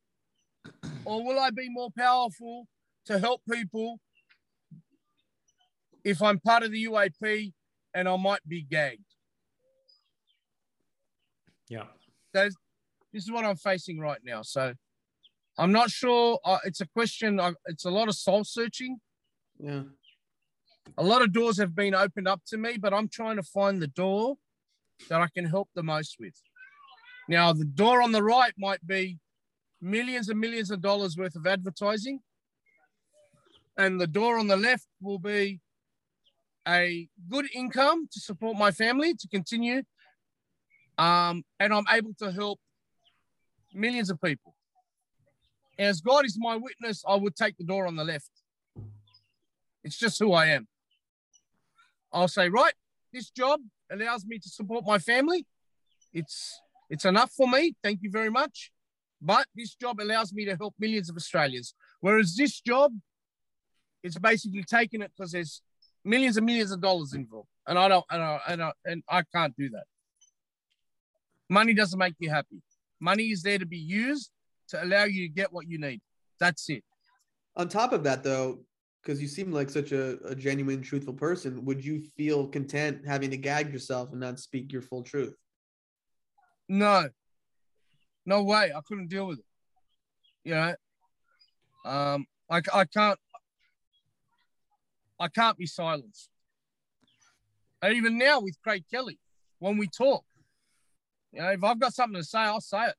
Or 1.04 1.24
will 1.24 1.38
I 1.38 1.50
be 1.50 1.68
more 1.68 1.90
powerful 1.96 2.66
to 3.04 3.20
help 3.20 3.40
people 3.48 4.00
if 6.02 6.20
I'm 6.20 6.40
part 6.40 6.64
of 6.64 6.72
the 6.72 6.86
UAP 6.86 7.52
and 7.94 8.08
I 8.08 8.16
might 8.16 8.40
be 8.48 8.62
gagged? 8.62 9.04
Yeah. 11.68 11.84
That's, 12.34 12.56
this 13.12 13.22
is 13.22 13.30
what 13.30 13.44
I'm 13.44 13.54
facing 13.54 14.00
right 14.00 14.18
now. 14.24 14.42
So 14.42 14.74
I'm 15.58 15.72
not 15.72 15.90
sure. 15.90 16.38
Uh, 16.44 16.58
it's 16.64 16.80
a 16.80 16.86
question. 16.86 17.40
Uh, 17.40 17.52
it's 17.66 17.84
a 17.84 17.90
lot 17.90 18.08
of 18.08 18.14
soul 18.14 18.44
searching. 18.44 19.00
Yeah. 19.58 19.82
A 20.98 21.02
lot 21.02 21.22
of 21.22 21.32
doors 21.32 21.58
have 21.58 21.74
been 21.74 21.94
opened 21.94 22.28
up 22.28 22.42
to 22.48 22.58
me, 22.58 22.76
but 22.78 22.92
I'm 22.92 23.08
trying 23.08 23.36
to 23.36 23.42
find 23.42 23.80
the 23.80 23.88
door 23.88 24.36
that 25.08 25.20
I 25.20 25.28
can 25.28 25.44
help 25.44 25.68
the 25.74 25.82
most 25.82 26.16
with. 26.20 26.40
Now, 27.28 27.52
the 27.52 27.64
door 27.64 28.02
on 28.02 28.12
the 28.12 28.22
right 28.22 28.52
might 28.56 28.86
be 28.86 29.18
millions 29.80 30.28
and 30.28 30.38
millions 30.38 30.70
of 30.70 30.80
dollars 30.80 31.16
worth 31.16 31.34
of 31.34 31.46
advertising, 31.46 32.20
and 33.76 34.00
the 34.00 34.06
door 34.06 34.38
on 34.38 34.46
the 34.46 34.56
left 34.56 34.86
will 35.00 35.18
be 35.18 35.60
a 36.68 37.08
good 37.28 37.46
income 37.54 38.08
to 38.12 38.20
support 38.20 38.56
my 38.56 38.70
family 38.70 39.14
to 39.14 39.28
continue. 39.28 39.82
Um, 40.98 41.44
and 41.60 41.74
I'm 41.74 41.84
able 41.92 42.14
to 42.20 42.32
help 42.32 42.58
millions 43.74 44.10
of 44.10 44.20
people. 44.20 44.55
As 45.78 46.00
God 46.00 46.24
is 46.24 46.38
my 46.38 46.56
witness, 46.56 47.04
I 47.06 47.16
would 47.16 47.36
take 47.36 47.56
the 47.58 47.64
door 47.64 47.86
on 47.86 47.96
the 47.96 48.04
left. 48.04 48.30
It's 49.84 49.98
just 49.98 50.18
who 50.18 50.32
I 50.32 50.46
am. 50.46 50.66
I'll 52.12 52.28
say, 52.28 52.48
right, 52.48 52.72
this 53.12 53.30
job 53.30 53.60
allows 53.90 54.24
me 54.24 54.38
to 54.38 54.48
support 54.48 54.84
my 54.86 54.98
family. 54.98 55.46
It's 56.12 56.60
it's 56.88 57.04
enough 57.04 57.32
for 57.36 57.48
me. 57.48 57.74
Thank 57.82 58.02
you 58.02 58.10
very 58.10 58.30
much. 58.30 58.70
But 59.20 59.46
this 59.54 59.74
job 59.74 60.00
allows 60.00 60.32
me 60.32 60.44
to 60.46 60.56
help 60.56 60.74
millions 60.78 61.10
of 61.10 61.16
Australians. 61.16 61.74
Whereas 62.00 62.34
this 62.36 62.60
job, 62.60 62.92
it's 64.02 64.18
basically 64.18 64.62
taking 64.62 65.02
it 65.02 65.10
because 65.16 65.32
there's 65.32 65.62
millions 66.04 66.36
and 66.36 66.46
millions 66.46 66.70
of 66.70 66.80
dollars 66.80 67.12
involved, 67.12 67.48
and 67.66 67.78
I 67.78 67.88
don't, 67.88 68.04
and 68.10 68.22
I, 68.22 68.40
and 68.48 68.62
I, 68.62 68.72
and 68.84 69.02
I 69.08 69.22
can't 69.34 69.54
do 69.56 69.68
that. 69.70 69.84
Money 71.48 71.74
doesn't 71.74 71.98
make 71.98 72.14
you 72.18 72.30
happy. 72.30 72.62
Money 73.00 73.24
is 73.24 73.42
there 73.42 73.58
to 73.58 73.66
be 73.66 73.76
used 73.76 74.30
to 74.68 74.82
allow 74.82 75.04
you 75.04 75.28
to 75.28 75.28
get 75.28 75.52
what 75.52 75.68
you 75.68 75.78
need. 75.78 76.00
That's 76.40 76.68
it. 76.68 76.84
On 77.56 77.68
top 77.68 77.92
of 77.92 78.04
that, 78.04 78.22
though, 78.22 78.60
because 79.02 79.22
you 79.22 79.28
seem 79.28 79.52
like 79.52 79.70
such 79.70 79.92
a, 79.92 80.18
a 80.26 80.34
genuine, 80.34 80.82
truthful 80.82 81.14
person, 81.14 81.64
would 81.64 81.84
you 81.84 82.02
feel 82.16 82.48
content 82.48 83.02
having 83.06 83.30
to 83.30 83.36
gag 83.36 83.72
yourself 83.72 84.10
and 84.10 84.20
not 84.20 84.40
speak 84.40 84.72
your 84.72 84.82
full 84.82 85.02
truth? 85.02 85.36
No, 86.68 87.08
no 88.26 88.42
way. 88.42 88.72
I 88.76 88.80
couldn't 88.86 89.08
deal 89.08 89.28
with 89.28 89.38
it. 89.38 89.44
You 90.44 90.54
know, 90.54 90.74
um, 91.84 92.26
I, 92.50 92.60
I 92.74 92.84
can't, 92.84 93.18
I 95.18 95.28
can't 95.28 95.56
be 95.56 95.66
silenced. 95.66 96.28
And 97.80 97.94
even 97.94 98.18
now 98.18 98.40
with 98.40 98.60
Craig 98.62 98.84
Kelly, 98.92 99.18
when 99.60 99.78
we 99.78 99.86
talk, 99.86 100.24
you 101.32 101.40
know, 101.40 101.50
if 101.50 101.62
I've 101.62 101.78
got 101.78 101.94
something 101.94 102.20
to 102.20 102.24
say, 102.24 102.38
I'll 102.38 102.60
say 102.60 102.86
it. 102.86 102.94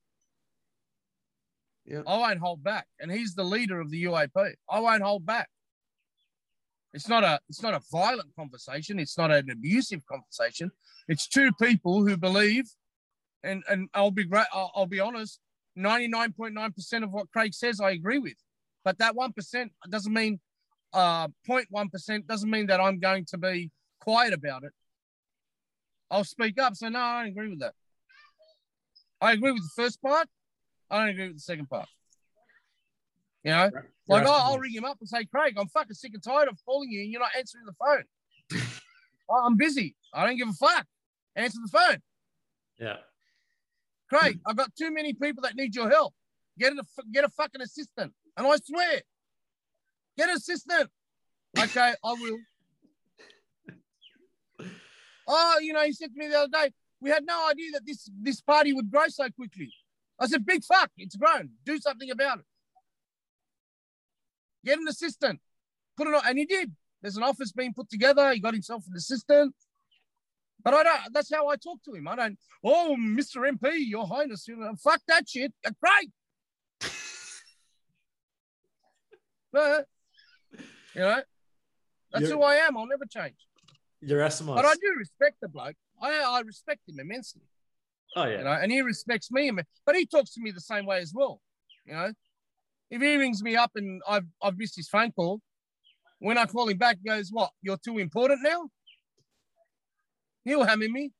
I 1.89 2.17
won't 2.17 2.39
hold 2.39 2.63
back. 2.63 2.87
And 2.99 3.11
he's 3.11 3.33
the 3.33 3.43
leader 3.43 3.79
of 3.79 3.89
the 3.89 4.03
UAP. 4.03 4.53
I 4.69 4.79
won't 4.79 5.03
hold 5.03 5.25
back. 5.25 5.49
It's 6.93 7.07
not 7.07 7.23
a 7.23 7.39
it's 7.49 7.61
not 7.61 7.73
a 7.73 7.81
violent 7.91 8.35
conversation. 8.35 8.99
It's 8.99 9.17
not 9.17 9.31
an 9.31 9.49
abusive 9.49 10.01
conversation. 10.05 10.71
It's 11.07 11.27
two 11.27 11.51
people 11.61 12.05
who 12.05 12.17
believe, 12.17 12.65
and 13.43 13.63
and 13.69 13.89
I'll 13.93 14.11
be 14.11 14.23
great. 14.23 14.47
I'll, 14.53 14.71
I'll 14.75 14.85
be 14.87 14.99
honest. 14.99 15.39
Ninety 15.75 16.07
nine 16.07 16.33
point 16.33 16.53
nine 16.53 16.71
percent 16.71 17.03
of 17.03 17.11
what 17.11 17.29
Craig 17.29 17.53
says, 17.53 17.79
I 17.79 17.91
agree 17.91 18.19
with. 18.19 18.37
But 18.83 18.97
that 18.97 19.15
one 19.15 19.33
percent 19.33 19.71
doesn't 19.89 20.13
mean 20.13 20.39
uh 20.93 21.27
0.1 21.47 21.91
percent 21.91 22.25
doesn't 22.25 22.49
mean 22.49 22.67
that 22.67 22.79
I'm 22.79 22.99
going 22.99 23.25
to 23.25 23.37
be 23.37 23.69
quiet 23.99 24.33
about 24.33 24.63
it. 24.63 24.71
I'll 26.09 26.23
speak 26.23 26.59
up. 26.59 26.75
So 26.75 26.87
no, 26.89 26.99
I 26.99 27.23
don't 27.23 27.31
agree 27.31 27.49
with 27.49 27.59
that. 27.59 27.73
I 29.19 29.33
agree 29.33 29.51
with 29.51 29.63
the 29.63 29.83
first 29.83 30.01
part. 30.01 30.27
I 30.89 30.99
don't 30.99 31.09
agree 31.09 31.27
with 31.27 31.37
the 31.37 31.41
second 31.41 31.69
part. 31.69 31.87
You 33.43 33.51
know, 33.51 33.69
like 34.07 34.25
oh, 34.25 34.31
I'll 34.31 34.59
ring 34.59 34.73
him 34.73 34.85
up 34.85 34.97
and 34.99 35.07
say, 35.07 35.25
Craig, 35.25 35.55
I'm 35.57 35.67
fucking 35.67 35.93
sick 35.93 36.13
and 36.13 36.23
tired 36.23 36.47
of 36.47 36.57
calling 36.65 36.91
you 36.91 37.01
and 37.01 37.11
you're 37.11 37.21
not 37.21 37.31
answering 37.37 37.65
the 37.65 37.73
phone. 37.73 38.61
I'm 39.43 39.57
busy. 39.57 39.95
I 40.13 40.25
don't 40.25 40.37
give 40.37 40.49
a 40.49 40.53
fuck. 40.53 40.85
Answer 41.35 41.59
the 41.63 41.69
phone. 41.69 42.01
Yeah. 42.79 42.97
Craig, 44.09 44.39
I've 44.45 44.55
got 44.55 44.75
too 44.75 44.91
many 44.91 45.13
people 45.13 45.43
that 45.43 45.55
need 45.55 45.75
your 45.75 45.89
help. 45.89 46.13
Get 46.57 46.73
a 46.73 46.83
get 47.11 47.23
a 47.23 47.29
fucking 47.29 47.61
assistant. 47.61 48.13
And 48.35 48.47
I 48.47 48.55
swear, 48.63 49.01
get 50.17 50.29
an 50.29 50.35
assistant. 50.35 50.89
Okay, 51.57 51.93
I 52.03 52.13
will. 52.13 52.37
Oh, 55.29 55.59
you 55.61 55.73
know, 55.73 55.83
he 55.83 55.91
said 55.91 56.13
to 56.13 56.17
me 56.17 56.29
the 56.29 56.39
other 56.39 56.47
day, 56.53 56.71
we 57.01 57.09
had 57.09 57.25
no 57.25 57.49
idea 57.49 57.71
that 57.73 57.85
this 57.85 58.09
this 58.21 58.39
party 58.39 58.71
would 58.71 58.89
grow 58.89 59.09
so 59.09 59.29
quickly. 59.31 59.73
I 60.19 60.27
said, 60.27 60.45
big 60.45 60.63
fuck, 60.63 60.91
it's 60.97 61.15
grown. 61.15 61.51
Do 61.65 61.77
something 61.79 62.09
about 62.09 62.39
it. 62.39 62.45
Get 64.65 64.79
an 64.79 64.87
assistant. 64.87 65.39
Put 65.95 66.07
it 66.07 66.13
on, 66.13 66.21
and 66.27 66.37
he 66.37 66.45
did. 66.45 66.73
There's 67.01 67.17
an 67.17 67.23
office 67.23 67.51
being 67.51 67.73
put 67.73 67.89
together. 67.89 68.33
He 68.33 68.39
got 68.39 68.53
himself 68.53 68.83
an 68.89 68.95
assistant. 68.95 69.53
But 70.63 70.73
I 70.73 70.83
don't. 70.83 71.13
That's 71.13 71.33
how 71.33 71.47
I 71.47 71.55
talk 71.55 71.81
to 71.85 71.93
him. 71.93 72.07
I 72.07 72.15
don't. 72.15 72.37
Oh, 72.63 72.95
Mr. 72.99 73.49
MP, 73.49 73.71
Your 73.87 74.07
Highness, 74.07 74.47
you 74.47 74.57
know, 74.57 74.73
fuck 74.75 75.01
that 75.07 75.29
shit. 75.29 75.53
Great. 75.63 76.11
but 79.53 79.85
you 80.93 81.01
know, 81.01 81.21
that's 82.11 82.27
You're, 82.27 82.37
who 82.37 82.43
I 82.43 82.55
am. 82.55 82.77
I'll 82.77 82.87
never 82.87 83.05
change. 83.05 83.35
You're 84.01 84.19
Yerasimos. 84.19 84.55
But 84.55 84.65
I 84.65 84.73
do 84.73 84.93
respect 84.97 85.37
the 85.41 85.47
bloke. 85.47 85.75
I 86.01 86.19
I 86.19 86.41
respect 86.41 86.81
him 86.87 86.99
immensely. 86.99 87.43
Oh 88.15 88.25
yeah. 88.25 88.37
You 88.39 88.43
know, 88.43 88.51
and 88.51 88.71
he 88.71 88.81
respects 88.81 89.31
me, 89.31 89.51
but 89.85 89.95
he 89.95 90.05
talks 90.05 90.33
to 90.33 90.41
me 90.41 90.51
the 90.51 90.61
same 90.61 90.85
way 90.85 90.99
as 90.99 91.13
well. 91.13 91.41
You 91.85 91.93
know, 91.93 92.13
if 92.89 93.01
he 93.01 93.17
rings 93.17 93.43
me 93.43 93.55
up 93.55 93.71
and 93.75 94.01
I've 94.07 94.25
I've 94.41 94.57
missed 94.57 94.75
his 94.75 94.89
phone 94.89 95.11
call, 95.11 95.41
when 96.19 96.37
I 96.37 96.45
call 96.45 96.69
him 96.69 96.77
back, 96.77 96.97
he 97.01 97.09
goes, 97.09 97.29
"What? 97.31 97.51
You're 97.61 97.77
too 97.77 97.97
important 97.99 98.41
now." 98.43 98.69
He'll 100.45 100.63
hammer 100.63 100.87
me, 100.87 101.11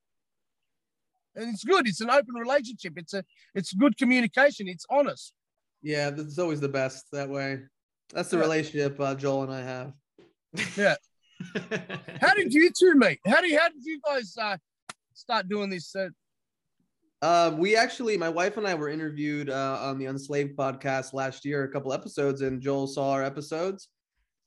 and 1.35 1.53
it's 1.53 1.64
good. 1.64 1.88
It's 1.88 2.01
an 2.01 2.09
open 2.09 2.35
relationship. 2.35 2.93
It's 2.95 3.14
a 3.14 3.23
it's 3.53 3.73
good 3.73 3.97
communication. 3.97 4.68
It's 4.68 4.85
honest. 4.89 5.34
Yeah, 5.81 6.09
that's 6.09 6.39
always 6.39 6.59
the 6.59 6.69
best 6.69 7.05
that 7.11 7.30
way. 7.30 7.61
That's 8.14 8.30
the 8.30 8.38
yeah. 8.38 8.43
relationship 8.43 8.99
uh, 8.99 9.15
Joel 9.15 9.43
and 9.43 9.53
I 9.53 9.61
have. 9.61 9.93
Yeah. 10.76 10.95
how 12.22 12.34
did 12.34 12.53
you 12.53 12.72
two 12.77 12.95
meet? 12.95 13.19
How 13.26 13.41
did 13.41 13.57
how 13.59 13.69
did 13.69 13.84
you 13.84 13.99
guys 14.05 14.35
uh, 14.41 14.57
start 15.14 15.47
doing 15.47 15.69
this? 15.69 15.95
Uh... 15.95 16.09
Uh, 17.22 17.56
we 17.57 17.76
actually, 17.76 18.18
my 18.18 18.30
wife 18.30 18.57
and 18.57 18.68
I 18.68 18.76
were 18.76 18.89
interviewed 18.89 19.49
uh, 19.49 19.80
on 19.81 19.98
the 19.98 20.06
Unslaved 20.06 20.56
podcast 20.56 21.14
last 21.14 21.45
year, 21.45 21.64
a 21.64 21.68
couple 21.68 21.91
episodes, 21.91 22.41
and 22.41 22.61
Joel 22.61 22.88
saw 22.88 23.11
our 23.11 23.23
episodes 23.23 23.89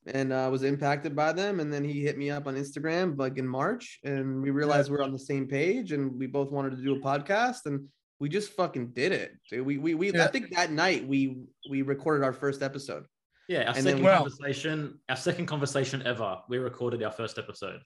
and 0.07 0.33
uh, 0.33 0.49
was 0.51 0.63
impacted 0.63 1.17
by 1.17 1.33
them. 1.33 1.61
And 1.61 1.73
then 1.73 1.85
he 1.85 2.01
hit 2.01 2.17
me 2.17 2.31
up 2.31 2.47
on 2.47 2.55
Instagram 2.55 3.19
like 3.19 3.39
in 3.39 3.47
March, 3.47 3.99
and 4.05 4.41
we 4.41 4.51
realized 4.51 4.91
we 4.91 4.97
are 4.97 5.03
on 5.03 5.13
the 5.13 5.19
same 5.19 5.47
page, 5.47 5.93
and 5.93 6.17
we 6.17 6.27
both 6.27 6.53
wanted 6.53 6.77
to 6.77 6.83
do 6.83 6.95
a 6.95 7.01
podcast, 7.01 7.67
and 7.67 7.89
we 8.21 8.29
just 8.29 8.53
fucking 8.53 8.89
did 8.89 9.13
it. 9.13 9.33
Dude. 9.51 9.67
We 9.67 9.79
we 9.79 9.95
we 9.95 10.13
yeah. 10.13 10.25
I 10.25 10.29
think 10.29 10.51
that 10.55 10.71
night 10.71 11.07
we 11.07 11.39
we 11.69 11.83
recorded 11.83 12.25
our 12.25 12.33
first 12.33 12.63
episode. 12.63 13.05
Yeah, 13.49 13.63
our 13.63 13.75
and 13.75 13.85
second 13.85 14.03
then, 14.05 14.17
conversation, 14.17 15.01
our 15.09 15.17
second 15.17 15.47
conversation 15.47 16.03
ever. 16.07 16.39
We 16.49 16.59
recorded 16.59 17.03
our 17.03 17.11
first 17.11 17.37
episode. 17.37 17.81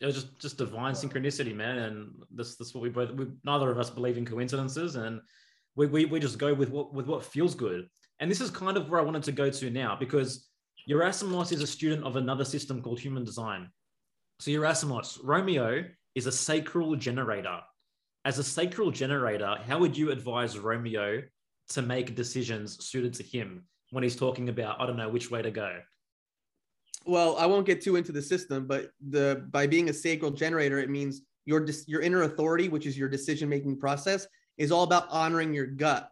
It 0.00 0.06
was 0.06 0.14
just 0.14 0.38
just 0.38 0.58
divine 0.58 0.94
synchronicity, 0.94 1.54
man. 1.54 1.78
And 1.78 2.12
this 2.30 2.56
this 2.56 2.74
what 2.74 2.82
we 2.82 2.88
both. 2.88 3.12
We, 3.12 3.26
neither 3.44 3.70
of 3.70 3.78
us 3.78 3.90
believe 3.90 4.16
in 4.16 4.24
coincidences, 4.24 4.96
and 4.96 5.20
we, 5.76 5.86
we 5.86 6.04
we 6.06 6.20
just 6.20 6.38
go 6.38 6.54
with 6.54 6.70
what 6.70 6.94
with 6.94 7.06
what 7.06 7.24
feels 7.24 7.54
good. 7.54 7.88
And 8.18 8.30
this 8.30 8.40
is 8.40 8.50
kind 8.50 8.76
of 8.76 8.88
where 8.88 9.00
I 9.00 9.04
wanted 9.04 9.22
to 9.24 9.32
go 9.32 9.50
to 9.50 9.70
now 9.70 9.96
because 9.98 10.48
Yerasimos 10.88 11.52
is 11.52 11.62
a 11.62 11.66
student 11.66 12.04
of 12.04 12.16
another 12.16 12.44
system 12.44 12.82
called 12.82 13.00
human 13.00 13.24
design. 13.24 13.70
So 14.40 14.50
Yerasimos, 14.50 15.18
Romeo 15.22 15.84
is 16.14 16.26
a 16.26 16.32
sacral 16.32 16.96
generator. 16.96 17.60
As 18.24 18.38
a 18.38 18.44
sacral 18.44 18.90
generator, 18.90 19.56
how 19.66 19.78
would 19.78 19.96
you 19.96 20.10
advise 20.10 20.58
Romeo 20.58 21.22
to 21.70 21.82
make 21.82 22.14
decisions 22.14 22.84
suited 22.84 23.14
to 23.14 23.22
him? 23.22 23.64
when 23.90 24.04
he's 24.04 24.16
talking 24.16 24.48
about 24.48 24.80
I 24.80 24.86
don't 24.86 24.96
know 24.96 25.08
which 25.08 25.30
way 25.30 25.42
to 25.42 25.50
go. 25.50 25.78
Well, 27.10 27.36
I 27.38 27.46
won't 27.46 27.66
get 27.66 27.82
too 27.82 27.96
into 27.96 28.12
the 28.12 28.22
system, 28.22 28.68
but 28.68 28.92
the 29.08 29.44
by 29.50 29.66
being 29.66 29.88
a 29.88 29.92
sacral 29.92 30.30
generator, 30.30 30.78
it 30.78 30.88
means 30.88 31.22
your 31.44 31.66
your 31.88 32.02
inner 32.02 32.22
authority, 32.22 32.68
which 32.68 32.86
is 32.86 32.96
your 32.96 33.08
decision 33.08 33.48
making 33.48 33.80
process, 33.80 34.28
is 34.58 34.70
all 34.70 34.84
about 34.84 35.08
honoring 35.10 35.52
your 35.52 35.66
gut, 35.66 36.08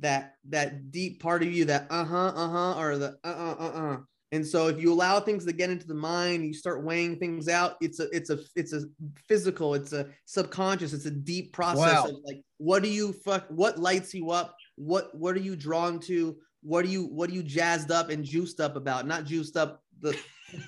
that 0.00 0.36
that 0.48 0.90
deep 0.90 1.22
part 1.22 1.42
of 1.42 1.52
you 1.52 1.66
that 1.66 1.86
uh 1.90 2.02
huh 2.02 2.32
uh 2.34 2.48
huh 2.48 2.80
or 2.80 2.96
the 2.96 3.18
uh 3.24 3.28
uh 3.28 3.56
uh 3.60 3.92
uh. 3.92 3.96
And 4.32 4.46
so 4.46 4.68
if 4.68 4.80
you 4.80 4.90
allow 4.90 5.20
things 5.20 5.44
to 5.44 5.52
get 5.52 5.68
into 5.68 5.86
the 5.86 5.94
mind, 5.94 6.46
you 6.46 6.54
start 6.54 6.82
weighing 6.82 7.18
things 7.18 7.50
out. 7.50 7.76
It's 7.82 8.00
a 8.00 8.08
it's 8.10 8.30
a 8.30 8.38
it's 8.56 8.72
a 8.72 8.84
physical, 9.28 9.74
it's 9.74 9.92
a 9.92 10.06
subconscious, 10.24 10.94
it's 10.94 11.04
a 11.04 11.10
deep 11.10 11.52
process 11.52 12.04
wow. 12.04 12.08
of 12.08 12.16
like 12.24 12.40
what 12.56 12.82
do 12.82 12.88
you 12.88 13.12
fuck 13.12 13.44
what 13.50 13.78
lights 13.78 14.14
you 14.14 14.30
up, 14.30 14.56
what 14.76 15.14
what 15.14 15.36
are 15.36 15.40
you 15.40 15.56
drawn 15.56 16.00
to, 16.00 16.38
what 16.62 16.86
are 16.86 16.88
you 16.88 17.04
what 17.04 17.28
are 17.28 17.34
you 17.34 17.42
jazzed 17.42 17.90
up 17.90 18.08
and 18.08 18.24
juiced 18.24 18.60
up 18.60 18.76
about? 18.76 19.06
Not 19.06 19.26
juiced 19.26 19.58
up 19.58 19.82
the 20.00 20.16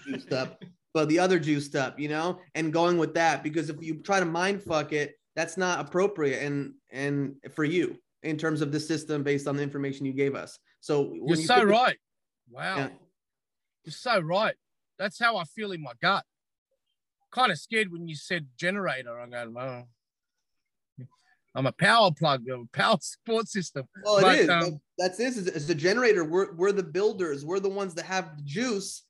juiced 0.05 0.32
up, 0.32 0.62
but 0.93 1.09
the 1.09 1.19
other 1.19 1.39
juiced 1.39 1.77
up, 1.77 1.98
you 1.98 2.09
know, 2.09 2.40
and 2.55 2.73
going 2.73 2.98
with 2.98 3.15
that 3.15 3.43
because 3.43 3.70
if 3.70 3.82
you 3.82 3.94
try 4.02 4.20
to 4.20 4.27
mind 4.27 4.62
fuck 4.62 4.93
it, 4.93 5.15
that's 5.36 5.57
not 5.57 5.81
appropriate 5.81 6.43
and 6.43 6.74
and 6.90 7.36
for 7.55 7.65
you 7.65 7.97
in 8.23 8.36
terms 8.36 8.61
of 8.61 8.73
the 8.73 8.81
system 8.81 9.23
based 9.23 9.47
on 9.47 9.57
the 9.57 9.62
information 9.62 10.05
you 10.05 10.12
gave 10.12 10.35
us. 10.35 10.59
So 10.81 11.12
you're 11.15 11.36
you 11.36 11.47
so 11.47 11.62
right. 11.62 11.98
wow, 12.51 12.77
yeah. 12.77 12.89
you're 13.85 13.93
so 13.93 14.20
right. 14.20 14.55
That's 14.98 15.19
how 15.19 15.36
I 15.36 15.44
feel 15.44 15.73
in 15.73 15.82
my 15.82 15.93
gut. 16.02 16.24
Kind 17.31 17.52
of 17.52 17.59
scared 17.59 17.93
when 17.93 18.09
you 18.09 18.16
said 18.16 18.48
generator. 18.59 19.19
I'm 19.19 19.31
going, 19.31 19.57
oh, 19.57 19.85
I'm 21.55 21.66
a 21.66 21.73
power 21.73 22.11
plug, 22.12 22.44
a 22.48 22.65
power 22.77 22.98
support 23.01 23.48
system. 23.48 23.85
Well, 24.05 24.20
but, 24.20 24.35
it 24.35 24.40
is. 24.43 24.48
Um, 24.48 24.81
That's 24.98 25.19
this. 25.19 25.36
As 25.48 25.69
a 25.70 25.74
generator, 25.74 26.24
we're, 26.24 26.52
we're 26.55 26.73
the 26.73 26.82
builders. 26.82 27.44
We're 27.44 27.61
the 27.61 27.69
ones 27.69 27.94
that 27.94 28.05
have 28.05 28.36
the 28.36 28.43
juice 28.43 29.05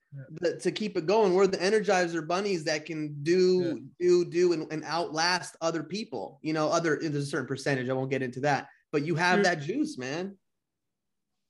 to 0.60 0.72
keep 0.72 0.96
it 0.96 1.06
going. 1.06 1.34
We're 1.34 1.46
the 1.46 1.58
energizer 1.58 2.26
bunnies 2.26 2.64
that 2.64 2.86
can 2.86 3.22
do, 3.22 3.80
yeah. 3.98 4.08
do, 4.08 4.24
do, 4.24 4.52
and, 4.52 4.70
and 4.72 4.82
outlast 4.84 5.56
other 5.60 5.82
people. 5.82 6.40
You 6.42 6.52
know, 6.52 6.68
other 6.68 6.98
there's 7.00 7.14
a 7.14 7.26
certain 7.26 7.46
percentage. 7.46 7.88
I 7.88 7.92
won't 7.92 8.10
get 8.10 8.22
into 8.22 8.40
that, 8.40 8.68
but 8.92 9.04
you 9.04 9.14
have 9.16 9.44
that 9.44 9.60
juice, 9.60 9.98
man. 9.98 10.36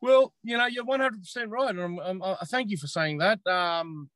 Well, 0.03 0.33
you 0.43 0.57
know, 0.57 0.67
you're 0.67 0.85
100 0.85 1.21
percent 1.21 1.51
right. 1.51 1.77
I'm, 1.77 1.99
I'm, 1.99 2.23
I 2.23 2.45
thank 2.47 2.71
you 2.71 2.77
for 2.77 2.87
saying 2.87 3.19
that. 3.19 3.47
Um, 3.47 4.09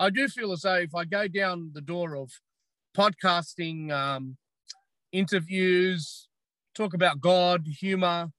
I 0.00 0.10
do 0.10 0.28
feel 0.28 0.52
as 0.52 0.62
though 0.62 0.74
if 0.74 0.94
I 0.94 1.04
go 1.04 1.28
down 1.28 1.70
the 1.72 1.80
door 1.80 2.16
of 2.16 2.30
podcasting, 2.96 3.90
um, 3.90 4.36
interviews, 5.12 6.28
talk 6.74 6.94
about 6.94 7.20
God, 7.20 7.66
humor, 7.66 8.30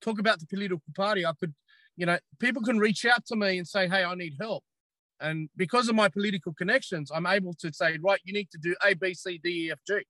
talk 0.00 0.18
about 0.18 0.40
the 0.40 0.46
political 0.46 0.82
party. 0.94 1.24
I 1.24 1.32
could, 1.38 1.54
you 1.98 2.06
know, 2.06 2.16
people 2.38 2.62
can 2.62 2.78
reach 2.78 3.04
out 3.04 3.26
to 3.26 3.36
me 3.36 3.58
and 3.58 3.66
say, 3.66 3.88
hey, 3.88 4.04
I 4.04 4.14
need 4.14 4.36
help. 4.40 4.62
And 5.20 5.50
because 5.56 5.88
of 5.88 5.96
my 5.96 6.08
political 6.08 6.54
connections, 6.54 7.10
I'm 7.12 7.26
able 7.26 7.52
to 7.54 7.72
say, 7.72 7.98
right, 8.00 8.20
you 8.24 8.32
need 8.32 8.50
to 8.52 8.58
do 8.58 8.76
A, 8.86 8.94
B, 8.94 9.14
C, 9.14 9.40
D, 9.42 9.66
E, 9.66 9.72
F, 9.72 9.80
G, 9.84 10.04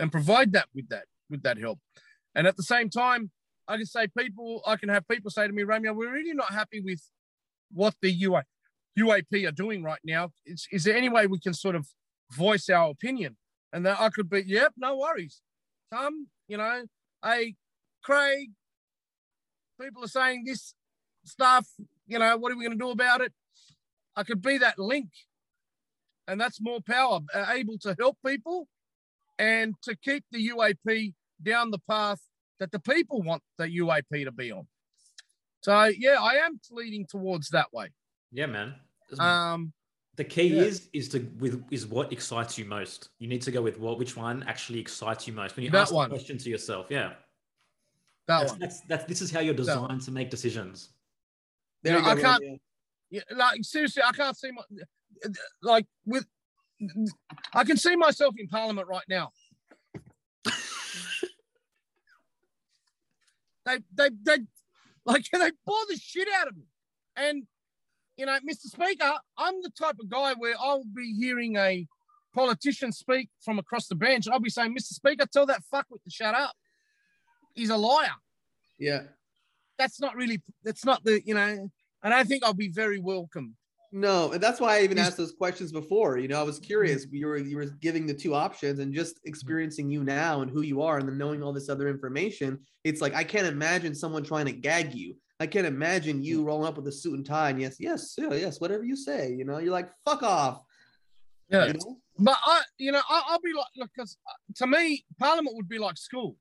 and 0.00 0.10
provide 0.10 0.52
that 0.52 0.66
with 0.74 0.88
that 0.88 1.04
with 1.30 1.42
that 1.44 1.58
help. 1.58 1.78
And 2.34 2.46
at 2.46 2.56
the 2.56 2.64
same 2.64 2.90
time, 2.90 3.30
I 3.68 3.76
can 3.76 3.86
say 3.86 4.08
people, 4.18 4.62
I 4.66 4.76
can 4.76 4.88
have 4.88 5.06
people 5.06 5.30
say 5.30 5.46
to 5.46 5.52
me, 5.52 5.62
Romeo, 5.62 5.92
we're 5.92 6.12
really 6.12 6.34
not 6.34 6.52
happy 6.52 6.80
with 6.80 7.00
what 7.72 7.94
the 8.02 8.10
UA, 8.10 8.42
UAP 8.98 9.48
are 9.48 9.52
doing 9.52 9.84
right 9.84 10.00
now. 10.04 10.30
Is, 10.44 10.66
is 10.72 10.84
there 10.84 10.96
any 10.96 11.08
way 11.08 11.28
we 11.28 11.38
can 11.38 11.54
sort 11.54 11.76
of 11.76 11.86
voice 12.32 12.68
our 12.68 12.90
opinion? 12.90 13.36
And 13.72 13.86
then 13.86 13.96
I 13.98 14.08
could 14.08 14.28
be, 14.28 14.42
yep, 14.44 14.72
no 14.76 14.96
worries. 14.96 15.40
Come, 15.92 16.26
you 16.48 16.56
know, 16.56 16.84
hey, 17.24 17.54
Craig, 18.02 18.50
people 19.80 20.04
are 20.04 20.08
saying 20.08 20.44
this 20.44 20.74
stuff, 21.24 21.66
you 22.06 22.18
know, 22.18 22.36
what 22.36 22.52
are 22.52 22.56
we 22.56 22.64
going 22.64 22.78
to 22.78 22.84
do 22.84 22.90
about 22.90 23.20
it? 23.20 23.32
I 24.14 24.22
could 24.22 24.42
be 24.42 24.58
that 24.58 24.78
link. 24.78 25.10
And 26.28 26.40
that's 26.40 26.60
more 26.60 26.80
power, 26.80 27.20
uh, 27.34 27.46
able 27.50 27.78
to 27.78 27.94
help 27.98 28.18
people 28.24 28.66
and 29.38 29.74
to 29.82 29.94
keep 29.96 30.24
the 30.32 30.48
UAP 30.50 31.14
down 31.42 31.70
the 31.70 31.78
path 31.88 32.20
that 32.58 32.72
the 32.72 32.80
people 32.80 33.22
want 33.22 33.42
the 33.58 33.64
UAP 33.64 34.24
to 34.24 34.32
be 34.32 34.50
on. 34.50 34.66
So, 35.60 35.84
yeah, 35.84 36.16
I 36.20 36.34
am 36.46 36.60
leading 36.70 37.06
towards 37.06 37.50
that 37.50 37.72
way. 37.72 37.90
Yeah, 38.32 38.46
man. 38.46 38.74
Um, 39.18 39.72
the 40.16 40.24
key 40.24 40.48
yeah. 40.48 40.62
is 40.62 40.88
is 40.92 41.08
to 41.10 41.20
with 41.38 41.62
is 41.70 41.86
what 41.86 42.12
excites 42.12 42.56
you 42.56 42.64
most. 42.64 43.10
You 43.18 43.28
need 43.28 43.42
to 43.42 43.50
go 43.50 43.62
with 43.62 43.78
what 43.78 43.98
which 43.98 44.16
one 44.16 44.42
actually 44.44 44.80
excites 44.80 45.26
you 45.26 45.32
most. 45.32 45.56
When 45.56 45.64
you 45.64 45.70
That 45.70 45.82
ask 45.82 45.94
one. 45.94 46.08
the 46.08 46.16
question 46.16 46.38
to 46.38 46.50
yourself, 46.50 46.86
yeah. 46.88 47.12
That 48.28 48.40
That's, 48.40 48.52
one. 48.52 48.60
that's 48.60 48.80
that's 48.82 49.04
this 49.04 49.22
is 49.22 49.30
how 49.30 49.40
you're 49.40 49.54
That 49.54 49.62
designed 49.66 50.02
to 50.02 50.10
make 50.10 50.30
decisions. 50.30 50.90
There 51.82 51.98
Yeah, 51.98 52.06
I 52.06 52.20
can't- 52.20 52.42
yeah. 52.44 52.56
Yeah, 53.08 53.22
like 53.36 53.62
seriously, 53.62 54.02
I 54.04 54.10
can't 54.10 54.36
see 54.36 54.50
my 54.50 54.62
like 55.62 55.86
with. 56.04 56.26
I 57.54 57.62
can 57.62 57.76
see 57.76 57.94
myself 57.94 58.34
in 58.36 58.48
Parliament 58.48 58.88
right 58.88 59.04
now. 59.08 59.30
they, 63.64 63.78
they, 63.94 64.10
they, 64.22 64.38
like 65.04 65.24
they 65.32 65.50
bore 65.64 65.76
the 65.88 65.96
shit 65.96 66.26
out 66.36 66.48
of 66.48 66.56
me, 66.56 66.64
and 67.16 67.44
you 68.16 68.26
know, 68.26 68.36
Mr. 68.40 68.66
Speaker, 68.66 69.12
I'm 69.38 69.62
the 69.62 69.70
type 69.70 69.96
of 70.00 70.08
guy 70.08 70.34
where 70.34 70.56
I'll 70.58 70.84
be 70.84 71.14
hearing 71.16 71.56
a 71.56 71.86
politician 72.34 72.90
speak 72.90 73.28
from 73.44 73.60
across 73.60 73.86
the 73.86 73.94
bench, 73.94 74.26
and 74.26 74.34
I'll 74.34 74.40
be 74.40 74.50
saying, 74.50 74.74
"Mr. 74.74 74.94
Speaker, 74.94 75.26
tell 75.32 75.46
that 75.46 75.62
fuckwit 75.72 76.02
to 76.02 76.10
shut 76.10 76.34
up. 76.34 76.56
He's 77.56 77.70
a 77.70 77.76
liar." 77.76 78.14
Yeah. 78.78 79.02
That's 79.78 80.00
not 80.00 80.14
really. 80.14 80.40
That's 80.62 80.84
not 80.84 81.02
the. 81.02 81.20
You 81.26 81.34
know, 81.34 81.70
and 82.02 82.14
I 82.14 82.22
think 82.22 82.44
I'll 82.44 82.54
be 82.54 82.68
very 82.68 83.00
welcome. 83.00 83.56
No, 83.92 84.32
and 84.32 84.42
that's 84.42 84.60
why 84.60 84.76
I 84.76 84.82
even 84.82 84.98
asked 84.98 85.16
those 85.16 85.32
questions 85.32 85.72
before. 85.72 86.18
You 86.18 86.28
know, 86.28 86.38
I 86.38 86.42
was 86.42 86.58
curious. 86.58 87.06
Mm-hmm. 87.06 87.16
You 87.16 87.26
were 87.26 87.36
you 87.38 87.56
were 87.56 87.66
giving 87.66 88.06
the 88.06 88.14
two 88.14 88.34
options 88.34 88.78
and 88.78 88.92
just 88.92 89.16
mm-hmm. 89.16 89.28
experiencing 89.28 89.90
you 89.90 90.04
now 90.04 90.42
and 90.42 90.50
who 90.50 90.62
you 90.62 90.82
are, 90.82 90.98
and 90.98 91.08
then 91.08 91.18
knowing 91.18 91.42
all 91.42 91.52
this 91.52 91.68
other 91.68 91.88
information. 91.88 92.58
It's 92.84 93.00
like 93.00 93.14
I 93.14 93.24
can't 93.24 93.46
imagine 93.46 93.94
someone 93.94 94.22
trying 94.22 94.46
to 94.46 94.52
gag 94.52 94.94
you. 94.94 95.16
I 95.38 95.46
can't 95.46 95.66
imagine 95.66 96.22
you 96.22 96.38
mm-hmm. 96.38 96.46
rolling 96.46 96.68
up 96.68 96.76
with 96.76 96.86
a 96.88 96.92
suit 96.92 97.14
and 97.14 97.24
tie 97.24 97.50
and 97.50 97.60
yes, 97.60 97.76
yes, 97.78 98.14
yeah, 98.18 98.34
yes, 98.34 98.60
whatever 98.60 98.84
you 98.84 98.96
say. 98.96 99.32
You 99.32 99.44
know, 99.44 99.58
you're 99.58 99.72
like 99.72 99.90
fuck 100.04 100.22
off. 100.22 100.60
Yeah. 101.48 101.66
You 101.66 101.72
know? 101.74 101.96
But 102.18 102.38
I, 102.44 102.62
you 102.78 102.92
know, 102.92 103.02
I, 103.08 103.22
I'll 103.28 103.40
be 103.40 103.52
like, 103.52 103.66
look, 103.76 103.90
because 103.94 104.16
uh, 104.26 104.32
to 104.56 104.66
me, 104.66 105.04
Parliament 105.18 105.54
would 105.54 105.68
be 105.68 105.78
like 105.78 105.98
school. 105.98 106.36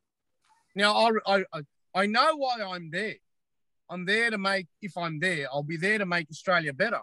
Now, 0.76 0.94
I, 0.94 1.12
I, 1.26 1.46
I, 1.54 1.62
I 1.94 2.06
know 2.06 2.36
why 2.36 2.58
I'm 2.62 2.92
there. 2.92 3.16
I'm 3.90 4.06
there 4.06 4.30
to 4.30 4.38
make, 4.38 4.68
if 4.82 4.98
I'm 4.98 5.20
there, 5.20 5.48
I'll 5.52 5.64
be 5.64 5.78
there 5.78 5.98
to 5.98 6.06
make 6.06 6.30
Australia 6.30 6.74
better. 6.74 7.02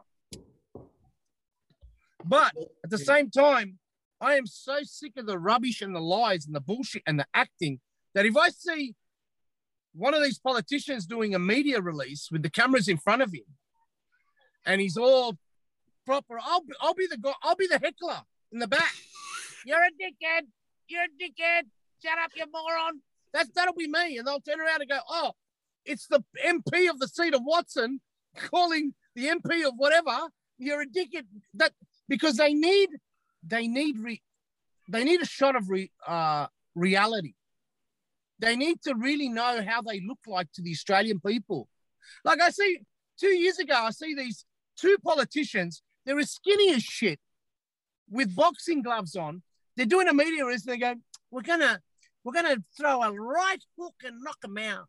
But 2.25 2.53
at 2.85 2.91
the 2.91 2.99
same 2.99 3.31
time, 3.31 3.79
I 4.21 4.35
am 4.35 4.47
so 4.47 4.79
sick 4.83 5.13
of 5.17 5.27
the 5.27 5.39
rubbish 5.39 5.81
and 5.81 5.95
the 5.95 6.01
lies 6.01 6.47
and 6.47 6.55
the 6.55 6.61
bullshit 6.61 7.03
and 7.07 7.19
the 7.19 7.27
acting 7.35 7.81
that 8.15 8.27
if 8.27 8.37
I 8.37 8.51
see 8.51 8.95
one 9.95 10.15
of 10.15 10.23
these 10.23 10.39
politicians 10.39 11.07
doing 11.07 11.35
a 11.35 11.39
media 11.39 11.81
release 11.81 12.29
with 12.31 12.43
the 12.43 12.51
cameras 12.51 12.89
in 12.89 12.99
front 12.99 13.23
of 13.23 13.33
him 13.33 13.45
and 14.65 14.81
he's 14.81 14.97
all 14.97 15.37
proper, 16.07 16.39
I'll 16.41 16.63
be, 16.63 16.73
I'll 16.81 16.95
be 16.95 17.07
the 17.07 17.19
guy, 17.19 17.33
I'll 17.43 17.57
be 17.57 17.67
the 17.67 17.79
heckler 17.79 18.23
in 18.53 18.59
the 18.59 18.69
back. 18.69 18.93
You're 19.65 19.83
a 19.83 19.91
dickhead. 19.91 20.47
You're 20.89 21.05
a 21.05 21.09
dickhead. 21.09 21.63
Shut 22.03 22.19
up, 22.23 22.31
you 22.35 22.45
moron. 22.53 23.01
That's 23.33 23.51
that'll 23.55 23.75
be 23.75 23.89
me. 23.89 24.19
And 24.19 24.27
they'll 24.27 24.41
turn 24.41 24.61
around 24.61 24.83
and 24.83 24.91
go, 24.91 24.99
oh, 25.09 25.33
it's 25.85 26.07
the 26.07 26.23
MP 26.45 26.89
of 26.91 26.99
the 26.99 27.09
seat 27.09 27.35
of 27.35 27.43
Watson 27.45 28.01
calling 28.37 28.95
the 29.15 29.29
MP 29.29 29.67
of 29.67 29.75
whatever. 29.77 30.29
You're 30.59 30.83
a 30.83 30.87
dickhead. 30.87 31.27
That 31.55 31.73
because 32.09 32.37
they 32.37 32.55
need 32.55 32.91
they 33.43 33.67
need 33.67 33.99
re, 33.99 34.23
they 34.89 35.05
need 35.05 35.23
a 35.23 35.27
shot 35.27 35.57
of 35.57 35.69
re, 35.69 35.91
uh, 36.07 36.47
reality. 36.75 37.35
They 38.39 38.57
need 38.57 38.83
to 38.83 38.95
really 38.95 39.29
know 39.29 39.63
how 39.67 39.83
they 39.83 40.01
look 40.01 40.19
like 40.27 40.51
to 40.55 40.63
the 40.63 40.73
Australian 40.73 41.21
people. 41.21 41.69
Like 42.25 42.41
I 42.41 42.51
see 42.51 42.81
two 43.19 43.29
years 43.29 43.59
ago, 43.59 43.75
I 43.75 43.91
see 43.91 44.15
these 44.15 44.45
two 44.77 44.97
politicians. 45.05 45.83
They're 46.05 46.19
as 46.19 46.33
skinny 46.33 46.75
as 46.75 46.83
shit 46.83 47.21
with 48.11 48.35
boxing 48.35 48.83
gloves 48.83 49.17
on. 49.17 49.43
They're 49.77 49.87
doing 49.87 50.09
a 50.09 50.15
media 50.15 50.45
release 50.45 50.67
and 50.67 50.75
they 50.75 50.79
go, 50.79 50.95
We're 51.31 51.43
gonna 51.43 51.81
we're 52.25 52.33
gonna 52.33 52.57
throw 52.77 53.03
a 53.03 53.13
right 53.13 53.63
hook 53.79 53.95
and 54.05 54.23
knock 54.23 54.41
them 54.41 54.59
out. 54.59 54.89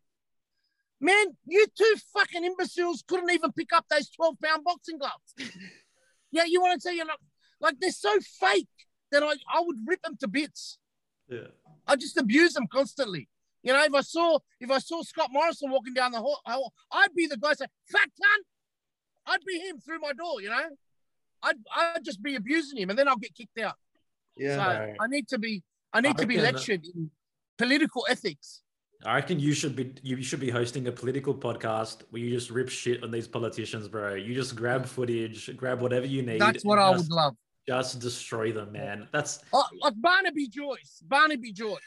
Man, 0.99 1.35
you 1.45 1.65
two 1.77 1.95
fucking 2.13 2.45
imbeciles 2.45 3.03
couldn't 3.07 3.31
even 3.31 3.51
pick 3.51 3.73
up 3.73 3.85
those 3.89 4.09
12 4.09 4.35
pound 4.41 4.63
boxing 4.63 4.97
gloves. 4.97 5.33
yeah, 6.31 6.43
you 6.45 6.61
want 6.61 6.75
to 6.75 6.81
say 6.81 6.95
you're 6.95 7.05
not 7.05 7.19
like 7.59 7.75
they're 7.79 7.91
so 7.91 8.17
fake 8.39 8.67
that 9.11 9.23
I, 9.23 9.31
I 9.53 9.61
would 9.61 9.77
rip 9.85 10.01
them 10.01 10.17
to 10.21 10.27
bits. 10.27 10.77
Yeah. 11.29 11.47
I 11.87 11.95
just 11.95 12.17
abuse 12.17 12.53
them 12.53 12.67
constantly. 12.71 13.27
You 13.63 13.73
know, 13.73 13.83
if 13.83 13.93
I 13.93 14.01
saw 14.01 14.39
if 14.59 14.69
I 14.69 14.79
saw 14.79 15.01
Scott 15.03 15.29
Morrison 15.31 15.71
walking 15.71 15.93
down 15.93 16.11
the 16.11 16.19
hall, 16.19 16.39
hall, 16.45 16.73
I'd 16.91 17.13
be 17.15 17.27
the 17.27 17.37
guy 17.37 17.53
saying, 17.53 17.69
"Fat 17.91 18.09
cunt." 18.21 18.43
I'd 19.25 19.45
be 19.45 19.57
him 19.57 19.79
through 19.79 19.99
my 19.99 20.11
door. 20.13 20.41
You 20.41 20.49
know, 20.49 20.69
I'd 21.43 21.55
I'd 21.73 22.03
just 22.03 22.21
be 22.21 22.35
abusing 22.35 22.77
him, 22.77 22.89
and 22.89 22.99
then 22.99 23.07
I'll 23.07 23.15
get 23.17 23.33
kicked 23.35 23.57
out. 23.59 23.75
Yeah. 24.35 24.55
So 24.55 24.79
Right. 24.79 24.95
I 24.99 25.07
need 25.07 25.27
to 25.29 25.39
be 25.39 25.63
I 25.93 26.01
need 26.01 26.17
to 26.17 26.25
be 26.27 26.39
lectured 26.39 26.85
in 26.85 27.09
political 27.57 28.05
ethics. 28.09 28.61
I 29.05 29.15
reckon 29.15 29.39
you 29.39 29.53
should 29.53 29.75
be 29.75 29.93
you 30.01 30.21
should 30.23 30.39
be 30.39 30.49
hosting 30.49 30.87
a 30.87 30.91
political 30.91 31.33
podcast 31.33 32.03
where 32.11 32.21
you 32.21 32.29
just 32.29 32.49
rip 32.49 32.69
shit 32.69 33.03
on 33.03 33.11
these 33.11 33.27
politicians, 33.27 33.87
bro. 33.89 34.15
You 34.15 34.33
just 34.33 34.55
grab 34.55 34.85
footage, 34.85 35.55
grab 35.57 35.81
whatever 35.81 36.05
you 36.05 36.21
need. 36.21 36.39
That's 36.39 36.63
what 36.63 36.79
I 36.79 36.91
just, 36.93 37.09
would 37.09 37.15
love. 37.15 37.35
just 37.67 37.99
destroy 37.99 38.53
them, 38.53 38.71
man. 38.71 39.09
That's 39.11 39.39
Oh, 39.51 39.65
like 39.81 39.93
Barnaby 39.97 40.47
Joyce. 40.47 41.01
Barnaby 41.05 41.51
Joyce 41.51 41.79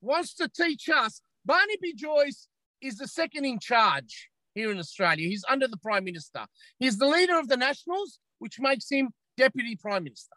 wants 0.00 0.34
to 0.36 0.48
teach 0.48 0.88
us. 0.88 1.20
Barnaby 1.44 1.92
Joyce 1.94 2.48
is 2.80 2.96
the 2.96 3.06
second 3.08 3.44
in 3.44 3.58
charge 3.58 4.30
here 4.54 4.70
in 4.70 4.78
Australia. 4.78 5.28
He's 5.28 5.44
under 5.50 5.68
the 5.68 5.76
Prime 5.76 6.04
Minister. 6.04 6.46
He's 6.78 6.96
the 6.96 7.06
leader 7.06 7.38
of 7.38 7.48
the 7.48 7.58
Nationals, 7.58 8.18
which 8.38 8.58
makes 8.58 8.88
him 8.90 9.10
Deputy 9.36 9.76
Prime 9.76 10.04
Minister. 10.04 10.34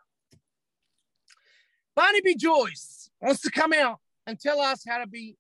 Barnaby 1.96 2.36
Joyce 2.36 3.10
wants 3.22 3.42
to 3.42 3.52
come 3.52 3.72
out 3.72 4.00
and 4.28 4.40
tell 4.40 4.60
us 4.60 4.84
how 4.88 5.00
to 5.00 5.08
be 5.08 5.38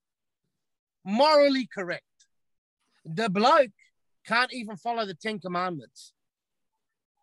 morally 1.03 1.68
correct. 1.74 2.03
The 3.06 3.30
bloke 3.30 3.72
can't 4.26 4.53
even 4.53 4.76
follow 4.78 5.06
the 5.06 5.14
Ten 5.14 5.40
Commandments. 5.40 6.14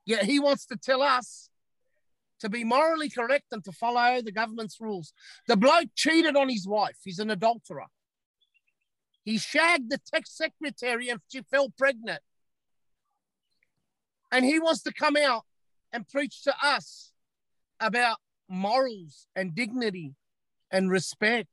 Yet 0.05 0.25
he 0.25 0.41
wants 0.41 0.67
to 0.67 0.77
tell 0.77 1.03
us 1.03 1.49
to 2.41 2.49
be 2.49 2.65
morally 2.65 3.09
correct 3.09 3.47
and 3.53 3.63
to 3.65 3.73
follow 3.73 4.21
the 4.21 4.33
government's 4.33 4.81
rules. 4.81 5.13
The 5.47 5.57
bloke 5.57 5.91
cheated 5.95 6.37
on 6.37 6.49
his 6.49 6.67
wife. 6.67 6.97
He's 7.05 7.21
an 7.21 7.31
adulterer. 7.31 7.87
He 9.25 9.39
shagged 9.39 9.91
the 9.91 10.01
tech 10.13 10.25
secretary 10.27 11.09
and 11.09 11.21
she 11.29 11.43
fell 11.43 11.71
pregnant. 11.79 12.21
And 14.33 14.45
he 14.45 14.59
wants 14.59 14.83
to 14.83 14.93
come 14.93 15.17
out 15.17 15.45
and 15.93 16.09
preach 16.09 16.43
to 16.43 16.55
us 16.61 17.13
about 17.79 18.17
morals 18.49 19.27
and 19.37 19.55
dignity 19.55 20.15
and 20.71 20.91
respect. 20.91 21.49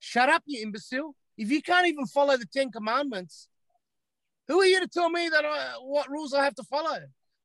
Shut 0.00 0.28
up, 0.28 0.42
you 0.46 0.62
imbecile. 0.62 1.14
If 1.36 1.50
you 1.50 1.62
can't 1.62 1.86
even 1.86 2.06
follow 2.06 2.36
the 2.36 2.46
Ten 2.46 2.70
Commandments, 2.70 3.48
who 4.48 4.60
are 4.60 4.66
you 4.66 4.80
to 4.80 4.88
tell 4.88 5.10
me 5.10 5.28
that 5.28 5.44
I, 5.44 5.74
what 5.80 6.10
rules 6.10 6.34
I 6.34 6.44
have 6.44 6.54
to 6.56 6.62
follow? 6.62 6.98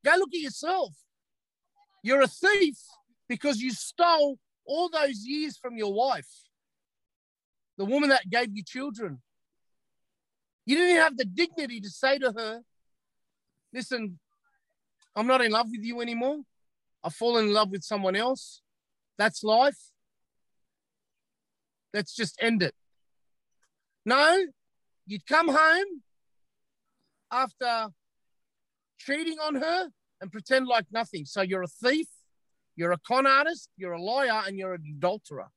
Go 0.05 0.11
look 0.17 0.33
at 0.33 0.39
yourself. 0.39 0.95
You're 2.01 2.21
a 2.21 2.27
thief 2.27 2.77
because 3.27 3.59
you 3.59 3.71
stole 3.71 4.37
all 4.65 4.89
those 4.89 5.25
years 5.25 5.57
from 5.57 5.77
your 5.77 5.93
wife, 5.93 6.29
the 7.77 7.85
woman 7.85 8.09
that 8.09 8.29
gave 8.29 8.55
you 8.55 8.63
children. 8.63 9.21
You 10.65 10.77
didn't 10.77 11.01
have 11.01 11.17
the 11.17 11.25
dignity 11.25 11.81
to 11.81 11.89
say 11.89 12.17
to 12.19 12.33
her, 12.35 12.61
Listen, 13.73 14.19
I'm 15.15 15.27
not 15.27 15.41
in 15.41 15.51
love 15.51 15.67
with 15.71 15.83
you 15.83 16.01
anymore. 16.01 16.41
I've 17.03 17.15
fallen 17.15 17.47
in 17.47 17.53
love 17.53 17.71
with 17.71 17.83
someone 17.83 18.15
else. 18.15 18.61
That's 19.17 19.43
life. 19.43 19.77
Let's 21.93 22.15
just 22.15 22.37
end 22.41 22.63
it. 22.63 22.73
No, 24.05 24.45
you'd 25.05 25.25
come 25.25 25.47
home 25.49 26.01
after 27.31 27.87
cheating 28.97 29.37
on 29.39 29.55
her 29.55 29.89
and 30.21 30.31
pretend 30.31 30.67
like 30.67 30.85
nothing. 30.91 31.25
So 31.25 31.41
you're 31.41 31.63
a 31.63 31.67
thief, 31.67 32.07
you're 32.75 32.91
a 32.91 32.97
con 32.97 33.27
artist, 33.27 33.69
you're 33.77 33.93
a 33.93 34.01
liar, 34.01 34.43
and 34.47 34.57
you're 34.57 34.73
an 34.73 34.95
adulterer. 34.97 35.47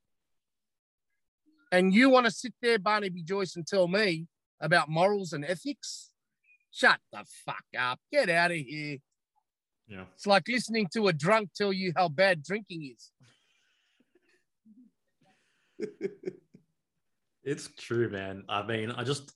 And 1.73 1.93
you 1.93 2.11
want 2.11 2.27
to 2.27 2.31
sit 2.31 2.55
there, 2.63 2.79
Barnaby 2.79 3.23
Joyce, 3.23 3.57
and 3.57 3.67
tell 3.67 3.89
me 3.89 4.27
about 4.61 4.89
morals 4.89 5.33
and 5.33 5.45
ethics? 5.45 6.11
Shut 6.71 7.01
the 7.13 7.25
fuck 7.45 7.65
up. 7.79 8.01
Get 8.13 8.29
out 8.29 8.51
of 8.51 8.57
here. 8.59 8.99
yeah. 9.89 10.05
It's 10.15 10.27
like 10.27 10.47
listening 10.49 10.89
to 10.95 11.09
a 11.09 11.13
drunk 11.13 11.51
tell 11.57 11.73
you 11.73 11.93
how 11.97 12.09
bad 12.09 12.43
drinking 12.43 12.95
is. 12.95 13.11
It's 17.47 17.69
true, 17.79 18.11
man. 18.11 18.43
I 18.49 18.67
mean, 18.67 18.91
I 18.91 19.05
just 19.05 19.33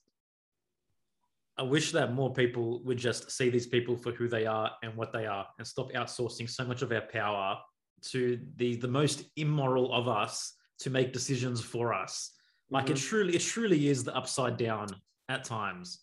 I 1.57 1.63
wish 1.63 1.93
that 1.93 2.13
more 2.13 2.33
people 2.33 2.83
would 2.85 2.99
just 2.99 3.31
see 3.31 3.51
these 3.51 3.69
people 3.69 3.97
for 3.97 4.11
who 4.11 4.27
they 4.29 4.47
are 4.47 4.73
and 4.83 4.97
what 4.97 5.13
they 5.13 5.27
are 5.27 5.47
and 5.59 5.67
stop 5.67 5.93
outsourcing 5.93 6.51
so 6.51 6.65
much 6.65 6.83
of 6.83 6.91
our 6.91 7.03
power 7.03 7.59
to 8.07 8.41
the 8.57 8.75
the 8.77 8.89
most 8.89 9.23
immoral 9.37 9.93
of 9.93 10.09
us 10.09 10.55
to 10.81 10.91
make 10.91 11.13
decisions 11.13 11.61
for 11.61 11.95
us. 11.95 12.33
Like 12.69 12.91
it 12.91 12.95
mm-hmm. 12.95 13.09
truly 13.09 13.37
it 13.37 13.43
truly 13.43 13.89
is 13.89 14.03
the 14.03 14.17
upside 14.17 14.57
down 14.57 14.89
at 15.29 15.45
times. 15.45 16.01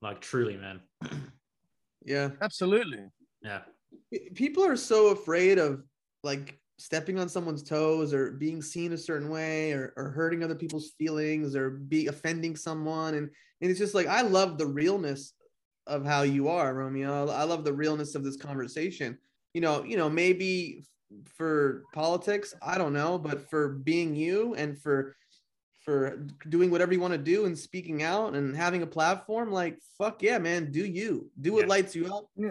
Like 0.00 0.22
truly, 0.22 0.56
man. 0.56 0.80
Yeah. 2.04 2.30
Absolutely. 2.40 3.04
Yeah. 3.42 3.60
People 4.34 4.64
are 4.64 4.76
so 4.76 5.08
afraid 5.08 5.58
of 5.58 5.82
like 6.24 6.58
stepping 6.82 7.16
on 7.20 7.28
someone's 7.28 7.62
toes 7.62 8.12
or 8.12 8.32
being 8.32 8.60
seen 8.60 8.92
a 8.92 8.98
certain 8.98 9.28
way 9.28 9.70
or, 9.72 9.92
or 9.96 10.10
hurting 10.10 10.42
other 10.42 10.56
people's 10.56 10.90
feelings 10.98 11.54
or 11.54 11.70
be 11.70 12.08
offending 12.08 12.56
someone. 12.56 13.14
And, 13.14 13.30
and 13.60 13.70
it's 13.70 13.78
just 13.78 13.94
like, 13.94 14.08
I 14.08 14.22
love 14.22 14.58
the 14.58 14.66
realness 14.66 15.32
of 15.86 16.04
how 16.04 16.22
you 16.22 16.48
are, 16.48 16.74
Romeo. 16.74 17.28
I 17.28 17.44
love 17.44 17.64
the 17.64 17.72
realness 17.72 18.16
of 18.16 18.24
this 18.24 18.36
conversation. 18.36 19.16
You 19.54 19.60
know, 19.60 19.84
you 19.84 19.96
know, 19.96 20.10
maybe 20.10 20.84
for 21.36 21.84
politics, 21.92 22.52
I 22.60 22.78
don't 22.78 22.92
know, 22.92 23.16
but 23.16 23.48
for 23.48 23.68
being 23.68 24.16
you 24.16 24.54
and 24.54 24.76
for 24.76 25.16
for 25.84 26.24
doing 26.48 26.70
whatever 26.70 26.92
you 26.92 27.00
want 27.00 27.12
to 27.12 27.18
do 27.18 27.44
and 27.44 27.58
speaking 27.58 28.04
out 28.04 28.34
and 28.34 28.56
having 28.56 28.82
a 28.82 28.86
platform, 28.86 29.50
like 29.50 29.78
fuck 29.98 30.22
yeah, 30.22 30.38
man, 30.38 30.70
do 30.70 30.84
you 30.84 31.28
do 31.40 31.52
what 31.52 31.62
Yeah. 31.62 31.68
lights 31.68 31.94
you 31.94 32.06
up. 32.12 32.28
Yeah. 32.36 32.50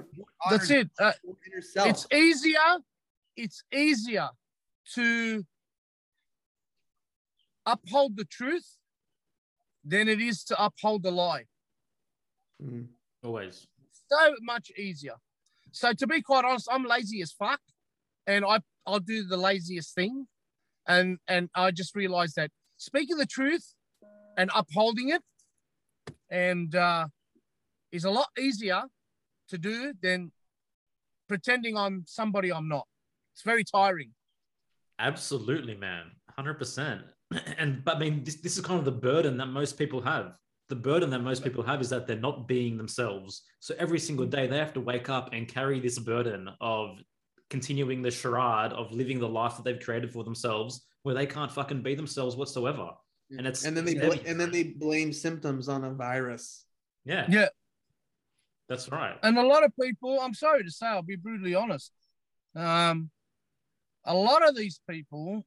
That's 0.49 0.69
it. 0.69 0.89
Uh, 0.99 1.13
it's 1.77 2.07
easier. 2.13 2.57
It's 3.43 3.63
easier 3.73 4.29
to 4.93 5.43
uphold 7.65 8.17
the 8.17 8.25
truth 8.25 8.77
than 9.83 10.07
it 10.07 10.21
is 10.21 10.43
to 10.43 10.63
uphold 10.63 11.01
the 11.01 11.09
lie. 11.09 11.45
Mm. 12.63 12.85
Always. 13.23 13.65
so 14.11 14.35
much 14.41 14.69
easier. 14.77 15.15
So 15.71 15.91
to 15.93 16.05
be 16.05 16.21
quite 16.21 16.45
honest, 16.45 16.67
I'm 16.71 16.85
lazy 16.85 17.19
as 17.23 17.31
fuck, 17.31 17.61
and 18.27 18.45
I 18.45 18.59
I'll 18.85 18.99
do 18.99 19.23
the 19.23 19.37
laziest 19.37 19.95
thing, 19.95 20.27
and 20.87 21.17
and 21.27 21.49
I 21.55 21.71
just 21.71 21.95
realized 21.95 22.35
that 22.35 22.51
speaking 22.77 23.17
the 23.17 23.25
truth 23.25 23.73
and 24.37 24.51
upholding 24.53 25.09
it, 25.09 25.23
and 26.29 26.75
uh, 26.75 27.07
is 27.91 28.05
a 28.05 28.11
lot 28.11 28.29
easier 28.37 28.83
to 29.49 29.57
do 29.57 29.93
than 29.99 30.31
pretending 31.27 31.75
I'm 31.75 32.03
somebody 32.05 32.53
I'm 32.53 32.67
not. 32.67 32.85
It's 33.33 33.43
very 33.43 33.63
tiring. 33.63 34.11
Absolutely, 34.99 35.75
man. 35.75 36.05
100%. 36.37 37.01
And, 37.57 37.83
but 37.85 37.95
I 37.95 37.99
mean, 37.99 38.23
this, 38.25 38.35
this 38.41 38.57
is 38.57 38.63
kind 38.65 38.77
of 38.77 38.83
the 38.83 38.91
burden 38.91 39.37
that 39.37 39.45
most 39.45 39.77
people 39.77 40.01
have. 40.01 40.33
The 40.67 40.75
burden 40.75 41.09
that 41.11 41.19
most 41.19 41.43
people 41.45 41.63
have 41.63 41.79
is 41.79 41.89
that 41.89 42.05
they're 42.05 42.17
not 42.17 42.45
being 42.47 42.75
themselves. 42.77 43.43
So 43.61 43.73
every 43.79 43.99
single 43.99 44.25
day 44.25 44.47
they 44.47 44.57
have 44.57 44.73
to 44.73 44.81
wake 44.81 45.09
up 45.09 45.29
and 45.31 45.47
carry 45.47 45.79
this 45.79 45.97
burden 45.97 46.49
of 46.59 46.99
continuing 47.49 48.01
the 48.01 48.11
charade 48.11 48.73
of 48.73 48.91
living 48.91 49.17
the 49.19 49.29
life 49.29 49.55
that 49.55 49.63
they've 49.63 49.79
created 49.79 50.11
for 50.11 50.23
themselves 50.25 50.85
where 51.03 51.15
they 51.15 51.25
can't 51.25 51.51
fucking 51.51 51.81
be 51.81 51.95
themselves 51.95 52.35
whatsoever. 52.35 52.89
And 53.31 53.41
it's- 53.47 53.63
and 53.65 53.77
then 53.77 53.85
they 53.85 53.95
bl- 53.95 54.25
and 54.25 54.37
then 54.39 54.51
they 54.51 54.63
blame 54.63 55.13
symptoms 55.13 55.69
on 55.69 55.85
a 55.85 55.91
virus. 55.93 56.65
Yeah. 57.05 57.25
Yeah. 57.29 57.47
That's 58.67 58.89
right. 58.91 59.17
And 59.23 59.37
a 59.37 59.43
lot 59.45 59.63
of 59.63 59.71
people, 59.81 60.19
I'm 60.21 60.33
sorry 60.33 60.63
to 60.65 60.71
say, 60.71 60.85
I'll 60.87 61.01
be 61.01 61.15
brutally 61.15 61.55
honest. 61.55 61.91
Um, 62.55 63.09
a 64.05 64.13
lot 64.13 64.47
of 64.47 64.55
these 64.55 64.79
people, 64.89 65.45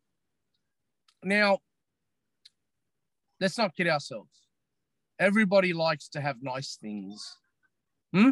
now, 1.22 1.58
let's 3.40 3.58
not 3.58 3.74
kid 3.74 3.88
ourselves. 3.88 4.30
Everybody 5.18 5.72
likes 5.72 6.08
to 6.10 6.20
have 6.20 6.36
nice 6.42 6.76
things. 6.76 7.36
Hmm? 8.12 8.30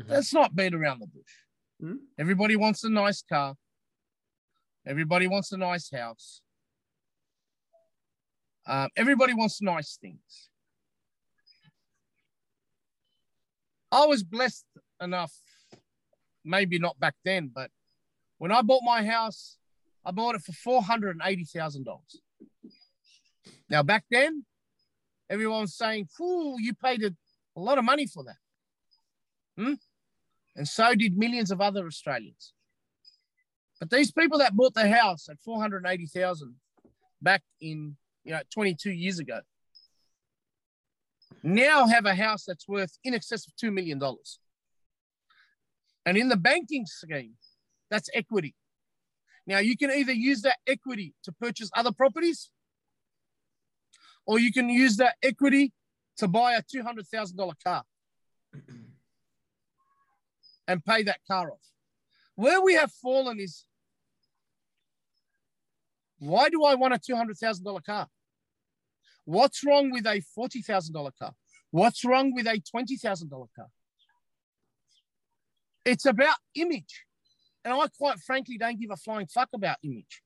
Mhm. 0.00 0.08
Let's 0.08 0.32
not 0.32 0.54
beat 0.54 0.74
around 0.74 1.00
the 1.00 1.06
bush. 1.06 1.34
Hmm? 1.80 1.96
Everybody 2.18 2.56
wants 2.56 2.84
a 2.84 2.90
nice 2.90 3.22
car. 3.22 3.56
Everybody 4.86 5.26
wants 5.26 5.52
a 5.52 5.56
nice 5.56 5.90
house. 5.90 6.40
Um, 8.66 8.90
everybody 8.96 9.32
wants 9.32 9.62
nice 9.62 9.96
things. 9.96 10.50
I 13.90 14.04
was 14.06 14.22
blessed 14.22 14.66
enough, 15.00 15.32
maybe 16.44 16.78
not 16.78 16.98
back 17.00 17.14
then, 17.24 17.50
but 17.54 17.70
when 18.38 18.52
I 18.52 18.62
bought 18.62 18.82
my 18.84 19.04
house, 19.04 19.56
I 20.04 20.10
bought 20.10 20.34
it 20.34 20.42
for 20.42 20.52
four 20.52 20.82
hundred 20.82 21.16
and 21.16 21.22
eighty 21.24 21.44
thousand 21.44 21.84
dollars. 21.84 22.20
Now 23.68 23.82
back 23.82 24.04
then, 24.10 24.44
everyone 25.28 25.62
was 25.62 25.76
saying, 25.76 26.06
"Fool, 26.16 26.58
you 26.58 26.74
paid 26.74 27.02
a, 27.02 27.14
a 27.56 27.60
lot 27.60 27.78
of 27.78 27.84
money 27.84 28.06
for 28.06 28.24
that," 28.24 28.36
hmm? 29.56 29.74
and 30.56 30.66
so 30.66 30.94
did 30.94 31.16
millions 31.16 31.50
of 31.50 31.60
other 31.60 31.86
Australians. 31.86 32.52
But 33.78 33.90
these 33.90 34.10
people 34.10 34.38
that 34.38 34.56
bought 34.56 34.74
the 34.74 34.88
house 34.88 35.28
at 35.28 35.38
four 35.44 35.60
hundred 35.60 35.84
eighty 35.86 36.06
thousand 36.06 36.54
back 37.20 37.42
in 37.60 37.96
you 38.24 38.32
know 38.32 38.40
twenty 38.52 38.74
two 38.74 38.92
years 38.92 39.18
ago 39.18 39.40
now 41.42 41.86
have 41.86 42.06
a 42.06 42.14
house 42.14 42.44
that's 42.44 42.68
worth 42.68 42.98
in 43.04 43.14
excess 43.14 43.46
of 43.46 43.54
$2 43.56 43.72
million. 43.72 44.00
And 46.06 46.16
in 46.16 46.28
the 46.28 46.36
banking 46.36 46.86
scheme, 46.86 47.34
that's 47.90 48.08
equity. 48.14 48.54
Now, 49.46 49.58
you 49.58 49.76
can 49.76 49.90
either 49.90 50.12
use 50.12 50.42
that 50.42 50.58
equity 50.66 51.14
to 51.24 51.32
purchase 51.32 51.70
other 51.74 51.92
properties, 51.92 52.50
or 54.26 54.38
you 54.38 54.52
can 54.52 54.68
use 54.68 54.96
that 54.96 55.16
equity 55.22 55.72
to 56.18 56.28
buy 56.28 56.54
a 56.54 56.62
$200,000 56.62 57.54
car 57.64 57.82
and 60.68 60.84
pay 60.84 61.02
that 61.04 61.20
car 61.26 61.50
off. 61.50 61.62
Where 62.34 62.60
we 62.60 62.74
have 62.74 62.92
fallen 62.92 63.40
is 63.40 63.64
why 66.18 66.48
do 66.50 66.64
I 66.64 66.74
want 66.74 66.94
a 66.94 66.98
$200,000 66.98 67.84
car? 67.84 68.08
What's 69.24 69.64
wrong 69.64 69.90
with 69.90 70.06
a 70.06 70.22
$40,000 70.38 71.10
car? 71.18 71.32
What's 71.70 72.04
wrong 72.04 72.34
with 72.34 72.46
a 72.46 72.60
$20,000 72.74 73.30
car? 73.56 73.66
It's 75.84 76.06
about 76.06 76.36
image. 76.54 77.04
And 77.68 77.78
I 77.78 77.86
quite 77.98 78.18
frankly 78.20 78.56
don't 78.56 78.80
give 78.80 78.90
a 78.90 78.96
flying 78.96 79.26
fuck 79.26 79.50
about 79.54 79.76
image. 79.82 80.22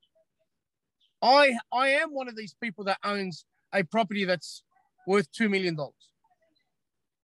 I, 1.20 1.59
I 1.73 1.89
am 1.89 2.14
one 2.14 2.28
of 2.28 2.36
these 2.36 2.55
people 2.62 2.85
that 2.85 2.98
owns 3.02 3.44
a 3.74 3.82
property 3.82 4.24
that's 4.24 4.62
worth 5.09 5.27
$2 5.32 5.51
million. 5.51 5.77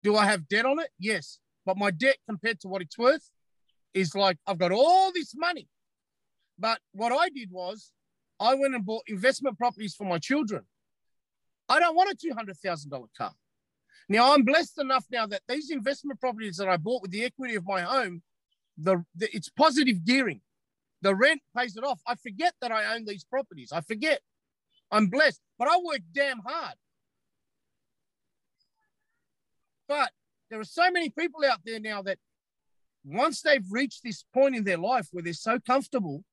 Do 0.03 0.17
I 0.17 0.25
have 0.25 0.49
debt 0.49 0.67
on 0.67 0.81
it? 0.81 0.89
Yes. 0.99 1.39
But 1.65 1.77
my 1.77 1.93
debt 1.93 2.17
compared 2.29 2.59
to 2.63 2.69
what 2.69 2.83
it's 2.83 2.99
worth 2.99 3.31
is 3.95 4.17
like 4.17 4.39
I've 4.45 4.59
got 4.59 4.73
all 4.73 5.13
this 5.13 5.37
money. 5.37 5.69
But 6.59 6.81
what 6.91 7.13
I 7.13 7.29
did 7.29 7.53
was 7.53 7.93
I 8.41 8.57
went 8.57 8.75
and 8.75 8.85
bought 8.85 9.05
investment 9.07 9.57
properties 9.57 9.95
for 9.95 10.05
my 10.05 10.19
children. 10.19 10.65
I 11.69 11.79
don't 11.79 11.95
want 11.95 12.11
a 12.11 12.17
$200,000 12.17 13.07
car. 13.17 13.35
Now, 14.09 14.35
I'm 14.35 14.43
blessed 14.43 14.81
enough 14.81 15.05
now 15.13 15.27
that 15.27 15.43
these 15.49 15.71
investment 15.71 16.19
properties 16.19 16.57
that 16.57 16.69
I 16.69 16.77
bought 16.77 17.03
with 17.03 17.13
the 17.13 17.25
equity 17.25 17.55
of 17.55 17.65
my 17.65 17.83
home, 17.83 18.23
the, 18.79 19.05
the 19.15 19.29
it's 19.35 19.49
positive 19.49 20.05
gearing. 20.05 20.41
The 21.03 21.15
rent 21.15 21.43
pays 21.57 21.77
it 21.77 21.85
off. 21.85 22.01
I 22.07 22.15
forget 22.17 22.55
that 22.61 22.73
I 22.73 22.95
own 22.95 23.05
these 23.05 23.25
properties. 23.25 23.71
I 23.73 23.81
forget. 23.83 24.21
I'm 24.91 25.09
blessed, 25.09 25.41
but 25.59 25.69
I 25.69 25.77
work 25.85 26.01
damn 26.13 26.41
hard. 26.41 26.75
But 29.87 30.11
there 30.51 30.61
are 30.61 30.65
so 30.65 30.91
many 30.91 31.11
people 31.11 31.45
out 31.45 31.61
there 31.65 31.81
now 31.81 32.03
that 32.03 32.19
once 33.05 33.43
they've 33.43 33.65
reached 33.71 34.03
this 34.03 34.25
point 34.35 34.57
in 34.57 34.65
their 34.65 34.79
life 34.79 35.09
where 35.13 35.23
they're 35.23 35.33
so 35.33 35.59
comfortable, 35.59 36.25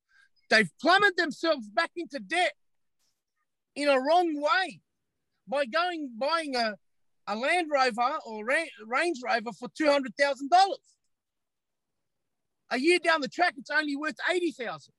they've 0.49 0.71
plummeted 0.81 1.17
themselves 1.17 1.67
back 1.69 1.91
into 1.95 2.19
debt 2.19 2.53
in 3.75 3.87
a 3.87 3.99
wrong 3.99 4.41
way 4.41 4.81
by 5.47 5.65
going 5.65 6.11
buying 6.17 6.55
a, 6.55 6.75
a 7.27 7.35
Land 7.35 7.67
Rover 7.71 8.17
or 8.25 8.45
Range 8.45 9.17
Rover 9.23 9.51
for 9.51 9.69
two 9.77 9.87
hundred 9.87 10.15
thousand 10.17 10.49
dollars. 10.49 10.79
A 12.71 12.79
year 12.79 12.99
down 12.99 13.21
the 13.21 13.27
track, 13.27 13.53
it's 13.57 13.69
only 13.69 13.95
worth 13.95 14.15
eighty 14.31 14.51
thousand, 14.51 14.93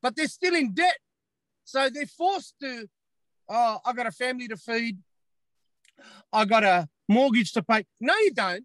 but 0.00 0.14
they're 0.16 0.28
still 0.28 0.54
in 0.54 0.74
debt, 0.74 0.98
so 1.64 1.88
they're 1.90 2.06
forced 2.06 2.54
to. 2.60 2.86
Oh, 3.48 3.78
I 3.84 3.92
got 3.92 4.06
a 4.06 4.12
family 4.12 4.46
to 4.48 4.56
feed. 4.56 4.98
I 6.32 6.44
got 6.44 6.64
a 6.64 6.88
mortgage 7.08 7.52
to 7.52 7.62
pay. 7.62 7.84
No, 8.00 8.14
you 8.18 8.32
don't. 8.32 8.64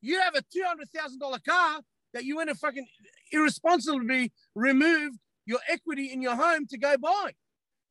You 0.00 0.20
have 0.20 0.34
a 0.34 0.42
two 0.52 0.62
hundred 0.64 0.88
thousand 0.90 1.18
dollar 1.18 1.38
car 1.38 1.80
that 2.14 2.24
you 2.24 2.36
went 2.36 2.50
and 2.50 2.58
fucking 2.58 2.86
irresponsibly 3.32 4.32
removed 4.54 5.18
your 5.44 5.58
equity 5.68 6.12
in 6.12 6.22
your 6.22 6.36
home 6.36 6.66
to 6.68 6.78
go 6.78 6.96
buy 6.96 7.32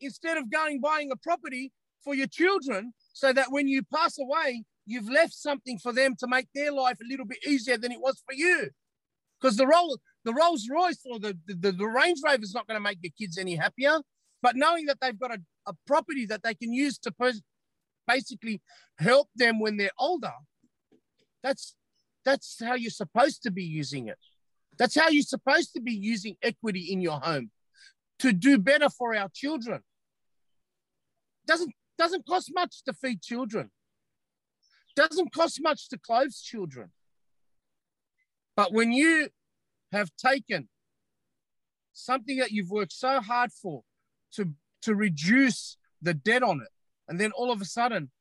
instead 0.02 0.38
of 0.38 0.50
going 0.52 0.80
buying 0.80 1.12
a 1.12 1.16
property 1.16 1.72
for 2.04 2.16
your 2.16 2.28
children 2.28 2.94
so 3.14 3.34
that 3.34 3.52
when 3.52 3.68
you 3.68 3.82
pass 3.84 4.18
away, 4.20 4.64
you've 4.86 5.10
left 5.10 5.34
something 5.34 5.78
for 5.80 5.92
them 5.92 6.16
to 6.20 6.28
make 6.28 6.48
their 6.54 6.72
life 6.72 6.98
a 7.02 7.08
little 7.10 7.26
bit 7.26 7.40
easier 7.46 7.78
than 7.78 7.92
it 7.92 8.00
was 8.00 8.22
for 8.26 8.34
you. 8.34 8.70
Because 9.46 9.58
the 9.58 9.68
Rolls, 9.68 10.00
the 10.24 10.34
Rolls 10.34 10.68
Royce 10.72 11.06
or 11.06 11.20
the, 11.20 11.38
the, 11.46 11.72
the 11.72 11.86
Range 11.86 12.18
Rover 12.26 12.42
is 12.42 12.56
not 12.56 12.66
going 12.66 12.78
to 12.78 12.84
make 12.84 12.98
your 13.04 13.12
kids 13.16 13.38
any 13.38 13.56
happier. 13.56 14.00
But 14.42 14.56
knowing 14.56 14.88
that 14.88 14.98
they've 15.00 15.20
got 15.20 15.36
a, 15.36 15.40
a 15.68 15.74
property 15.86 16.26
that 16.26 16.42
they 16.42 16.56
can 16.56 16.74
use 16.74 16.98
to 17.00 17.12
pers- 17.12 17.44
basically 18.08 18.64
help 18.98 19.30
them 19.36 19.60
when 19.60 19.78
they're 19.78 19.92
older, 20.00 20.34
that's 21.44 21.76
that's 22.24 22.58
how 22.60 22.74
you're 22.74 22.90
supposed 22.90 23.44
to 23.44 23.52
be 23.52 23.64
using 23.64 24.08
it. 24.08 24.18
That's 24.80 25.00
how 25.00 25.10
you're 25.10 25.22
supposed 25.22 25.74
to 25.76 25.80
be 25.80 25.94
using 25.94 26.38
equity 26.42 26.92
in 26.92 27.00
your 27.00 27.20
home 27.20 27.52
to 28.18 28.34
do 28.34 28.58
better 28.58 28.90
for 28.90 29.16
our 29.16 29.30
children. 29.32 29.82
Doesn't 31.46 31.72
doesn't 32.00 32.26
cost 32.26 32.50
much 32.52 32.84
to 32.86 32.94
feed 32.94 33.22
children. 33.22 33.70
Doesn't 34.96 35.32
cost 35.32 35.62
much 35.62 35.88
to 35.90 36.00
clothe 36.00 36.34
children. 36.34 36.90
But 38.56 38.74
when 38.74 38.92
you 38.92 39.30
have 39.92 40.10
taken 40.18 40.70
something 41.94 42.38
that 42.38 42.52
you've 42.52 42.70
worked 42.70 42.94
so 42.94 43.20
hard 43.20 43.52
for 43.52 43.84
to, 44.34 44.50
to 44.84 44.96
reduce 44.96 45.78
the 46.02 46.14
debt 46.14 46.44
on 46.44 46.62
it, 46.62 46.70
and 47.08 47.20
then 47.20 47.32
all 47.32 47.52
of 47.52 47.62
a 47.62 47.66
sudden 47.66 48.12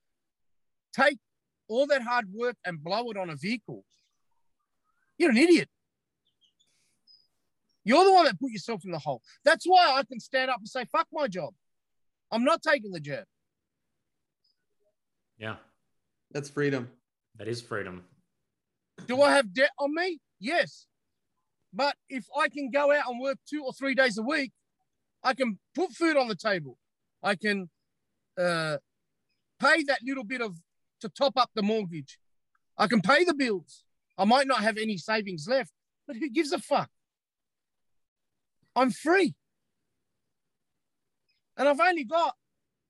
take 0.93 1.19
all 1.69 1.87
that 1.87 2.03
hard 2.03 2.27
work 2.33 2.57
and 2.65 2.83
blow 2.83 3.11
it 3.11 3.17
on 3.17 3.31
a 3.31 3.37
vehicle, 3.37 3.85
you're 5.19 5.31
an 5.31 5.37
idiot. 5.37 5.69
You're 7.85 8.05
the 8.05 8.13
one 8.13 8.25
that 8.25 8.41
put 8.41 8.51
yourself 8.51 8.85
in 8.85 8.91
the 8.91 8.99
hole. 8.99 9.21
That's 9.45 9.67
why 9.67 9.93
I 9.95 10.05
can 10.05 10.19
stand 10.19 10.51
up 10.51 10.59
and 10.59 10.69
say, 10.69 10.85
fuck 10.87 11.07
my 11.13 11.29
job. 11.29 11.53
I'm 12.31 12.45
not 12.45 12.63
taking 12.63 12.91
the 12.91 13.01
jab. 13.01 13.25
Yeah. 15.39 15.57
That's 16.33 16.49
freedom. 16.49 16.91
That 17.37 17.47
is 17.47 17.61
freedom. 17.61 18.05
Do 19.07 19.21
I 19.23 19.33
have 19.33 19.53
debt 19.53 19.71
on 19.79 19.95
me? 19.95 20.21
Yes. 20.41 20.87
But 21.73 21.97
if 22.09 22.27
I 22.39 22.49
can 22.49 22.71
go 22.71 22.93
out 22.93 23.09
and 23.09 23.21
work 23.21 23.39
two 23.49 23.63
or 23.65 23.73
three 23.73 23.95
days 23.95 24.17
a 24.19 24.23
week, 24.23 24.53
I 25.23 25.35
can 25.35 25.59
put 25.75 25.93
food 25.93 26.17
on 26.17 26.29
the 26.29 26.37
table. 26.37 26.79
I 27.23 27.35
can 27.35 27.71
uh, 28.39 28.77
pay 29.61 29.83
that 29.85 30.01
little 30.07 30.25
bit 30.25 30.41
of 30.41 30.57
to 31.01 31.09
top 31.09 31.37
up 31.37 31.51
the 31.55 31.63
mortgage. 31.63 32.19
I 32.79 32.87
can 32.87 33.01
pay 33.01 33.25
the 33.25 33.35
bills. 33.35 33.85
I 34.17 34.25
might 34.25 34.47
not 34.47 34.63
have 34.63 34.77
any 34.77 34.97
savings 34.97 35.47
left, 35.49 35.73
but 36.07 36.17
who 36.17 36.31
gives 36.31 36.53
a 36.53 36.59
fuck? 36.59 36.91
I'm 38.77 38.91
free. 38.91 39.35
And 41.57 41.69
I've 41.69 41.81
only 41.81 42.05
got 42.05 42.35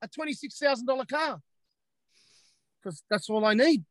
a 0.02 0.08
$26,000 0.08 1.08
car 1.08 1.40
because 2.82 3.02
that's 3.10 3.28
all 3.30 3.44
I 3.44 3.54
need. 3.54 3.84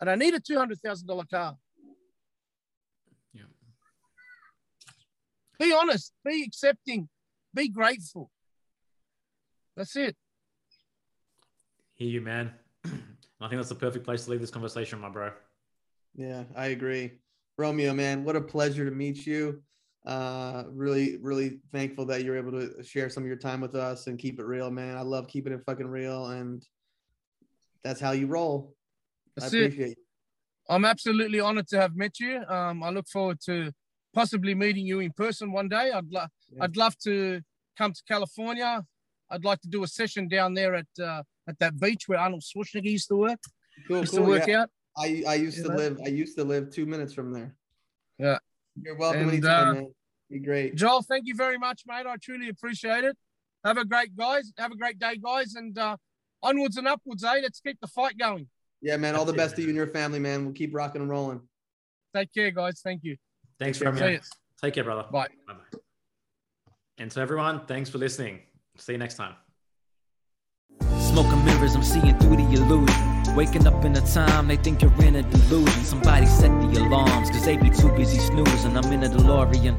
And 0.00 0.08
I 0.08 0.14
need 0.14 0.34
a 0.34 0.40
$200,000 0.40 1.30
car. 1.30 1.56
Yeah. 3.34 3.42
Be 5.58 5.72
honest, 5.72 6.12
be 6.24 6.42
accepting, 6.46 7.08
be 7.54 7.68
grateful. 7.68 8.30
That's 9.76 9.94
it. 9.96 10.16
Hear 11.94 12.08
you, 12.08 12.20
man. 12.22 12.52
I 12.84 13.48
think 13.48 13.58
that's 13.58 13.68
the 13.68 13.74
perfect 13.74 14.04
place 14.04 14.24
to 14.24 14.30
leave 14.30 14.40
this 14.40 14.50
conversation, 14.50 14.98
my 15.00 15.10
bro. 15.10 15.32
Yeah, 16.14 16.44
I 16.56 16.66
agree. 16.68 17.12
Romeo, 17.58 17.92
man, 17.92 18.24
what 18.24 18.36
a 18.36 18.40
pleasure 18.40 18.84
to 18.84 18.90
meet 18.90 19.26
you. 19.26 19.62
Uh, 20.06 20.64
really, 20.70 21.18
really 21.20 21.60
thankful 21.72 22.06
that 22.06 22.24
you're 22.24 22.36
able 22.36 22.52
to 22.52 22.82
share 22.82 23.10
some 23.10 23.22
of 23.22 23.26
your 23.26 23.36
time 23.36 23.60
with 23.60 23.74
us 23.74 24.06
and 24.06 24.18
keep 24.18 24.40
it 24.40 24.44
real, 24.44 24.70
man. 24.70 24.96
I 24.96 25.02
love 25.02 25.28
keeping 25.28 25.52
it 25.52 25.60
fucking 25.66 25.86
real, 25.86 26.28
and 26.28 26.64
that's 27.84 28.00
how 28.00 28.12
you 28.12 28.26
roll. 28.26 28.74
That's 29.36 29.54
I 29.54 29.58
appreciate 29.58 29.92
it. 29.92 29.98
I'm 30.68 30.84
absolutely 30.84 31.40
honored 31.40 31.68
to 31.68 31.80
have 31.80 31.96
met 31.96 32.20
you. 32.20 32.42
Um, 32.48 32.82
I 32.82 32.90
look 32.90 33.08
forward 33.08 33.40
to 33.46 33.72
possibly 34.14 34.54
meeting 34.54 34.86
you 34.86 35.00
in 35.00 35.12
person 35.12 35.52
one 35.52 35.68
day. 35.68 35.90
I'd 35.90 36.10
love, 36.12 36.28
Yeah. 36.52 36.64
I'd 36.64 36.76
love 36.76 36.96
to 37.04 37.40
come 37.76 37.92
to 37.92 38.02
California. 38.06 38.84
I'd 39.30 39.44
like 39.44 39.60
to 39.62 39.68
do 39.68 39.82
a 39.84 39.88
session 39.88 40.28
down 40.28 40.54
there 40.54 40.74
at 40.74 40.86
uh, 41.00 41.22
at 41.48 41.58
that 41.58 41.78
beach 41.80 42.04
where 42.08 42.18
Arnold 42.18 42.42
Schwarzenegger 42.42 42.90
used 42.90 43.08
to 43.08 43.16
work. 43.16 43.40
Cool, 43.88 44.00
Used 44.00 44.12
cool. 44.14 44.24
to 44.24 44.28
work 44.28 44.46
yeah. 44.46 44.62
out. 44.62 44.70
I 44.96 45.24
I 45.26 45.34
used 45.34 45.58
You 45.58 45.64
to 45.64 45.68
know? 45.70 45.76
live 45.76 45.98
I 46.04 46.08
used 46.08 46.36
to 46.36 46.44
live 46.44 46.70
two 46.70 46.86
minutes 46.86 47.12
from 47.14 47.32
there. 47.32 47.54
Yeah. 48.18 48.38
You're 48.80 48.96
welcome 48.96 49.22
And, 49.22 49.30
anytime, 49.32 49.68
uh, 49.68 49.74
man. 49.74 49.94
Be 50.30 50.38
great. 50.38 50.74
Joel, 50.76 51.02
thank 51.02 51.26
you 51.26 51.34
very 51.34 51.58
much, 51.58 51.82
mate. 51.86 52.06
I 52.06 52.16
truly 52.16 52.48
appreciate 52.48 53.04
it. 53.04 53.16
Have 53.64 53.78
a 53.78 53.84
great 53.84 54.16
guys. 54.16 54.52
Have 54.58 54.70
a 54.72 54.76
great 54.76 54.98
day, 54.98 55.16
guys, 55.16 55.54
and 55.54 55.76
uh, 55.76 55.96
onwards 56.42 56.76
and 56.76 56.86
upwards. 56.86 57.24
Eh? 57.24 57.40
Let's 57.42 57.60
keep 57.60 57.78
the 57.80 57.88
fight 57.88 58.16
going. 58.18 58.48
Yeah, 58.82 58.96
man. 58.96 59.14
All 59.14 59.24
the 59.24 59.32
best 59.32 59.56
to 59.56 59.62
you 59.62 59.68
and 59.68 59.76
your 59.76 59.86
family, 59.86 60.18
man. 60.18 60.44
We'll 60.44 60.54
keep 60.54 60.74
rocking 60.74 61.02
and 61.02 61.10
rolling. 61.10 61.40
Take 62.14 62.32
care, 62.32 62.50
guys. 62.50 62.80
Thank 62.82 63.04
you. 63.04 63.16
Thanks, 63.58 63.78
Take 63.78 63.84
care, 63.84 63.92
Romeo. 63.92 64.06
See 64.08 64.12
you. 64.14 64.20
Take 64.62 64.74
care, 64.74 64.84
brother. 64.84 65.04
Bye. 65.10 65.28
Bye-bye. 65.46 65.78
And 66.98 67.10
to 67.10 67.20
everyone, 67.20 67.66
thanks 67.66 67.90
for 67.90 67.98
listening. 67.98 68.40
See 68.76 68.92
you 68.92 68.98
next 68.98 69.14
time. 69.14 69.34
Smoking 70.98 71.44
mirrors, 71.44 71.74
I'm 71.74 71.82
seeing 71.82 72.18
through 72.18 72.36
the 72.36 72.52
illusion. 72.52 73.34
Waking 73.36 73.66
up 73.66 73.84
in 73.84 73.96
a 73.96 74.00
time 74.00 74.48
they 74.48 74.56
think 74.56 74.82
you're 74.82 75.02
in 75.02 75.16
a 75.16 75.22
delusion. 75.22 75.84
Somebody 75.84 76.26
set 76.26 76.48
the 76.60 76.80
alarms, 76.80 77.30
cause 77.30 77.44
they 77.44 77.56
be 77.56 77.70
too 77.70 77.90
busy 77.96 78.18
snoozing. 78.18 78.76
I'm 78.76 78.92
in 78.92 79.02
a 79.04 79.08
DeLorean. 79.08 79.78